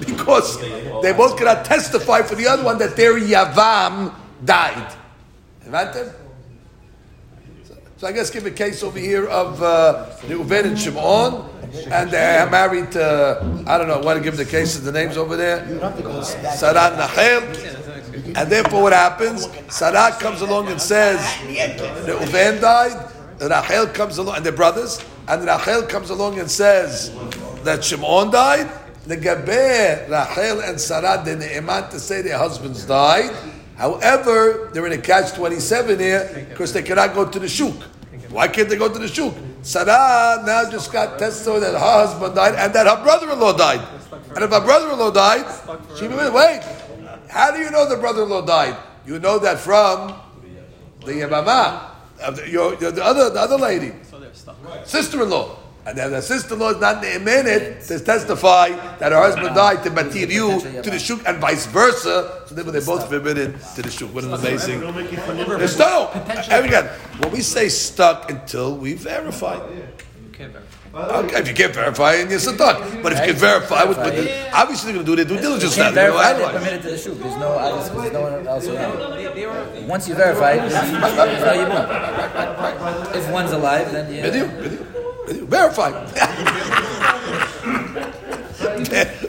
because 0.06 0.60
they 1.02 1.14
both 1.14 1.36
cannot 1.36 1.66
testify 1.66 2.22
for 2.22 2.36
the 2.36 2.48
other 2.48 2.64
one 2.64 2.78
that 2.78 2.96
their 2.96 3.20
yavam 3.20 4.14
died. 4.46 4.94
Imagine. 5.66 6.12
So 7.98 8.08
I 8.08 8.14
guess 8.14 8.30
give 8.30 8.46
a 8.46 8.52
case 8.52 8.82
over 8.82 8.98
here 8.98 9.28
of 9.28 9.62
uh, 9.62 10.06
Reuven 10.22 10.64
and 10.68 10.80
Shimon, 10.80 11.50
and 11.92 12.10
they're 12.10 12.50
married 12.50 12.94
to 12.94 13.64
I 13.68 13.78
don't 13.78 13.90
know. 13.90 13.96
I 13.96 14.06
Want 14.06 14.18
to 14.18 14.24
give 14.24 14.38
the 14.38 14.46
cases 14.46 14.84
the 14.86 14.92
names 14.94 15.18
over 15.18 15.36
there? 15.36 15.66
Sarat 15.66 16.96
Nachel, 16.98 17.79
and 18.36 18.50
therefore 18.50 18.84
what 18.84 18.94
happens? 18.94 19.48
Sarat 19.68 20.20
comes 20.20 20.42
along 20.42 20.68
and 20.68 20.82
says 20.82 21.20
Reuven 22.08 22.62
died. 22.62 23.12
Rachel 23.42 23.88
comes 23.88 24.18
along, 24.18 24.38
and 24.38 24.46
they're 24.46 24.52
brothers. 24.52 25.04
And 25.28 25.46
Rachel 25.46 25.84
comes 25.84 26.10
along 26.10 26.40
and 26.40 26.50
says 26.50 27.12
that 27.64 27.84
Shimon 27.84 28.32
died. 28.32 28.68
Legabe 29.08 30.10
Rachel 30.10 30.62
and 30.62 30.80
Sarah 30.80 31.24
the 31.24 31.36
Ne'eman 31.36 31.90
to 31.92 32.00
say 32.00 32.22
their 32.22 32.38
husbands 32.38 32.86
died. 32.86 33.32
However, 33.78 34.70
they're 34.74 34.86
in 34.88 34.94
a 34.94 34.98
catch 34.98 35.34
twenty 35.34 35.60
seven 35.60 36.00
here 36.00 36.48
because 36.50 36.74
they 36.74 36.84
cannot 36.84 37.14
go 37.16 37.26
to 37.30 37.40
the 37.40 37.48
shuk. 37.48 37.76
Why 38.30 38.48
can't 38.48 38.68
they 38.70 38.76
go 38.76 38.92
to 38.92 39.00
the 39.00 39.08
shuk? 39.08 39.34
Sarah 39.62 40.44
now 40.46 40.70
just 40.70 40.92
got 40.92 41.18
testimony 41.18 41.62
that 41.62 41.74
her 41.74 41.80
husband 41.80 42.36
died 42.36 42.56
and 42.56 42.74
that 42.74 42.88
her 42.88 43.02
brother-in-law 43.04 43.54
died. 43.58 43.82
And 44.36 44.44
if 44.44 44.50
her 44.52 44.62
brother-in-law 44.62 45.12
died, 45.12 45.46
she 45.98 46.08
will 46.08 46.34
wait. 46.34 46.62
How 47.30 47.52
do 47.52 47.60
you 47.60 47.70
know 47.72 47.88
the 47.88 47.98
brother-in-law 47.98 48.42
died? 48.46 48.76
You 49.06 49.20
know 49.20 49.40
that 49.40 49.60
from 49.60 50.14
the 51.06 51.14
Yamama. 51.14 51.82
the- 52.36 52.92
the 52.92 53.04
other 53.06 53.30
the 53.30 53.40
other 53.40 53.58
lady, 53.58 53.94
sister-in-law. 54.86 55.56
And 55.86 55.98
then 55.98 56.12
the 56.12 56.22
sister-in-law 56.22 56.72
is 56.72 56.78
not 56.82 57.02
ne'emenet 57.02 57.88
to 57.88 58.00
testify 58.02 58.70
that 59.00 59.12
her 59.14 59.18
husband 59.18 59.56
died 59.56 59.82
to 59.86 59.90
matir 59.90 60.30
you 60.30 60.60
to 60.84 60.90
the 60.90 61.00
shuk 61.00 61.22
and 61.26 61.40
vice 61.40 61.66
versa. 61.68 62.44
So 62.48 62.54
therefore 62.54 62.74
they're 62.74 62.82
both 62.82 63.08
forbidden 63.10 63.58
to 63.76 63.82
the 63.82 63.90
shuk. 63.90 64.14
What 64.14 64.26
an 64.26 64.34
amazing. 64.34 64.82
They're 65.58 65.68
stuck. 65.68 66.14
And 66.52 66.66
again, 66.66 66.90
when 67.20 67.32
we 67.32 67.42
say 67.42 67.70
stuck 67.70 68.30
until 68.30 68.76
we 68.76 68.94
verify. 68.94 69.58
You. 70.94 71.00
Okay, 71.00 71.40
if 71.40 71.48
you 71.48 71.54
can't 71.54 71.74
verify, 71.74 72.16
then 72.18 72.30
you're 72.30 72.40
stuck. 72.40 72.80
But 73.04 73.14
if 73.14 73.20
you 73.20 73.26
can 73.34 73.36
verify, 73.36 73.84
with, 73.84 73.98
with 73.98 74.16
the, 74.16 74.52
obviously 74.58 74.92
they're 74.92 75.04
going 75.04 75.18
to 75.18 75.24
do 75.24 75.24
their 75.24 75.26
due 75.26 75.42
diligence. 75.42 75.78
now. 75.78 75.84
Can't 75.84 75.96
They're 75.96 76.12
gonna 76.12 76.24
verify, 76.24 76.34
they're 76.34 76.48
analyze. 76.48 76.64
permitted 76.64 76.82
to 76.82 76.90
the 76.90 76.98
shoot. 76.98 77.20
There's 77.22 77.38
no, 77.38 77.48
obviously, 77.50 78.02
there's 78.02 78.14
no 78.14 78.22
one 78.22 78.48
else 78.48 78.68
around. 78.68 78.98
They, 79.18 79.34
they 79.34 79.46
were. 79.46 79.88
Once 79.88 80.08
you 80.08 80.16
verify 80.16 80.52
it, 80.54 80.58
there's 80.62 80.74
there's 80.74 80.92
no 80.92 81.54
yibum. 81.58 83.16
If 83.16 83.30
one's 83.32 83.52
alive, 83.52 83.92
then 83.92 84.14
yeah. 84.14 84.26
you, 84.36 84.48
with 84.58 84.74
you. 85.30 85.46
Verify. 85.46 85.92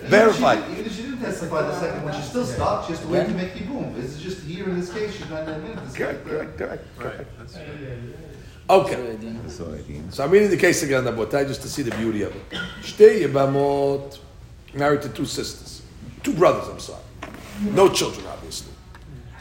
verify. 0.08 0.56
Even 0.70 0.86
if 0.86 0.96
she 0.96 1.02
didn't 1.02 1.18
testify 1.18 1.62
the 1.62 1.78
second 1.78 2.04
one, 2.04 2.14
she's 2.14 2.24
still 2.24 2.46
stuck. 2.46 2.86
She 2.86 2.92
has 2.92 3.00
to 3.02 3.08
wait 3.08 3.26
to 3.26 3.34
make 3.34 3.52
the 3.54 3.64
boom. 3.64 3.92
This 3.94 4.16
is 4.16 4.22
just 4.22 4.40
here 4.44 4.64
in 4.64 4.80
this 4.80 4.92
case. 4.92 5.14
She's 5.14 5.28
not 5.28 5.46
in 5.46 5.54
a 5.54 5.58
minute. 5.58 5.84
This 5.84 5.94
Correct, 5.94 6.26
correct, 6.26 6.58
correct. 6.58 6.84
Right. 6.98 7.26
Okay. 8.70 9.18
So 9.48 10.22
I'm 10.22 10.30
reading 10.30 10.48
the 10.48 10.56
case 10.56 10.84
again, 10.84 11.02
Rabbotai, 11.02 11.42
eh, 11.42 11.44
just 11.44 11.62
to 11.62 11.68
see 11.68 11.82
the 11.82 11.90
beauty 11.96 12.22
of 12.22 12.34
it. 12.36 12.50
Shtei 12.82 13.26
Yebamot, 13.26 14.20
married 14.74 15.02
to 15.02 15.08
two 15.08 15.24
sisters, 15.24 15.82
two 16.22 16.32
brothers, 16.34 16.68
I'm 16.68 16.78
sorry. 16.78 17.02
No 17.62 17.88
children, 17.88 18.28
obviously. 18.28 18.72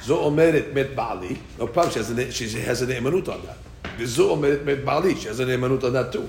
Zo 0.02 0.32
Omeret 0.32 0.74
Met 0.74 0.96
Bali, 0.96 1.40
no 1.60 1.68
problem, 1.68 1.94
she 1.94 2.00
has 2.00 2.10
a, 2.10 2.32
she 2.32 2.60
has 2.60 2.82
an 2.82 2.90
emanut 2.90 3.32
on 3.32 3.46
that. 3.46 4.08
Zo 4.08 4.36
Omeret 4.36 4.66
Met 4.66 4.84
Bali, 4.84 5.14
she 5.14 5.28
has 5.28 5.40
an 5.40 5.50
emanut 5.50 5.84
on 5.84 5.94
that 5.94 6.12
too. 6.12 6.28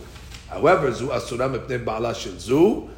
However, 0.51 0.93
Zu 0.93 1.10
Asura 1.10 1.48
Mepnei 1.48 1.82
Ba'ala 1.82 2.14
Shel 2.14 2.39
Zu, 2.39 2.90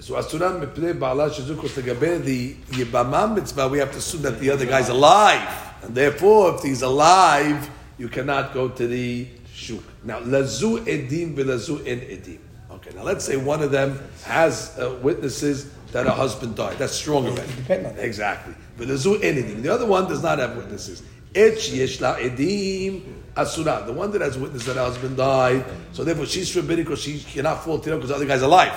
Zu 0.00 0.16
Asura 0.16 0.50
Mepnei 0.50 0.98
Ba'ala 0.98 1.32
Shel 1.32 1.44
Zu, 1.44 1.54
because 1.54 1.76
Legabe 1.76 2.24
the 2.24 2.54
Yebamam 2.72 3.36
Mitzvah, 3.36 3.68
we 3.68 3.78
have 3.78 3.92
to 3.92 3.98
assume 3.98 4.22
that 4.22 4.40
the 4.40 4.50
other 4.50 4.66
guy's 4.66 4.88
alive. 4.88 5.74
And 5.84 5.94
therefore, 5.94 6.56
if 6.56 6.62
he's 6.62 6.82
alive, 6.82 7.70
you 7.98 8.08
cannot 8.08 8.54
go 8.54 8.68
to 8.68 8.86
the 8.86 9.26
shuk. 9.52 9.82
Now, 10.04 10.20
lazu 10.20 10.78
edim 10.84 11.34
v'lazu 11.34 11.80
en 11.86 12.00
edim. 12.00 12.38
Okay, 12.70 12.90
now 12.94 13.02
let's 13.02 13.24
say 13.24 13.36
one 13.36 13.62
of 13.62 13.70
them 13.70 13.98
has 14.24 14.78
uh, 14.78 14.96
witnesses 15.02 15.70
that 15.92 16.06
her 16.06 16.12
husband 16.12 16.54
died. 16.54 16.78
That's 16.78 16.92
strong 16.94 17.26
already. 17.26 17.52
Exactly. 18.00 18.54
V'lazu 18.78 19.22
en 19.22 19.36
edim. 19.36 19.62
The 19.62 19.72
other 19.72 19.86
one 19.86 20.08
does 20.08 20.22
not 20.22 20.38
have 20.38 20.56
witnesses. 20.56 21.02
Et 21.34 21.54
sheyesh 21.54 22.00
la 22.00 22.16
edim 22.16 23.02
asura. 23.36 23.82
The 23.84 23.92
one 23.92 24.10
that 24.12 24.20
has 24.20 24.38
witness 24.38 24.64
that 24.66 24.76
her 24.76 24.84
husband 24.84 25.16
died. 25.16 25.64
So 25.92 26.04
therefore, 26.04 26.26
she's 26.26 26.52
forbidden 26.52 26.84
because 26.84 27.02
she 27.02 27.18
cannot 27.20 27.64
fall 27.64 27.78
to 27.80 27.94
because 27.96 28.10
the 28.10 28.14
other 28.14 28.26
guy's 28.26 28.42
alive. 28.42 28.72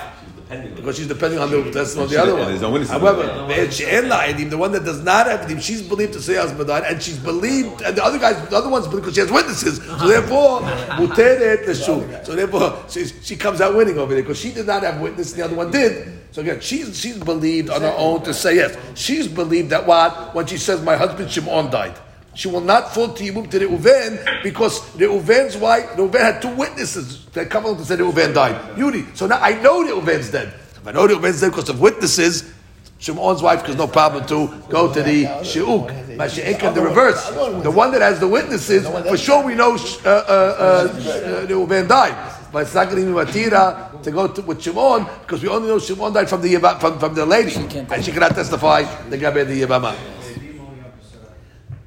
Because 0.74 0.96
she's 0.96 1.08
depending 1.08 1.38
on 1.38 1.50
the 1.50 1.70
testimony 1.70 2.04
of 2.04 2.10
the 2.10 2.22
other 2.22 2.34
one. 2.34 2.48
there's 2.48 2.60
no 2.60 2.70
witnesses. 2.70 2.92
However, 2.92 3.22
the 3.22 3.70
she'en 3.70 4.08
la 4.08 4.26
the 4.32 4.58
one 4.58 4.72
that 4.72 4.84
does 4.84 5.02
not 5.02 5.26
have 5.26 5.40
edim, 5.40 5.60
she's 5.62 5.82
believed 5.82 6.12
to 6.14 6.20
say 6.20 6.34
her 6.34 6.42
husband 6.42 6.68
died, 6.68 6.84
and 6.86 7.02
she's 7.02 7.18
believed, 7.18 7.82
and 7.82 7.96
the 7.96 8.04
other 8.04 8.18
guys, 8.18 8.36
the 8.48 8.56
other 8.56 8.68
ones, 8.68 8.86
because 8.88 9.14
she 9.14 9.20
has 9.20 9.30
witnesses. 9.30 9.78
So 9.78 10.06
therefore, 10.08 10.60
muteret 10.98 11.66
the. 11.66 11.74
So 11.74 12.00
therefore, 12.34 12.84
she, 12.88 13.06
she 13.06 13.36
comes 13.36 13.60
out 13.60 13.74
winning 13.74 13.98
over 13.98 14.12
there 14.14 14.22
because 14.22 14.38
she 14.38 14.52
did 14.52 14.66
not 14.66 14.82
have 14.82 15.00
witness, 15.00 15.32
and 15.32 15.40
the 15.40 15.44
other 15.44 15.56
one 15.56 15.70
did. 15.70 16.18
So 16.32 16.40
again, 16.42 16.60
she's 16.60 16.98
she's 16.98 17.18
believed 17.18 17.70
on 17.70 17.82
her 17.82 17.94
own 17.96 18.22
to 18.24 18.34
say 18.34 18.56
yes. 18.56 18.76
She's 18.94 19.28
believed 19.28 19.70
that 19.70 19.86
what 19.86 20.34
when 20.34 20.46
she 20.46 20.56
says 20.56 20.82
my 20.82 20.96
husband 20.96 21.30
Shimon 21.30 21.70
died. 21.70 21.96
She 22.34 22.48
will 22.48 22.60
not 22.62 22.94
fall 22.94 23.12
to 23.12 23.22
Yibum 23.24 23.50
to 23.50 23.58
the 23.58 23.66
Uven 23.66 24.42
because 24.42 24.80
the 24.94 25.04
Uven's 25.04 25.56
wife, 25.56 25.96
the 25.96 26.02
Uven 26.08 26.20
had 26.20 26.40
two 26.40 26.54
witnesses 26.54 27.26
that 27.26 27.50
come 27.50 27.64
along 27.64 27.76
to 27.78 27.84
say 27.84 27.96
the 27.96 28.04
Uven 28.04 28.32
died. 28.32 28.78
Yuri. 28.78 29.04
So 29.14 29.26
now 29.26 29.38
I 29.40 29.60
know 29.60 29.84
the 29.84 29.92
Uven's 29.92 30.30
dead. 30.30 30.48
If 30.76 30.86
I 30.86 30.92
know 30.92 31.06
the 31.06 31.14
Uven's 31.14 31.40
dead 31.42 31.50
because 31.50 31.68
of 31.68 31.80
witnesses, 31.80 32.50
Shimon's 32.98 33.42
wife 33.42 33.62
has 33.66 33.76
no 33.76 33.86
problem 33.86 34.24
to 34.26 34.46
go 34.70 34.92
to 34.94 35.02
the 35.02 35.42
She'uk. 35.44 35.92
But 36.16 36.30
She'ek 36.30 36.60
the 36.60 36.80
reverse. 36.80 37.28
The 37.62 37.70
one 37.70 37.90
that 37.92 38.00
has 38.00 38.18
the 38.18 38.28
witnesses, 38.28 38.86
for 38.86 39.16
sure 39.16 39.44
we 39.44 39.54
know 39.54 39.74
uh, 39.74 40.08
uh, 40.08 40.10
uh, 40.10 41.46
the 41.46 41.54
Uven 41.54 41.86
died. 41.88 42.38
But 42.52 42.62
it's 42.62 42.74
not 42.74 42.88
going 42.90 43.04
to 43.04 43.08
be 43.08 43.12
Matira 43.12 44.02
to 44.02 44.10
go 44.10 44.28
to, 44.28 44.42
with 44.42 44.62
Shimon 44.62 45.06
because 45.22 45.42
we 45.42 45.48
only 45.48 45.68
know 45.68 45.78
Shimon 45.78 46.12
died 46.12 46.28
from 46.28 46.40
the 46.42 46.56
from, 46.80 46.98
from 46.98 47.14
the 47.14 47.26
lady. 47.26 47.54
And 47.56 48.04
she 48.04 48.12
cannot 48.12 48.34
testify 48.34 48.84
the 49.10 49.18
Gabe 49.18 49.46
the 49.48 49.62
Yebama. 49.62 50.21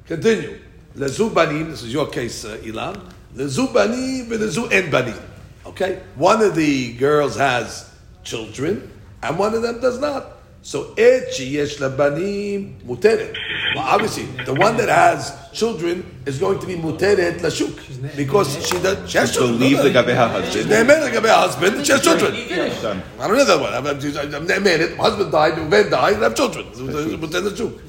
Continue. 0.06 0.60
Lezu 0.96 1.34
banim, 1.34 1.70
this 1.70 1.82
is 1.82 1.92
your 1.92 2.06
case, 2.06 2.44
uh, 2.44 2.56
Ilan. 2.62 3.00
Lezu 3.34 3.72
banim 3.72 4.26
lezu 4.30 4.70
en 4.72 4.90
banim. 4.90 5.18
Okay? 5.66 6.00
One 6.14 6.40
of 6.42 6.54
the 6.54 6.94
girls 6.94 7.36
has 7.36 7.90
children, 8.22 8.90
and 9.22 9.38
one 9.38 9.54
of 9.54 9.62
them 9.62 9.80
does 9.80 9.98
not. 9.98 10.32
So, 10.62 10.94
et 10.96 11.28
sheyesh 11.30 11.78
labanim 11.78 12.80
muteret. 12.86 13.34
Well, 13.74 13.84
obviously, 13.84 14.24
the 14.44 14.54
one 14.54 14.76
that 14.78 14.88
has 14.88 15.32
children 15.52 16.04
is 16.24 16.38
going 16.38 16.60
to 16.60 16.66
be 16.66 16.76
muteret 16.76 17.40
lashuk 17.40 18.16
because 18.16 18.54
she 18.66 18.78
does. 18.80 19.10
She 19.10 19.18
has 19.18 19.32
children. 19.34 19.58
Believe 19.58 19.78
the 19.78 19.90
no, 19.90 20.00
no. 20.00 20.02
gabe 20.02 20.16
her 20.16 20.50
She's 20.50 20.64
husband. 20.64 20.88
ne'emet 20.88 21.02
like 21.02 21.24
a 21.24 21.34
husband. 21.34 21.86
She 21.86 21.92
has 21.92 22.00
children. 22.02 22.32
I 22.32 23.28
don't 23.28 23.36
know 23.36 23.44
that 23.44 23.60
one. 23.60 23.74
I'm, 23.74 23.86
I'm, 23.86 24.50
I'm. 24.50 24.96
My 24.96 25.04
husband 25.04 25.32
died. 25.32 25.52
Reuven 25.54 25.90
died. 25.90 26.14
I 26.14 26.22
have 26.22 26.34
children. 26.34 26.66
Muteret 26.66 27.50
lashuk. 27.50 27.80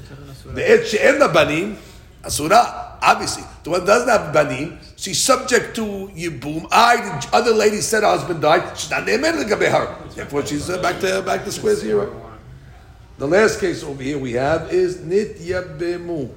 The 0.54 0.70
et 0.70 0.86
she'en 0.86 1.20
labanim 1.20 1.76
asura. 2.24 2.98
Obviously, 3.00 3.44
the 3.62 3.70
one 3.70 3.84
doesn't 3.84 4.08
have 4.08 4.32
banim, 4.32 4.78
she's 4.96 5.22
subject 5.22 5.76
to 5.76 5.82
yibum. 6.14 6.66
I, 6.72 6.96
the 6.96 7.36
other 7.36 7.52
lady 7.52 7.80
said 7.80 8.02
her 8.02 8.08
husband 8.08 8.42
died. 8.42 8.76
She's 8.76 8.90
not 8.90 9.06
like 9.06 9.48
her. 9.48 10.08
Therefore, 10.14 10.44
she's 10.44 10.68
uh, 10.68 10.82
back 10.82 10.98
to 11.00 11.22
back 11.22 11.44
to 11.44 11.52
square 11.52 11.76
zero. 11.76 12.24
The 13.18 13.26
last 13.26 13.60
case 13.60 13.82
over 13.82 14.02
here 14.02 14.18
we 14.18 14.32
have 14.32 14.72
is 14.72 14.98
nitya 14.98 15.78
bemu. 15.78 16.30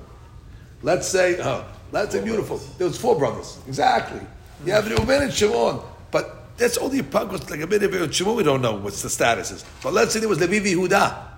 Let's 0.84 1.08
say, 1.08 1.40
oh, 1.42 1.66
let's 1.92 2.14
say 2.14 2.24
beautiful. 2.24 2.58
There 2.78 2.88
was 2.88 2.98
four 2.98 3.18
brothers. 3.18 3.60
Exactly. 3.68 4.22
You 4.66 4.74
have 4.74 4.90
Reuben 4.90 5.24
and 5.24 5.34
Shimon, 5.34 5.82
but 6.12 6.58
that's 6.58 6.78
only 6.78 7.00
a 7.00 7.04
because 7.04 7.50
like 7.50 7.62
a 7.62 7.68
bit 7.68 7.84
of. 7.84 8.14
Shimon, 8.14 8.36
we 8.36 8.44
don't 8.44 8.62
know 8.62 8.76
what's 8.76 9.02
the 9.02 9.10
status 9.10 9.52
is. 9.52 9.66
But 9.82 9.94
let's 9.94 10.14
say 10.14 10.20
there 10.20 10.30
was 10.30 10.40
Levi 10.40 10.74
Yehuda. 10.74 11.30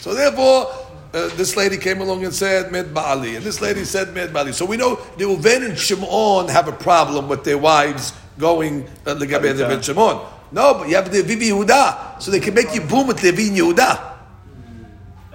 So 0.00 0.14
therefore, 0.14 0.87
uh, 1.14 1.28
this 1.36 1.56
lady 1.56 1.76
came 1.78 2.00
along 2.00 2.24
and 2.24 2.34
said 2.34 2.70
Med 2.72 2.92
Bali, 2.92 3.36
and 3.36 3.44
this 3.44 3.60
lady 3.60 3.84
said 3.84 4.12
Med 4.14 4.32
Bali. 4.32 4.52
So 4.52 4.64
we 4.66 4.76
know 4.76 4.96
Reuven 5.16 5.64
and 5.70 5.78
Shimon 5.78 6.48
have 6.48 6.68
a 6.68 6.72
problem 6.72 7.28
with 7.28 7.44
their 7.44 7.58
wives 7.58 8.12
going 8.38 8.84
uh, 9.06 9.14
Legabe 9.14 9.56
Levi 9.56 9.72
and 9.72 9.84
Shimon. 9.84 10.20
No, 10.52 10.74
but 10.74 10.88
you 10.88 10.96
have 10.96 11.10
the 11.10 11.22
Levi 11.22 11.46
Yehuda, 11.50 12.20
so 12.22 12.30
they 12.30 12.40
can 12.40 12.54
make 12.54 12.74
you 12.74 12.80
boom 12.80 13.06
with 13.06 13.22
Levi 13.22 13.48
and 13.48 13.56
Yehuda. 13.56 14.14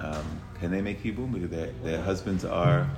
Um, 0.00 0.24
can 0.60 0.70
they 0.70 0.80
make 0.82 1.02
yibum 1.02 1.32
because 1.32 1.50
their, 1.50 1.70
their 1.84 2.02
husbands 2.02 2.44
are? 2.44 2.88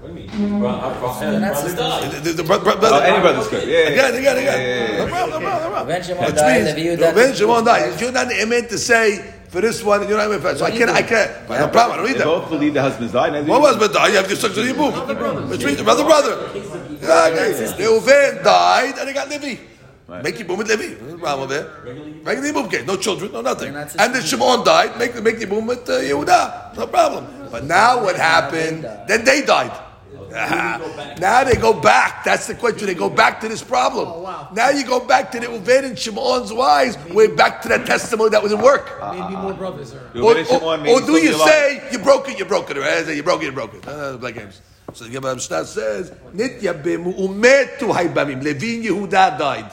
What 0.00 0.14
do 0.14 0.20
you 0.20 0.28
mean? 0.28 0.58
Bro, 0.60 0.68
our 0.68 0.94
brother 1.00 1.40
died. 1.40 2.12
The, 2.12 2.20
the, 2.20 2.32
the, 2.34 2.44
bro- 2.44 2.60
bro- 2.60 2.74
Oh, 2.74 2.78
brother- 2.80 3.04
any 3.04 3.20
brothers 3.20 3.48
could. 3.48 3.66
Yeah, 3.66 3.78
yeah, 3.78 3.88
Again, 3.88 4.14
again, 4.16 4.36
again. 4.38 4.98
No 4.98 5.06
problem, 5.08 5.42
no 5.42 5.48
problem, 5.48 5.62
no 5.62 5.70
problem. 5.70 5.88
Reuven 5.88 6.04
Shimon 6.06 6.24
Which 6.26 6.34
died, 6.36 6.64
means, 6.64 6.76
Levi 6.76 7.02
Yehuda- 7.02 7.12
Reuven 7.14 7.34
Shimon 7.36 7.64
died. 7.64 8.00
You're 8.00 8.12
not 8.12 8.28
meant 8.48 8.68
to 8.70 8.78
say 8.78 9.34
for 9.48 9.60
this 9.60 9.82
one, 9.82 10.00
and 10.00 10.08
you're 10.08 10.18
not 10.18 10.28
meant 10.30 10.42
for 10.42 10.48
that. 10.48 10.58
So 10.58 10.64
I 10.64 10.70
can't, 10.70 10.90
I 10.90 11.02
can't. 11.02 11.30
No 11.48 11.68
problem, 11.68 11.92
I 11.92 11.96
don't 11.96 12.06
read 12.06 12.14
They 12.14 12.18
that. 12.18 12.24
both 12.24 12.48
believe 12.50 12.74
the 12.74 12.82
husbands 12.82 13.12
died. 13.12 13.34
and 13.34 13.46
they- 13.46 13.50
One 13.50 13.62
husband 13.62 13.92
died, 13.92 14.10
you 14.10 14.16
have 14.16 14.28
to 14.28 14.36
such 14.36 14.56
a 14.56 14.74
boom. 14.74 15.48
Which 15.50 15.64
means 15.64 15.80
another 15.80 16.04
brother. 16.04 16.32
Okay. 16.52 17.52
Reuven 17.78 18.42
died, 18.44 18.94
and 18.98 19.08
they 19.08 19.12
got 19.12 19.28
Levi. 19.28 19.60
Right. 20.08 20.22
Make 20.22 20.38
you 20.38 20.44
boom 20.44 20.58
with 20.58 20.68
Levi. 20.68 21.02
No 21.04 21.18
problem 21.18 21.48
there. 21.48 21.66
Regular 22.22 22.52
boom, 22.52 22.66
okay. 22.66 22.84
No 22.84 22.96
children, 22.96 23.32
no 23.32 23.40
nothing. 23.40 23.72
They're 23.72 23.88
And 23.98 24.14
then 24.14 24.22
Shimon 24.22 24.64
died, 24.64 24.98
make, 24.98 25.14
the 25.14 25.22
make 25.22 25.38
the 25.40 25.46
boom 25.46 25.66
with 25.66 25.88
uh, 25.88 25.94
Yehuda. 25.98 26.76
No 26.76 26.86
problem. 26.86 27.26
But 27.50 27.64
now 27.64 28.02
what 28.04 28.14
happened? 28.16 28.84
Then 29.08 29.24
they 29.24 29.42
died. 29.42 29.72
Ah, 30.34 31.16
now 31.18 31.44
they 31.44 31.54
go 31.54 31.72
back. 31.72 32.24
That's 32.24 32.46
the 32.46 32.54
question. 32.54 32.86
They 32.86 32.94
go 32.94 33.08
back 33.08 33.40
to 33.40 33.48
this 33.48 33.62
problem. 33.62 34.24
Now 34.54 34.70
you 34.70 34.84
go 34.84 35.04
back 35.04 35.30
to 35.32 35.40
the 35.40 35.46
Uven 35.46 35.84
and 35.84 35.98
Shimon's 35.98 36.52
wives. 36.52 36.96
We're 37.10 37.34
back 37.34 37.62
to 37.62 37.68
that 37.68 37.86
testimony 37.86 38.30
that 38.30 38.42
was 38.42 38.52
in 38.52 38.60
work. 38.60 38.90
Maybe 39.12 39.36
more 39.36 39.54
brothers 39.54 39.94
are. 39.94 40.06
Or, 40.20 40.34
Reuven 40.34 40.62
or, 40.62 40.88
or 40.88 41.00
do 41.00 41.12
you 41.12 41.32
say 41.34 41.88
you 41.90 41.98
broke 41.98 42.28
it, 42.28 42.38
you 42.38 42.44
broke 42.44 42.70
it, 42.70 42.76
right? 42.76 43.06
You 43.08 43.22
broke 43.22 43.42
it, 43.42 43.46
you 43.46 43.52
broke 43.52 43.74
it. 43.74 43.86
Uh, 43.86 44.18
play 44.18 44.32
games. 44.32 44.60
So 44.92 45.04
the 45.04 45.10
Gemara 45.10 45.34
Mishnah 45.34 45.64
says, 45.64 46.10
"Nitya 46.34 46.82
bemu 46.82 47.14
umetu 47.18 47.92
haibamim." 47.92 48.42
Levin 48.42 48.82
Yehuda 48.82 49.38
died. 49.38 49.70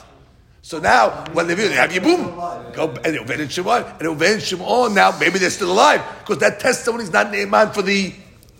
So 0.62 0.80
now, 0.80 1.26
when 1.34 1.48
Levin 1.48 1.70
they 1.70 1.76
have 1.76 1.92
Yibum, 1.92 2.74
go 2.74 2.90
and 3.04 3.18
Reuven 3.18 3.42
and 3.42 3.52
Shimon, 3.52 3.84
and 3.84 4.00
Reuven 4.00 4.34
and 4.36 4.42
Shimon 4.42 4.94
now 4.94 5.18
maybe 5.20 5.38
they're 5.38 5.50
still 5.50 5.72
alive 5.72 6.02
because 6.20 6.38
that 6.40 6.60
testimony 6.60 7.04
is 7.04 7.12
not 7.12 7.28
neiman 7.28 7.74
for 7.74 7.82
the 7.82 8.14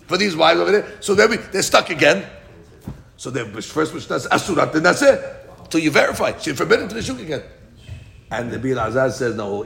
for 0.06 0.16
these 0.16 0.36
wives 0.36 0.60
over 0.60 0.72
there. 0.72 0.86
So 1.00 1.14
then 1.14 1.30
we, 1.30 1.36
they're 1.36 1.62
stuck 1.62 1.90
again. 1.90 2.24
So 3.16 3.30
they 3.30 3.44
first 3.60 3.94
Mishnah 3.94 4.16
asurat, 4.16 4.72
then 4.72 4.82
that's 4.82 5.02
it. 5.02 5.20
So 5.70 5.78
you 5.78 5.90
verify. 5.90 6.36
She's 6.38 6.56
forbidden 6.56 6.88
to 6.88 6.94
the 6.94 7.02
shuk 7.02 7.20
again. 7.20 7.42
And 8.30 8.50
the 8.50 8.58
Bir 8.58 8.76
Azaz 8.76 9.12
says, 9.12 9.34
no. 9.36 9.62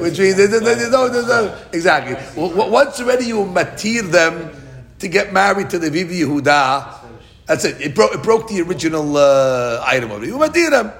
Which 0.00 0.18
means, 0.18 0.36
there's, 0.36 0.50
there's, 0.50 0.90
no, 0.90 1.08
there's 1.08 1.26
no, 1.26 1.58
exactly. 1.72 2.16
Once 2.36 3.00
already 3.00 3.26
you 3.26 3.44
matir 3.44 4.10
them 4.10 4.50
to 4.98 5.08
get 5.08 5.32
married 5.32 5.70
to 5.70 5.78
the 5.78 5.90
Vivi 5.90 6.20
Yehuda. 6.20 7.00
That's 7.46 7.64
it. 7.64 7.80
It 7.80 7.94
broke, 7.94 8.14
it 8.14 8.22
broke 8.22 8.48
the 8.48 8.60
original 8.62 9.16
uh, 9.16 9.82
item 9.86 10.10
of 10.12 10.22
it. 10.22 10.28
You 10.28 10.38
matir 10.38 10.70
them. 10.70 10.92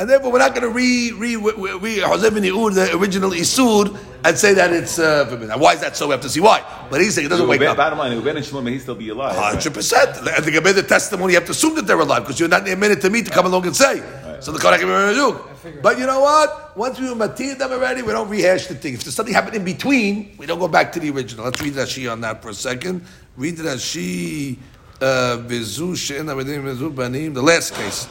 And 0.00 0.08
therefore, 0.08 0.30
we're 0.30 0.38
not 0.38 0.54
going 0.54 0.62
to 0.62 0.68
re 0.70 1.10
re 1.12 1.34
re 1.34 1.52
re 1.78 1.96
Hazem 1.98 2.36
and 2.36 2.46
Yehuda, 2.46 2.74
the 2.92 2.96
original 2.96 3.30
Isur, 3.30 3.98
and 4.24 4.38
say 4.38 4.54
that 4.54 4.72
it's 4.72 4.98
uh, 4.98 5.26
forbidden. 5.26 5.58
Why 5.58 5.72
is 5.74 5.80
that 5.80 5.96
so? 5.96 6.06
We 6.06 6.12
have 6.12 6.20
to 6.20 6.28
see 6.28 6.38
why. 6.38 6.62
But 6.88 7.00
he's 7.00 7.14
saying 7.16 7.26
it 7.26 7.30
doesn't 7.30 7.48
wake 7.48 7.58
Reuben- 7.60 7.72
up. 7.72 7.76
Bottom 7.78 7.98
line, 7.98 8.12
Reuben 8.14 8.36
and 8.36 8.46
Shimon 8.46 8.62
may 8.64 8.78
still 8.78 8.94
be 8.94 9.08
alive. 9.08 9.36
right? 9.36 9.54
Hundred 9.54 9.74
percent. 9.74 10.16
And 10.18 10.44
the 10.44 10.52
Gabe 10.52 10.72
the 10.74 10.84
testimony, 10.84 11.32
you 11.32 11.38
have 11.40 11.46
to 11.46 11.52
assume 11.52 11.74
that 11.74 11.86
they're 11.88 11.98
alive 11.98 12.22
because 12.22 12.38
you're 12.38 12.48
not 12.48 12.62
near 12.62 12.74
a 12.74 12.76
minute 12.76 13.00
to 13.00 13.10
me 13.10 13.22
to 13.22 13.30
come 13.30 13.46
along 13.46 13.66
and 13.66 13.74
say. 13.74 14.00
So 14.40 14.52
the 14.52 14.60
Korak 14.60 14.78
can 14.78 15.82
But 15.82 15.98
you 15.98 16.06
know 16.06 16.20
what? 16.20 16.76
Once 16.76 17.00
we've 17.00 17.10
matir 17.10 17.58
them 17.58 17.72
already, 17.72 18.02
we 18.02 18.12
don't 18.12 18.28
rehash 18.28 18.68
the 18.68 18.76
thing. 18.76 18.94
If 18.94 19.02
there's 19.02 19.16
something 19.16 19.34
happened 19.34 19.56
in 19.56 19.64
between, 19.64 20.36
we 20.38 20.46
don't 20.46 20.60
go 20.60 20.68
back 20.68 20.92
to 20.92 21.00
the 21.00 21.10
original. 21.10 21.44
Let's 21.46 21.60
read 21.60 21.72
Rashi 21.72 22.10
on 22.10 22.20
that 22.20 22.40
for 22.40 22.50
a 22.50 22.54
second. 22.54 23.04
Read 23.36 23.56
Rashi. 23.56 24.58
uh, 25.00 25.38
Vizu 25.46 25.96
she'en 25.96 26.26
avedim 26.26 26.62
vizu. 26.62 27.34
The 27.34 27.42
last 27.42 27.74
case. 27.74 28.08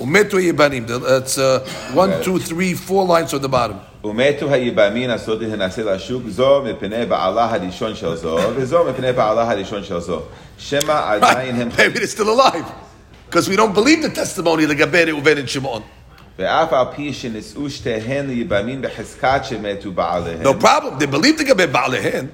Umetu 0.00 0.38
yibanim. 0.38 0.86
The- 0.86 1.16
It's 1.18 1.38
uh, 1.38 1.60
one, 1.94 2.22
two, 2.22 2.38
three, 2.38 2.74
four 2.74 3.04
lines 3.04 3.32
on 3.34 3.40
the 3.42 3.48
bottom. 3.48 3.76
ומתו 4.04 4.52
היבמין 4.54 5.10
הסודי 5.10 5.52
הנעשה 5.52 5.82
לשוק 5.84 6.22
זו 6.28 6.62
מפני 6.62 7.06
בעלה 7.06 7.44
הראשון 7.54 7.94
של 7.94 8.14
זו 8.16 8.38
וזו 8.56 8.84
מפני 8.84 9.12
בעלה 9.12 9.50
הראשון 9.50 9.84
של 9.84 10.00
זו 10.00 10.22
שמא 10.58 11.12
עדיין 11.14 11.60
הם 11.60 11.68
Maybe 11.70 11.98
they're 11.98 12.06
still 12.06 12.30
alive. 12.30 12.64
Because 13.28 13.48
we 13.48 13.56
don't 13.56 13.74
believe 13.74 14.02
the 14.02 14.10
testimony 14.10 14.62
of 14.64 14.68
the 14.68 14.76
Gabe 14.76 15.08
Reuven 15.08 15.38
and 15.38 15.48
Shimon. 15.48 15.82
ואף 16.38 16.72
על 16.72 16.86
פי 16.96 17.12
שנישאו 17.14 17.70
שתיהן 17.70 18.26
ליבמין 18.26 18.82
בחזקת 18.82 19.40
שמתו 19.44 19.92
בעליהם 19.92 20.42
No 20.42 20.54
problem. 20.54 20.98
They 21.00 21.06
believed 21.06 21.38
the 21.38 21.44
Gabe 21.44 21.72
Ba'alehen. 21.72 22.26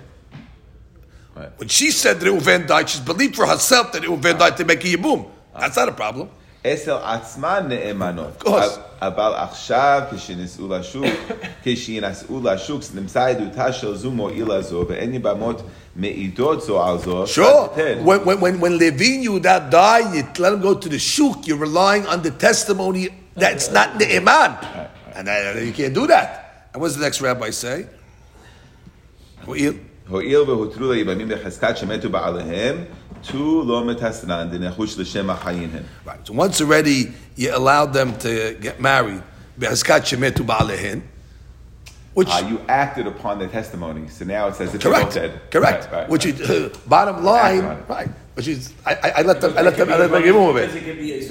Right. 1.36 1.48
When 1.58 1.68
she 1.68 1.90
said 1.90 2.20
that 2.20 2.26
Reuven 2.26 2.66
died, 2.66 2.90
she's 2.90 3.00
believed 3.00 3.36
for 3.36 3.46
herself 3.46 3.92
that 3.92 4.02
Reuven 4.02 4.38
died 4.38 4.56
to 4.58 4.64
make 4.66 4.84
a 4.84 4.88
yibum. 4.88 5.26
That's 5.58 5.76
not 5.76 5.88
a 5.88 5.92
problem. 5.92 6.28
אצל 6.66 6.92
עצמן 7.02 7.64
נאמנות. 7.68 8.42
course. 8.42 8.78
אבל 9.00 9.32
עכשיו 9.36 10.02
כשנישאו 10.14 10.68
לשוק, 10.68 11.04
כשיינשאו 11.64 12.40
לשוק, 12.44 12.82
נמצא 12.94 13.24
עדותה 13.24 13.72
של 13.72 13.96
זו 13.96 14.10
מועילה 14.10 14.62
זו, 14.62 14.84
ואין 14.88 15.14
יבמות 15.14 15.62
מעידות 15.96 16.62
זו 16.62 16.82
על 16.82 16.98
זו. 16.98 17.24
Sure. 17.24 17.68
תתן. 17.74 18.04
When, 18.04 18.24
when, 18.24 18.40
when, 18.40 18.60
when 18.60 18.78
Levin 18.78 19.22
Yehuda 19.24 19.70
died, 19.70 20.14
you 20.14 20.42
let 20.42 20.52
him 20.52 20.60
go 20.60 20.74
to 20.74 20.88
the 20.88 20.98
shuk, 20.98 21.46
you're 21.46 21.56
relying 21.56 22.06
on 22.06 22.22
the 22.22 22.30
testimony 22.30 23.08
that's 23.36 23.70
not 23.70 23.98
the 23.98 24.16
iman. 24.16 24.50
And 25.14 25.28
uh, 25.28 25.60
you 25.60 25.72
can't 25.72 25.94
do 25.94 26.06
that. 26.06 26.68
And 26.72 26.80
what 26.80 26.88
does 26.88 26.96
the 26.96 27.04
next 27.04 27.20
rabbi 27.20 27.50
say? 27.50 27.86
Well, 29.46 29.74
הואיל 30.08 30.40
והותרו 30.40 30.92
ליבמים 30.92 31.28
בחזקת 31.28 31.76
שמתו 31.76 32.10
בעליהם, 32.10 32.84
Two. 33.23 33.63
Right. 36.05 36.27
So 36.27 36.33
once 36.33 36.61
already 36.61 37.11
you 37.35 37.55
allowed 37.55 37.93
them 37.93 38.17
to 38.19 38.57
get 38.59 38.79
married, 38.79 39.23
which 42.17 42.29
uh, 42.29 42.47
you 42.49 42.59
acted 42.67 43.05
upon 43.05 43.37
their 43.37 43.47
testimony. 43.47 44.07
So 44.09 44.25
now 44.25 44.47
it 44.47 44.55
says 44.55 44.73
it's 44.73 44.83
correct. 44.83 45.13
Dead. 45.13 45.39
Correct. 45.51 45.85
Right, 45.85 45.91
right, 45.93 46.09
which 46.09 46.25
right. 46.25 46.39
is 46.39 46.49
uh, 46.49 46.75
bottom 46.87 47.23
line. 47.23 47.61
Right. 47.87 48.09
Which 48.33 48.47
is 48.47 48.73
I, 48.83 49.11
I, 49.17 49.21
let 49.21 49.39
them 49.39 49.55
I 49.55 49.61
let 49.61 49.77
them 49.77 49.87
I 49.89 49.97
let 49.97 50.09
them 50.09 50.23
give 50.23 50.35
him 50.35 50.41
of 50.41 50.57
it. 50.57 50.75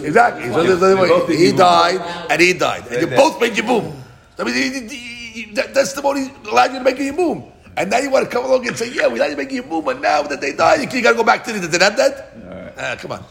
Exactly. 0.05 0.47
So 0.53 1.27
he 1.27 1.51
died 1.51 2.31
and 2.31 2.41
he 2.41 2.53
died. 2.53 2.87
And 2.87 3.01
you 3.01 3.17
both 3.17 3.41
made 3.41 3.57
your 3.57 3.67
boom. 3.67 4.01
I 4.39 4.45
mean, 4.45 5.55
the 5.55 5.63
testimony 5.75 6.31
allowed 6.49 6.73
you 6.73 6.79
to 6.79 6.85
make 6.85 6.99
your 6.99 7.15
boom. 7.15 7.51
And 7.77 7.91
now 7.91 7.99
you 7.99 8.11
want 8.11 8.25
to 8.25 8.31
come 8.31 8.45
along 8.45 8.67
and 8.67 8.77
say, 8.77 8.91
yeah, 8.93 9.07
we're 9.07 9.29
you 9.29 9.37
making 9.37 9.59
a 9.59 9.63
yibum, 9.63 9.85
but 9.85 10.01
now 10.01 10.23
that 10.23 10.41
they 10.41 10.53
died, 10.53 10.81
you, 10.93 11.03
got 11.03 11.11
to 11.11 11.17
go 11.17 11.25
back 11.25 11.45
to 11.45 11.53
the, 11.53 11.67
they're 11.67 11.81
not 11.81 11.97
dead? 11.97 12.75
Ah, 12.79 12.97
come 12.99 13.13
on. 13.13 13.25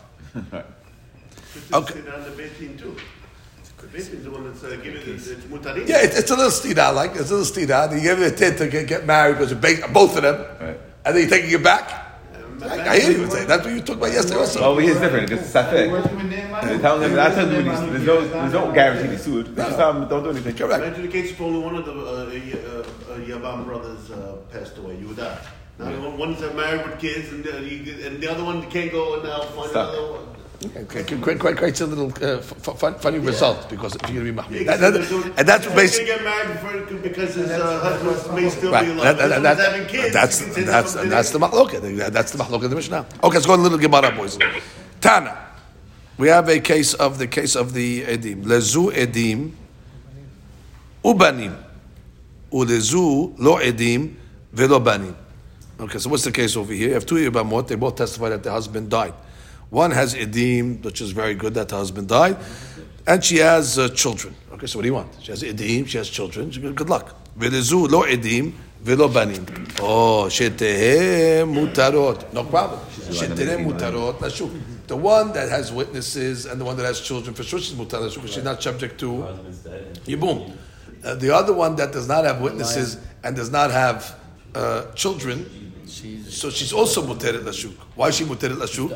Okay. 1.74 2.00
On 2.00 2.24
the 2.24 2.32
too. 2.78 2.96
The 3.82 4.02
the 4.24 4.30
one 4.32 4.44
that's 4.44 4.64
uh, 4.64 4.76
giving 4.84 5.02
it, 5.02 5.08
it's. 5.08 5.28
Yeah, 5.90 6.04
it's, 6.04 6.20
it's 6.20 6.32
a 6.32 6.36
little 6.36 6.52
stida, 6.52 6.94
like 6.94 7.12
it's 7.16 7.32
a 7.32 7.36
little 7.36 7.46
stida. 7.46 7.94
You 7.96 8.02
give 8.02 8.22
it 8.22 8.34
a 8.34 8.36
tit 8.36 8.58
to 8.58 8.68
get, 8.68 8.88
get 8.88 9.06
married 9.06 9.38
because 9.38 9.52
you're 9.52 9.88
both 9.88 10.18
of 10.18 10.24
them, 10.24 10.36
Right. 10.60 10.80
and 11.06 11.16
then 11.16 11.22
you're 11.22 11.30
taking 11.30 11.52
it 11.52 11.64
back. 11.64 12.05
I, 12.64 12.90
I 12.90 13.00
hear 13.00 13.12
you 13.12 13.30
say 13.30 13.46
that's 13.46 13.64
what 13.66 13.74
you 13.74 13.82
talked 13.82 14.00
about 14.00 14.12
yesterday 14.14 14.40
also. 14.40 14.62
Well, 14.62 14.78
here's 14.78 15.00
different 15.00 15.30
because 15.30 15.46
it's 15.46 15.54
safek. 15.54 16.62
They're 16.64 16.80
telling 16.80 17.02
them 17.02 17.16
not 17.16 17.36
to 17.36 17.42
do 17.50 17.64
these. 17.64 17.80
There's 17.80 18.06
no, 18.06 18.28
there's 18.28 18.54
no 18.54 18.72
guarantee 18.72 19.08
they 19.08 19.18
sued. 19.18 19.56
They 19.56 19.64
just 19.64 19.78
tell 19.78 19.94
them 19.94 20.08
don't 20.08 20.24
do 20.24 20.30
anything. 20.32 20.56
Correct. 20.56 20.84
Imagine 20.84 21.06
the 21.06 21.12
case 21.12 21.32
if 21.32 21.42
only 21.42 21.60
one 21.60 21.76
of 21.76 21.86
the 21.86 21.92
uh, 21.94 21.96
uh, 21.96 23.14
uh, 23.14 23.18
Yavam 23.20 23.66
brothers 23.66 24.10
uh, 24.12 24.38
passed 24.52 24.78
away. 24.78 24.98
You 24.98 25.08
would 25.10 25.18
die. 25.18 25.38
Now 25.78 25.92
one- 26.02 26.18
one's 26.18 26.42
uh, 26.42 26.54
married 26.54 26.86
with 26.86 27.00
kids, 27.00 27.32
and, 27.34 27.46
uh, 27.46 27.58
you, 27.58 28.06
and 28.08 28.22
the 28.22 28.32
other 28.32 28.44
one 28.44 28.62
can't 28.70 28.92
go 28.92 29.16
and 29.16 29.24
now 29.24 29.42
find 29.42 29.70
Stuck. 29.70 29.90
another 29.94 30.12
one. 30.14 30.35
Okay, 30.64 31.04
quite, 31.22 31.38
quite, 31.40 31.58
quite 31.58 31.80
a 31.82 31.86
little 31.86 32.12
uh, 32.24 32.38
f- 32.38 32.80
fun, 32.80 32.96
funny 32.96 33.20
result 33.20 33.70
because 33.70 33.96
if 33.96 34.10
you're 34.10 34.24
going 34.24 34.36
to 34.36 34.50
be 34.50 34.56
Yeah, 34.66 34.74
mahmir. 34.74 34.80
That- 34.80 34.94
that- 34.94 35.40
and 35.40 35.48
that's 35.48 35.66
gonna 35.66 35.76
basically 35.76 36.06
get 36.06 36.24
married 36.24 36.60
for, 36.60 36.96
because 36.98 37.36
his 37.36 37.50
uh, 37.52 37.80
husband 38.02 38.36
may 38.36 38.50
still 38.50 38.72
right. 38.72 38.86
be 38.86 38.94
That, 38.94 38.96
alive. 38.96 39.18
that, 39.18 39.28
This 39.30 39.30
that, 39.30 39.44
one's 39.58 39.68
having 39.68 39.88
kids. 39.88 40.14
that's 40.14 40.40
you 40.40 40.46
can 40.48 40.56
say 40.56 40.62
that's 40.64 40.94
that's 40.94 41.30
the 41.32 41.40
else. 41.40 41.54
mahloket. 41.54 42.12
That's 42.14 42.32
the 42.32 42.38
mahloket 42.44 42.64
of 42.64 42.70
the 42.70 42.76
Mishnah. 42.78 43.06
Okay, 43.24 43.34
let's 43.36 43.46
go 43.46 43.56
a 43.56 43.58
little 43.58 43.78
Gemara, 43.78 44.12
boys. 44.16 44.38
Tana, 45.02 45.38
we 46.18 46.30
have 46.30 46.48
a 46.50 46.60
case 46.62 46.94
of 46.94 47.18
the 47.20 47.28
case 47.28 47.56
of 47.56 47.74
the 47.74 48.04
edim. 48.04 48.46
Lezu 48.46 48.92
edim 48.94 49.52
ubanim, 51.04 51.56
ulezu 52.52 53.36
lo 53.38 53.58
edim 53.60 54.16
velo 54.54 54.80
banim. 54.80 55.16
Okay, 55.80 56.00
so 56.00 56.10
what's 56.10 56.24
the 56.24 56.32
case 56.32 56.56
over 56.56 56.72
here? 56.72 56.88
You 56.88 56.94
have 56.94 57.06
two 57.06 57.16
ibamot. 57.16 57.68
they 57.68 57.76
both 57.76 57.98
testify 57.98 58.30
that 58.30 58.42
the 58.44 58.52
husband 58.52 58.90
died. 58.90 59.14
One 59.70 59.92
has 59.92 60.14
Edim, 60.16 60.84
which 60.84 61.02
is 61.02 61.12
very 61.12 61.36
good 61.36 61.54
that 61.56 61.70
the 61.70 61.76
husband 61.78 62.08
died, 62.08 62.38
and 63.08 63.24
she 63.24 63.38
has 63.38 63.78
uh, 63.78 63.90
children. 63.90 64.36
Okay, 64.54 64.68
so 64.68 64.80
what 64.80 64.84
do 64.84 64.88
you 64.88 64.94
want? 64.94 65.10
She 65.22 65.32
has 65.32 65.44
Edim, 65.44 65.88
she 65.88 65.98
has 65.98 66.10
children, 66.10 66.52
she- 66.52 66.62
good 66.62 66.90
luck. 66.90 67.16
Velezu 67.38 67.90
lo 67.90 68.04
Edim, 68.04 68.54
velo 68.82 69.08
banim. 69.10 69.46
Oh, 69.82 70.30
shetehem 70.30 71.54
mutarot. 71.54 72.32
No 72.34 72.44
problem. 72.46 72.80
Shetehem 73.12 73.66
mutarot 73.66 74.18
lashuk. 74.20 74.52
The 74.88 74.96
one 74.96 75.34
that 75.34 75.50
has 75.50 75.72
witnesses 75.74 76.46
and 76.46 76.62
the 76.62 76.66
one 76.66 76.78
that 76.78 76.86
has 76.86 77.02
children, 77.02 77.34
for 77.34 77.44
sure 77.44 77.60
she's 77.60 77.76
mutar 77.76 78.00
lashuk, 78.02 78.16
because 78.16 78.34
she's 78.34 78.44
not 78.44 78.62
subject 78.62 79.00
to. 79.00 79.26
Yibum. 80.06 80.56
Uh, 81.04 81.16
the 81.16 81.34
other 81.36 81.54
one 81.54 81.76
that 81.76 81.92
does 81.92 82.08
not 82.08 82.24
have 82.24 82.40
witnesses 82.42 82.98
and 83.24 83.36
does 83.36 83.52
not 83.52 83.72
have 83.72 84.16
uh, 84.56 84.86
children, 84.94 85.46
so 85.86 86.50
she's 86.50 86.72
also 86.72 87.02
muteret 87.06 87.42
lashuk. 87.44 87.74
Why 87.96 88.08
is 88.08 88.16
she 88.16 88.24
muteret 88.24 88.56
lashuk? 88.56 88.90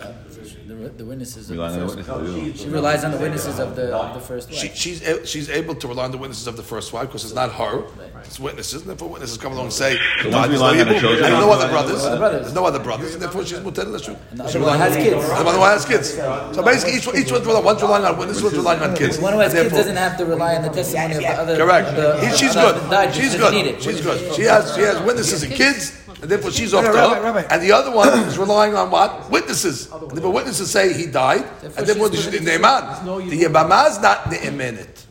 The, 0.69 0.75
the 0.89 1.05
witnesses 1.05 1.49
of 1.49 1.57
Rely 1.57 1.71
the 1.71 1.81
on 1.81 1.87
the 1.87 2.03
first 2.03 2.07
witnesses. 2.21 2.61
She 2.61 2.69
relies 2.69 3.03
on 3.03 3.09
the 3.11 3.17
witnesses 3.17 3.57
of 3.57 3.75
the, 3.75 3.95
of 3.97 4.13
the 4.13 4.19
first 4.21 4.53
She, 4.53 4.67
she's 4.69 5.01
a- 5.01 5.25
she's 5.25 5.49
able 5.49 5.73
to 5.73 5.87
rely 5.87 6.03
on 6.05 6.11
the 6.11 6.17
witnesses 6.19 6.45
of 6.45 6.57
the 6.57 6.61
first 6.63 6.93
wife 6.93 7.07
because 7.07 7.23
it's 7.25 7.33
not 7.33 7.51
her, 7.53 7.83
it's 8.23 8.39
witnesses. 8.39 8.81
And 8.81 8.89
therefore, 8.91 9.09
witnesses 9.09 9.37
come 9.39 9.53
along 9.53 9.65
and 9.65 9.73
say, 9.73 9.97
So 10.21 10.29
"No, 10.29 10.37
one's 10.37 10.49
there's 10.49 10.61
no 10.61 10.93
the 10.93 10.99
children, 10.99 11.21
There's 11.21 11.33
no 11.33 11.51
other 11.51 11.67
relying 11.67 11.87
the 11.87 11.97
brothers. 11.97 12.17
brothers. 12.19 12.41
There's 12.43 12.53
no 12.53 12.65
other 12.65 12.79
brothers, 12.79 13.13
and 13.13 13.21
therefore 13.23 13.45
she's 13.45 13.57
muteret 13.57 13.87
lashuk. 13.87 14.17
And 14.29 14.39
the 14.39 14.43
other 14.43 14.59
one 14.61 14.77
has 14.77 14.95
kids. 14.95 15.27
The 15.27 15.33
other 15.33 15.59
one 15.59 15.69
has 15.71 15.85
kids. 15.85 16.13
So 16.13 16.61
basically, 16.63 16.97
each, 16.99 17.07
one- 17.07 17.17
each 17.17 17.31
one's 17.31 17.45
relying, 17.47 17.65
one's 17.65 17.81
relying 17.81 18.05
on 18.05 18.17
witnesses, 18.19 18.43
one's 18.43 18.55
relying 18.57 18.81
on 18.83 18.95
kids. 18.95 19.17
The 19.17 19.23
one 19.23 19.33
who 19.33 19.39
has 19.39 19.53
kids 19.53 19.71
doesn't 19.73 19.95
have 19.97 20.17
to 20.19 20.25
rely 20.25 20.55
on 20.55 20.61
the 20.61 20.69
testimony 20.69 21.15
of 21.15 21.21
the 21.21 21.29
other. 21.29 21.57
Correct. 21.57 21.95
The, 21.95 22.27
He- 22.29 22.37
she's 22.37 22.53
good. 22.53 22.75
She's 23.15 23.31
she 23.33 23.37
doesn't 23.39 23.55
need 23.55 23.71
good. 23.73 23.81
She's 23.81 24.01
good. 24.01 24.35
She 24.35 24.43
has 24.43 24.75
she 24.75 24.81
has 24.81 25.01
witnesses 25.01 25.41
and 25.41 25.51
kids, 25.53 25.97
and 26.21 26.29
therefore 26.29 26.51
she's 26.51 26.73
off 26.73 26.83
the 26.85 26.91
Rabbi, 26.91 27.41
hook. 27.41 27.47
And 27.51 27.61
the 27.61 27.71
other 27.71 27.91
one 27.95 28.09
is 28.27 28.37
relying 28.37 28.75
on 28.75 28.91
what 28.91 29.29
witnesses. 29.29 29.91
And 29.91 30.11
therefore 30.11 30.31
witnesses 30.33 30.69
say 30.69 30.93
he 30.93 31.05
died, 31.07 31.45
and 31.63 31.73
therefore 31.87 32.11
she's 32.11 32.25
the 32.29 32.39
good. 32.39 32.61
neiman. 32.61 33.29
The 33.29 33.43
yabama 33.43 33.89
is 33.89 33.99
not 34.01 34.25
ne'emenet. 34.25 35.05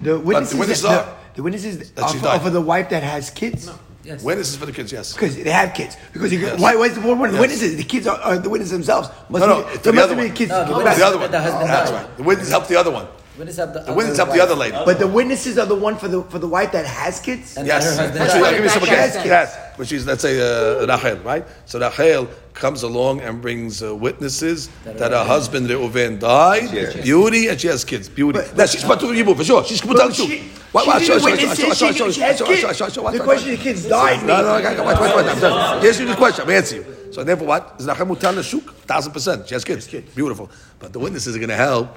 The 0.00 0.18
witnesses, 0.18 0.58
witnesses 0.58 0.82
the, 0.84 0.88
are- 0.90 1.16
the 1.34 1.42
witnesses 1.42 1.90
That 1.92 2.04
are, 2.14 2.20
died. 2.22 2.42
for 2.42 2.50
the 2.50 2.60
wife 2.60 2.88
that 2.90 3.02
has 3.02 3.30
kids. 3.30 3.70
Yes. 4.04 4.22
Witnesses 4.22 4.56
for 4.56 4.64
the 4.64 4.72
kids, 4.72 4.90
yes. 4.90 5.12
Because 5.12 5.36
they 5.36 5.50
have 5.50 5.74
kids. 5.74 5.96
Because 6.14 6.32
you, 6.32 6.46
why, 6.56 6.74
why 6.76 6.86
is 6.86 6.94
the 6.94 7.00
one 7.02 7.12
of 7.26 7.32
the 7.32 7.36
Yes. 7.36 7.40
witnesses? 7.40 7.76
The 7.76 7.82
kids 7.84 8.06
are, 8.06 8.16
are 8.20 8.38
the 8.38 8.48
witnesses 8.48 8.72
themselves. 8.72 9.08
Must 9.28 9.44
No, 9.44 9.60
no, 9.60 9.62
be, 9.68 9.74
it's 9.74 9.82
the 9.82 9.92
must 9.92 10.04
other 10.04 10.14
have 10.14 10.22
been 10.22 10.28
one. 10.28 10.36
kids. 10.36 10.50
No, 10.50 10.58
the 10.60 10.64
come 10.64 10.76
witness- 10.78 10.84
back. 10.94 10.96
The 10.98 11.04
other 11.06 11.18
one. 11.18 11.30
The 11.30 11.40
husband 11.40 11.68
That's 11.68 11.90
right. 11.92 12.16
The 12.16 12.22
witnesses 12.22 12.50
help 12.52 12.66
the 12.68 12.76
other 12.76 12.90
one. 12.90 13.06
Witness 13.38 13.58
of 13.58 13.72
the, 13.72 13.80
The 13.80 13.92
witnesses 13.92 14.18
help 14.18 14.32
the 14.32 14.40
other 14.42 14.54
lady. 14.56 14.76
But 14.84 14.98
the 14.98 15.06
witnesses 15.06 15.58
are 15.58 15.66
the 15.66 15.74
one 15.76 15.96
for 15.96 16.08
the 16.08 16.22
for 16.24 16.38
the 16.40 16.48
wife 16.48 16.72
that 16.72 16.84
has 16.86 17.20
kids. 17.20 17.56
And 17.56 17.66
Yes. 17.66 17.84
her 17.84 18.02
husband 18.02 18.20
Actually, 18.24 18.50
give 18.50 18.64
you 18.64 18.68
some 18.68 18.84
She 18.84 18.90
has 18.90 19.12
kids. 19.14 19.26
Yes. 19.26 19.56
Which 19.78 19.92
is, 19.92 20.06
let's 20.06 20.22
say, 20.22 20.34
uh, 20.40 20.86
Rachel, 20.86 21.18
right? 21.24 21.44
So 21.66 21.78
Rachel 21.78 22.26
comes 22.52 22.82
along 22.82 23.20
and 23.20 23.40
brings 23.40 23.80
uh, 23.80 23.94
witnesses 23.94 24.68
that 24.84 25.12
her 25.12 25.24
husband 25.24 25.68
Reuven 25.68 26.18
died, 26.18 26.70
has 26.70 26.96
beauty, 26.96 27.46
and 27.46 27.60
she 27.60 27.68
has 27.68 27.84
kids. 27.84 28.08
Beauty. 28.08 28.40
But- 28.40 28.56
Now 28.56 28.66
she's 28.66 28.82
Patur 28.82 29.14
Yibu 29.14 29.36
for 29.36 29.44
sure. 29.44 29.62
She's 29.64 29.80
Patur 29.80 30.12
She, 30.12 30.22
Yibu. 30.24 30.28
she 30.28 30.50
Watch, 30.72 30.86
watch, 30.86 30.98
didn't 31.06 31.22
watch, 31.22 31.32
witness 31.32 31.48
watch, 31.48 31.58
it, 31.60 31.68
watch, 31.68 31.78
she- 31.78 31.84
The 31.84 33.02
watch, 33.02 33.20
question 33.22 33.26
watch. 33.26 33.44
the 33.58 33.62
kids 33.62 33.84
died. 33.88 34.26
No, 34.26 34.42
no, 34.42 34.50
I 34.54 34.62
got 34.62 34.84
watch, 34.84 34.98
watch, 35.00 35.14
watch. 35.14 35.26
I'm 35.26 35.40
done. 35.40 35.80
Here's 35.82 35.98
the 35.98 36.14
question. 36.16 36.42
I'm 36.44 36.50
answering 36.50 36.84
you. 36.86 36.97
So 37.10 37.24
therefore, 37.24 37.46
what 37.48 37.74
is 37.78 37.86
Rachel 37.86 38.06
Mutar 38.06 38.34
Lashuk? 38.34 38.62
Thousand 38.86 39.12
percent. 39.12 39.48
She 39.48 39.54
has 39.54 39.64
kids. 39.64 39.86
Beautiful. 39.86 40.50
But 40.78 40.92
the 40.92 40.98
witnesses 40.98 41.34
are 41.34 41.38
going 41.38 41.48
to 41.48 41.56
help. 41.56 41.96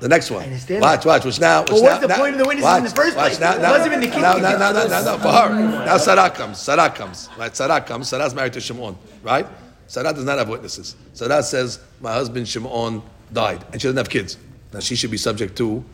The 0.00 0.08
next 0.08 0.30
one. 0.30 0.50
Watch, 0.80 1.04
watch. 1.04 1.24
Which 1.24 1.40
now? 1.40 1.62
Which 1.62 1.70
Well, 1.72 1.82
what's 1.82 1.94
now, 1.94 2.00
the 2.00 2.08
now- 2.08 2.16
point 2.16 2.32
of 2.34 2.38
the 2.38 2.44
witnesses 2.44 2.64
watch, 2.64 2.78
in 2.78 2.84
the 2.84 2.90
first 2.90 3.16
watch, 3.16 3.26
place? 3.26 3.40
Now, 3.40 3.54
It 3.54 3.62
now, 3.62 3.70
wasn't 3.70 3.86
even 3.92 4.00
the 4.00 4.06
kids 4.06 4.22
now, 4.22 4.36
now, 4.36 4.58
now, 4.58 4.72
now, 4.72 4.86
now, 4.86 5.02
now, 5.02 5.18
for 5.18 5.32
her. 5.32 5.84
Now 5.86 5.96
Sarah 5.98 6.30
comes. 6.30 6.58
Sarah 6.58 6.90
comes. 6.90 7.28
Right? 7.38 7.54
Sarah 7.56 7.80
comes. 7.80 8.08
Sarah's 8.08 8.34
married 8.34 8.52
to 8.54 8.60
Shimon. 8.60 8.96
Right? 9.22 9.46
Sarah 9.86 10.12
does 10.12 10.24
not 10.24 10.38
have 10.38 10.48
witnesses. 10.48 10.96
Sarah 11.14 11.42
says, 11.42 11.78
my 12.00 12.12
husband 12.12 12.48
Shimon 12.48 13.02
died, 13.32 13.64
and 13.72 13.80
she 13.80 13.86
doesn't 13.88 13.96
have 13.98 14.10
kids. 14.10 14.36
Now 14.72 14.80
she 14.80 14.94
should 14.96 15.10
be 15.10 15.16
subject 15.16 15.56
to 15.58 15.84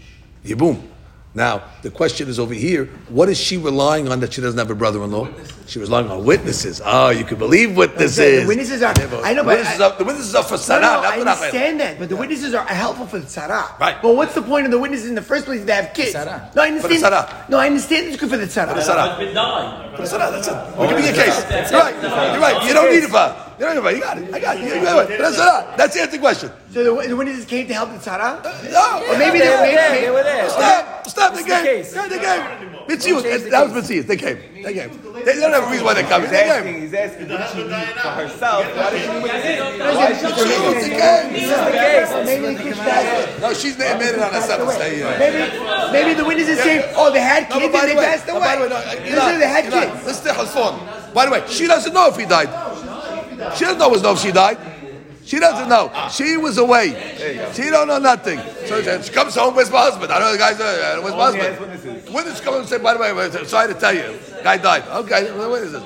Yibum. 0.45 0.83
Now, 1.37 1.65
the 1.83 1.91
question 1.91 2.29
is 2.31 2.39
over 2.39 2.55
here, 2.55 2.87
what 3.11 3.29
is 3.29 3.39
she 3.39 3.59
relying 3.59 4.09
on 4.09 4.21
that 4.21 4.33
she 4.33 4.41
doesn't 4.41 4.59
have 4.59 4.71
a 4.71 4.75
brother-in-law? 4.75 5.29
She 5.67 5.79
was 5.79 5.91
relying 5.91 6.11
on 6.11 6.25
witnesses. 6.25 6.81
Oh, 6.83 7.11
you 7.11 7.25
can 7.25 7.37
believe 7.37 7.77
witnesses. 7.77 8.45
The 8.45 8.49
witnesses 8.49 8.83
are. 8.83 8.95
I 9.23 9.35
know, 9.35 9.43
the 9.43 9.45
but 9.45 9.59
witnesses, 9.59 9.81
I- 9.83 9.91
are, 9.91 9.99
the 9.99 10.05
witnesses 10.05 10.35
are 10.35 10.43
for 10.43 10.57
Sarah, 10.57 10.81
no, 10.81 10.87
not 10.87 11.05
I 11.05 11.19
for 11.19 11.25
Raphael. 11.25 11.45
understand 11.45 11.81
that, 11.81 11.99
but 11.99 12.09
the 12.09 12.17
witnesses 12.17 12.55
are 12.55 12.65
helpful 12.65 13.07
for 13.07 13.21
Sarah. 13.27 13.77
Right. 13.79 14.01
But 14.01 14.17
what's 14.17 14.35
the 14.35 14.41
point 14.41 14.65
of 14.65 14.73
the 14.73 14.79
witnesses 14.79 15.11
in 15.11 15.15
the 15.15 15.21
first 15.21 15.45
place 15.45 15.61
if 15.61 15.67
they 15.67 15.75
have 15.75 15.93
kids? 15.93 16.15
Tzara. 16.15 16.55
No, 16.55 16.63
I 16.63 16.69
understand. 16.69 16.95
For 16.95 17.11
the 17.11 17.17
tzara. 17.17 17.49
No, 17.51 17.59
I 17.59 17.67
understand 17.67 18.07
it's 18.07 18.17
good 18.17 18.31
for 18.31 18.39
the 18.39 18.47
tzara. 18.47 18.75
the 18.75 18.81
tzara. 18.81 19.09
Husband 19.09 19.35
died. 19.35 19.97
For 19.97 20.03
the 20.03 20.09
Sarah, 20.09 20.31
that's 20.31 20.49
it. 20.49 20.79
We 20.81 20.87
can 20.87 20.97
be 20.97 21.09
oh, 21.09 21.11
a 21.11 21.13
case. 21.13 21.71
You're 21.71 21.81
right. 21.81 22.33
You're 22.33 22.41
right. 22.41 22.67
You 22.67 22.73
don't 22.73 22.91
need 22.91 23.05
it 23.05 23.11
for. 23.11 23.46
You 23.59 23.65
don't 23.65 23.83
need 23.85 23.91
it. 23.91 23.95
You 23.97 24.01
got 24.03 24.19
it. 24.19 24.35
I 24.35 24.39
got 24.41 24.57
it. 24.57 24.63
You 24.65 24.83
got 24.83 25.11
it. 25.11 25.19
That's 25.19 25.37
Sarah. 25.37 25.75
That's 25.77 25.95
the 25.95 26.01
answer 26.01 26.11
to 26.13 26.17
the 26.19 26.23
question. 26.23 26.51
So 26.73 26.85
the, 26.85 27.09
the 27.09 27.17
witnesses 27.17 27.45
came 27.47 27.67
to 27.69 27.75
help 27.75 27.91
the 27.91 27.97
tzara? 27.99 28.43
No. 28.71 29.03
Or 29.13 29.17
maybe 29.19 29.39
They 29.39 29.47
they, 29.47 29.51
were 29.57 29.61
maybe, 29.63 29.77
there, 29.77 30.01
they 30.03 30.11
were 30.11 30.23
there. 30.23 30.49
Stop! 30.51 31.07
Stop 31.07 31.33
the 31.33 31.39
It's 31.41 31.49
the 31.49 31.55
game! 31.55 31.65
case. 31.65 31.95
Yeah, 31.95 32.09
they 32.09 32.19
came. 32.19 32.43
Mitzius, 32.87 33.51
that 33.51 33.63
was 33.73 33.73
Mitzius. 33.89 34.07
They 34.07 34.17
came. 34.17 34.39
They 34.63 34.75
came. 34.75 34.91
They 35.25 35.35
don't 35.41 35.53
have 35.53 35.65
a 35.65 35.71
reason 35.71 35.85
why 35.87 35.95
they're 35.95 36.05
coming. 36.05 36.29
He's 36.29 36.37
They 36.37 36.45
asking, 36.51 36.73
came. 36.75 36.83
he's 36.83 36.95
asking, 36.95 37.29
what 37.31 37.49
she 37.51 37.63
need 37.65 37.97
for 37.97 38.13
herself? 38.21 38.67
Why 38.77 38.91
does 38.91 39.01
she 39.01 39.09
need 39.09 39.25
Mitzius, 39.25 40.83
they 40.83 40.91
came. 41.01 42.27
maybe 42.27 42.55
the 42.55 42.63
kids. 42.63 43.41
No, 43.41 43.55
she's 43.55 43.79
made 43.79 43.99
made 43.99 44.15
it 44.15 44.21
on 44.21 44.33
herself. 44.33 44.73
Say, 44.75 45.03
uh, 45.03 45.19
Maybe, 45.19 45.93
maybe 45.93 46.15
the 46.15 46.25
witnesses 46.25 46.61
came, 46.63 46.83
oh, 46.97 47.11
they 47.13 47.21
had 47.21 47.49
No, 47.49 47.59
kids 47.59 47.75
and 47.75 47.83
the 47.83 47.87
they 47.89 47.97
way, 47.97 48.05
passed 48.05 48.29
away. 48.29 48.41
by 48.41 48.57
the 48.57 48.63
way, 48.63 48.69
no, 48.69 48.77
uh, 48.77 48.81
Listen, 48.85 49.17
Ilan, 49.17 49.39
they 49.39 49.49
had 49.49 49.65
Ilan, 49.65 49.93
kids. 49.95 50.07
Listen 50.07 50.25
to 50.27 50.33
Hasfon. 50.41 51.15
By 51.15 51.25
the 51.27 51.31
way, 51.33 51.43
she 51.49 51.67
doesn't 51.67 51.93
know 51.95 52.09
if 52.09 52.17
he 52.17 52.27
died. 52.27 52.49
She 53.57 53.65
doesn't 53.65 53.83
always 53.83 54.03
know 54.03 54.13
if 54.13 54.19
she 54.21 54.33
died. 54.33 54.59
She 55.25 55.41
doesn't 55.41 55.69
know. 55.69 55.91
She 56.13 56.37
was 56.37 56.57
away. 56.59 56.95
She 57.53 57.65
don't 57.69 57.89
know 57.89 57.99
nothing. 57.99 58.39
So 58.67 58.81
she 59.03 59.13
comes 59.13 59.35
home. 59.35 59.57
Where's 59.57 59.71
my 59.73 59.79
husband? 59.81 60.13
I 60.13 60.21
know 60.21 60.33
the 60.33 60.39
guy's. 60.39 60.61
Uh, 60.61 61.01
where's 61.03 61.15
my 61.17 61.25
has 61.25 61.35
husband? 61.35 61.61
witnesses. 61.61 62.11
Witness 62.15 62.41
come 62.41 62.55
and 62.55 62.69
say, 62.69 62.79
by 62.79 62.95
the 62.95 63.01
way, 63.01 63.45
sorry 63.45 63.73
to 63.75 63.79
tell 63.79 63.93
you, 63.93 64.19
guy 64.45 64.57
died. 64.57 64.85
Okay, 64.89 65.33
what 65.37 65.63
is 65.63 65.73
this? 65.73 65.83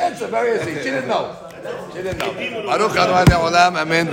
Answer 0.00 0.28
very 0.28 0.60
easy. 0.60 0.74
She 0.78 0.90
didn't 0.90 1.08
know. 1.08 1.34
She 1.92 2.02
didn't 2.02 2.18
know. 2.18 2.32
Baruch 2.66 2.96
Adonai 2.96 3.34
Olam. 3.34 3.76
Amen. 3.76 4.06